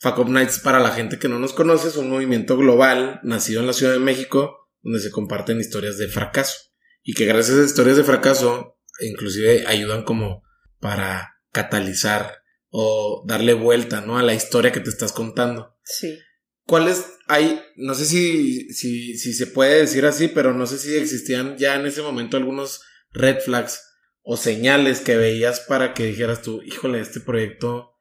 Fuck 0.00 0.18
Up 0.18 0.28
Nights, 0.28 0.60
para 0.60 0.80
la 0.80 0.92
gente 0.92 1.18
que 1.18 1.28
no 1.28 1.38
nos 1.38 1.52
conoce, 1.52 1.88
es 1.88 1.96
un 1.96 2.08
movimiento 2.10 2.56
global 2.56 3.20
nacido 3.22 3.60
en 3.60 3.66
la 3.66 3.72
Ciudad 3.72 3.92
de 3.92 3.98
México 3.98 4.58
donde 4.82 5.00
se 5.00 5.10
comparten 5.10 5.60
historias 5.60 5.98
de 5.98 6.08
fracaso. 6.08 6.56
Y 7.02 7.14
que 7.14 7.26
gracias 7.26 7.58
a 7.58 7.64
historias 7.64 7.96
de 7.96 8.04
fracaso, 8.04 8.78
inclusive 9.00 9.66
ayudan 9.66 10.04
como 10.04 10.42
para 10.80 11.40
catalizar 11.52 12.42
o 12.70 13.24
darle 13.26 13.54
vuelta, 13.54 14.00
¿no? 14.00 14.18
A 14.18 14.22
la 14.22 14.34
historia 14.34 14.72
que 14.72 14.80
te 14.80 14.90
estás 14.90 15.12
contando. 15.12 15.76
Sí. 15.84 16.18
¿Cuáles 16.64 17.06
hay? 17.26 17.62
No 17.76 17.94
sé 17.94 18.04
si, 18.04 18.72
si, 18.74 19.16
si 19.16 19.32
se 19.32 19.46
puede 19.46 19.80
decir 19.80 20.04
así, 20.04 20.28
pero 20.28 20.52
no 20.52 20.66
sé 20.66 20.78
si 20.78 20.96
existían 20.96 21.56
ya 21.56 21.76
en 21.76 21.86
ese 21.86 22.02
momento 22.02 22.36
algunos 22.36 22.82
red 23.10 23.40
flags 23.40 23.82
o 24.22 24.36
señales 24.36 25.00
que 25.00 25.16
veías 25.16 25.60
para 25.60 25.94
que 25.94 26.04
dijeras 26.04 26.42
tú, 26.42 26.60
híjole, 26.62 27.00
este 27.00 27.20
proyecto 27.20 27.94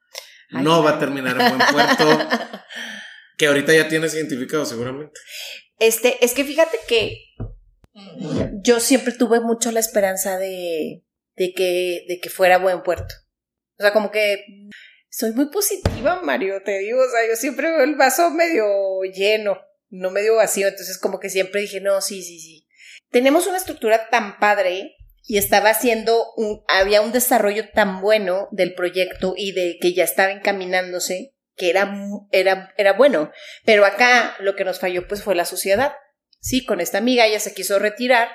no 0.50 0.84
va 0.84 0.92
a 0.92 1.00
terminar 1.00 1.40
en 1.40 1.58
buen 1.58 1.70
puerto. 1.72 2.30
que 3.38 3.48
ahorita 3.48 3.74
ya 3.74 3.88
tienes 3.88 4.14
identificado 4.16 4.66
seguramente. 4.66 5.20
Este, 5.80 6.24
es 6.26 6.34
que 6.34 6.44
fíjate 6.44 6.78
que 6.88 7.36
yo 8.64 8.80
siempre 8.80 9.14
tuve 9.14 9.40
mucho 9.40 9.72
la 9.72 9.80
esperanza 9.80 10.38
de, 10.38 11.04
de, 11.36 11.54
que, 11.54 12.06
de 12.08 12.20
que 12.20 12.30
fuera 12.30 12.58
buen 12.58 12.82
puerto. 12.82 13.14
O 13.80 13.84
sea, 13.84 13.94
como 13.94 14.12
que 14.12 14.44
soy 15.10 15.34
muy 15.34 15.50
positiva, 15.50 16.22
Mario, 16.24 16.62
te 16.64 16.80
digo, 16.80 17.00
o 17.00 17.10
sea, 17.10 17.28
yo 17.28 17.36
siempre 17.36 17.70
veo 17.70 17.84
el 17.84 17.96
vaso 17.96 18.32
medio 18.32 18.66
lleno, 19.04 19.60
no 19.90 20.10
medio 20.12 20.36
vacío, 20.36 20.68
entonces 20.68 20.98
como 20.98 21.20
que 21.20 21.30
siempre 21.30 21.62
dije, 21.62 21.80
no, 21.80 22.02
sí, 22.02 22.24
sí, 22.24 22.40
sí. 22.40 22.68
Tenemos 23.10 23.48
una 23.48 23.58
estructura 23.58 24.10
tan 24.10 24.40
padre 24.40 24.97
y 25.28 25.38
estaba 25.38 25.70
haciendo 25.70 26.34
un, 26.36 26.64
había 26.68 27.02
un 27.02 27.12
desarrollo 27.12 27.70
tan 27.70 28.02
bueno 28.02 28.48
del 28.52 28.74
proyecto 28.74 29.34
y 29.38 29.52
de 29.52 29.78
que 29.80 29.94
ya 29.94 30.04
estaba 30.04 30.32
encaminándose 30.32 31.36
que 31.56 31.70
era, 31.70 31.92
era, 32.32 32.74
era 32.78 32.94
bueno. 32.94 33.32
Pero 33.66 33.86
acá 33.86 34.36
lo 34.40 34.56
que 34.56 34.64
nos 34.64 34.80
falló 34.80 35.08
pues 35.08 35.24
fue 35.24 35.36
la 35.36 35.46
sociedad. 35.46 35.94
Sí, 36.40 36.66
con 36.66 36.82
esta 36.82 37.00
amiga 37.00 37.26
ella 37.26 37.40
se 37.40 37.54
quiso 37.54 37.80
retirar, 37.80 38.30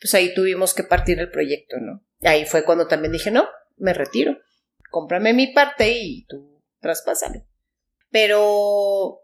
pues 0.00 0.14
ahí 0.14 0.32
tuvimos 0.34 0.74
que 0.74 0.84
partir 0.84 1.18
el 1.18 1.30
proyecto, 1.30 1.76
¿no? 1.80 2.06
Ahí 2.22 2.44
fue 2.44 2.64
cuando 2.64 2.86
también 2.86 3.12
dije, 3.12 3.30
no, 3.30 3.48
me 3.76 3.94
retiro 3.94 4.38
cómprame 4.90 5.32
mi 5.32 5.48
parte 5.48 5.90
y 5.90 6.24
tú 6.26 6.62
traspásalo. 6.80 7.44
Pero 8.10 9.20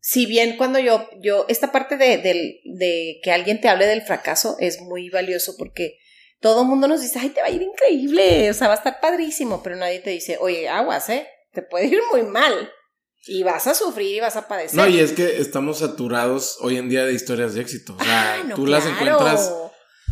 si 0.00 0.26
bien 0.26 0.56
cuando 0.56 0.78
yo, 0.78 1.08
yo, 1.20 1.46
esta 1.48 1.72
parte 1.72 1.96
de, 1.96 2.18
de, 2.18 3.20
que 3.22 3.32
alguien 3.32 3.60
te 3.60 3.68
hable 3.68 3.86
del 3.86 4.02
fracaso 4.02 4.56
es 4.60 4.80
muy 4.80 5.10
valioso 5.10 5.56
porque 5.56 5.98
todo 6.40 6.62
el 6.62 6.68
mundo 6.68 6.88
nos 6.88 7.00
dice, 7.00 7.18
ay, 7.18 7.30
te 7.30 7.40
va 7.40 7.46
a 7.46 7.50
ir 7.50 7.62
increíble, 7.62 8.50
o 8.50 8.54
sea, 8.54 8.68
va 8.68 8.74
a 8.74 8.76
estar 8.76 9.00
padrísimo, 9.00 9.62
pero 9.62 9.76
nadie 9.76 10.00
te 10.00 10.10
dice, 10.10 10.36
oye, 10.40 10.68
aguas, 10.68 11.08
¿eh? 11.08 11.26
Te 11.52 11.62
puede 11.62 11.86
ir 11.86 12.00
muy 12.12 12.22
mal. 12.22 12.70
Y 13.26 13.42
vas 13.42 13.66
a 13.66 13.74
sufrir 13.74 14.16
y 14.16 14.20
vas 14.20 14.36
a 14.36 14.46
padecer. 14.46 14.76
No, 14.76 14.86
y 14.86 15.00
es 15.00 15.12
que 15.12 15.40
estamos 15.40 15.78
saturados 15.78 16.58
hoy 16.60 16.76
en 16.76 16.90
día 16.90 17.06
de 17.06 17.14
historias 17.14 17.54
de 17.54 17.62
éxito. 17.62 17.96
O 17.98 18.04
sea, 18.04 18.44
tú 18.54 18.66
las 18.66 18.84
encuentras, 18.84 19.50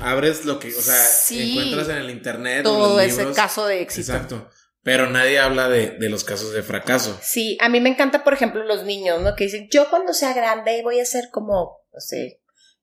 abres 0.00 0.46
lo 0.46 0.58
que, 0.58 0.68
o 0.74 0.80
sea, 0.80 1.04
encuentras 1.30 1.88
en 1.90 1.96
el 1.96 2.10
internet. 2.10 2.62
Todo 2.62 2.98
ese 3.00 3.30
caso 3.32 3.66
de 3.66 3.82
éxito. 3.82 4.12
Exacto. 4.12 4.50
Pero 4.82 5.08
nadie 5.08 5.38
habla 5.38 5.68
de, 5.68 5.96
los 6.08 6.24
casos 6.24 6.52
de 6.52 6.62
fracaso. 6.62 7.16
Sí, 7.22 7.56
a 7.60 7.68
mí 7.68 7.80
me 7.80 7.90
encanta, 7.90 8.24
por 8.24 8.32
ejemplo, 8.32 8.64
los 8.64 8.84
niños, 8.84 9.20
¿no? 9.20 9.36
Que 9.36 9.44
dicen, 9.44 9.68
yo 9.70 9.88
cuando 9.90 10.12
sea 10.12 10.32
grande 10.32 10.80
voy 10.82 10.98
a 10.98 11.04
ser 11.04 11.28
como, 11.30 11.84
no 11.92 12.00
sé, 12.00 12.41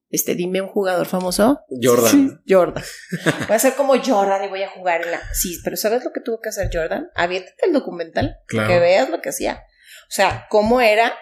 este, 0.09 0.35
dime 0.35 0.61
un 0.61 0.69
jugador 0.69 1.07
famoso. 1.07 1.59
Jordan. 1.81 2.41
Jordan. 2.47 2.83
Voy 3.47 3.55
a 3.55 3.59
ser 3.59 3.75
como 3.75 3.93
Jordan 4.01 4.43
y 4.43 4.47
voy 4.47 4.63
a 4.63 4.69
jugar 4.69 5.03
en 5.03 5.11
la... 5.11 5.21
Sí, 5.33 5.59
pero 5.63 5.77
¿sabes 5.77 6.03
lo 6.03 6.11
que 6.11 6.21
tuvo 6.21 6.39
que 6.41 6.49
hacer 6.49 6.69
Jordan? 6.73 7.09
Aviéntate 7.15 7.67
el 7.67 7.73
documental. 7.73 8.37
Claro. 8.47 8.67
Que 8.67 8.79
veas 8.79 9.09
lo 9.09 9.21
que 9.21 9.29
hacía. 9.29 9.63
O 10.03 10.11
sea, 10.11 10.47
cómo 10.49 10.81
era 10.81 11.15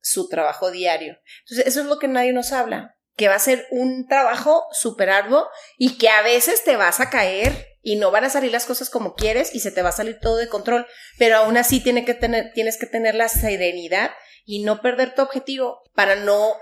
su 0.00 0.28
trabajo 0.28 0.72
diario. 0.72 1.18
Entonces, 1.44 1.66
eso 1.66 1.80
es 1.80 1.86
lo 1.86 1.98
que 1.98 2.08
nadie 2.08 2.32
nos 2.32 2.52
habla. 2.52 2.96
Que 3.16 3.28
va 3.28 3.36
a 3.36 3.40
ser 3.40 3.66
un 3.70 4.08
trabajo 4.08 4.64
súper 4.72 5.10
arduo 5.10 5.48
y 5.78 5.96
que 5.98 6.08
a 6.08 6.22
veces 6.22 6.64
te 6.64 6.76
vas 6.76 6.98
a 6.98 7.10
caer 7.10 7.68
y 7.82 7.96
no 7.96 8.10
van 8.10 8.24
a 8.24 8.30
salir 8.30 8.50
las 8.50 8.64
cosas 8.64 8.90
como 8.90 9.14
quieres 9.14 9.54
y 9.54 9.60
se 9.60 9.70
te 9.70 9.82
va 9.82 9.90
a 9.90 9.92
salir 9.92 10.18
todo 10.20 10.36
de 10.36 10.48
control, 10.48 10.86
pero 11.18 11.36
aún 11.36 11.56
así 11.56 11.80
tiene 11.80 12.04
que 12.04 12.14
tener, 12.14 12.52
tienes 12.54 12.78
que 12.78 12.86
tener 12.86 13.14
la 13.14 13.28
serenidad 13.28 14.12
y 14.44 14.64
no 14.64 14.80
perder 14.80 15.14
tu 15.14 15.22
objetivo 15.22 15.82
para 15.94 16.16
no 16.16 16.54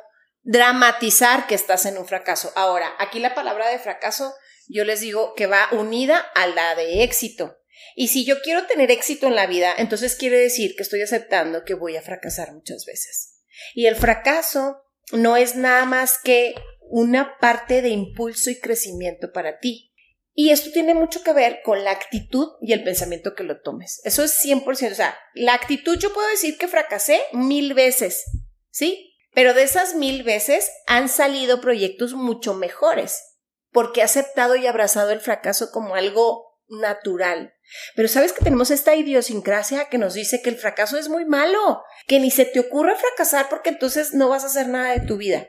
dramatizar 0.42 1.46
que 1.46 1.54
estás 1.54 1.86
en 1.86 1.98
un 1.98 2.06
fracaso. 2.06 2.52
Ahora, 2.56 2.94
aquí 2.98 3.18
la 3.18 3.34
palabra 3.34 3.68
de 3.68 3.78
fracaso 3.78 4.34
yo 4.68 4.84
les 4.84 5.00
digo 5.00 5.34
que 5.34 5.46
va 5.46 5.68
unida 5.72 6.18
a 6.34 6.46
la 6.46 6.74
de 6.74 7.02
éxito. 7.02 7.58
Y 7.96 8.08
si 8.08 8.24
yo 8.24 8.40
quiero 8.40 8.66
tener 8.66 8.90
éxito 8.90 9.26
en 9.26 9.34
la 9.34 9.46
vida, 9.46 9.74
entonces 9.76 10.14
quiere 10.14 10.38
decir 10.38 10.74
que 10.76 10.82
estoy 10.82 11.02
aceptando 11.02 11.64
que 11.64 11.74
voy 11.74 11.96
a 11.96 12.02
fracasar 12.02 12.52
muchas 12.52 12.84
veces. 12.86 13.40
Y 13.74 13.86
el 13.86 13.96
fracaso 13.96 14.82
no 15.12 15.36
es 15.36 15.56
nada 15.56 15.84
más 15.86 16.18
que 16.22 16.54
una 16.88 17.36
parte 17.38 17.82
de 17.82 17.88
impulso 17.88 18.50
y 18.50 18.60
crecimiento 18.60 19.32
para 19.32 19.58
ti. 19.58 19.92
Y 20.32 20.50
esto 20.50 20.70
tiene 20.70 20.94
mucho 20.94 21.22
que 21.22 21.32
ver 21.32 21.60
con 21.64 21.82
la 21.84 21.90
actitud 21.90 22.48
y 22.62 22.72
el 22.72 22.84
pensamiento 22.84 23.34
que 23.34 23.42
lo 23.42 23.60
tomes. 23.60 24.00
Eso 24.04 24.22
es 24.22 24.32
100%. 24.44 24.92
O 24.92 24.94
sea, 24.94 25.18
la 25.34 25.54
actitud 25.54 25.98
yo 25.98 26.12
puedo 26.12 26.28
decir 26.28 26.56
que 26.56 26.68
fracasé 26.68 27.20
mil 27.32 27.74
veces, 27.74 28.24
¿sí? 28.70 29.09
Pero 29.32 29.54
de 29.54 29.62
esas 29.62 29.94
mil 29.94 30.22
veces 30.22 30.70
han 30.86 31.08
salido 31.08 31.60
proyectos 31.60 32.14
mucho 32.14 32.54
mejores, 32.54 33.38
porque 33.70 34.00
he 34.00 34.04
aceptado 34.04 34.56
y 34.56 34.66
abrazado 34.66 35.10
el 35.10 35.20
fracaso 35.20 35.70
como 35.70 35.94
algo 35.94 36.58
natural. 36.68 37.54
Pero 37.94 38.08
sabes 38.08 38.32
que 38.32 38.44
tenemos 38.44 38.70
esta 38.70 38.94
idiosincrasia 38.94 39.88
que 39.88 39.98
nos 39.98 40.14
dice 40.14 40.42
que 40.42 40.50
el 40.50 40.56
fracaso 40.56 40.98
es 40.98 41.08
muy 41.08 41.24
malo, 41.24 41.82
que 42.06 42.18
ni 42.18 42.30
se 42.30 42.44
te 42.44 42.60
ocurra 42.60 42.96
fracasar 42.96 43.48
porque 43.48 43.70
entonces 43.70 44.14
no 44.14 44.28
vas 44.28 44.44
a 44.44 44.48
hacer 44.48 44.68
nada 44.68 44.92
de 44.92 45.06
tu 45.06 45.16
vida. 45.16 45.48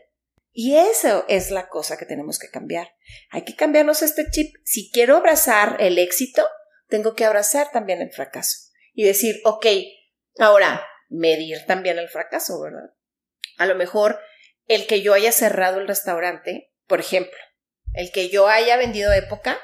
Y 0.53 0.75
eso 0.75 1.25
es 1.29 1.49
la 1.49 1.69
cosa 1.69 1.97
que 1.97 2.05
tenemos 2.05 2.37
que 2.37 2.49
cambiar. 2.49 2.93
Hay 3.29 3.43
que 3.43 3.55
cambiarnos 3.55 4.01
este 4.01 4.29
chip. 4.29 4.53
Si 4.65 4.91
quiero 4.91 5.15
abrazar 5.15 5.77
el 5.79 5.97
éxito, 5.97 6.45
tengo 6.87 7.15
que 7.15 7.25
abrazar 7.25 7.71
también 7.71 8.01
el 8.01 8.11
fracaso. 8.11 8.57
Y 8.93 9.05
decir, 9.05 9.39
ok, 9.45 9.65
ahora, 10.39 10.85
medir 11.09 11.65
también 11.65 11.97
el 11.99 12.09
fracaso, 12.09 12.59
¿verdad? 12.61 12.93
A 13.61 13.67
lo 13.67 13.75
mejor 13.75 14.19
el 14.65 14.87
que 14.87 15.03
yo 15.03 15.13
haya 15.13 15.31
cerrado 15.31 15.79
el 15.79 15.87
restaurante, 15.87 16.73
por 16.87 16.99
ejemplo, 16.99 17.37
el 17.93 18.11
que 18.11 18.29
yo 18.29 18.47
haya 18.47 18.75
vendido 18.75 19.13
época, 19.13 19.59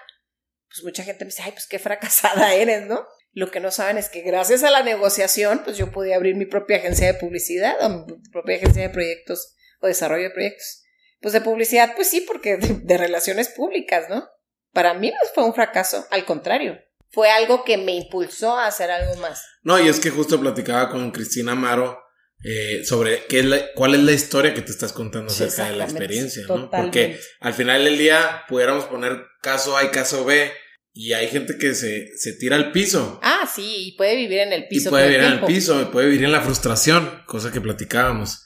pues 0.69 0.83
mucha 0.83 1.03
gente 1.03 1.25
me 1.25 1.29
dice, 1.29 1.41
ay, 1.43 1.51
pues 1.51 1.65
qué 1.65 1.79
fracasada 1.79 2.53
eres, 2.53 2.85
¿no? 2.85 3.07
Lo 3.31 3.49
que 3.49 3.59
no 3.59 3.71
saben 3.71 3.97
es 3.97 4.09
que 4.09 4.21
gracias 4.21 4.63
a 4.63 4.69
la 4.69 4.83
negociación, 4.83 5.63
pues 5.63 5.77
yo 5.77 5.91
pude 5.91 6.13
abrir 6.13 6.35
mi 6.35 6.45
propia 6.45 6.77
agencia 6.77 7.07
de 7.07 7.15
publicidad 7.15 7.75
o 7.83 7.89
mi 7.89 8.05
propia 8.31 8.57
agencia 8.57 8.83
de 8.83 8.89
proyectos 8.89 9.55
o 9.81 9.87
desarrollo 9.87 10.25
de 10.25 10.31
proyectos. 10.35 10.83
Pues 11.21 11.33
de 11.33 11.41
publicidad, 11.41 11.95
pues 11.95 12.07
sí, 12.07 12.21
porque 12.21 12.57
de, 12.57 12.97
relaciones 12.99 13.49
públicas, 13.49 14.11
¿no? 14.11 14.27
Para 14.73 14.93
mí 14.93 15.09
no 15.09 15.17
fue 15.33 15.43
un 15.43 15.55
fracaso, 15.55 16.05
al 16.11 16.23
contrario, 16.23 16.77
fue 17.09 17.31
algo 17.31 17.63
que 17.63 17.77
me 17.77 17.95
impulsó 17.95 18.55
a 18.59 18.67
hacer 18.67 18.91
algo 18.91 19.15
más. 19.15 19.43
No, 19.63 19.79
y 19.79 19.87
es 19.87 19.99
que 19.99 20.11
justo 20.11 20.39
platicaba 20.39 20.91
con 20.91 21.09
Cristina 21.09 21.53
Amaro 21.53 22.06
eh, 22.43 22.83
sobre 22.85 23.25
qué 23.25 23.39
es 23.39 23.45
la, 23.45 23.73
cuál 23.73 23.95
es 23.95 24.03
la 24.03 24.11
historia 24.11 24.53
que 24.53 24.61
te 24.61 24.71
estás 24.71 24.93
contando 24.93 25.31
acerca 25.31 25.69
de 25.69 25.77
la 25.77 25.85
experiencia, 25.85 26.45
¿no? 26.47 26.69
Porque 26.69 27.19
al 27.39 27.53
final 27.53 27.83
del 27.83 27.97
día 27.97 28.43
pudiéramos 28.47 28.85
poner 28.85 29.25
caso 29.41 29.75
A 29.75 29.83
y 29.83 29.89
caso 29.89 30.23
B 30.25 30.51
y 30.93 31.13
hay 31.13 31.27
gente 31.27 31.57
que 31.59 31.75
se, 31.75 32.17
se 32.17 32.33
tira 32.33 32.55
al 32.55 32.71
piso. 32.71 33.19
Ah, 33.21 33.47
sí, 33.53 33.89
y 33.89 33.91
puede 33.97 34.15
vivir 34.15 34.39
en 34.39 34.53
el 34.53 34.67
piso. 34.67 34.89
Y 34.89 34.91
puede 34.91 35.07
vivir 35.09 35.23
en 35.23 35.33
el 35.33 35.41
piso, 35.41 35.91
puede 35.91 36.07
vivir 36.07 36.25
en 36.25 36.31
la 36.31 36.41
frustración, 36.41 37.21
cosa 37.27 37.51
que 37.51 37.61
platicábamos 37.61 38.45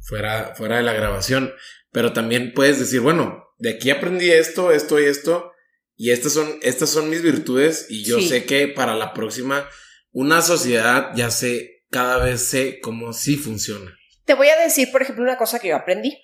fuera, 0.00 0.54
fuera 0.56 0.78
de 0.78 0.82
la 0.82 0.92
grabación. 0.92 1.54
Pero 1.92 2.12
también 2.12 2.52
puedes 2.52 2.80
decir, 2.80 2.98
bueno, 2.98 3.44
de 3.58 3.70
aquí 3.70 3.90
aprendí 3.90 4.28
esto, 4.30 4.72
esto 4.72 5.00
y 5.00 5.04
esto, 5.04 5.52
y 5.96 6.10
estas 6.10 6.32
son, 6.32 6.58
estas 6.62 6.90
son 6.90 7.10
mis 7.10 7.22
virtudes, 7.22 7.86
y 7.88 8.04
yo 8.04 8.20
sé 8.20 8.44
que 8.44 8.66
para 8.66 8.96
la 8.96 9.14
próxima, 9.14 9.68
una 10.10 10.42
sociedad 10.42 11.12
ya 11.14 11.30
sé, 11.30 11.73
cada 11.94 12.18
vez 12.18 12.48
sé 12.48 12.80
cómo 12.80 13.12
sí 13.12 13.36
funciona. 13.36 13.96
Te 14.24 14.34
voy 14.34 14.48
a 14.48 14.58
decir, 14.58 14.90
por 14.90 15.00
ejemplo, 15.00 15.22
una 15.22 15.38
cosa 15.38 15.60
que 15.60 15.68
yo 15.68 15.76
aprendí 15.76 16.20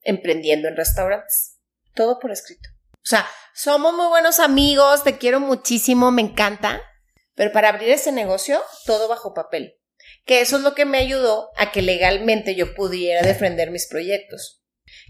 emprendiendo 0.00 0.66
en 0.66 0.78
restaurantes. 0.78 1.58
Todo 1.94 2.18
por 2.18 2.30
escrito. 2.30 2.70
O 2.94 3.04
sea, 3.06 3.28
somos 3.54 3.92
muy 3.92 4.06
buenos 4.06 4.40
amigos, 4.40 5.04
te 5.04 5.18
quiero 5.18 5.38
muchísimo, 5.38 6.10
me 6.10 6.22
encanta, 6.22 6.80
pero 7.34 7.52
para 7.52 7.68
abrir 7.68 7.90
ese 7.90 8.12
negocio, 8.12 8.62
todo 8.86 9.08
bajo 9.08 9.34
papel. 9.34 9.74
Que 10.24 10.40
eso 10.40 10.56
es 10.56 10.62
lo 10.62 10.74
que 10.74 10.86
me 10.86 10.96
ayudó 10.96 11.50
a 11.58 11.70
que 11.70 11.82
legalmente 11.82 12.54
yo 12.54 12.74
pudiera 12.74 13.20
defender 13.20 13.70
mis 13.70 13.88
proyectos. 13.88 14.62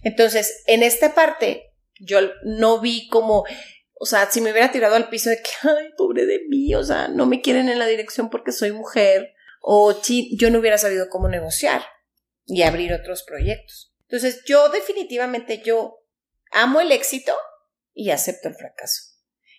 Entonces, 0.02 0.64
en 0.66 0.82
esta 0.82 1.14
parte, 1.14 1.72
yo 2.00 2.18
no 2.42 2.80
vi 2.80 3.06
como, 3.10 3.44
o 4.00 4.06
sea, 4.06 4.28
si 4.28 4.40
me 4.40 4.50
hubiera 4.50 4.72
tirado 4.72 4.96
al 4.96 5.08
piso 5.08 5.30
de 5.30 5.36
que, 5.36 5.50
ay, 5.68 5.90
pobre 5.96 6.26
de 6.26 6.40
mí, 6.48 6.74
o 6.74 6.82
sea, 6.82 7.06
no 7.06 7.26
me 7.26 7.40
quieren 7.40 7.68
en 7.68 7.78
la 7.78 7.86
dirección 7.86 8.28
porque 8.28 8.50
soy 8.50 8.72
mujer, 8.72 9.36
o 9.60 9.94
si 9.94 10.36
yo 10.36 10.50
no 10.50 10.58
hubiera 10.58 10.78
sabido 10.78 11.08
cómo 11.08 11.28
negociar 11.28 11.84
y 12.44 12.62
abrir 12.62 12.92
otros 12.92 13.22
proyectos. 13.22 13.94
Entonces, 14.02 14.42
yo 14.44 14.68
definitivamente, 14.70 15.62
yo 15.62 15.98
amo 16.50 16.80
el 16.80 16.90
éxito, 16.90 17.32
y 17.92 18.10
acepto 18.10 18.48
el 18.48 18.54
fracaso. 18.54 19.02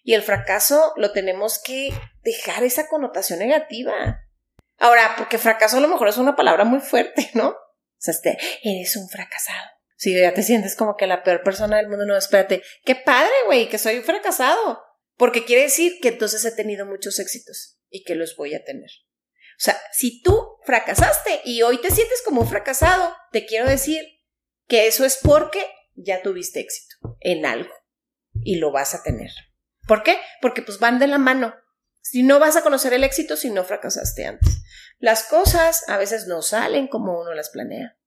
Y 0.04 0.14
el 0.14 0.24
fracaso 0.24 0.94
lo 0.98 1.12
tenemos 1.12 1.62
que 1.64 1.94
dejar 2.24 2.64
esa 2.64 2.88
connotación 2.88 3.40
negativa. 3.40 4.26
Ahora, 4.78 5.14
porque 5.18 5.38
fracaso 5.38 5.78
a 5.78 5.82
lo 5.82 5.88
mejor 5.88 6.08
es 6.08 6.18
una 6.18 6.36
palabra 6.36 6.64
muy 6.64 6.80
fuerte, 6.80 7.30
¿no? 7.34 7.50
O 7.50 7.56
sea, 7.98 8.14
este, 8.14 8.38
eres 8.64 8.96
un 8.96 9.08
fracasado. 9.10 9.70
Si 9.96 10.20
ya 10.20 10.34
te 10.34 10.42
sientes 10.42 10.76
como 10.76 10.98
que 10.98 11.06
la 11.06 11.22
peor 11.22 11.44
persona 11.44 11.78
del 11.78 11.88
mundo, 11.88 12.06
no, 12.08 12.18
espérate, 12.18 12.64
qué 12.84 12.96
padre, 12.96 13.32
güey, 13.46 13.70
que 13.70 13.78
soy 13.78 13.98
un 13.98 14.04
fracasado. 14.04 14.82
Porque 15.18 15.46
quiere 15.46 15.64
decir 15.64 16.00
que 16.02 16.08
entonces 16.08 16.44
he 16.46 16.52
tenido 16.52 16.88
muchos 16.88 17.20
éxitos 17.20 17.78
y 17.92 18.04
que 18.04 18.16
los 18.16 18.36
voy 18.36 18.56
a 18.56 18.64
tener. 18.64 18.90
O 19.62 19.64
sea, 19.64 19.80
si 19.92 20.24
tú 20.24 20.58
fracasaste 20.66 21.42
y 21.46 21.62
hoy 21.62 21.80
te 21.80 21.92
sientes 21.92 22.24
como 22.26 22.42
un 22.42 22.50
fracasado, 22.50 23.16
te 23.32 23.46
quiero 23.46 23.70
decir 23.70 24.04
que 24.68 24.88
eso 24.88 25.06
es 25.06 25.20
porque 25.22 25.64
ya 25.94 26.24
tuviste 26.24 26.62
éxito 26.62 27.16
en 27.20 27.46
algo 27.46 27.72
y 28.34 28.56
lo 28.56 28.72
vas 28.72 28.96
a 28.96 29.04
tener. 29.04 29.30
¿Por 29.88 30.02
qué? 30.02 30.18
Porque 30.42 30.64
pues 30.64 30.80
van 30.80 30.98
de 30.98 31.06
la 31.06 31.20
mano. 31.20 31.54
Si 32.00 32.24
no 32.24 32.40
vas 32.40 32.56
a 32.56 32.64
conocer 32.64 32.94
el 32.94 33.04
éxito 33.04 33.38
si 33.38 33.52
no 33.52 33.64
fracasaste 33.64 34.26
antes. 34.26 34.64
Las 34.98 35.26
cosas 35.26 35.88
a 35.88 35.98
veces 35.98 36.26
no 36.26 36.42
salen 36.42 36.88
como 36.88 37.22
uno 37.22 37.36
las 37.36 37.52
planea. 37.52 38.00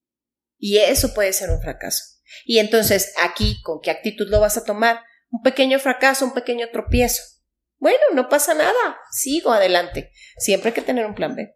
Y 0.59 0.79
eso 0.79 1.15
puede 1.15 1.33
ser 1.33 1.51
un 1.51 1.63
fracaso. 1.63 2.03
Y 2.45 2.59
entonces 2.59 3.13
aquí, 3.23 3.63
¿con 3.63 3.81
qué 3.81 3.93
actitud 3.93 4.27
lo 4.29 4.41
vas 4.41 4.57
a 4.57 4.65
tomar? 4.65 5.03
Un 5.31 5.43
pequeño 5.43 5.79
fracaso, 5.79 6.25
un 6.25 6.35
pequeño 6.35 6.69
tropiezo. 6.73 7.23
Bueno, 7.85 8.01
no 8.15 8.31
pasa 8.31 8.55
nada. 8.55 8.99
Sigo 9.11 9.53
adelante. 9.53 10.11
Siempre 10.39 10.71
hay 10.71 10.75
que 10.75 10.81
tener 10.81 11.05
un 11.05 11.15
plan 11.15 11.37
B. 11.37 11.55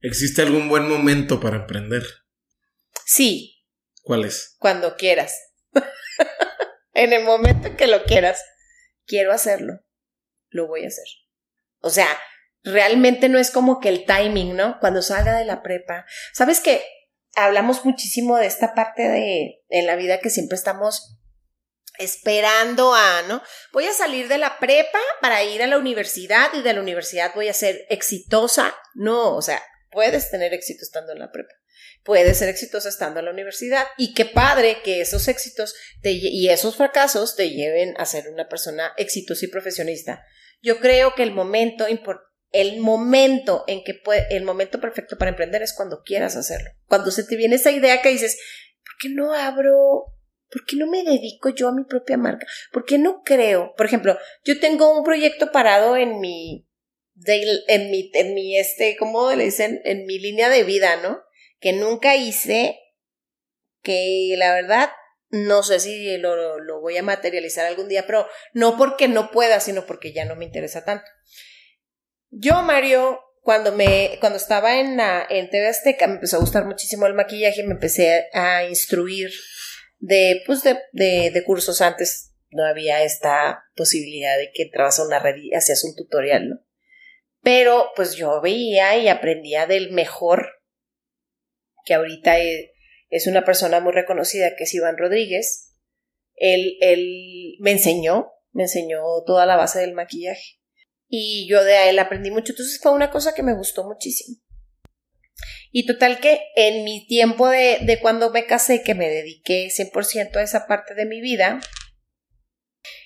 ¿Existe 0.00 0.40
algún 0.40 0.70
buen 0.70 0.88
momento 0.88 1.38
para 1.38 1.56
emprender? 1.56 2.02
Sí. 3.04 3.62
¿Cuál 4.00 4.24
es? 4.24 4.56
Cuando 4.58 4.96
quieras 4.96 5.38
en 6.94 7.12
el 7.12 7.24
momento 7.24 7.76
que 7.76 7.88
lo 7.88 8.04
quieras, 8.04 8.42
quiero 9.04 9.34
hacerlo, 9.34 9.80
lo 10.48 10.66
voy 10.66 10.84
a 10.84 10.88
hacer. 10.88 11.04
O 11.80 11.90
sea, 11.90 12.08
realmente 12.62 13.28
no 13.28 13.38
es 13.38 13.50
como 13.50 13.80
que 13.80 13.90
el 13.90 14.06
timing, 14.06 14.56
¿no? 14.56 14.80
Cuando 14.80 15.02
salga 15.02 15.36
de 15.36 15.44
la 15.44 15.62
prepa. 15.62 16.06
¿Sabes 16.32 16.60
qué? 16.60 16.82
Hablamos 17.34 17.84
muchísimo 17.84 18.38
de 18.38 18.46
esta 18.46 18.74
parte 18.74 19.02
de 19.10 19.62
en 19.68 19.86
la 19.86 19.96
vida 19.96 20.20
que 20.20 20.30
siempre 20.30 20.56
estamos 20.56 21.18
esperando 21.98 22.94
a, 22.94 23.22
¿no? 23.22 23.42
Voy 23.72 23.86
a 23.86 23.92
salir 23.92 24.28
de 24.28 24.38
la 24.38 24.58
prepa 24.58 25.00
para 25.20 25.42
ir 25.44 25.62
a 25.62 25.66
la 25.66 25.78
universidad 25.78 26.52
y 26.54 26.62
de 26.62 26.72
la 26.72 26.80
universidad 26.80 27.32
voy 27.34 27.48
a 27.48 27.54
ser 27.54 27.86
exitosa. 27.88 28.74
No, 28.94 29.36
o 29.36 29.42
sea, 29.42 29.62
puedes 29.90 30.30
tener 30.30 30.52
éxito 30.54 30.82
estando 30.82 31.12
en 31.12 31.18
la 31.20 31.30
prepa 31.30 31.54
puede 32.04 32.34
ser 32.34 32.50
exitosa 32.50 32.90
estando 32.90 33.18
en 33.18 33.24
la 33.24 33.32
universidad 33.32 33.86
y 33.96 34.14
qué 34.14 34.26
padre 34.26 34.78
que 34.84 35.00
esos 35.00 35.26
éxitos 35.26 35.74
y 36.02 36.48
esos 36.48 36.76
fracasos 36.76 37.34
te 37.34 37.50
lleven 37.50 37.94
a 37.98 38.04
ser 38.04 38.28
una 38.28 38.48
persona 38.48 38.92
exitosa 38.96 39.46
y 39.46 39.48
profesionista. 39.48 40.22
Yo 40.62 40.80
creo 40.80 41.14
que 41.14 41.22
el 41.22 41.32
momento 41.32 41.86
el 42.52 42.78
momento 42.78 43.64
en 43.66 43.82
que 43.82 43.94
puede, 43.94 44.26
el 44.30 44.44
momento 44.44 44.80
perfecto 44.80 45.18
para 45.18 45.30
emprender 45.30 45.62
es 45.62 45.72
cuando 45.72 46.02
quieras 46.04 46.36
hacerlo. 46.36 46.70
Cuando 46.86 47.10
se 47.10 47.24
te 47.24 47.36
viene 47.36 47.56
esa 47.56 47.72
idea 47.72 48.00
que 48.00 48.10
dices, 48.10 48.38
¿por 48.84 48.92
qué 49.00 49.08
no 49.08 49.34
abro? 49.34 50.04
¿Por 50.54 50.64
qué 50.64 50.76
no 50.76 50.86
me 50.86 51.02
dedico 51.02 51.50
yo 51.50 51.68
a 51.68 51.74
mi 51.74 51.84
propia 51.84 52.16
marca? 52.16 52.46
¿Por 52.72 52.86
qué 52.86 52.96
no 52.96 53.22
creo? 53.22 53.74
Por 53.76 53.84
ejemplo, 53.84 54.16
yo 54.44 54.58
tengo 54.58 54.96
un 54.96 55.04
proyecto 55.04 55.52
parado 55.52 55.96
en 55.96 56.20
mi, 56.20 56.66
en 57.26 57.90
mi, 57.90 58.10
en 58.14 58.34
mi, 58.34 58.56
este, 58.56 58.96
¿cómo 58.96 59.30
le 59.32 59.44
dicen? 59.44 59.82
En 59.84 60.06
mi 60.06 60.18
línea 60.18 60.48
de 60.48 60.64
vida, 60.64 60.96
¿no? 61.02 61.20
que 61.64 61.72
nunca 61.72 62.14
hice, 62.14 62.78
que 63.80 64.34
la 64.36 64.52
verdad 64.52 64.90
no 65.30 65.62
sé 65.62 65.80
si 65.80 66.18
lo, 66.18 66.60
lo, 66.60 66.80
voy 66.82 66.98
a 66.98 67.02
materializar 67.02 67.64
algún 67.64 67.88
día, 67.88 68.04
pero 68.06 68.28
no 68.52 68.76
porque 68.76 69.08
no 69.08 69.30
pueda, 69.30 69.60
sino 69.60 69.86
porque 69.86 70.12
ya 70.12 70.26
no 70.26 70.36
me 70.36 70.44
interesa 70.44 70.84
tanto. 70.84 71.06
Yo, 72.28 72.60
Mario, 72.60 73.18
cuando 73.40 73.72
me, 73.72 74.18
cuando 74.20 74.36
estaba 74.36 74.78
en 74.78 74.98
la, 74.98 75.26
en 75.30 75.48
TV 75.48 75.68
Azteca, 75.68 76.06
me 76.06 76.16
empezó 76.16 76.36
a 76.36 76.40
gustar 76.40 76.66
muchísimo 76.66 77.06
el 77.06 77.14
maquillaje, 77.14 77.62
me 77.62 77.72
empecé 77.72 78.28
a 78.34 78.64
instruir 78.64 79.30
de, 79.98 80.42
pues 80.46 80.62
de, 80.62 80.78
de, 80.92 81.30
de 81.30 81.44
cursos 81.44 81.80
antes, 81.80 82.34
no 82.50 82.64
había 82.64 83.02
esta 83.02 83.64
posibilidad 83.74 84.36
de 84.38 84.50
que 84.52 84.64
entrabas 84.64 85.00
a 85.00 85.06
una 85.06 85.18
red 85.18 85.36
y 85.36 85.54
hacías 85.54 85.84
un 85.84 85.96
tutorial, 85.96 86.48
¿no? 86.48 86.56
Pero 87.42 87.90
pues 87.96 88.14
yo 88.14 88.40
veía 88.40 88.96
y 88.96 89.08
aprendía 89.08 89.66
del 89.66 89.92
mejor 89.92 90.48
que 91.84 91.94
ahorita 91.94 92.40
e, 92.40 92.72
es 93.10 93.26
una 93.26 93.44
persona 93.44 93.80
muy 93.80 93.92
reconocida, 93.92 94.56
que 94.56 94.64
es 94.64 94.74
Iván 94.74 94.96
Rodríguez, 94.96 95.74
él, 96.36 96.76
él 96.80 97.56
me 97.60 97.72
enseñó, 97.72 98.32
me 98.52 98.64
enseñó 98.64 99.00
toda 99.26 99.46
la 99.46 99.56
base 99.56 99.80
del 99.80 99.92
maquillaje. 99.92 100.58
Y 101.06 101.46
yo 101.48 101.62
de 101.62 101.90
él 101.90 101.98
aprendí 101.98 102.30
mucho, 102.30 102.52
entonces 102.52 102.80
fue 102.82 102.92
una 102.92 103.10
cosa 103.10 103.34
que 103.34 103.42
me 103.42 103.54
gustó 103.54 103.84
muchísimo. 103.84 104.38
Y 105.72 105.86
total 105.86 106.20
que 106.20 106.40
en 106.56 106.84
mi 106.84 107.06
tiempo 107.06 107.48
de, 107.48 107.78
de 107.82 107.98
cuando 108.00 108.30
me 108.30 108.46
casé, 108.46 108.82
que 108.82 108.94
me 108.94 109.08
dediqué 109.08 109.68
100% 109.68 110.36
a 110.36 110.42
esa 110.42 110.66
parte 110.66 110.94
de 110.94 111.06
mi 111.06 111.20
vida, 111.20 111.60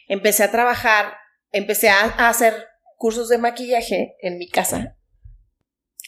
empecé 0.07 0.45
a 0.45 0.51
trabajar, 0.51 1.15
empecé 1.53 1.89
a 1.89 2.05
hacer 2.29 2.67
cursos 2.97 3.29
de 3.29 3.39
maquillaje 3.39 4.17
en 4.21 4.39
mi 4.39 4.49
casa. 4.49 4.97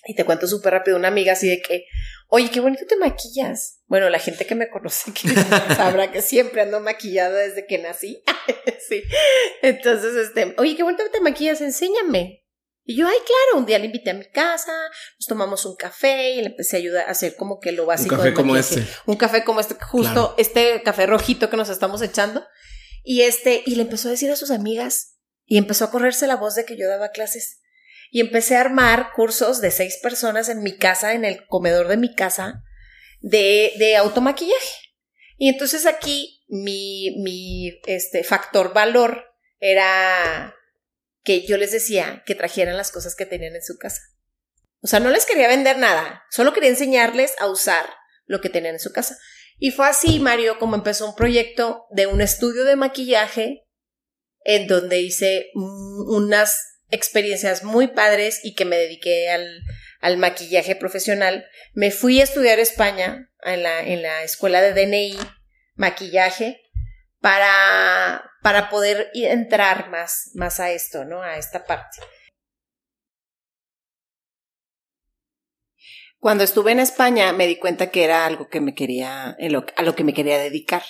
Y 0.07 0.15
te 0.15 0.25
cuento 0.25 0.47
súper 0.47 0.73
rápido, 0.73 0.97
una 0.97 1.09
amiga 1.09 1.33
así 1.33 1.49
de 1.49 1.61
que, 1.61 1.87
Oye, 2.33 2.49
qué 2.49 2.61
bonito 2.61 2.87
te 2.87 2.97
maquillas. 2.97 3.81
Bueno, 3.87 4.09
la 4.09 4.21
gente 4.21 4.47
que 4.47 4.55
me 4.55 4.71
conoce 4.71 5.13
sabrá 5.77 6.13
que 6.13 6.23
siempre 6.23 6.63
ando 6.63 6.79
maquillada 6.81 7.41
desde 7.41 7.67
que 7.67 7.79
nací. 7.79 8.23
sí. 8.89 9.03
Entonces, 9.63 10.15
este, 10.15 10.55
oye, 10.57 10.77
qué 10.77 10.85
bonito 10.85 11.03
te 11.13 11.21
maquillas, 11.21 11.61
enséñame. 11.61 12.40
Y 12.85 12.97
yo, 12.97 13.07
ay, 13.07 13.17
claro, 13.19 13.59
un 13.59 13.67
día 13.67 13.79
le 13.79 13.87
invité 13.87 14.11
a 14.11 14.15
mi 14.15 14.29
casa, 14.31 14.73
nos 15.19 15.27
tomamos 15.27 15.65
un 15.65 15.77
café 15.77 16.33
y 16.33 16.41
le 16.41 16.47
empecé 16.49 16.77
a 16.77 16.79
ayudar 16.79 17.09
a 17.09 17.13
hacer 17.13 17.37
como 17.37 17.61
que 17.61 17.73
lo 17.73 17.87
básico. 17.87 18.15
Un 18.15 18.21
café 18.21 18.35
como 18.35 18.57
este. 18.57 18.87
Un 19.07 19.17
café 19.17 19.45
como 19.45 19.61
este, 19.61 19.75
justo 19.75 20.35
este 20.39 20.83
café 20.83 21.07
rojito 21.07 21.51
que 21.51 21.57
nos 21.57 21.69
estamos 21.69 22.03
echando. 22.03 22.45
Y 23.05 23.23
este, 23.23 23.63
y 23.65 23.77
le 23.77 23.83
empezó 23.83 24.09
a 24.09 24.13
decir 24.13 24.31
a 24.31 24.37
sus 24.37 24.51
amigas, 24.51 25.19
y 25.51 25.59
empezó 25.59 25.85
a 25.85 25.91
correrse 25.91 26.29
la 26.29 26.37
voz 26.37 26.55
de 26.55 26.65
que 26.65 26.77
yo 26.77 26.89
daba 26.89 27.11
clases. 27.11 27.61
Y 28.13 28.21
empecé 28.21 28.57
a 28.57 28.61
armar 28.61 29.11
cursos 29.17 29.61
de 29.61 29.73
seis 29.73 29.99
personas 30.01 30.49
en 30.49 30.63
mi 30.63 30.77
casa, 30.77 31.13
en 31.13 31.25
el 31.25 31.45
comedor 31.49 31.89
de 31.89 31.97
mi 31.97 32.15
casa, 32.15 32.63
de, 33.21 33.73
de 33.77 33.97
automaquillaje. 33.97 34.95
Y 35.39 35.49
entonces 35.49 35.87
aquí 35.87 36.45
mi, 36.49 37.17
mi 37.23 37.81
este, 37.87 38.23
factor 38.23 38.73
valor 38.73 39.25
era 39.59 40.55
que 41.23 41.47
yo 41.47 41.57
les 41.57 41.73
decía 41.73 42.23
que 42.27 42.35
trajeran 42.35 42.77
las 42.77 42.91
cosas 42.91 43.15
que 43.15 43.27
tenían 43.27 43.55
en 43.55 43.63
su 43.63 43.79
casa. 43.79 44.01
O 44.83 44.87
sea, 44.87 45.01
no 45.01 45.11
les 45.11 45.27
quería 45.27 45.49
vender 45.49 45.79
nada, 45.79 46.25
solo 46.31 46.53
quería 46.53 46.71
enseñarles 46.71 47.35
a 47.39 47.47
usar 47.47 47.87
lo 48.27 48.41
que 48.41 48.49
tenían 48.49 48.75
en 48.75 48.81
su 48.81 48.93
casa. 48.93 49.19
Y 49.59 49.73
fue 49.73 49.87
así, 49.87 50.21
Mario, 50.21 50.59
como 50.59 50.75
empezó 50.75 51.07
un 51.07 51.15
proyecto 51.15 51.87
de 51.91 52.07
un 52.07 52.23
estudio 52.23 52.65
de 52.65 52.77
maquillaje 52.77 53.67
en 54.43 54.67
donde 54.67 55.01
hice 55.01 55.51
unas 55.55 56.59
experiencias 56.91 57.63
muy 57.63 57.89
padres 57.89 58.41
y 58.43 58.55
que 58.55 58.65
me 58.65 58.77
dediqué 58.77 59.31
al, 59.31 59.63
al 60.01 60.17
maquillaje 60.17 60.77
profesional. 60.77 61.47
Me 61.75 61.91
fui 61.91 62.21
a 62.21 62.25
estudiar 62.25 62.59
España 62.59 63.31
en 63.43 63.63
la, 63.63 63.81
en 63.81 64.03
la 64.03 64.23
escuela 64.23 64.63
de 64.63 64.73
DNI, 64.73 65.19
maquillaje, 65.75 66.61
para, 67.21 68.31
para 68.43 68.71
poder 68.71 69.11
entrar 69.15 69.91
más, 69.91 70.31
más 70.35 70.61
a 70.61 70.71
esto, 70.71 71.05
¿no? 71.05 71.23
A 71.23 71.37
esta 71.37 71.65
parte. 71.65 71.99
Cuando 76.19 76.45
estuve 76.45 76.73
en 76.73 76.81
España 76.81 77.33
me 77.33 77.47
di 77.47 77.57
cuenta 77.57 77.91
que 77.91 78.05
era 78.05 78.27
algo 78.27 78.49
que 78.49 78.61
me 78.61 78.75
quería, 78.75 79.37
a 79.77 79.83
lo 79.83 79.95
que 79.95 80.05
me 80.05 80.15
quería 80.15 80.39
dedicar. 80.39 80.83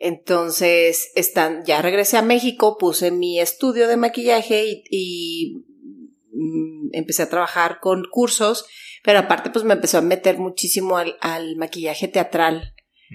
Entonces, 0.00 1.10
están, 1.16 1.64
ya 1.64 1.82
regresé 1.82 2.18
a 2.18 2.22
México, 2.22 2.76
puse 2.78 3.10
mi 3.10 3.40
estudio 3.40 3.88
de 3.88 3.96
maquillaje 3.96 4.82
y, 4.88 5.64
mm, 6.32 6.90
empecé 6.92 7.24
a 7.24 7.28
trabajar 7.28 7.80
con 7.80 8.04
cursos, 8.10 8.66
pero 9.02 9.18
aparte 9.18 9.50
pues 9.50 9.64
me 9.64 9.74
empezó 9.74 9.98
a 9.98 10.02
meter 10.02 10.38
muchísimo 10.38 10.98
al, 10.98 11.16
al 11.20 11.56
maquillaje 11.56 12.06
teatral 12.06 12.74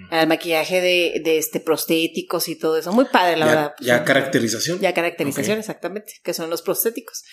al 0.10 0.28
maquillaje 0.28 0.82
de, 0.82 1.22
de, 1.24 1.38
este 1.38 1.60
prostéticos 1.60 2.48
y 2.48 2.58
todo 2.58 2.78
eso. 2.78 2.92
Muy 2.92 3.06
padre, 3.06 3.38
la 3.38 3.46
verdad. 3.46 3.76
Ya 3.80 4.04
caracterización. 4.04 4.80
Ya 4.80 4.94
caracterización, 4.94 5.60
exactamente, 5.60 6.14
que 6.24 6.34
son 6.34 6.50
los 6.50 6.62
prostéticos. 6.62 7.24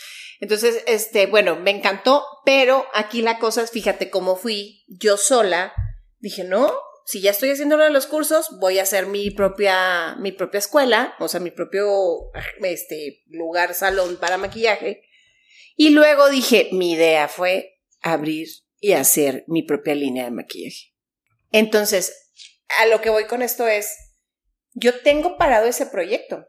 Entonces, 0.40 0.82
este, 0.86 1.26
bueno, 1.26 1.56
me 1.56 1.70
encantó, 1.70 2.24
pero 2.44 2.86
aquí 2.94 3.22
la 3.22 3.38
cosa 3.38 3.62
es, 3.62 3.70
fíjate 3.70 4.10
cómo 4.10 4.36
fui 4.36 4.84
yo 4.88 5.16
sola. 5.16 5.72
Dije, 6.18 6.44
no, 6.44 6.72
si 7.04 7.20
ya 7.20 7.30
estoy 7.30 7.50
haciendo 7.50 7.74
uno 7.74 7.84
de 7.84 7.90
los 7.90 8.06
cursos, 8.06 8.46
voy 8.58 8.78
a 8.78 8.82
hacer 8.82 9.06
mi 9.06 9.30
propia, 9.30 10.16
mi 10.18 10.32
propia 10.32 10.58
escuela, 10.58 11.14
o 11.18 11.28
sea, 11.28 11.40
mi 11.40 11.50
propio, 11.50 12.30
este, 12.62 13.22
lugar, 13.28 13.74
salón 13.74 14.16
para 14.16 14.38
maquillaje. 14.38 15.02
Y 15.76 15.90
luego 15.90 16.28
dije, 16.30 16.68
mi 16.72 16.92
idea 16.92 17.28
fue 17.28 17.80
abrir 18.00 18.48
y 18.80 18.92
hacer 18.92 19.44
mi 19.46 19.62
propia 19.62 19.94
línea 19.94 20.24
de 20.24 20.30
maquillaje. 20.30 20.94
Entonces, 21.52 22.29
a 22.78 22.86
lo 22.86 23.00
que 23.00 23.10
voy 23.10 23.26
con 23.26 23.42
esto 23.42 23.66
es, 23.66 23.96
yo 24.72 25.00
tengo 25.00 25.36
parado 25.36 25.66
ese 25.66 25.86
proyecto, 25.86 26.46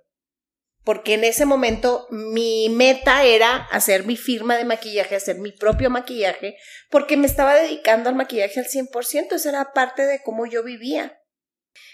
porque 0.84 1.14
en 1.14 1.23
ese 1.23 1.45
momento 1.45 2.07
mi 2.10 2.69
meta 2.69 3.23
era 3.23 3.68
hacer 3.72 4.06
mi 4.06 4.18
firma 4.18 4.57
de 4.57 4.65
maquillaje, 4.65 5.15
hacer 5.15 5.38
mi 5.38 5.52
propio 5.52 5.89
maquillaje, 5.89 6.57
porque 6.89 7.18
me 7.18 7.27
estaba 7.27 7.56
dedicando 7.56 8.10
al 8.10 8.15
maquillaje 8.15 8.60
al 8.60 8.68
100%, 8.68 9.34
esa 9.34 9.49
era 9.49 9.73
parte 9.73 10.06
de 10.06 10.22
cómo 10.23 10.45
yo 10.45 10.64
vivía. 10.64 11.19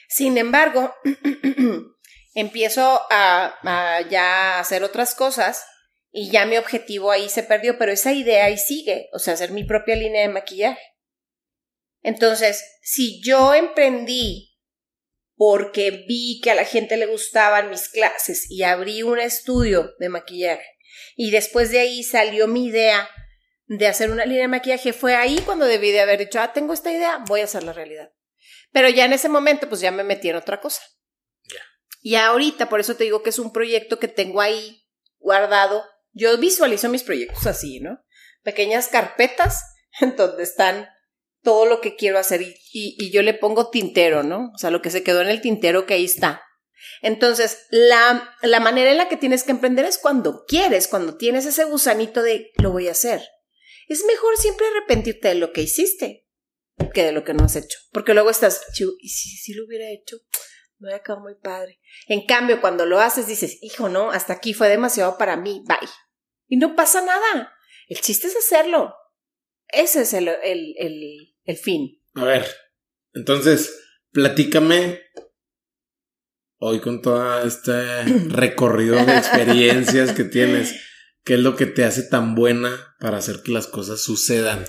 Sin 0.10 0.38
embargo, 0.38 0.94
empiezo 2.34 3.02
a, 3.10 3.58
a 3.64 4.02
ya 4.02 4.60
hacer 4.60 4.84
otras 4.84 5.16
cosas 5.16 5.66
y 6.12 6.32
ya 6.32 6.45
mi 6.45 6.58
objetivo 6.58 7.12
ahí 7.12 7.30
se 7.30 7.44
perdió, 7.44 7.78
pero 7.78 7.91
esa 7.91 8.14
idea 8.14 8.45
ahí 8.45 8.58
sigue, 8.58 9.10
o 9.14 9.20
sea, 9.20 9.34
hacer 9.34 9.52
mi 9.52 9.64
propia 9.66 9.95
línea 9.95 10.22
de 10.22 10.30
maquillaje. 10.30 10.97
Entonces, 12.07 12.63
si 12.81 13.21
yo 13.21 13.53
emprendí 13.53 14.57
porque 15.35 16.05
vi 16.07 16.39
que 16.41 16.51
a 16.51 16.55
la 16.55 16.63
gente 16.63 16.95
le 16.95 17.05
gustaban 17.05 17.69
mis 17.69 17.89
clases 17.89 18.49
y 18.49 18.63
abrí 18.63 19.03
un 19.03 19.19
estudio 19.19 19.93
de 19.99 20.07
maquillaje 20.07 20.65
y 21.17 21.31
después 21.31 21.69
de 21.69 21.79
ahí 21.79 22.03
salió 22.03 22.47
mi 22.47 22.67
idea 22.67 23.09
de 23.65 23.88
hacer 23.88 24.09
una 24.09 24.23
línea 24.23 24.43
de 24.43 24.47
maquillaje, 24.47 24.93
fue 24.93 25.17
ahí 25.17 25.38
cuando 25.39 25.65
debí 25.65 25.91
de 25.91 25.99
haber 25.99 26.19
dicho, 26.19 26.39
ah, 26.39 26.53
tengo 26.53 26.71
esta 26.73 26.93
idea, 26.93 27.21
voy 27.27 27.41
a 27.41 27.43
hacer 27.43 27.63
la 27.63 27.73
realidad. 27.73 28.09
Pero 28.71 28.88
ya 28.88 29.03
en 29.03 29.11
ese 29.11 29.27
momento, 29.27 29.67
pues 29.67 29.81
ya 29.81 29.91
me 29.91 30.05
metí 30.05 30.29
en 30.29 30.38
otra 30.38 30.61
cosa. 30.61 30.81
Y 32.01 32.15
ahorita, 32.15 32.69
por 32.69 32.79
eso 32.79 32.95
te 32.95 33.03
digo 33.03 33.21
que 33.21 33.31
es 33.31 33.39
un 33.39 33.51
proyecto 33.51 33.99
que 33.99 34.07
tengo 34.07 34.39
ahí 34.39 34.88
guardado. 35.17 35.84
Yo 36.13 36.38
visualizo 36.38 36.88
mis 36.88 37.03
proyectos 37.03 37.45
así, 37.47 37.81
¿no? 37.81 37.99
Pequeñas 38.43 38.88
carpetas 38.88 39.61
en 39.99 40.15
donde 40.15 40.43
están 40.43 40.88
todo 41.48 41.65
lo 41.65 41.80
que 41.80 41.95
quiero 41.95 42.19
hacer 42.19 42.41
y, 42.41 43.10
yo 43.10 43.22
le 43.22 43.34
pongo 43.34 43.69
tintero, 43.69 44.22
¿no? 44.22 44.52
O 44.53 44.57
sea, 44.57 44.69
lo 44.69 44.82
que 44.82 44.90
se 44.90 45.02
quedó 45.02 45.22
en 45.22 45.30
el 45.30 45.40
tintero 45.40 45.86
que 45.86 45.94
ahí 45.94 46.03
está. 46.03 46.44
Entonces, 47.02 47.68
la, 47.69 48.36
la 48.41 48.60
manera 48.60 48.91
en 48.91 48.98
la 48.98 49.07
que 49.07 49.15
tienes 49.15 49.45
que 49.45 49.52
emprender 49.52 49.86
es 49.86 49.98
cuando 49.98 50.44
quieres, 50.45 50.90
cuando 50.90 51.15
tienes 51.15 51.45
ese 51.45 51.64
gusanito 51.64 52.22
de 52.22 52.52
lo 52.61 52.74
voy 52.74 52.90
a 52.90 52.91
hacer. 52.91 53.22
Es 53.88 54.03
mejor 54.03 54.36
siempre 54.36 54.68
arrepentirte 54.68 55.30
de 55.30 55.36
lo 55.36 55.53
que 55.53 55.61
hiciste 55.61 56.26
que 56.94 57.06
de 57.06 57.14
lo 57.14 57.24
que 57.24 57.34
no 57.34 57.45
has 57.45 57.56
hecho. 57.56 57.80
Porque 57.94 58.14
luego 58.14 58.30
estás, 58.30 58.61
y 58.99 59.07
si, 59.07 59.53
lo 59.53 59.64
hubiera 59.64 59.90
hecho, 59.90 60.18
me 60.80 60.88
hubiera 60.88 61.02
quedado 61.02 61.22
muy 61.22 61.36
padre. 61.36 61.80
En 62.07 62.26
cambio, 62.26 62.60
cuando 62.60 62.86
lo 62.86 62.99
haces, 62.99 63.26
dices, 63.26 63.57
hijo, 63.61 63.88
no, 63.88 64.11
hasta 64.11 64.34
aquí 64.34 64.53
fue 64.53 64.68
demasiado 64.68 65.18
para 65.18 65.38
mí, 65.38 65.64
bye. 65.65 65.90
Y 66.48 66.57
no 66.57 66.76
pasa 66.76 67.02
nada. 67.02 67.53
El 67.88 68.02
chiste 68.02 68.28
es 68.28 68.36
hacerlo. 68.36 68.94
Ese 69.69 70.02
es 70.02 70.14
el, 70.14 70.28
el, 70.28 71.36
el 71.48 71.57
fin. 71.57 71.99
A 72.14 72.26
ver, 72.26 72.45
entonces, 73.14 73.76
platícame 74.11 75.02
hoy 76.60 76.80
con 76.82 77.02
todo 77.02 77.41
este 77.41 77.72
recorrido 78.30 79.03
de 79.03 79.18
experiencias 79.18 80.11
que 80.11 80.26
tienes, 80.26 80.76
¿qué 81.24 81.36
es 81.36 81.40
lo 81.40 81.56
que 81.56 81.65
te 81.65 81.86
hace 81.86 82.03
tan 82.03 82.36
buena 82.36 82.95
para 82.99 83.18
hacer 83.18 83.41
que 83.44 83.52
las 83.52 83.68
cosas 83.68 84.02
sucedan? 84.02 84.65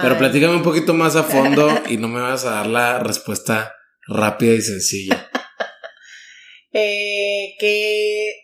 Pero 0.00 0.18
platícame 0.18 0.56
un 0.56 0.62
poquito 0.62 0.94
más 0.94 1.16
a 1.16 1.22
fondo 1.22 1.68
y 1.88 1.98
no 1.98 2.08
me 2.08 2.20
vas 2.20 2.44
a 2.44 2.52
dar 2.52 2.66
la 2.66 2.98
respuesta 2.98 3.76
rápida 4.08 4.54
y 4.54 4.62
sencilla. 4.62 5.30
eh, 6.72 7.54
que 7.58 8.34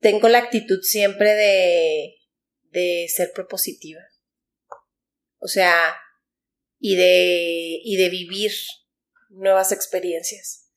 tengo 0.00 0.28
la 0.28 0.38
actitud 0.38 0.80
siempre 0.82 1.32
de, 1.32 2.14
de 2.70 3.06
ser 3.08 3.30
propositiva. 3.32 4.00
O 5.40 5.46
sea, 5.46 5.96
y 6.78 6.96
de, 6.96 7.80
y 7.84 7.96
de 7.96 8.08
vivir 8.08 8.52
nuevas 9.30 9.72
experiencias. 9.72 10.68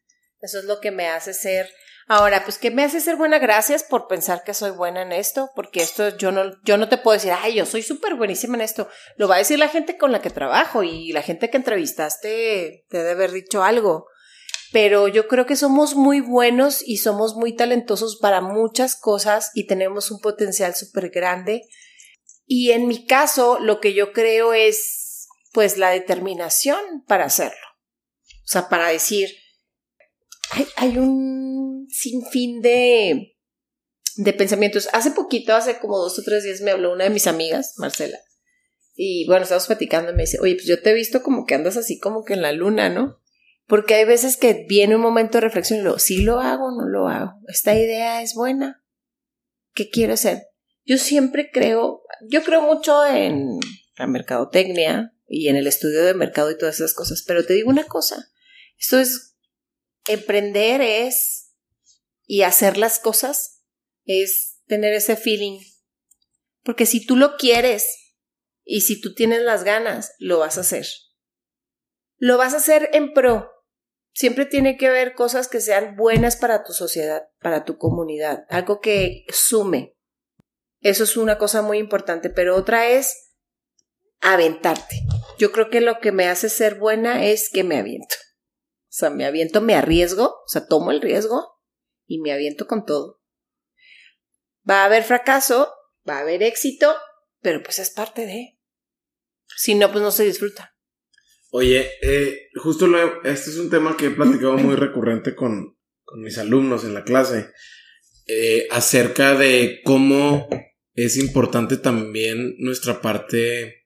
Eso 0.41 0.59
es 0.59 0.65
lo 0.65 0.79
que 0.79 0.91
me 0.91 1.07
hace 1.07 1.33
ser. 1.33 1.69
Ahora, 2.07 2.43
pues 2.43 2.57
que 2.57 2.71
me 2.71 2.83
hace 2.83 2.99
ser 2.99 3.15
buena, 3.15 3.39
gracias 3.39 3.83
por 3.83 4.07
pensar 4.07 4.43
que 4.43 4.53
soy 4.53 4.71
buena 4.71 5.03
en 5.03 5.11
esto, 5.11 5.51
porque 5.55 5.81
esto 5.81 6.17
yo 6.17 6.31
no, 6.31 6.61
yo 6.63 6.77
no 6.77 6.89
te 6.89 6.97
puedo 6.97 7.13
decir, 7.13 7.31
ay, 7.31 7.55
yo 7.55 7.65
soy 7.65 7.83
súper 7.83 8.15
buenísima 8.15 8.55
en 8.55 8.61
esto. 8.61 8.89
Lo 9.17 9.27
va 9.27 9.35
a 9.35 9.39
decir 9.39 9.59
la 9.59 9.69
gente 9.69 9.97
con 9.97 10.11
la 10.11 10.21
que 10.21 10.29
trabajo 10.29 10.83
y 10.83 11.11
la 11.13 11.21
gente 11.21 11.49
que 11.49 11.57
entrevistaste 11.57 12.85
te 12.89 12.97
debe 12.97 13.11
haber 13.11 13.31
dicho 13.31 13.63
algo. 13.63 14.07
Pero 14.73 15.07
yo 15.07 15.27
creo 15.27 15.45
que 15.45 15.55
somos 15.55 15.95
muy 15.95 16.21
buenos 16.21 16.81
y 16.85 16.97
somos 16.97 17.35
muy 17.35 17.55
talentosos 17.55 18.17
para 18.17 18.41
muchas 18.41 18.95
cosas 18.95 19.51
y 19.53 19.67
tenemos 19.67 20.11
un 20.11 20.19
potencial 20.19 20.75
súper 20.75 21.09
grande. 21.09 21.61
Y 22.45 22.71
en 22.71 22.87
mi 22.87 23.05
caso, 23.05 23.59
lo 23.59 23.79
que 23.79 23.93
yo 23.93 24.11
creo 24.11 24.53
es 24.53 25.10
pues 25.51 25.77
la 25.77 25.91
determinación 25.91 27.03
para 27.07 27.25
hacerlo. 27.25 27.57
O 28.43 28.47
sea, 28.47 28.69
para 28.69 28.89
decir, 28.89 29.29
hay, 30.75 30.97
un 30.97 31.87
sinfín 31.89 32.61
de, 32.61 33.37
de 34.15 34.33
pensamientos. 34.33 34.89
Hace 34.93 35.11
poquito, 35.11 35.53
hace 35.53 35.79
como 35.79 35.97
dos 35.97 36.17
o 36.19 36.23
tres 36.23 36.43
días, 36.43 36.61
me 36.61 36.71
habló 36.71 36.93
una 36.93 37.05
de 37.05 37.09
mis 37.09 37.27
amigas, 37.27 37.75
Marcela. 37.77 38.17
Y 38.95 39.25
bueno, 39.27 39.43
estamos 39.43 39.67
platicando 39.67 40.11
y 40.11 40.15
me 40.15 40.23
dice, 40.23 40.39
oye, 40.41 40.55
pues 40.55 40.65
yo 40.65 40.81
te 40.81 40.91
he 40.91 40.93
visto 40.93 41.23
como 41.23 41.45
que 41.45 41.55
andas 41.55 41.77
así 41.77 41.99
como 41.99 42.23
que 42.23 42.33
en 42.33 42.41
la 42.41 42.51
luna, 42.51 42.89
¿no? 42.89 43.19
Porque 43.67 43.95
hay 43.95 44.05
veces 44.05 44.35
que 44.35 44.65
viene 44.67 44.95
un 44.95 45.01
momento 45.01 45.37
de 45.37 45.41
reflexión 45.41 45.79
y 45.79 45.83
lo, 45.83 45.97
sí 45.97 46.23
lo 46.23 46.39
hago 46.39 46.67
o 46.67 46.71
no 46.71 46.87
lo 46.87 47.07
hago. 47.07 47.39
Esta 47.47 47.73
idea 47.73 48.21
es 48.21 48.33
buena. 48.35 48.83
¿Qué 49.73 49.89
quiero 49.89 50.13
hacer? 50.13 50.43
Yo 50.83 50.97
siempre 50.97 51.49
creo, 51.51 52.03
yo 52.27 52.43
creo 52.43 52.61
mucho 52.61 53.05
en 53.05 53.59
la 53.97 54.07
mercadotecnia, 54.07 55.13
y 55.33 55.47
en 55.47 55.55
el 55.55 55.65
estudio 55.65 56.03
de 56.03 56.13
mercado 56.13 56.51
y 56.51 56.57
todas 56.57 56.75
esas 56.75 56.93
cosas. 56.93 57.23
Pero 57.25 57.45
te 57.45 57.53
digo 57.53 57.69
una 57.69 57.85
cosa, 57.85 58.31
esto 58.77 58.99
es, 58.99 59.37
emprender 60.07 60.81
es, 60.81 61.53
y 62.25 62.43
hacer 62.43 62.77
las 62.77 62.99
cosas, 62.99 63.63
es 64.05 64.59
tener 64.67 64.93
ese 64.93 65.15
feeling 65.15 65.59
Porque 66.63 66.85
si 66.85 67.05
tú 67.05 67.15
lo 67.15 67.37
quieres 67.37 68.15
y 68.63 68.81
si 68.81 68.99
tú 68.99 69.13
tienes 69.13 69.41
las 69.41 69.63
ganas, 69.63 70.13
lo 70.19 70.39
vas 70.39 70.57
a 70.57 70.61
hacer. 70.61 70.85
Lo 72.17 72.37
vas 72.37 72.53
a 72.53 72.57
hacer 72.57 72.89
en 72.93 73.13
pro. 73.13 73.49
Siempre 74.13 74.45
tiene 74.45 74.77
que 74.77 74.87
haber 74.87 75.13
cosas 75.13 75.47
que 75.47 75.61
sean 75.61 75.95
buenas 75.95 76.35
para 76.35 76.63
tu 76.63 76.73
sociedad, 76.73 77.29
para 77.39 77.63
tu 77.63 77.77
comunidad, 77.77 78.45
algo 78.49 78.81
que 78.81 79.25
sume. 79.29 79.95
Eso 80.81 81.05
es 81.05 81.15
una 81.15 81.37
cosa 81.37 81.61
muy 81.61 81.77
importante, 81.77 82.29
pero 82.29 82.55
otra 82.57 82.89
es 82.89 83.31
aventarte. 84.19 85.03
Yo 85.37 85.51
creo 85.51 85.69
que 85.69 85.81
lo 85.81 85.99
que 85.99 86.11
me 86.11 86.27
hace 86.27 86.49
ser 86.49 86.75
buena 86.75 87.25
es 87.25 87.49
que 87.51 87.63
me 87.63 87.77
aviento. 87.77 88.15
O 88.15 88.93
sea, 88.93 89.09
me 89.09 89.25
aviento, 89.25 89.61
me 89.61 89.75
arriesgo, 89.75 90.25
o 90.25 90.47
sea, 90.47 90.67
tomo 90.67 90.91
el 90.91 91.01
riesgo 91.01 91.47
y 92.05 92.19
me 92.19 92.33
aviento 92.33 92.67
con 92.67 92.85
todo. 92.85 93.21
Va 94.69 94.81
a 94.81 94.85
haber 94.85 95.03
fracaso, 95.03 95.73
va 96.07 96.17
a 96.17 96.21
haber 96.21 96.43
éxito, 96.43 96.93
pero 97.41 97.63
pues 97.63 97.79
es 97.79 97.89
parte 97.89 98.25
de. 98.25 98.59
Si 99.55 99.75
no, 99.75 99.91
pues 99.91 100.01
no 100.01 100.11
se 100.11 100.25
disfruta. 100.25 100.75
Oye, 101.51 101.89
eh, 102.01 102.49
justo 102.55 102.87
lo, 102.87 103.23
este 103.23 103.49
es 103.49 103.57
un 103.57 103.69
tema 103.69 103.97
que 103.97 104.07
he 104.07 104.11
platicado 104.11 104.57
muy 104.57 104.75
recurrente 104.77 105.35
con, 105.35 105.77
con 106.03 106.21
mis 106.21 106.37
alumnos 106.37 106.83
en 106.83 106.93
la 106.93 107.03
clase, 107.03 107.49
eh, 108.27 108.67
acerca 108.71 109.35
de 109.35 109.81
cómo 109.83 110.47
es 110.93 111.17
importante 111.17 111.77
también 111.77 112.55
nuestra 112.59 113.01
parte 113.01 113.80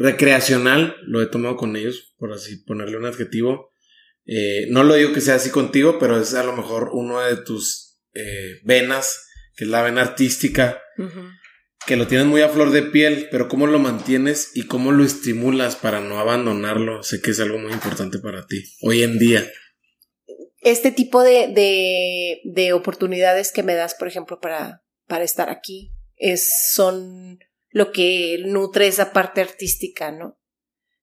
recreacional, 0.00 0.96
lo 1.02 1.22
he 1.22 1.26
tomado 1.26 1.56
con 1.56 1.76
ellos, 1.76 2.14
por 2.18 2.32
así 2.32 2.56
ponerle 2.64 2.96
un 2.96 3.04
adjetivo. 3.04 3.70
Eh, 4.24 4.66
no 4.70 4.82
lo 4.82 4.94
digo 4.94 5.12
que 5.12 5.20
sea 5.20 5.34
así 5.34 5.50
contigo, 5.50 5.98
pero 5.98 6.18
es 6.20 6.34
a 6.34 6.42
lo 6.42 6.56
mejor 6.56 6.90
uno 6.92 7.20
de 7.20 7.36
tus 7.36 7.98
venas, 8.64 9.28
que 9.54 9.64
es 9.64 9.70
la 9.70 9.82
vena 9.82 10.02
artística, 10.02 10.80
que 11.86 11.96
lo 11.96 12.06
tienes 12.06 12.26
muy 12.26 12.40
a 12.42 12.48
flor 12.48 12.70
de 12.70 12.82
piel, 12.82 13.28
pero 13.30 13.48
cómo 13.48 13.66
lo 13.66 13.78
mantienes 13.78 14.52
y 14.54 14.64
cómo 14.64 14.90
lo 14.90 15.04
estimulas 15.04 15.76
para 15.76 16.00
no 16.00 16.18
abandonarlo, 16.18 17.02
sé 17.02 17.20
que 17.20 17.30
es 17.30 17.40
algo 17.40 17.58
muy 17.58 17.72
importante 17.72 18.18
para 18.18 18.46
ti 18.46 18.64
hoy 18.82 19.02
en 19.02 19.18
día. 19.18 19.50
Este 20.60 20.92
tipo 20.92 21.22
de, 21.22 21.48
de, 21.48 22.40
de 22.44 22.72
oportunidades 22.72 23.52
que 23.52 23.62
me 23.62 23.74
das, 23.74 23.94
por 23.94 24.08
ejemplo, 24.08 24.40
para, 24.40 24.82
para 25.06 25.24
estar 25.24 25.50
aquí, 25.50 25.92
es, 26.16 26.50
son 26.72 27.38
lo 27.70 27.92
que 27.92 28.38
nutre 28.44 28.86
esa 28.86 29.12
parte 29.12 29.40
artística, 29.40 30.10
¿no? 30.10 30.38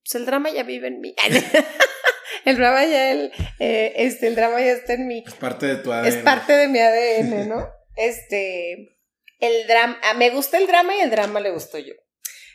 Pues 0.03 0.15
el 0.15 0.25
drama 0.25 0.49
ya 0.51 0.63
vive 0.63 0.87
en 0.87 0.99
mí. 0.99 1.15
el 2.45 2.57
drama 2.57 2.85
ya, 2.85 3.11
el, 3.11 3.31
eh, 3.59 3.93
este, 3.97 4.27
el 4.27 4.35
drama 4.35 4.59
ya 4.59 4.73
está 4.73 4.93
en 4.93 5.07
mí. 5.07 5.23
Es 5.25 5.33
parte 5.33 5.65
de 5.65 5.75
tu 5.77 5.91
ADN. 5.91 6.07
Es 6.07 6.15
parte 6.17 6.53
de 6.53 6.67
mi 6.67 6.79
ADN, 6.79 7.49
¿no? 7.49 7.77
este, 7.97 8.97
el 9.39 9.67
drama, 9.67 9.99
ah, 10.03 10.13
me 10.13 10.29
gusta 10.29 10.57
el 10.57 10.67
drama 10.67 10.95
y 10.95 11.01
el 11.01 11.09
drama 11.09 11.39
le 11.39 11.51
gustó 11.51 11.77
yo. 11.79 11.93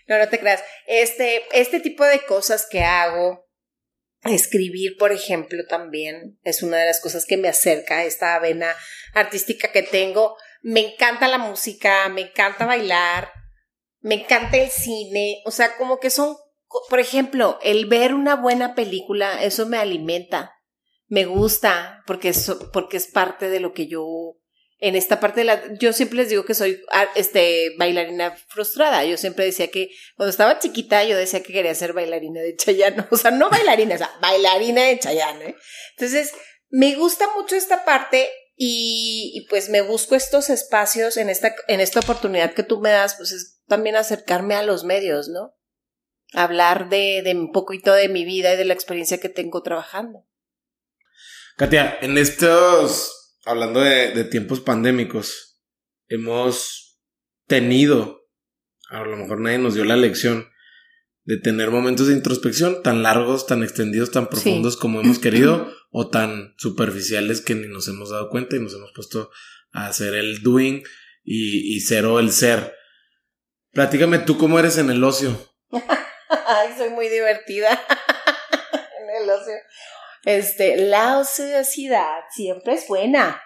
No, 0.07 0.19
no 0.19 0.29
te 0.29 0.39
creas. 0.39 0.65
Este, 0.87 1.43
este 1.53 1.81
tipo 1.81 2.05
de 2.05 2.25
cosas 2.25 2.67
que 2.69 2.81
hago, 2.83 3.49
escribir, 4.25 4.97
por 4.99 5.13
ejemplo, 5.13 5.65
también 5.69 6.39
es 6.43 6.63
una 6.63 6.79
de 6.79 6.87
las 6.87 7.01
cosas 7.01 7.27
que 7.27 7.37
me 7.37 7.49
acerca 7.49 7.99
a 7.99 8.05
esta 8.05 8.39
vena 8.39 8.75
artística 9.15 9.71
que 9.73 9.83
tengo. 9.83 10.37
Me 10.63 10.81
encanta 10.93 11.29
la 11.29 11.39
música, 11.39 12.09
me 12.09 12.23
encanta 12.23 12.67
bailar, 12.67 13.33
me 14.03 14.17
encanta 14.17 14.57
el 14.59 14.71
cine, 14.71 15.43
o 15.47 15.51
sea, 15.51 15.77
como 15.77 15.99
que 15.99 16.11
son, 16.11 16.37
por 16.89 17.01
ejemplo, 17.01 17.59
el 17.63 17.87
ver 17.87 18.15
una 18.15 18.37
buena 18.37 18.75
película, 18.75 19.43
eso 19.43 19.67
me 19.67 19.79
alimenta, 19.79 20.53
me 21.07 21.25
gusta, 21.25 22.03
porque 22.07 22.31
es, 22.31 22.51
porque 22.73 22.97
es 22.97 23.07
parte 23.07 23.49
de 23.49 23.61
lo 23.61 23.73
que 23.73 23.87
yo 23.87 24.37
en 24.83 24.97
esta 24.97 25.21
parte 25.21 25.43
de 25.43 25.45
la, 25.45 25.63
yo 25.79 25.93
siempre 25.93 26.19
les 26.19 26.29
digo 26.29 26.45
que 26.45 26.55
soy 26.55 26.83
ah, 26.91 27.07
este 27.15 27.71
bailarina 27.79 28.37
frustrada. 28.49 29.05
Yo 29.05 29.17
siempre 29.17 29.45
decía 29.45 29.69
que 29.69 29.91
cuando 30.17 30.31
estaba 30.31 30.59
chiquita 30.59 31.05
yo 31.05 31.17
decía 31.17 31.41
que 31.41 31.53
quería 31.53 31.73
ser 31.77 31.93
bailarina 31.93 32.41
de 32.41 32.57
Chayanne, 32.57 33.07
o 33.13 33.17
sea, 33.17 33.31
no 33.31 33.49
bailarina, 33.49 33.95
o 33.95 33.99
sea, 33.99 34.11
bailarina 34.21 34.83
de 34.83 34.99
Chayanne. 34.99 35.51
¿eh? 35.51 35.57
Entonces, 35.97 36.33
me 36.69 36.97
gusta 36.97 37.29
mucho 37.37 37.55
esta 37.55 37.85
parte 37.85 38.29
y, 38.57 39.47
pues 39.49 39.69
me 39.69 39.83
busco 39.83 40.17
estos 40.17 40.51
espacios 40.51 41.17
en 41.17 41.31
esta 41.31 41.55
en 41.69 41.79
esta 41.79 42.01
oportunidad 42.01 42.53
que 42.53 42.65
tú 42.65 42.81
me 42.81 42.91
das, 42.91 43.15
pues 43.15 43.31
es 43.31 43.62
también 43.73 43.97
acercarme 43.97 44.55
a 44.55 44.63
los 44.63 44.85
medios, 44.85 45.31
¿no? 45.31 45.57
Hablar 46.35 46.91
de, 46.91 47.23
de 47.25 47.35
un 47.35 47.53
poquito 47.53 47.95
de 47.95 48.11
mi 48.11 48.27
vida 48.27 48.53
y 48.53 48.59
de 48.59 48.67
la 48.67 48.75
experiencia 48.75 49.19
que 49.19 49.31
tengo 49.31 49.63
trabajando. 49.63 50.27
Katia, 51.57 51.97
en 52.03 52.19
estos 52.19 53.23
hablando 53.47 53.81
de, 53.81 54.25
tiempos 54.25 54.61
pandémicos, 54.61 55.59
hemos 56.09 57.01
tenido, 57.47 58.29
a 58.91 59.05
lo 59.05 59.17
mejor 59.17 59.41
nadie 59.41 59.57
nos 59.57 59.73
dio 59.73 59.87
la 59.87 59.97
lección, 59.97 60.49
de 61.25 61.39
tener 61.39 61.71
momentos 61.71 62.09
de 62.09 62.15
introspección 62.15 62.83
tan 62.83 63.03
largos, 63.03 63.47
tan 63.47 63.63
extendidos, 63.63 64.11
tan 64.11 64.29
profundos 64.29 64.77
como 64.77 65.01
hemos 65.01 65.19
querido, 65.19 65.73
o 65.91 66.11
tan 66.11 66.53
superficiales 66.59 67.41
que 67.41 67.55
ni 67.55 67.69
nos 67.69 67.89
hemos 67.89 68.11
dado 68.11 68.29
cuenta 68.29 68.57
y 68.57 68.61
nos 68.61 68.75
hemos 68.75 68.93
puesto 68.95 69.31
a 69.73 69.87
hacer 69.87 70.15
el 70.15 70.43
doing 70.43 70.83
y, 71.25 71.75
y 71.75 71.81
cero 71.81 72.21
el 72.21 72.33
ser. 72.33 72.75
Platícame 73.73 74.19
tú 74.19 74.37
cómo 74.37 74.59
eres 74.59 74.77
en 74.77 74.91
el 74.91 75.03
ocio. 75.03 75.51
Ay, 76.47 76.75
soy 76.77 76.91
muy 76.91 77.09
divertida 77.09 77.71
en 79.01 79.23
el 79.23 79.31
ocio. 79.31 79.55
Este, 80.25 80.77
la 80.77 81.19
ociosidad 81.19 82.21
siempre 82.31 82.75
es 82.75 82.87
buena, 82.87 83.43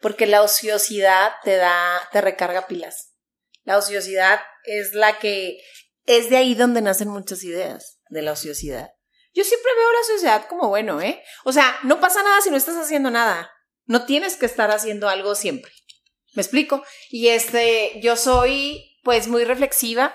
porque 0.00 0.26
la 0.26 0.42
ociosidad 0.42 1.32
te 1.44 1.56
da, 1.56 2.00
te 2.10 2.20
recarga 2.20 2.66
pilas. 2.66 3.14
La 3.62 3.78
ociosidad 3.78 4.40
es 4.64 4.92
la 4.94 5.18
que, 5.20 5.60
es 6.04 6.30
de 6.30 6.36
ahí 6.36 6.54
donde 6.56 6.82
nacen 6.82 7.08
muchas 7.08 7.44
ideas, 7.44 8.00
de 8.08 8.22
la 8.22 8.32
ociosidad. 8.32 8.90
Yo 9.32 9.44
siempre 9.44 9.70
veo 9.76 9.92
la 9.92 10.14
sociedad 10.14 10.48
como 10.48 10.68
bueno, 10.68 11.00
¿eh? 11.00 11.22
O 11.44 11.52
sea, 11.52 11.78
no 11.84 12.00
pasa 12.00 12.24
nada 12.24 12.40
si 12.40 12.50
no 12.50 12.56
estás 12.56 12.76
haciendo 12.76 13.12
nada. 13.12 13.52
No 13.86 14.04
tienes 14.04 14.36
que 14.36 14.46
estar 14.46 14.72
haciendo 14.72 15.08
algo 15.08 15.36
siempre. 15.36 15.70
¿Me 16.34 16.42
explico? 16.42 16.84
Y 17.08 17.28
este, 17.28 18.00
yo 18.00 18.16
soy 18.16 18.89
pues 19.02 19.28
muy 19.28 19.44
reflexiva, 19.44 20.14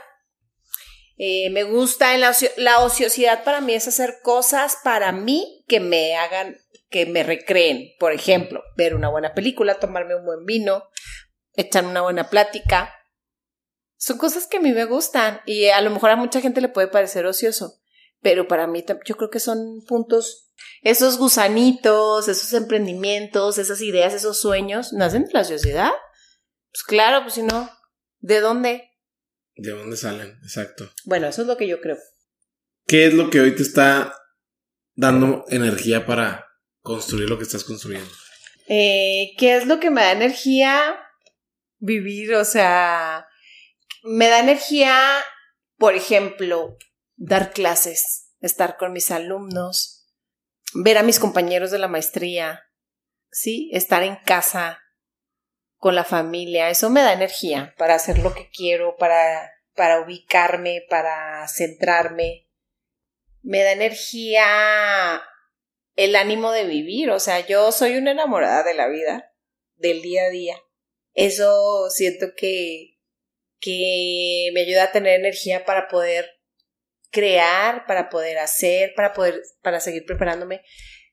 eh, 1.18 1.50
me 1.52 1.64
gusta 1.64 2.14
en 2.14 2.22
la, 2.22 2.80
ociosidad 2.80 3.46
para 3.46 3.62
mí 3.62 3.74
es 3.74 3.88
hacer 3.88 4.18
cosas 4.22 4.78
para 4.84 5.14
mí 5.14 5.64
que 5.68 5.80
me 5.80 6.16
hagan, 6.18 6.58
que 6.90 7.06
me 7.06 7.24
recreen. 7.24 7.92
Por 8.00 8.12
ejemplo, 8.12 8.62
ver 8.76 8.96
una 8.96 9.10
buena 9.10 9.34
película, 9.34 9.80
tomarme 9.80 10.16
un 10.16 10.26
buen 10.26 10.46
vino, 10.46 10.84
echar 11.54 11.86
una 11.86 12.02
buena 12.02 12.30
plática. 12.30 12.94
Son 13.98 14.18
cosas 14.18 14.46
que 14.48 14.58
a 14.58 14.62
mí 14.62 14.74
me 14.74 14.86
gustan 14.86 15.42
y 15.46 15.68
a 15.68 15.80
lo 15.82 15.90
mejor 15.90 16.10
a 16.10 16.16
mucha 16.18 16.42
gente 16.42 16.60
le 16.60 16.68
puede 16.68 16.90
parecer 16.90 17.26
ocioso, 17.26 17.80
pero 18.22 18.48
para 18.48 18.68
mí 18.68 18.84
yo 19.06 19.16
creo 19.16 19.30
que 19.30 19.40
son 19.40 19.84
puntos, 19.88 20.52
esos 20.82 21.18
gusanitos, 21.18 22.28
esos 22.28 22.52
emprendimientos, 22.54 23.58
esas 23.58 23.80
ideas, 23.82 24.14
esos 24.14 24.40
sueños, 24.40 24.92
nacen 24.92 25.26
de 25.26 25.32
la 25.32 25.42
ociosidad. 25.42 25.92
Pues 26.72 26.84
claro, 26.84 27.22
pues 27.22 27.36
si 27.36 27.42
no, 27.42 27.70
¿de 28.26 28.40
dónde? 28.40 28.92
¿De 29.56 29.72
dónde 29.72 29.96
salen? 29.98 30.40
Exacto. 30.42 30.92
Bueno, 31.06 31.28
eso 31.28 31.44
es 31.44 31.48
lo 31.48 31.58
que 31.58 31.68
yo 31.68 31.80
creo. 31.80 31.98
¿Qué 32.88 33.06
es 33.06 33.14
lo 33.14 33.30
que 33.30 33.40
hoy 33.40 33.56
te 33.56 33.62
está 33.62 34.18
dando 34.96 35.46
energía 35.50 36.06
para 36.08 36.48
construir 36.82 37.30
lo 37.30 37.38
que 37.38 37.44
estás 37.44 37.64
construyendo? 37.64 38.10
Eh, 38.68 39.34
¿Qué 39.38 39.56
es 39.58 39.68
lo 39.68 39.80
que 39.80 39.92
me 39.92 40.02
da 40.02 40.12
energía? 40.12 41.00
Vivir, 41.78 42.34
o 42.34 42.46
sea, 42.46 43.28
me 44.04 44.28
da 44.28 44.40
energía, 44.40 44.98
por 45.78 45.94
ejemplo, 45.94 46.78
dar 47.16 47.54
clases, 47.54 48.32
estar 48.42 48.78
con 48.78 48.92
mis 48.92 49.12
alumnos, 49.12 50.08
ver 50.74 50.98
a 50.98 51.04
mis 51.04 51.20
compañeros 51.20 51.70
de 51.70 51.78
la 51.78 51.88
maestría, 51.88 52.64
¿sí? 53.30 53.70
Estar 53.72 54.02
en 54.02 54.16
casa, 54.16 54.80
con 55.78 55.96
la 55.96 56.04
familia, 56.04 56.70
eso 56.70 56.90
me 56.90 57.02
da 57.02 57.14
energía 57.14 57.74
para 57.78 57.96
hacer 57.96 58.20
lo 58.20 58.34
que 58.34 58.50
quiero, 58.50 58.96
para, 58.98 59.52
para 59.76 60.02
ubicarme, 60.02 60.86
para 60.90 61.48
centrarme. 61.48 62.48
Me 63.42 63.62
da 63.62 63.74
energía 63.74 65.22
el 65.96 66.16
ánimo 66.16 66.52
de 66.52 66.66
vivir, 66.66 67.12
o 67.12 67.20
sea, 67.20 67.46
yo 67.46 67.72
soy 67.72 67.98
una 67.98 68.12
enamorada 68.12 68.64
de 68.64 68.74
la 68.74 68.88
vida, 68.88 69.34
del 69.76 70.02
día 70.02 70.24
a 70.24 70.30
día. 70.30 70.58
Eso 71.14 71.90
siento 71.90 72.28
que, 72.36 72.98
que 73.60 74.50
me 74.54 74.62
ayuda 74.62 74.86
a 74.86 74.92
tener 74.92 75.20
energía 75.20 75.66
para 75.66 75.88
poder 75.88 76.30
crear, 77.12 77.86
para 77.86 78.10
poder 78.10 78.40
hacer, 78.40 78.94
para 78.96 79.14
poder, 79.14 79.42
para 79.62 79.80
seguir 79.80 80.06
preparándome. 80.06 80.62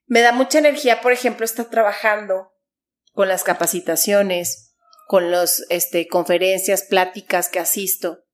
Me 0.06 0.20
da 0.20 0.32
mucha 0.32 0.58
energía, 0.58 1.00
por 1.00 1.12
ejemplo, 1.12 1.44
estar 1.44 1.70
trabajando 1.70 2.51
con 3.12 3.28
las 3.28 3.44
capacitaciones, 3.44 4.74
con 5.06 5.30
las 5.30 5.64
este, 5.68 6.08
conferencias, 6.08 6.82
pláticas 6.82 7.48
que 7.48 7.58
asisto. 7.58 8.24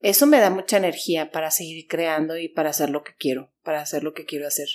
Eso 0.00 0.26
me 0.26 0.40
da 0.40 0.50
mucha 0.50 0.76
energía 0.76 1.30
para 1.30 1.50
seguir 1.50 1.86
creando 1.88 2.36
y 2.36 2.48
para 2.48 2.70
hacer 2.70 2.90
lo 2.90 3.02
que 3.02 3.14
quiero, 3.18 3.52
para 3.62 3.80
hacer 3.80 4.04
lo 4.04 4.12
que 4.12 4.24
quiero 4.24 4.46
hacer. 4.46 4.68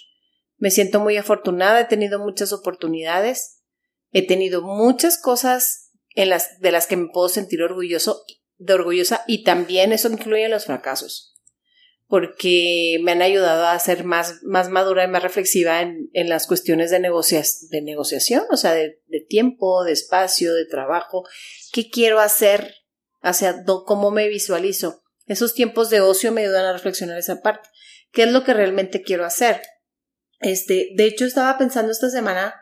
Me 0.57 0.72
siento 0.72 0.99
muy 0.99 1.18
afortunada, 1.18 1.81
he 1.81 1.85
tenido 1.85 2.19
muchas 2.19 2.53
oportunidades, 2.53 3.64
he 4.11 4.26
tenido 4.26 4.61
muchas 4.61 5.19
cosas 5.19 5.91
en 6.15 6.30
las, 6.30 6.60
de 6.60 6.72
las 6.72 6.88
que 6.88 6.98
me 6.98 7.07
puedo 7.07 7.30
sentir 7.30 7.61
orgulloso, 7.61 8.26
de 8.57 8.73
orgullosa 8.73 9.23
y 9.27 9.43
también 9.43 9.91
eso 9.93 10.10
incluye 10.10 10.49
los 10.49 10.65
fracasos 10.65 11.31
porque 12.11 12.97
me 13.03 13.13
han 13.13 13.21
ayudado 13.21 13.65
a 13.67 13.79
ser 13.79 14.03
más, 14.03 14.43
más 14.43 14.67
madura 14.67 15.05
y 15.05 15.07
más 15.07 15.23
reflexiva 15.23 15.81
en, 15.81 16.09
en 16.11 16.27
las 16.27 16.45
cuestiones 16.45 16.91
de, 16.91 16.97
de 16.97 17.81
negociación, 17.81 18.43
o 18.51 18.57
sea, 18.57 18.73
de, 18.73 19.01
de, 19.07 19.21
tiempo, 19.21 19.85
de 19.85 19.93
espacio, 19.93 20.53
de 20.53 20.65
trabajo, 20.65 21.23
qué 21.71 21.89
quiero 21.89 22.19
hacer, 22.19 22.75
hacia 23.21 23.63
cómo 23.63 24.11
me 24.11 24.27
visualizo. 24.27 25.03
Esos 25.25 25.53
tiempos 25.53 25.89
de 25.89 26.01
ocio 26.01 26.33
me 26.33 26.41
ayudan 26.41 26.65
a 26.65 26.73
reflexionar 26.73 27.17
esa 27.17 27.41
parte. 27.41 27.69
¿Qué 28.11 28.23
es 28.23 28.31
lo 28.33 28.43
que 28.43 28.53
realmente 28.53 29.03
quiero 29.03 29.23
hacer? 29.23 29.61
Este, 30.41 30.89
de 30.97 31.05
hecho, 31.05 31.23
estaba 31.23 31.57
pensando 31.57 31.93
esta 31.93 32.09
semana, 32.09 32.61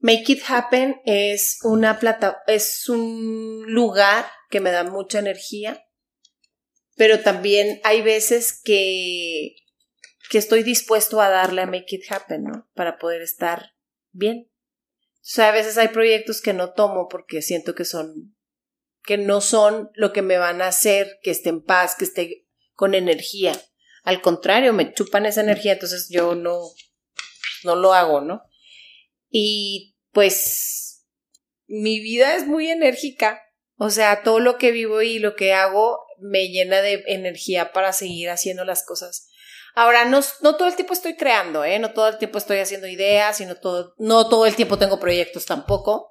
Make 0.00 0.32
It 0.32 0.42
Happen 0.48 1.00
es 1.04 1.60
una 1.62 2.00
plata, 2.00 2.42
es 2.48 2.88
un 2.88 3.66
lugar 3.68 4.26
que 4.50 4.58
me 4.58 4.72
da 4.72 4.82
mucha 4.82 5.20
energía 5.20 5.84
pero 6.98 7.20
también 7.20 7.80
hay 7.84 8.02
veces 8.02 8.60
que, 8.62 9.54
que 10.28 10.36
estoy 10.36 10.64
dispuesto 10.64 11.20
a 11.20 11.30
darle 11.30 11.62
a 11.62 11.66
make 11.66 11.94
it 11.94 12.02
happen, 12.10 12.42
¿no? 12.42 12.68
Para 12.74 12.98
poder 12.98 13.22
estar 13.22 13.72
bien. 14.10 14.50
O 15.14 15.30
sea, 15.30 15.48
a 15.48 15.52
veces 15.52 15.78
hay 15.78 15.88
proyectos 15.88 16.42
que 16.42 16.52
no 16.52 16.72
tomo 16.72 17.06
porque 17.08 17.40
siento 17.40 17.76
que 17.76 17.84
son, 17.84 18.36
que 19.04 19.16
no 19.16 19.40
son 19.40 19.90
lo 19.94 20.12
que 20.12 20.22
me 20.22 20.38
van 20.38 20.60
a 20.60 20.66
hacer 20.66 21.18
que 21.22 21.30
esté 21.30 21.50
en 21.50 21.62
paz, 21.62 21.94
que 21.96 22.04
esté 22.04 22.48
con 22.74 22.94
energía. 22.94 23.52
Al 24.02 24.20
contrario, 24.20 24.72
me 24.72 24.92
chupan 24.92 25.24
esa 25.24 25.42
energía, 25.42 25.74
entonces 25.74 26.08
yo 26.10 26.34
no, 26.34 26.60
no 27.62 27.76
lo 27.76 27.94
hago, 27.94 28.22
¿no? 28.22 28.42
Y 29.30 29.96
pues 30.12 31.06
mi 31.68 32.00
vida 32.00 32.34
es 32.34 32.46
muy 32.46 32.70
enérgica. 32.70 33.40
O 33.76 33.90
sea, 33.90 34.24
todo 34.24 34.40
lo 34.40 34.58
que 34.58 34.72
vivo 34.72 35.02
y 35.02 35.20
lo 35.20 35.36
que 35.36 35.52
hago 35.52 36.07
me 36.20 36.48
llena 36.48 36.80
de 36.82 37.02
energía 37.06 37.72
para 37.72 37.92
seguir 37.92 38.30
haciendo 38.30 38.64
las 38.64 38.84
cosas. 38.84 39.28
Ahora, 39.74 40.04
no, 40.04 40.20
no 40.42 40.56
todo 40.56 40.68
el 40.68 40.74
tiempo 40.74 40.92
estoy 40.92 41.16
creando, 41.16 41.64
¿eh? 41.64 41.78
No 41.78 41.92
todo 41.92 42.08
el 42.08 42.18
tiempo 42.18 42.38
estoy 42.38 42.58
haciendo 42.58 42.86
ideas 42.86 43.40
y 43.40 43.46
no 43.46 43.54
todo, 43.56 43.94
no 43.98 44.28
todo 44.28 44.46
el 44.46 44.56
tiempo 44.56 44.78
tengo 44.78 44.98
proyectos 44.98 45.46
tampoco. 45.46 46.10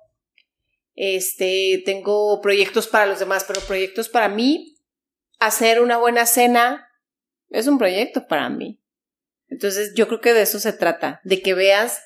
Este, 0.95 1.81
tengo 1.85 2.41
proyectos 2.41 2.87
para 2.87 3.05
los 3.05 3.19
demás, 3.19 3.45
pero 3.47 3.61
proyectos 3.61 4.09
para 4.09 4.29
mí. 4.29 4.75
Hacer 5.39 5.81
una 5.81 5.97
buena 5.97 6.25
cena 6.25 6.87
es 7.49 7.67
un 7.67 7.77
proyecto 7.77 8.27
para 8.27 8.49
mí. 8.49 8.81
Entonces, 9.49 9.93
yo 9.95 10.07
creo 10.07 10.21
que 10.21 10.33
de 10.33 10.41
eso 10.41 10.59
se 10.59 10.73
trata, 10.73 11.21
de 11.23 11.41
que 11.41 11.53
veas 11.53 12.01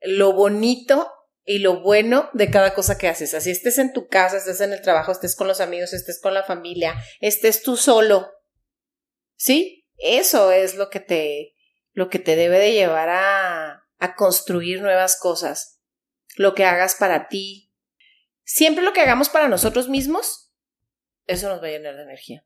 lo 0.00 0.32
bonito 0.32 1.10
y 1.46 1.60
lo 1.60 1.80
bueno 1.80 2.28
de 2.34 2.50
cada 2.50 2.74
cosa 2.74 2.98
que 2.98 3.06
haces. 3.08 3.32
Así 3.32 3.52
estés 3.52 3.78
en 3.78 3.92
tu 3.92 4.08
casa, 4.08 4.36
estés 4.36 4.60
en 4.60 4.72
el 4.72 4.82
trabajo, 4.82 5.12
estés 5.12 5.36
con 5.36 5.46
los 5.46 5.60
amigos, 5.60 5.94
estés 5.94 6.20
con 6.20 6.34
la 6.34 6.42
familia, 6.42 7.00
estés 7.20 7.62
tú 7.62 7.76
solo. 7.76 8.32
¿Sí? 9.36 9.86
Eso 9.96 10.50
es 10.50 10.74
lo 10.74 10.90
que 10.90 11.00
te, 11.00 11.54
lo 11.92 12.10
que 12.10 12.18
te 12.18 12.34
debe 12.34 12.58
de 12.58 12.72
llevar 12.72 13.08
a, 13.08 13.84
a 13.98 14.14
construir 14.16 14.82
nuevas 14.82 15.18
cosas. 15.18 15.80
Lo 16.36 16.54
que 16.54 16.64
hagas 16.64 16.96
para 16.96 17.28
ti. 17.28 17.72
Siempre 18.42 18.84
lo 18.84 18.92
que 18.92 19.00
hagamos 19.00 19.28
para 19.28 19.48
nosotros 19.48 19.88
mismos, 19.88 20.52
eso 21.26 21.48
nos 21.48 21.62
va 21.62 21.68
a 21.68 21.70
llenar 21.70 21.96
de 21.96 22.02
energía. 22.02 22.44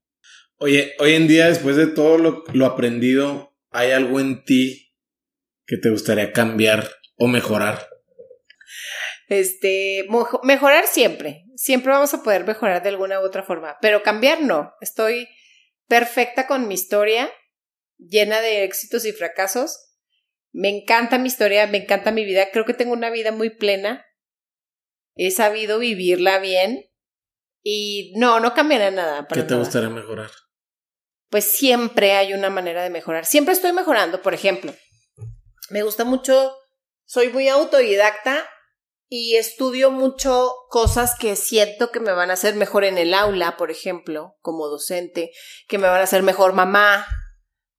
Oye, 0.56 0.94
hoy 0.98 1.14
en 1.14 1.26
día, 1.26 1.48
después 1.48 1.76
de 1.76 1.86
todo 1.86 2.18
lo, 2.18 2.44
lo 2.52 2.66
aprendido, 2.66 3.56
¿hay 3.70 3.92
algo 3.92 4.20
en 4.20 4.44
ti 4.44 4.94
que 5.66 5.78
te 5.78 5.90
gustaría 5.90 6.32
cambiar 6.32 6.88
o 7.16 7.28
mejorar? 7.28 7.89
Este, 9.30 10.08
mejorar 10.42 10.88
siempre, 10.88 11.44
siempre 11.54 11.92
vamos 11.92 12.12
a 12.12 12.22
poder 12.24 12.44
mejorar 12.44 12.82
de 12.82 12.88
alguna 12.88 13.20
u 13.20 13.24
otra 13.24 13.44
forma, 13.44 13.78
pero 13.80 14.02
cambiar 14.02 14.42
no. 14.42 14.74
Estoy 14.80 15.28
perfecta 15.86 16.48
con 16.48 16.66
mi 16.66 16.74
historia, 16.74 17.30
llena 17.96 18.40
de 18.40 18.64
éxitos 18.64 19.04
y 19.04 19.12
fracasos. 19.12 19.94
Me 20.50 20.68
encanta 20.68 21.16
mi 21.16 21.28
historia, 21.28 21.68
me 21.68 21.78
encanta 21.78 22.10
mi 22.10 22.24
vida, 22.24 22.50
creo 22.50 22.64
que 22.64 22.74
tengo 22.74 22.92
una 22.92 23.08
vida 23.08 23.30
muy 23.30 23.50
plena. 23.50 24.04
He 25.14 25.30
sabido 25.30 25.78
vivirla 25.78 26.40
bien 26.40 26.90
y 27.62 28.12
no, 28.16 28.40
no 28.40 28.52
cambiará 28.52 28.90
nada. 28.90 29.28
¿Qué 29.32 29.44
te 29.44 29.54
gustaría 29.54 29.90
mejorar? 29.90 30.32
Pues 31.28 31.44
siempre 31.44 32.14
hay 32.14 32.34
una 32.34 32.50
manera 32.50 32.82
de 32.82 32.90
mejorar. 32.90 33.24
Siempre 33.26 33.54
estoy 33.54 33.72
mejorando, 33.72 34.22
por 34.22 34.34
ejemplo. 34.34 34.74
Me 35.68 35.84
gusta 35.84 36.02
mucho, 36.02 36.52
soy 37.04 37.28
muy 37.28 37.46
autodidacta 37.46 38.44
y 39.12 39.34
estudio 39.34 39.90
mucho 39.90 40.54
cosas 40.68 41.16
que 41.18 41.34
siento 41.34 41.90
que 41.90 41.98
me 41.98 42.12
van 42.12 42.30
a 42.30 42.34
hacer 42.34 42.54
mejor 42.54 42.84
en 42.84 42.96
el 42.96 43.12
aula, 43.12 43.56
por 43.56 43.72
ejemplo, 43.72 44.36
como 44.40 44.68
docente, 44.68 45.32
que 45.66 45.78
me 45.78 45.88
van 45.88 46.00
a 46.00 46.04
hacer 46.04 46.22
mejor 46.22 46.52
mamá, 46.52 47.08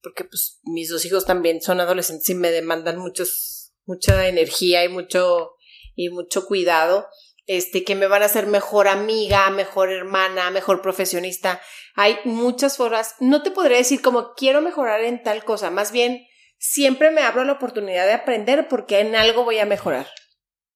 porque 0.04 0.26
pues 0.26 0.60
mis 0.64 0.90
dos 0.90 1.06
hijos 1.06 1.26
también 1.26 1.62
son 1.62 1.80
adolescentes 1.80 2.28
y 2.30 2.36
me 2.36 2.52
demandan 2.52 2.98
muchos, 2.98 3.74
mucha 3.86 4.28
energía 4.28 4.84
y 4.84 4.90
mucho, 4.90 5.54
y 5.96 6.10
mucho 6.10 6.46
cuidado, 6.46 7.08
este, 7.46 7.86
que 7.86 7.96
me 7.96 8.08
van 8.08 8.24
a 8.24 8.26
hacer 8.26 8.48
mejor 8.48 8.90
amiga, 8.90 9.50
mejor 9.52 9.90
hermana, 9.90 10.52
mejor 10.52 10.82
profesionista. 10.82 11.62
Hay 11.96 12.18
muchas 12.26 12.76
formas, 12.76 13.16
no 13.22 13.42
te 13.42 13.52
podría 13.52 13.78
decir 13.78 14.02
como 14.02 14.34
quiero 14.34 14.60
mejorar 14.60 15.02
en 15.06 15.24
tal 15.24 15.46
cosa, 15.46 15.72
más 15.72 15.94
bien 15.94 16.28
siempre 16.58 17.10
me 17.10 17.22
abro 17.22 17.46
la 17.46 17.54
oportunidad 17.54 18.06
de 18.06 18.14
aprender 18.14 18.68
porque 18.68 19.00
en 19.00 19.16
algo 19.16 19.46
voy 19.46 19.60
a 19.60 19.66
mejorar. 19.66 20.08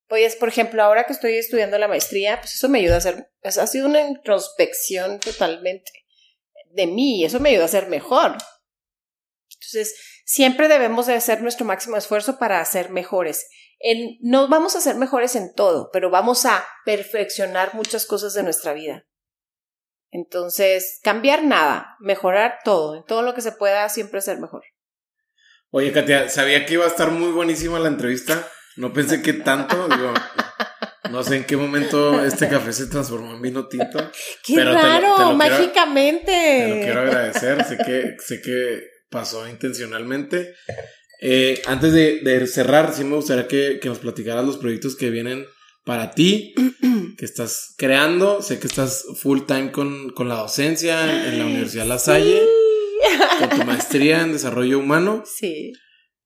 Pues, 0.08 0.36
por 0.36 0.50
ejemplo, 0.50 0.84
ahora 0.84 1.06
que 1.06 1.14
estoy 1.14 1.36
estudiando 1.36 1.78
la 1.78 1.88
maestría, 1.88 2.40
pues 2.40 2.56
eso 2.56 2.70
me 2.70 2.80
ayuda 2.80 2.96
a 2.96 2.98
hacer, 3.00 3.32
ha 3.44 3.68
sido 3.68 3.88
una 3.88 4.02
introspección 4.02 5.20
totalmente 5.20 5.92
de 6.72 6.88
mí 6.88 7.22
y 7.22 7.26
eso 7.26 7.40
me 7.40 7.50
ayuda 7.50 7.66
a 7.66 7.70
ser 7.70 7.88
mejor. 7.88 8.38
Entonces, 9.54 9.96
siempre 10.26 10.68
debemos 10.68 11.08
de 11.08 11.16
hacer 11.16 11.42
nuestro 11.42 11.66
máximo 11.66 11.98
esfuerzo 11.98 12.38
para 12.38 12.64
ser 12.66 12.92
mejores. 12.92 13.48
En, 13.80 14.18
no 14.22 14.48
vamos 14.48 14.76
a 14.76 14.82
ser 14.82 14.96
mejores 14.96 15.36
en 15.36 15.54
todo, 15.54 15.90
pero 15.92 16.10
vamos 16.10 16.46
a 16.46 16.66
perfeccionar 16.86 17.74
muchas 17.74 18.06
cosas 18.06 18.34
de 18.34 18.44
nuestra 18.44 18.74
vida. 18.74 19.06
Entonces, 20.12 21.00
cambiar 21.04 21.44
nada, 21.44 21.98
mejorar 22.00 22.60
todo, 22.64 22.96
en 22.96 23.04
todo 23.06 23.22
lo 23.22 23.34
que 23.34 23.42
se 23.42 23.52
pueda, 23.52 23.90
siempre 23.90 24.22
ser 24.22 24.40
mejor. 24.40 24.64
Oye, 25.72 25.92
Katia, 25.92 26.30
sabía 26.30 26.66
que 26.66 26.76
iba 26.76 26.86
a 26.86 26.90
estar 26.90 27.12
muy 27.12 27.32
buenísima 27.32 27.80
la 27.80 27.90
entrevista. 27.90 28.48
No 28.78 28.92
pensé 28.92 29.22
que 29.22 29.34
tanto, 29.34 29.88
digo, 29.88 30.14
no 31.12 31.24
sé 31.24 31.38
en 31.38 31.44
qué 31.46 31.56
momento 31.56 32.24
este 32.24 32.50
café 32.50 32.74
se 32.74 32.88
transformó 32.88 33.34
en 33.34 33.42
vino 33.42 33.68
tinto. 33.68 34.12
¡Qué 34.44 34.64
raro! 34.64 35.34
mágicamente. 35.34 36.32
te 36.32 36.70
lo 36.70 36.82
quiero 36.82 37.02
agradecer, 37.02 37.64
sé 37.64 37.78
que, 37.78 38.16
sé 38.20 38.42
que 38.42 38.84
pasó 39.10 39.48
intencionalmente. 39.48 40.56
Eh, 41.22 41.62
antes 41.68 41.94
de, 41.94 42.48
cerrar, 42.48 42.94
sí 42.94 43.04
me 43.04 43.16
gustaría 43.16 43.48
que, 43.48 43.80
nos 43.86 44.00
platicaras 44.00 44.46
los 44.46 44.58
proyectos 44.58 44.96
que 44.96 45.10
vienen 45.10 45.46
para 45.86 46.12
ti, 46.12 46.54
que 47.18 47.26
estás 47.26 47.76
creando. 47.78 48.42
Sé 48.42 48.60
que 48.60 48.68
estás 48.68 49.06
full 49.22 49.42
time 49.48 49.72
con, 49.72 50.14
la 50.28 50.36
docencia 50.36 51.28
en 51.28 51.40
la 51.40 51.46
Universidad 51.46 51.86
La 51.86 52.00
Salle, 52.00 52.42
con 53.40 53.50
tu 53.58 53.66
maestría 53.66 54.22
en 54.22 54.34
desarrollo 54.34 54.80
humano. 54.80 55.24
Sí. 55.26 55.72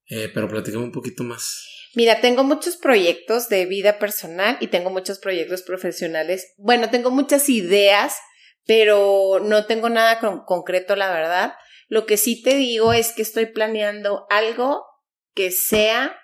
Eh, 0.08 0.30
pero 0.34 0.48
platícame 0.48 0.84
un 0.84 0.92
poquito 0.92 1.22
más. 1.22 1.79
Mira, 1.94 2.20
tengo 2.20 2.44
muchos 2.44 2.76
proyectos 2.76 3.48
de 3.48 3.66
vida 3.66 3.98
personal 3.98 4.56
y 4.60 4.68
tengo 4.68 4.90
muchos 4.90 5.18
proyectos 5.18 5.62
profesionales. 5.62 6.54
Bueno, 6.56 6.88
tengo 6.90 7.10
muchas 7.10 7.48
ideas, 7.48 8.16
pero 8.64 9.40
no 9.42 9.66
tengo 9.66 9.88
nada 9.88 10.20
concreto, 10.46 10.94
la 10.94 11.12
verdad. 11.12 11.54
Lo 11.88 12.06
que 12.06 12.16
sí 12.16 12.42
te 12.42 12.54
digo 12.54 12.92
es 12.92 13.12
que 13.12 13.22
estoy 13.22 13.46
planeando 13.46 14.26
algo 14.30 14.84
que 15.34 15.50
sea 15.50 16.16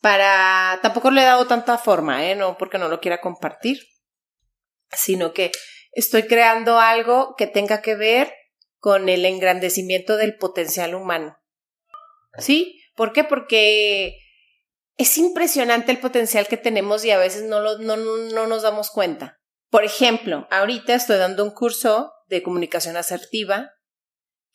para... 0.00 0.78
Tampoco 0.80 1.10
le 1.10 1.20
he 1.20 1.24
dado 1.24 1.46
tanta 1.46 1.76
forma, 1.76 2.26
¿eh? 2.26 2.34
No 2.34 2.56
porque 2.56 2.78
no 2.78 2.88
lo 2.88 3.00
quiera 3.00 3.20
compartir, 3.20 3.82
sino 4.90 5.34
que 5.34 5.52
estoy 5.92 6.22
creando 6.22 6.78
algo 6.78 7.34
que 7.36 7.46
tenga 7.46 7.82
que 7.82 7.94
ver 7.94 8.32
con 8.78 9.10
el 9.10 9.26
engrandecimiento 9.26 10.16
del 10.16 10.38
potencial 10.38 10.94
humano. 10.94 11.36
¿Sí? 12.38 12.80
¿Por 12.96 13.12
qué? 13.12 13.24
Porque 13.24 14.18
es 14.96 15.18
impresionante 15.18 15.92
el 15.92 16.00
potencial 16.00 16.46
que 16.46 16.56
tenemos 16.56 17.04
y 17.04 17.10
a 17.10 17.18
veces 17.18 17.44
no, 17.44 17.78
no, 17.78 17.96
no 17.96 18.46
nos 18.46 18.62
damos 18.62 18.90
cuenta. 18.90 19.40
Por 19.70 19.84
ejemplo, 19.84 20.46
ahorita 20.50 20.94
estoy 20.94 21.16
dando 21.16 21.44
un 21.44 21.50
curso 21.50 22.12
de 22.28 22.42
comunicación 22.42 22.96
asertiva, 22.96 23.70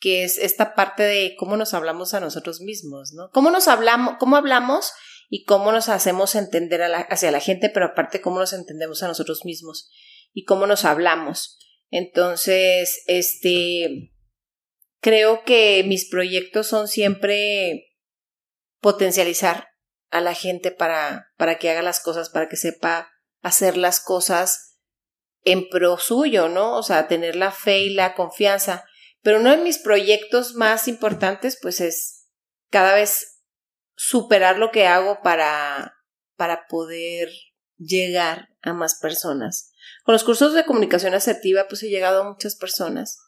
que 0.00 0.22
es 0.22 0.38
esta 0.38 0.74
parte 0.74 1.02
de 1.02 1.34
cómo 1.36 1.56
nos 1.56 1.74
hablamos 1.74 2.14
a 2.14 2.20
nosotros 2.20 2.60
mismos, 2.60 3.12
¿no? 3.14 3.30
Cómo 3.30 3.50
nos 3.50 3.66
hablamos, 3.66 4.14
cómo 4.20 4.36
hablamos 4.36 4.92
y 5.28 5.44
cómo 5.44 5.72
nos 5.72 5.88
hacemos 5.88 6.34
entender 6.34 6.82
hacia 6.82 7.30
la 7.30 7.40
gente, 7.40 7.68
pero 7.68 7.86
aparte 7.86 8.20
cómo 8.20 8.38
nos 8.38 8.52
entendemos 8.52 9.02
a 9.02 9.08
nosotros 9.08 9.44
mismos 9.44 9.90
y 10.32 10.44
cómo 10.44 10.66
nos 10.66 10.84
hablamos. 10.84 11.58
Entonces, 11.90 13.02
este, 13.06 14.12
creo 15.00 15.42
que 15.44 15.84
mis 15.86 16.08
proyectos 16.08 16.68
son 16.68 16.86
siempre 16.86 17.96
potencializar 18.80 19.67
a 20.10 20.20
la 20.20 20.34
gente 20.34 20.70
para, 20.70 21.32
para 21.36 21.58
que 21.58 21.70
haga 21.70 21.82
las 21.82 22.00
cosas, 22.00 22.30
para 22.30 22.48
que 22.48 22.56
sepa 22.56 23.10
hacer 23.42 23.76
las 23.76 24.00
cosas 24.00 24.78
en 25.44 25.68
pro 25.68 25.98
suyo, 25.98 26.48
¿no? 26.48 26.76
O 26.76 26.82
sea, 26.82 27.08
tener 27.08 27.36
la 27.36 27.52
fe 27.52 27.80
y 27.80 27.94
la 27.94 28.14
confianza. 28.14 28.84
Pero 29.22 29.40
uno 29.40 29.50
de 29.50 29.62
mis 29.62 29.78
proyectos 29.78 30.54
más 30.54 30.88
importantes, 30.88 31.58
pues 31.60 31.80
es 31.80 32.28
cada 32.70 32.94
vez 32.94 33.42
superar 33.96 34.58
lo 34.58 34.70
que 34.70 34.86
hago 34.86 35.20
para, 35.22 35.94
para 36.36 36.66
poder 36.68 37.30
llegar 37.76 38.48
a 38.62 38.72
más 38.72 38.98
personas. 39.00 39.72
Con 40.04 40.12
los 40.12 40.24
cursos 40.24 40.54
de 40.54 40.64
comunicación 40.64 41.14
asertiva, 41.14 41.66
pues 41.68 41.82
he 41.82 41.88
llegado 41.88 42.22
a 42.22 42.28
muchas 42.28 42.56
personas. 42.56 43.18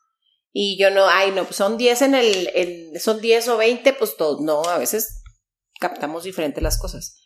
Y 0.52 0.78
yo 0.78 0.90
no, 0.90 1.09
ay, 1.09 1.31
no, 1.31 1.44
pues 1.44 1.57
son 1.57 1.77
10 1.77 2.02
en 2.02 2.15
el, 2.15 3.01
son 3.01 3.20
10 3.20 3.48
o 3.48 3.57
20, 3.57 3.93
pues 3.93 4.16
todos, 4.16 4.40
no, 4.40 4.62
a 4.65 4.78
veces 4.78 5.19
captamos 5.81 6.23
diferente 6.23 6.61
las 6.61 6.78
cosas. 6.78 7.16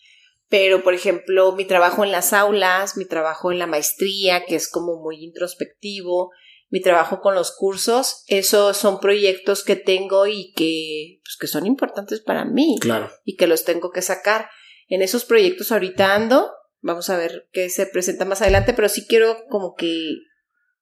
Pero, 0.49 0.83
por 0.83 0.95
ejemplo, 0.95 1.53
mi 1.53 1.67
trabajo 1.67 2.05
en 2.05 2.13
las 2.13 2.33
aulas, 2.33 2.97
mi 2.97 3.05
trabajo 3.05 3.53
en 3.53 3.59
la 3.59 3.67
maestría, 3.67 4.47
que 4.47 4.55
es 4.55 4.71
como 4.71 5.03
muy 5.03 5.23
introspectivo, 5.23 6.31
mi 6.71 6.81
trabajo 6.81 7.21
con 7.21 7.35
los 7.35 7.55
cursos, 7.55 8.25
esos 8.27 8.77
son 8.77 9.01
proyectos 9.01 9.65
que 9.65 9.77
tengo 9.77 10.27
y 10.27 10.53
que, 10.55 11.21
pues, 11.23 11.37
que 11.39 11.47
son 11.47 11.67
importantes 11.67 12.21
para 12.21 12.45
mí. 12.45 12.77
Claro. 12.81 13.11
Y 13.25 13.37
que 13.37 13.47
los 13.47 13.65
tengo 13.65 13.91
que 13.91 14.03
sacar. 14.03 14.49
En 14.89 15.03
esos 15.03 15.25
proyectos 15.25 15.73
ahorita 15.73 16.15
ando, 16.15 16.53
vamos 16.81 17.11
a 17.11 17.17
ver 17.17 17.49
qué 17.53 17.71
se 17.71 17.87
presenta 17.87 18.25
más 18.25 18.43
adelante, 18.43 18.75
pero 18.75 18.89
sí 18.89 19.07
quiero 19.07 19.47
como 19.49 19.75
que 19.75 20.17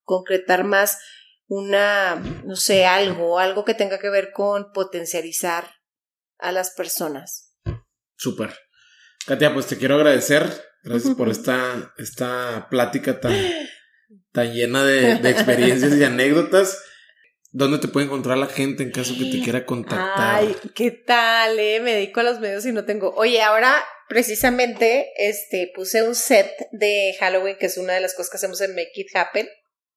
concretar 0.02 0.64
más 0.64 0.98
una, 1.46 2.16
no 2.44 2.56
sé, 2.56 2.86
algo, 2.86 3.38
algo 3.38 3.64
que 3.64 3.74
tenga 3.74 3.98
que 3.98 4.10
ver 4.10 4.32
con 4.32 4.72
potencializar 4.72 5.70
a 6.38 6.52
las 6.52 6.70
personas. 6.70 7.51
Súper. 8.22 8.54
Katia, 9.26 9.52
pues 9.52 9.66
te 9.66 9.76
quiero 9.76 9.96
agradecer. 9.96 10.48
Gracias 10.84 11.16
por 11.16 11.28
esta, 11.28 11.92
esta 11.98 12.68
plática 12.70 13.20
tan, 13.20 13.34
tan 14.32 14.52
llena 14.54 14.84
de, 14.84 15.16
de 15.16 15.30
experiencias 15.30 15.92
y 15.96 16.04
anécdotas. 16.04 16.78
¿Dónde 17.50 17.78
te 17.78 17.88
puede 17.88 18.06
encontrar 18.06 18.38
la 18.38 18.46
gente 18.46 18.84
en 18.84 18.92
caso 18.92 19.14
que 19.18 19.24
te 19.24 19.42
quiera 19.42 19.66
contactar? 19.66 20.14
Ay, 20.16 20.56
¿qué 20.74 20.92
tal, 20.92 21.58
eh? 21.58 21.80
Me 21.80 21.94
dedico 21.94 22.20
a 22.20 22.22
los 22.22 22.38
medios 22.38 22.64
y 22.64 22.72
no 22.72 22.84
tengo. 22.84 23.12
Oye, 23.16 23.42
ahora 23.42 23.84
precisamente 24.08 25.08
este 25.16 25.70
puse 25.74 26.04
un 26.04 26.14
set 26.14 26.50
de 26.70 27.14
Halloween, 27.18 27.56
que 27.58 27.66
es 27.66 27.76
una 27.76 27.94
de 27.94 28.00
las 28.00 28.14
cosas 28.14 28.30
que 28.30 28.36
hacemos 28.36 28.60
en 28.60 28.70
Make 28.70 28.92
It 28.94 29.08
Happen. 29.14 29.48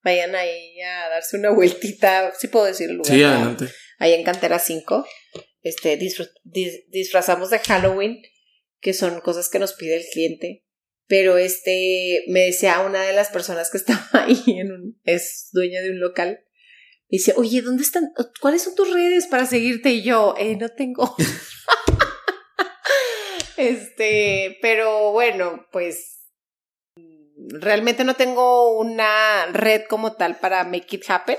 Vayan 0.04 0.36
ahí 0.36 0.82
a 0.82 1.10
darse 1.10 1.38
una 1.38 1.52
vueltita, 1.52 2.34
si 2.38 2.48
puedo 2.48 2.66
decir 2.66 2.90
el 2.90 2.98
lugar. 2.98 3.14
Sí, 3.14 3.24
adelante. 3.24 3.70
Ahí 4.00 4.14
en 4.14 4.24
Cantera 4.24 4.58
5. 4.58 5.06
Este, 5.66 5.98
disfrazamos 6.92 7.50
de 7.50 7.58
Halloween, 7.58 8.22
que 8.82 8.94
son 8.94 9.20
cosas 9.22 9.50
que 9.50 9.58
nos 9.58 9.74
pide 9.74 9.98
el 9.98 10.06
cliente. 10.14 10.64
Pero 11.08 11.38
este, 11.38 12.24
me 12.28 12.42
decía 12.42 12.82
una 12.82 13.02
de 13.02 13.14
las 13.14 13.30
personas 13.30 13.72
que 13.72 13.78
estaba 13.80 14.08
ahí, 14.14 14.44
en 14.46 14.72
un, 14.72 15.02
es 15.06 15.50
dueña 15.54 15.82
de 15.82 15.90
un 15.90 16.00
local, 16.00 16.46
dice, 17.10 17.34
oye, 17.36 17.64
¿dónde 17.64 17.82
están? 17.82 18.12
¿Cuáles 18.42 18.62
son 18.62 18.76
tus 18.76 18.94
redes 18.94 19.26
para 19.26 19.48
seguirte? 19.48 19.90
Y 19.90 20.04
yo, 20.04 20.36
eh, 20.38 20.56
no 20.56 20.70
tengo. 20.70 21.16
este, 23.58 24.60
pero 24.62 25.14
bueno, 25.14 25.66
pues 25.72 26.30
realmente 27.36 28.04
no 28.04 28.16
tengo 28.16 28.78
una 28.78 29.48
red 29.48 29.86
como 29.90 30.16
tal 30.16 30.38
para 30.38 30.64
make 30.64 30.96
it 30.96 31.06
happen. 31.08 31.38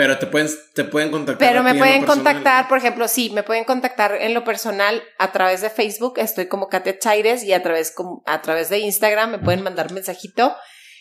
Pero 0.00 0.16
te 0.16 0.26
pueden, 0.26 0.48
te 0.74 0.84
pueden 0.84 1.10
contactar. 1.10 1.46
Pero 1.46 1.62
me 1.62 1.74
pueden 1.74 2.06
contactar, 2.06 2.68
por 2.68 2.78
ejemplo, 2.78 3.06
sí, 3.06 3.28
me 3.34 3.42
pueden 3.42 3.64
contactar 3.64 4.16
en 4.18 4.32
lo 4.32 4.44
personal 4.44 5.02
a 5.18 5.30
través 5.30 5.60
de 5.60 5.68
Facebook, 5.68 6.14
estoy 6.16 6.46
como 6.46 6.70
Katia 6.70 6.98
Chaires, 6.98 7.44
y 7.44 7.52
a 7.52 7.62
través, 7.62 7.92
a 8.24 8.40
través 8.40 8.70
de 8.70 8.78
Instagram 8.78 9.32
me 9.32 9.38
pueden 9.38 9.60
mandar 9.60 9.92
mensajito, 9.92 10.56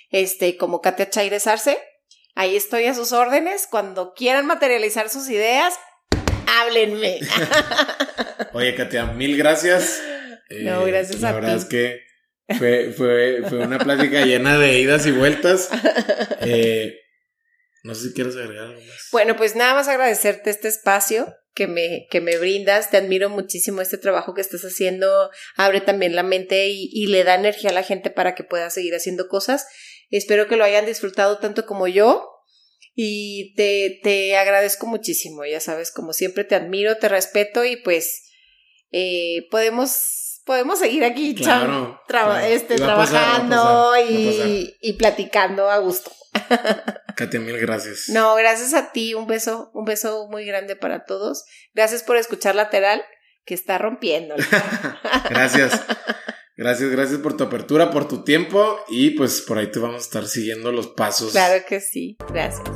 este, 0.10 0.58
como 0.58 0.82
Katia 0.82 1.10
Chaires 1.10 1.48
Arce. 1.48 1.78
Ahí 2.36 2.58
estoy 2.58 2.88
a 2.88 2.94
sus 2.94 3.14
órdenes. 3.14 3.68
Cuando 3.72 4.14
quieran 4.14 4.46
materializar 4.46 5.08
sus 5.08 5.30
ideas, 5.30 5.76
háblenme. 6.60 7.20
Oye, 8.52 8.76
Katia, 8.76 9.06
mil 9.06 9.38
gracias. 9.38 10.02
No, 10.50 10.84
gracias 10.84 11.12
a 11.12 11.18
ti. 11.18 11.22
La 11.22 11.32
verdad 11.32 11.56
es 11.56 11.66
que 11.66 12.02
fue, 12.58 12.92
fue, 12.92 13.44
fue 13.48 13.60
una 13.60 13.78
plática 13.78 14.26
llena 14.26 14.58
de 14.58 14.80
idas 14.80 15.06
y 15.06 15.12
vueltas. 15.12 15.70
Eh, 16.42 16.96
no 17.84 17.96
sé 17.96 18.10
si 18.10 18.14
quieres 18.14 18.36
agregar 18.36 18.68
algo 18.68 18.82
más. 18.82 19.08
Bueno, 19.12 19.36
pues 19.36 19.56
nada 19.56 19.74
más 19.74 19.88
agradecerte 19.88 20.50
este 20.50 20.68
espacio 20.68 21.34
que 21.54 21.68
me, 21.68 22.08
que 22.10 22.22
me 22.22 22.38
brindas. 22.38 22.90
Te 22.90 22.98
admiro 22.98 23.30
muchísimo 23.30 23.82
este 23.82 23.98
trabajo 23.98 24.34
que 24.34 24.42
estás 24.42 24.64
haciendo. 24.64 25.30
Abre 25.56 25.82
también 25.82 26.16
la 26.16 26.24
mente 26.24 26.70
y, 26.70 26.90
y 26.92 27.08
le 27.08 27.24
da 27.24 27.36
energía 27.36 27.70
a 27.70 27.74
la 27.74 27.84
gente 27.84 28.10
para 28.10 28.36
que 28.36 28.44
pueda 28.44 28.70
seguir 28.70 28.96
haciendo 28.96 29.28
cosas. 29.28 29.66
Espero 30.10 30.48
que 30.48 30.56
lo 30.56 30.64
hayan 30.64 30.86
disfrutado 30.86 31.38
tanto 31.40 31.66
como 31.66 31.88
yo. 31.88 32.30
Y 32.96 33.54
te, 33.56 34.00
te 34.04 34.36
agradezco 34.36 34.86
muchísimo. 34.88 35.46
Ya 35.46 35.60
sabes, 35.60 35.92
como 35.92 36.12
siempre 36.12 36.44
te 36.44 36.56
admiro, 36.56 36.98
te 36.98 37.08
respeto 37.08 37.64
y 37.64 37.78
pues 37.78 38.30
eh, 38.92 39.48
podemos 39.52 40.42
podemos 40.46 40.80
seguir 40.80 41.06
aquí 41.06 41.36
claro, 41.36 42.02
este, 42.44 42.76
trabajando 42.76 43.94
y, 44.10 44.76
y, 44.82 44.94
platicando 44.94 45.70
a 45.70 45.78
gusto. 45.78 46.12
Katia, 47.16 47.40
mil 47.40 47.58
gracias. 47.58 48.10
No, 48.10 48.36
gracias 48.36 48.74
a 48.74 48.92
ti, 48.92 49.14
un 49.14 49.28
beso, 49.28 49.72
un 49.74 49.86
beso 49.86 50.28
muy 50.30 50.46
grande 50.46 50.76
para 50.76 51.06
todos. 51.06 51.46
Gracias 51.74 52.04
por 52.04 52.18
escuchar 52.18 52.56
lateral, 52.56 53.04
que 53.46 53.54
está 53.54 53.78
rompiendo. 53.78 54.36
gracias. 55.30 55.82
Gracias, 56.56 56.90
gracias 56.90 57.20
por 57.20 57.38
tu 57.38 57.46
apertura, 57.46 57.90
por 57.90 58.08
tu 58.08 58.24
tiempo 58.24 58.80
y 58.90 59.12
pues 59.12 59.42
por 59.42 59.58
ahí 59.58 59.72
te 59.72 59.80
vamos 59.80 59.96
a 59.96 60.06
estar 60.06 60.28
siguiendo 60.28 60.74
los 60.74 60.88
pasos. 60.88 61.32
Claro 61.32 61.64
que 61.66 61.80
sí, 61.80 62.18
gracias. 62.34 62.68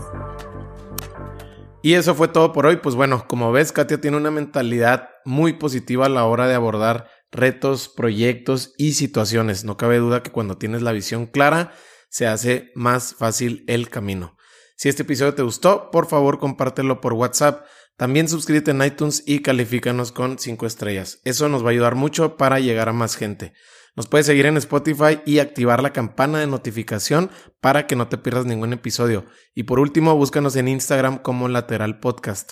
Y 1.81 1.95
eso 1.95 2.15
fue 2.15 2.29
todo 2.29 2.53
por 2.53 2.65
hoy. 2.65 2.77
Pues 2.77 2.95
bueno, 2.95 3.25
como 3.27 3.51
ves, 3.51 3.73
Katia 3.73 3.99
tiene 3.99 4.15
una 4.15 4.31
mentalidad 4.31 5.09
muy 5.25 5.53
positiva 5.53 6.05
a 6.05 6.09
la 6.09 6.23
hora 6.23 6.47
de 6.47 6.55
abordar 6.55 7.09
retos, 7.29 7.89
proyectos 7.89 8.73
y 8.77 8.93
situaciones. 8.93 9.65
No 9.65 9.75
cabe 9.75 9.97
duda 9.97 10.23
que 10.23 10.31
cuando 10.31 10.57
tienes 10.57 10.81
la 10.81 10.93
visión 10.93 11.25
clara, 11.25 11.73
se 12.13 12.27
hace 12.27 12.71
más 12.75 13.15
fácil 13.15 13.65
el 13.67 13.89
camino. 13.89 14.37
Si 14.75 14.87
este 14.87 15.01
episodio 15.01 15.33
te 15.33 15.41
gustó, 15.41 15.89
por 15.89 16.05
favor 16.05 16.37
compártelo 16.37 17.01
por 17.01 17.13
WhatsApp. 17.13 17.65
También 17.97 18.29
suscríbete 18.29 18.69
en 18.69 18.83
iTunes 18.83 19.23
y 19.25 19.39
califícanos 19.39 20.11
con 20.11 20.37
5 20.37 20.67
estrellas. 20.67 21.21
Eso 21.23 21.49
nos 21.49 21.63
va 21.63 21.69
a 21.69 21.71
ayudar 21.71 21.95
mucho 21.95 22.37
para 22.37 22.59
llegar 22.59 22.87
a 22.87 22.93
más 22.93 23.15
gente. 23.15 23.53
Nos 23.95 24.05
puedes 24.05 24.27
seguir 24.27 24.45
en 24.45 24.57
Spotify 24.57 25.21
y 25.25 25.39
activar 25.39 25.81
la 25.81 25.91
campana 25.91 26.37
de 26.37 26.45
notificación 26.45 27.31
para 27.59 27.87
que 27.87 27.95
no 27.95 28.07
te 28.09 28.19
pierdas 28.19 28.45
ningún 28.45 28.73
episodio. 28.73 29.25
Y 29.55 29.63
por 29.63 29.79
último, 29.79 30.15
búscanos 30.15 30.55
en 30.55 30.67
Instagram 30.67 31.17
como 31.17 31.47
Lateral 31.47 31.99
Podcast. 31.99 32.51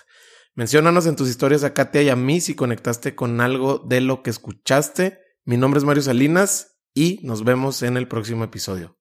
Menciónanos 0.55 1.05
en 1.05 1.15
tus 1.15 1.29
historias 1.29 1.63
a 1.63 1.75
Katia 1.75 2.01
y 2.01 2.09
a 2.09 2.15
mí 2.15 2.41
si 2.41 2.55
conectaste 2.55 3.13
con 3.13 3.39
algo 3.39 3.77
de 3.77 4.01
lo 4.01 4.23
que 4.23 4.31
escuchaste. 4.31 5.19
Mi 5.45 5.57
nombre 5.57 5.77
es 5.77 5.83
Mario 5.83 6.01
Salinas 6.01 6.79
y 6.95 7.19
nos 7.21 7.43
vemos 7.43 7.83
en 7.83 7.97
el 7.97 8.07
próximo 8.07 8.43
episodio. 8.43 8.97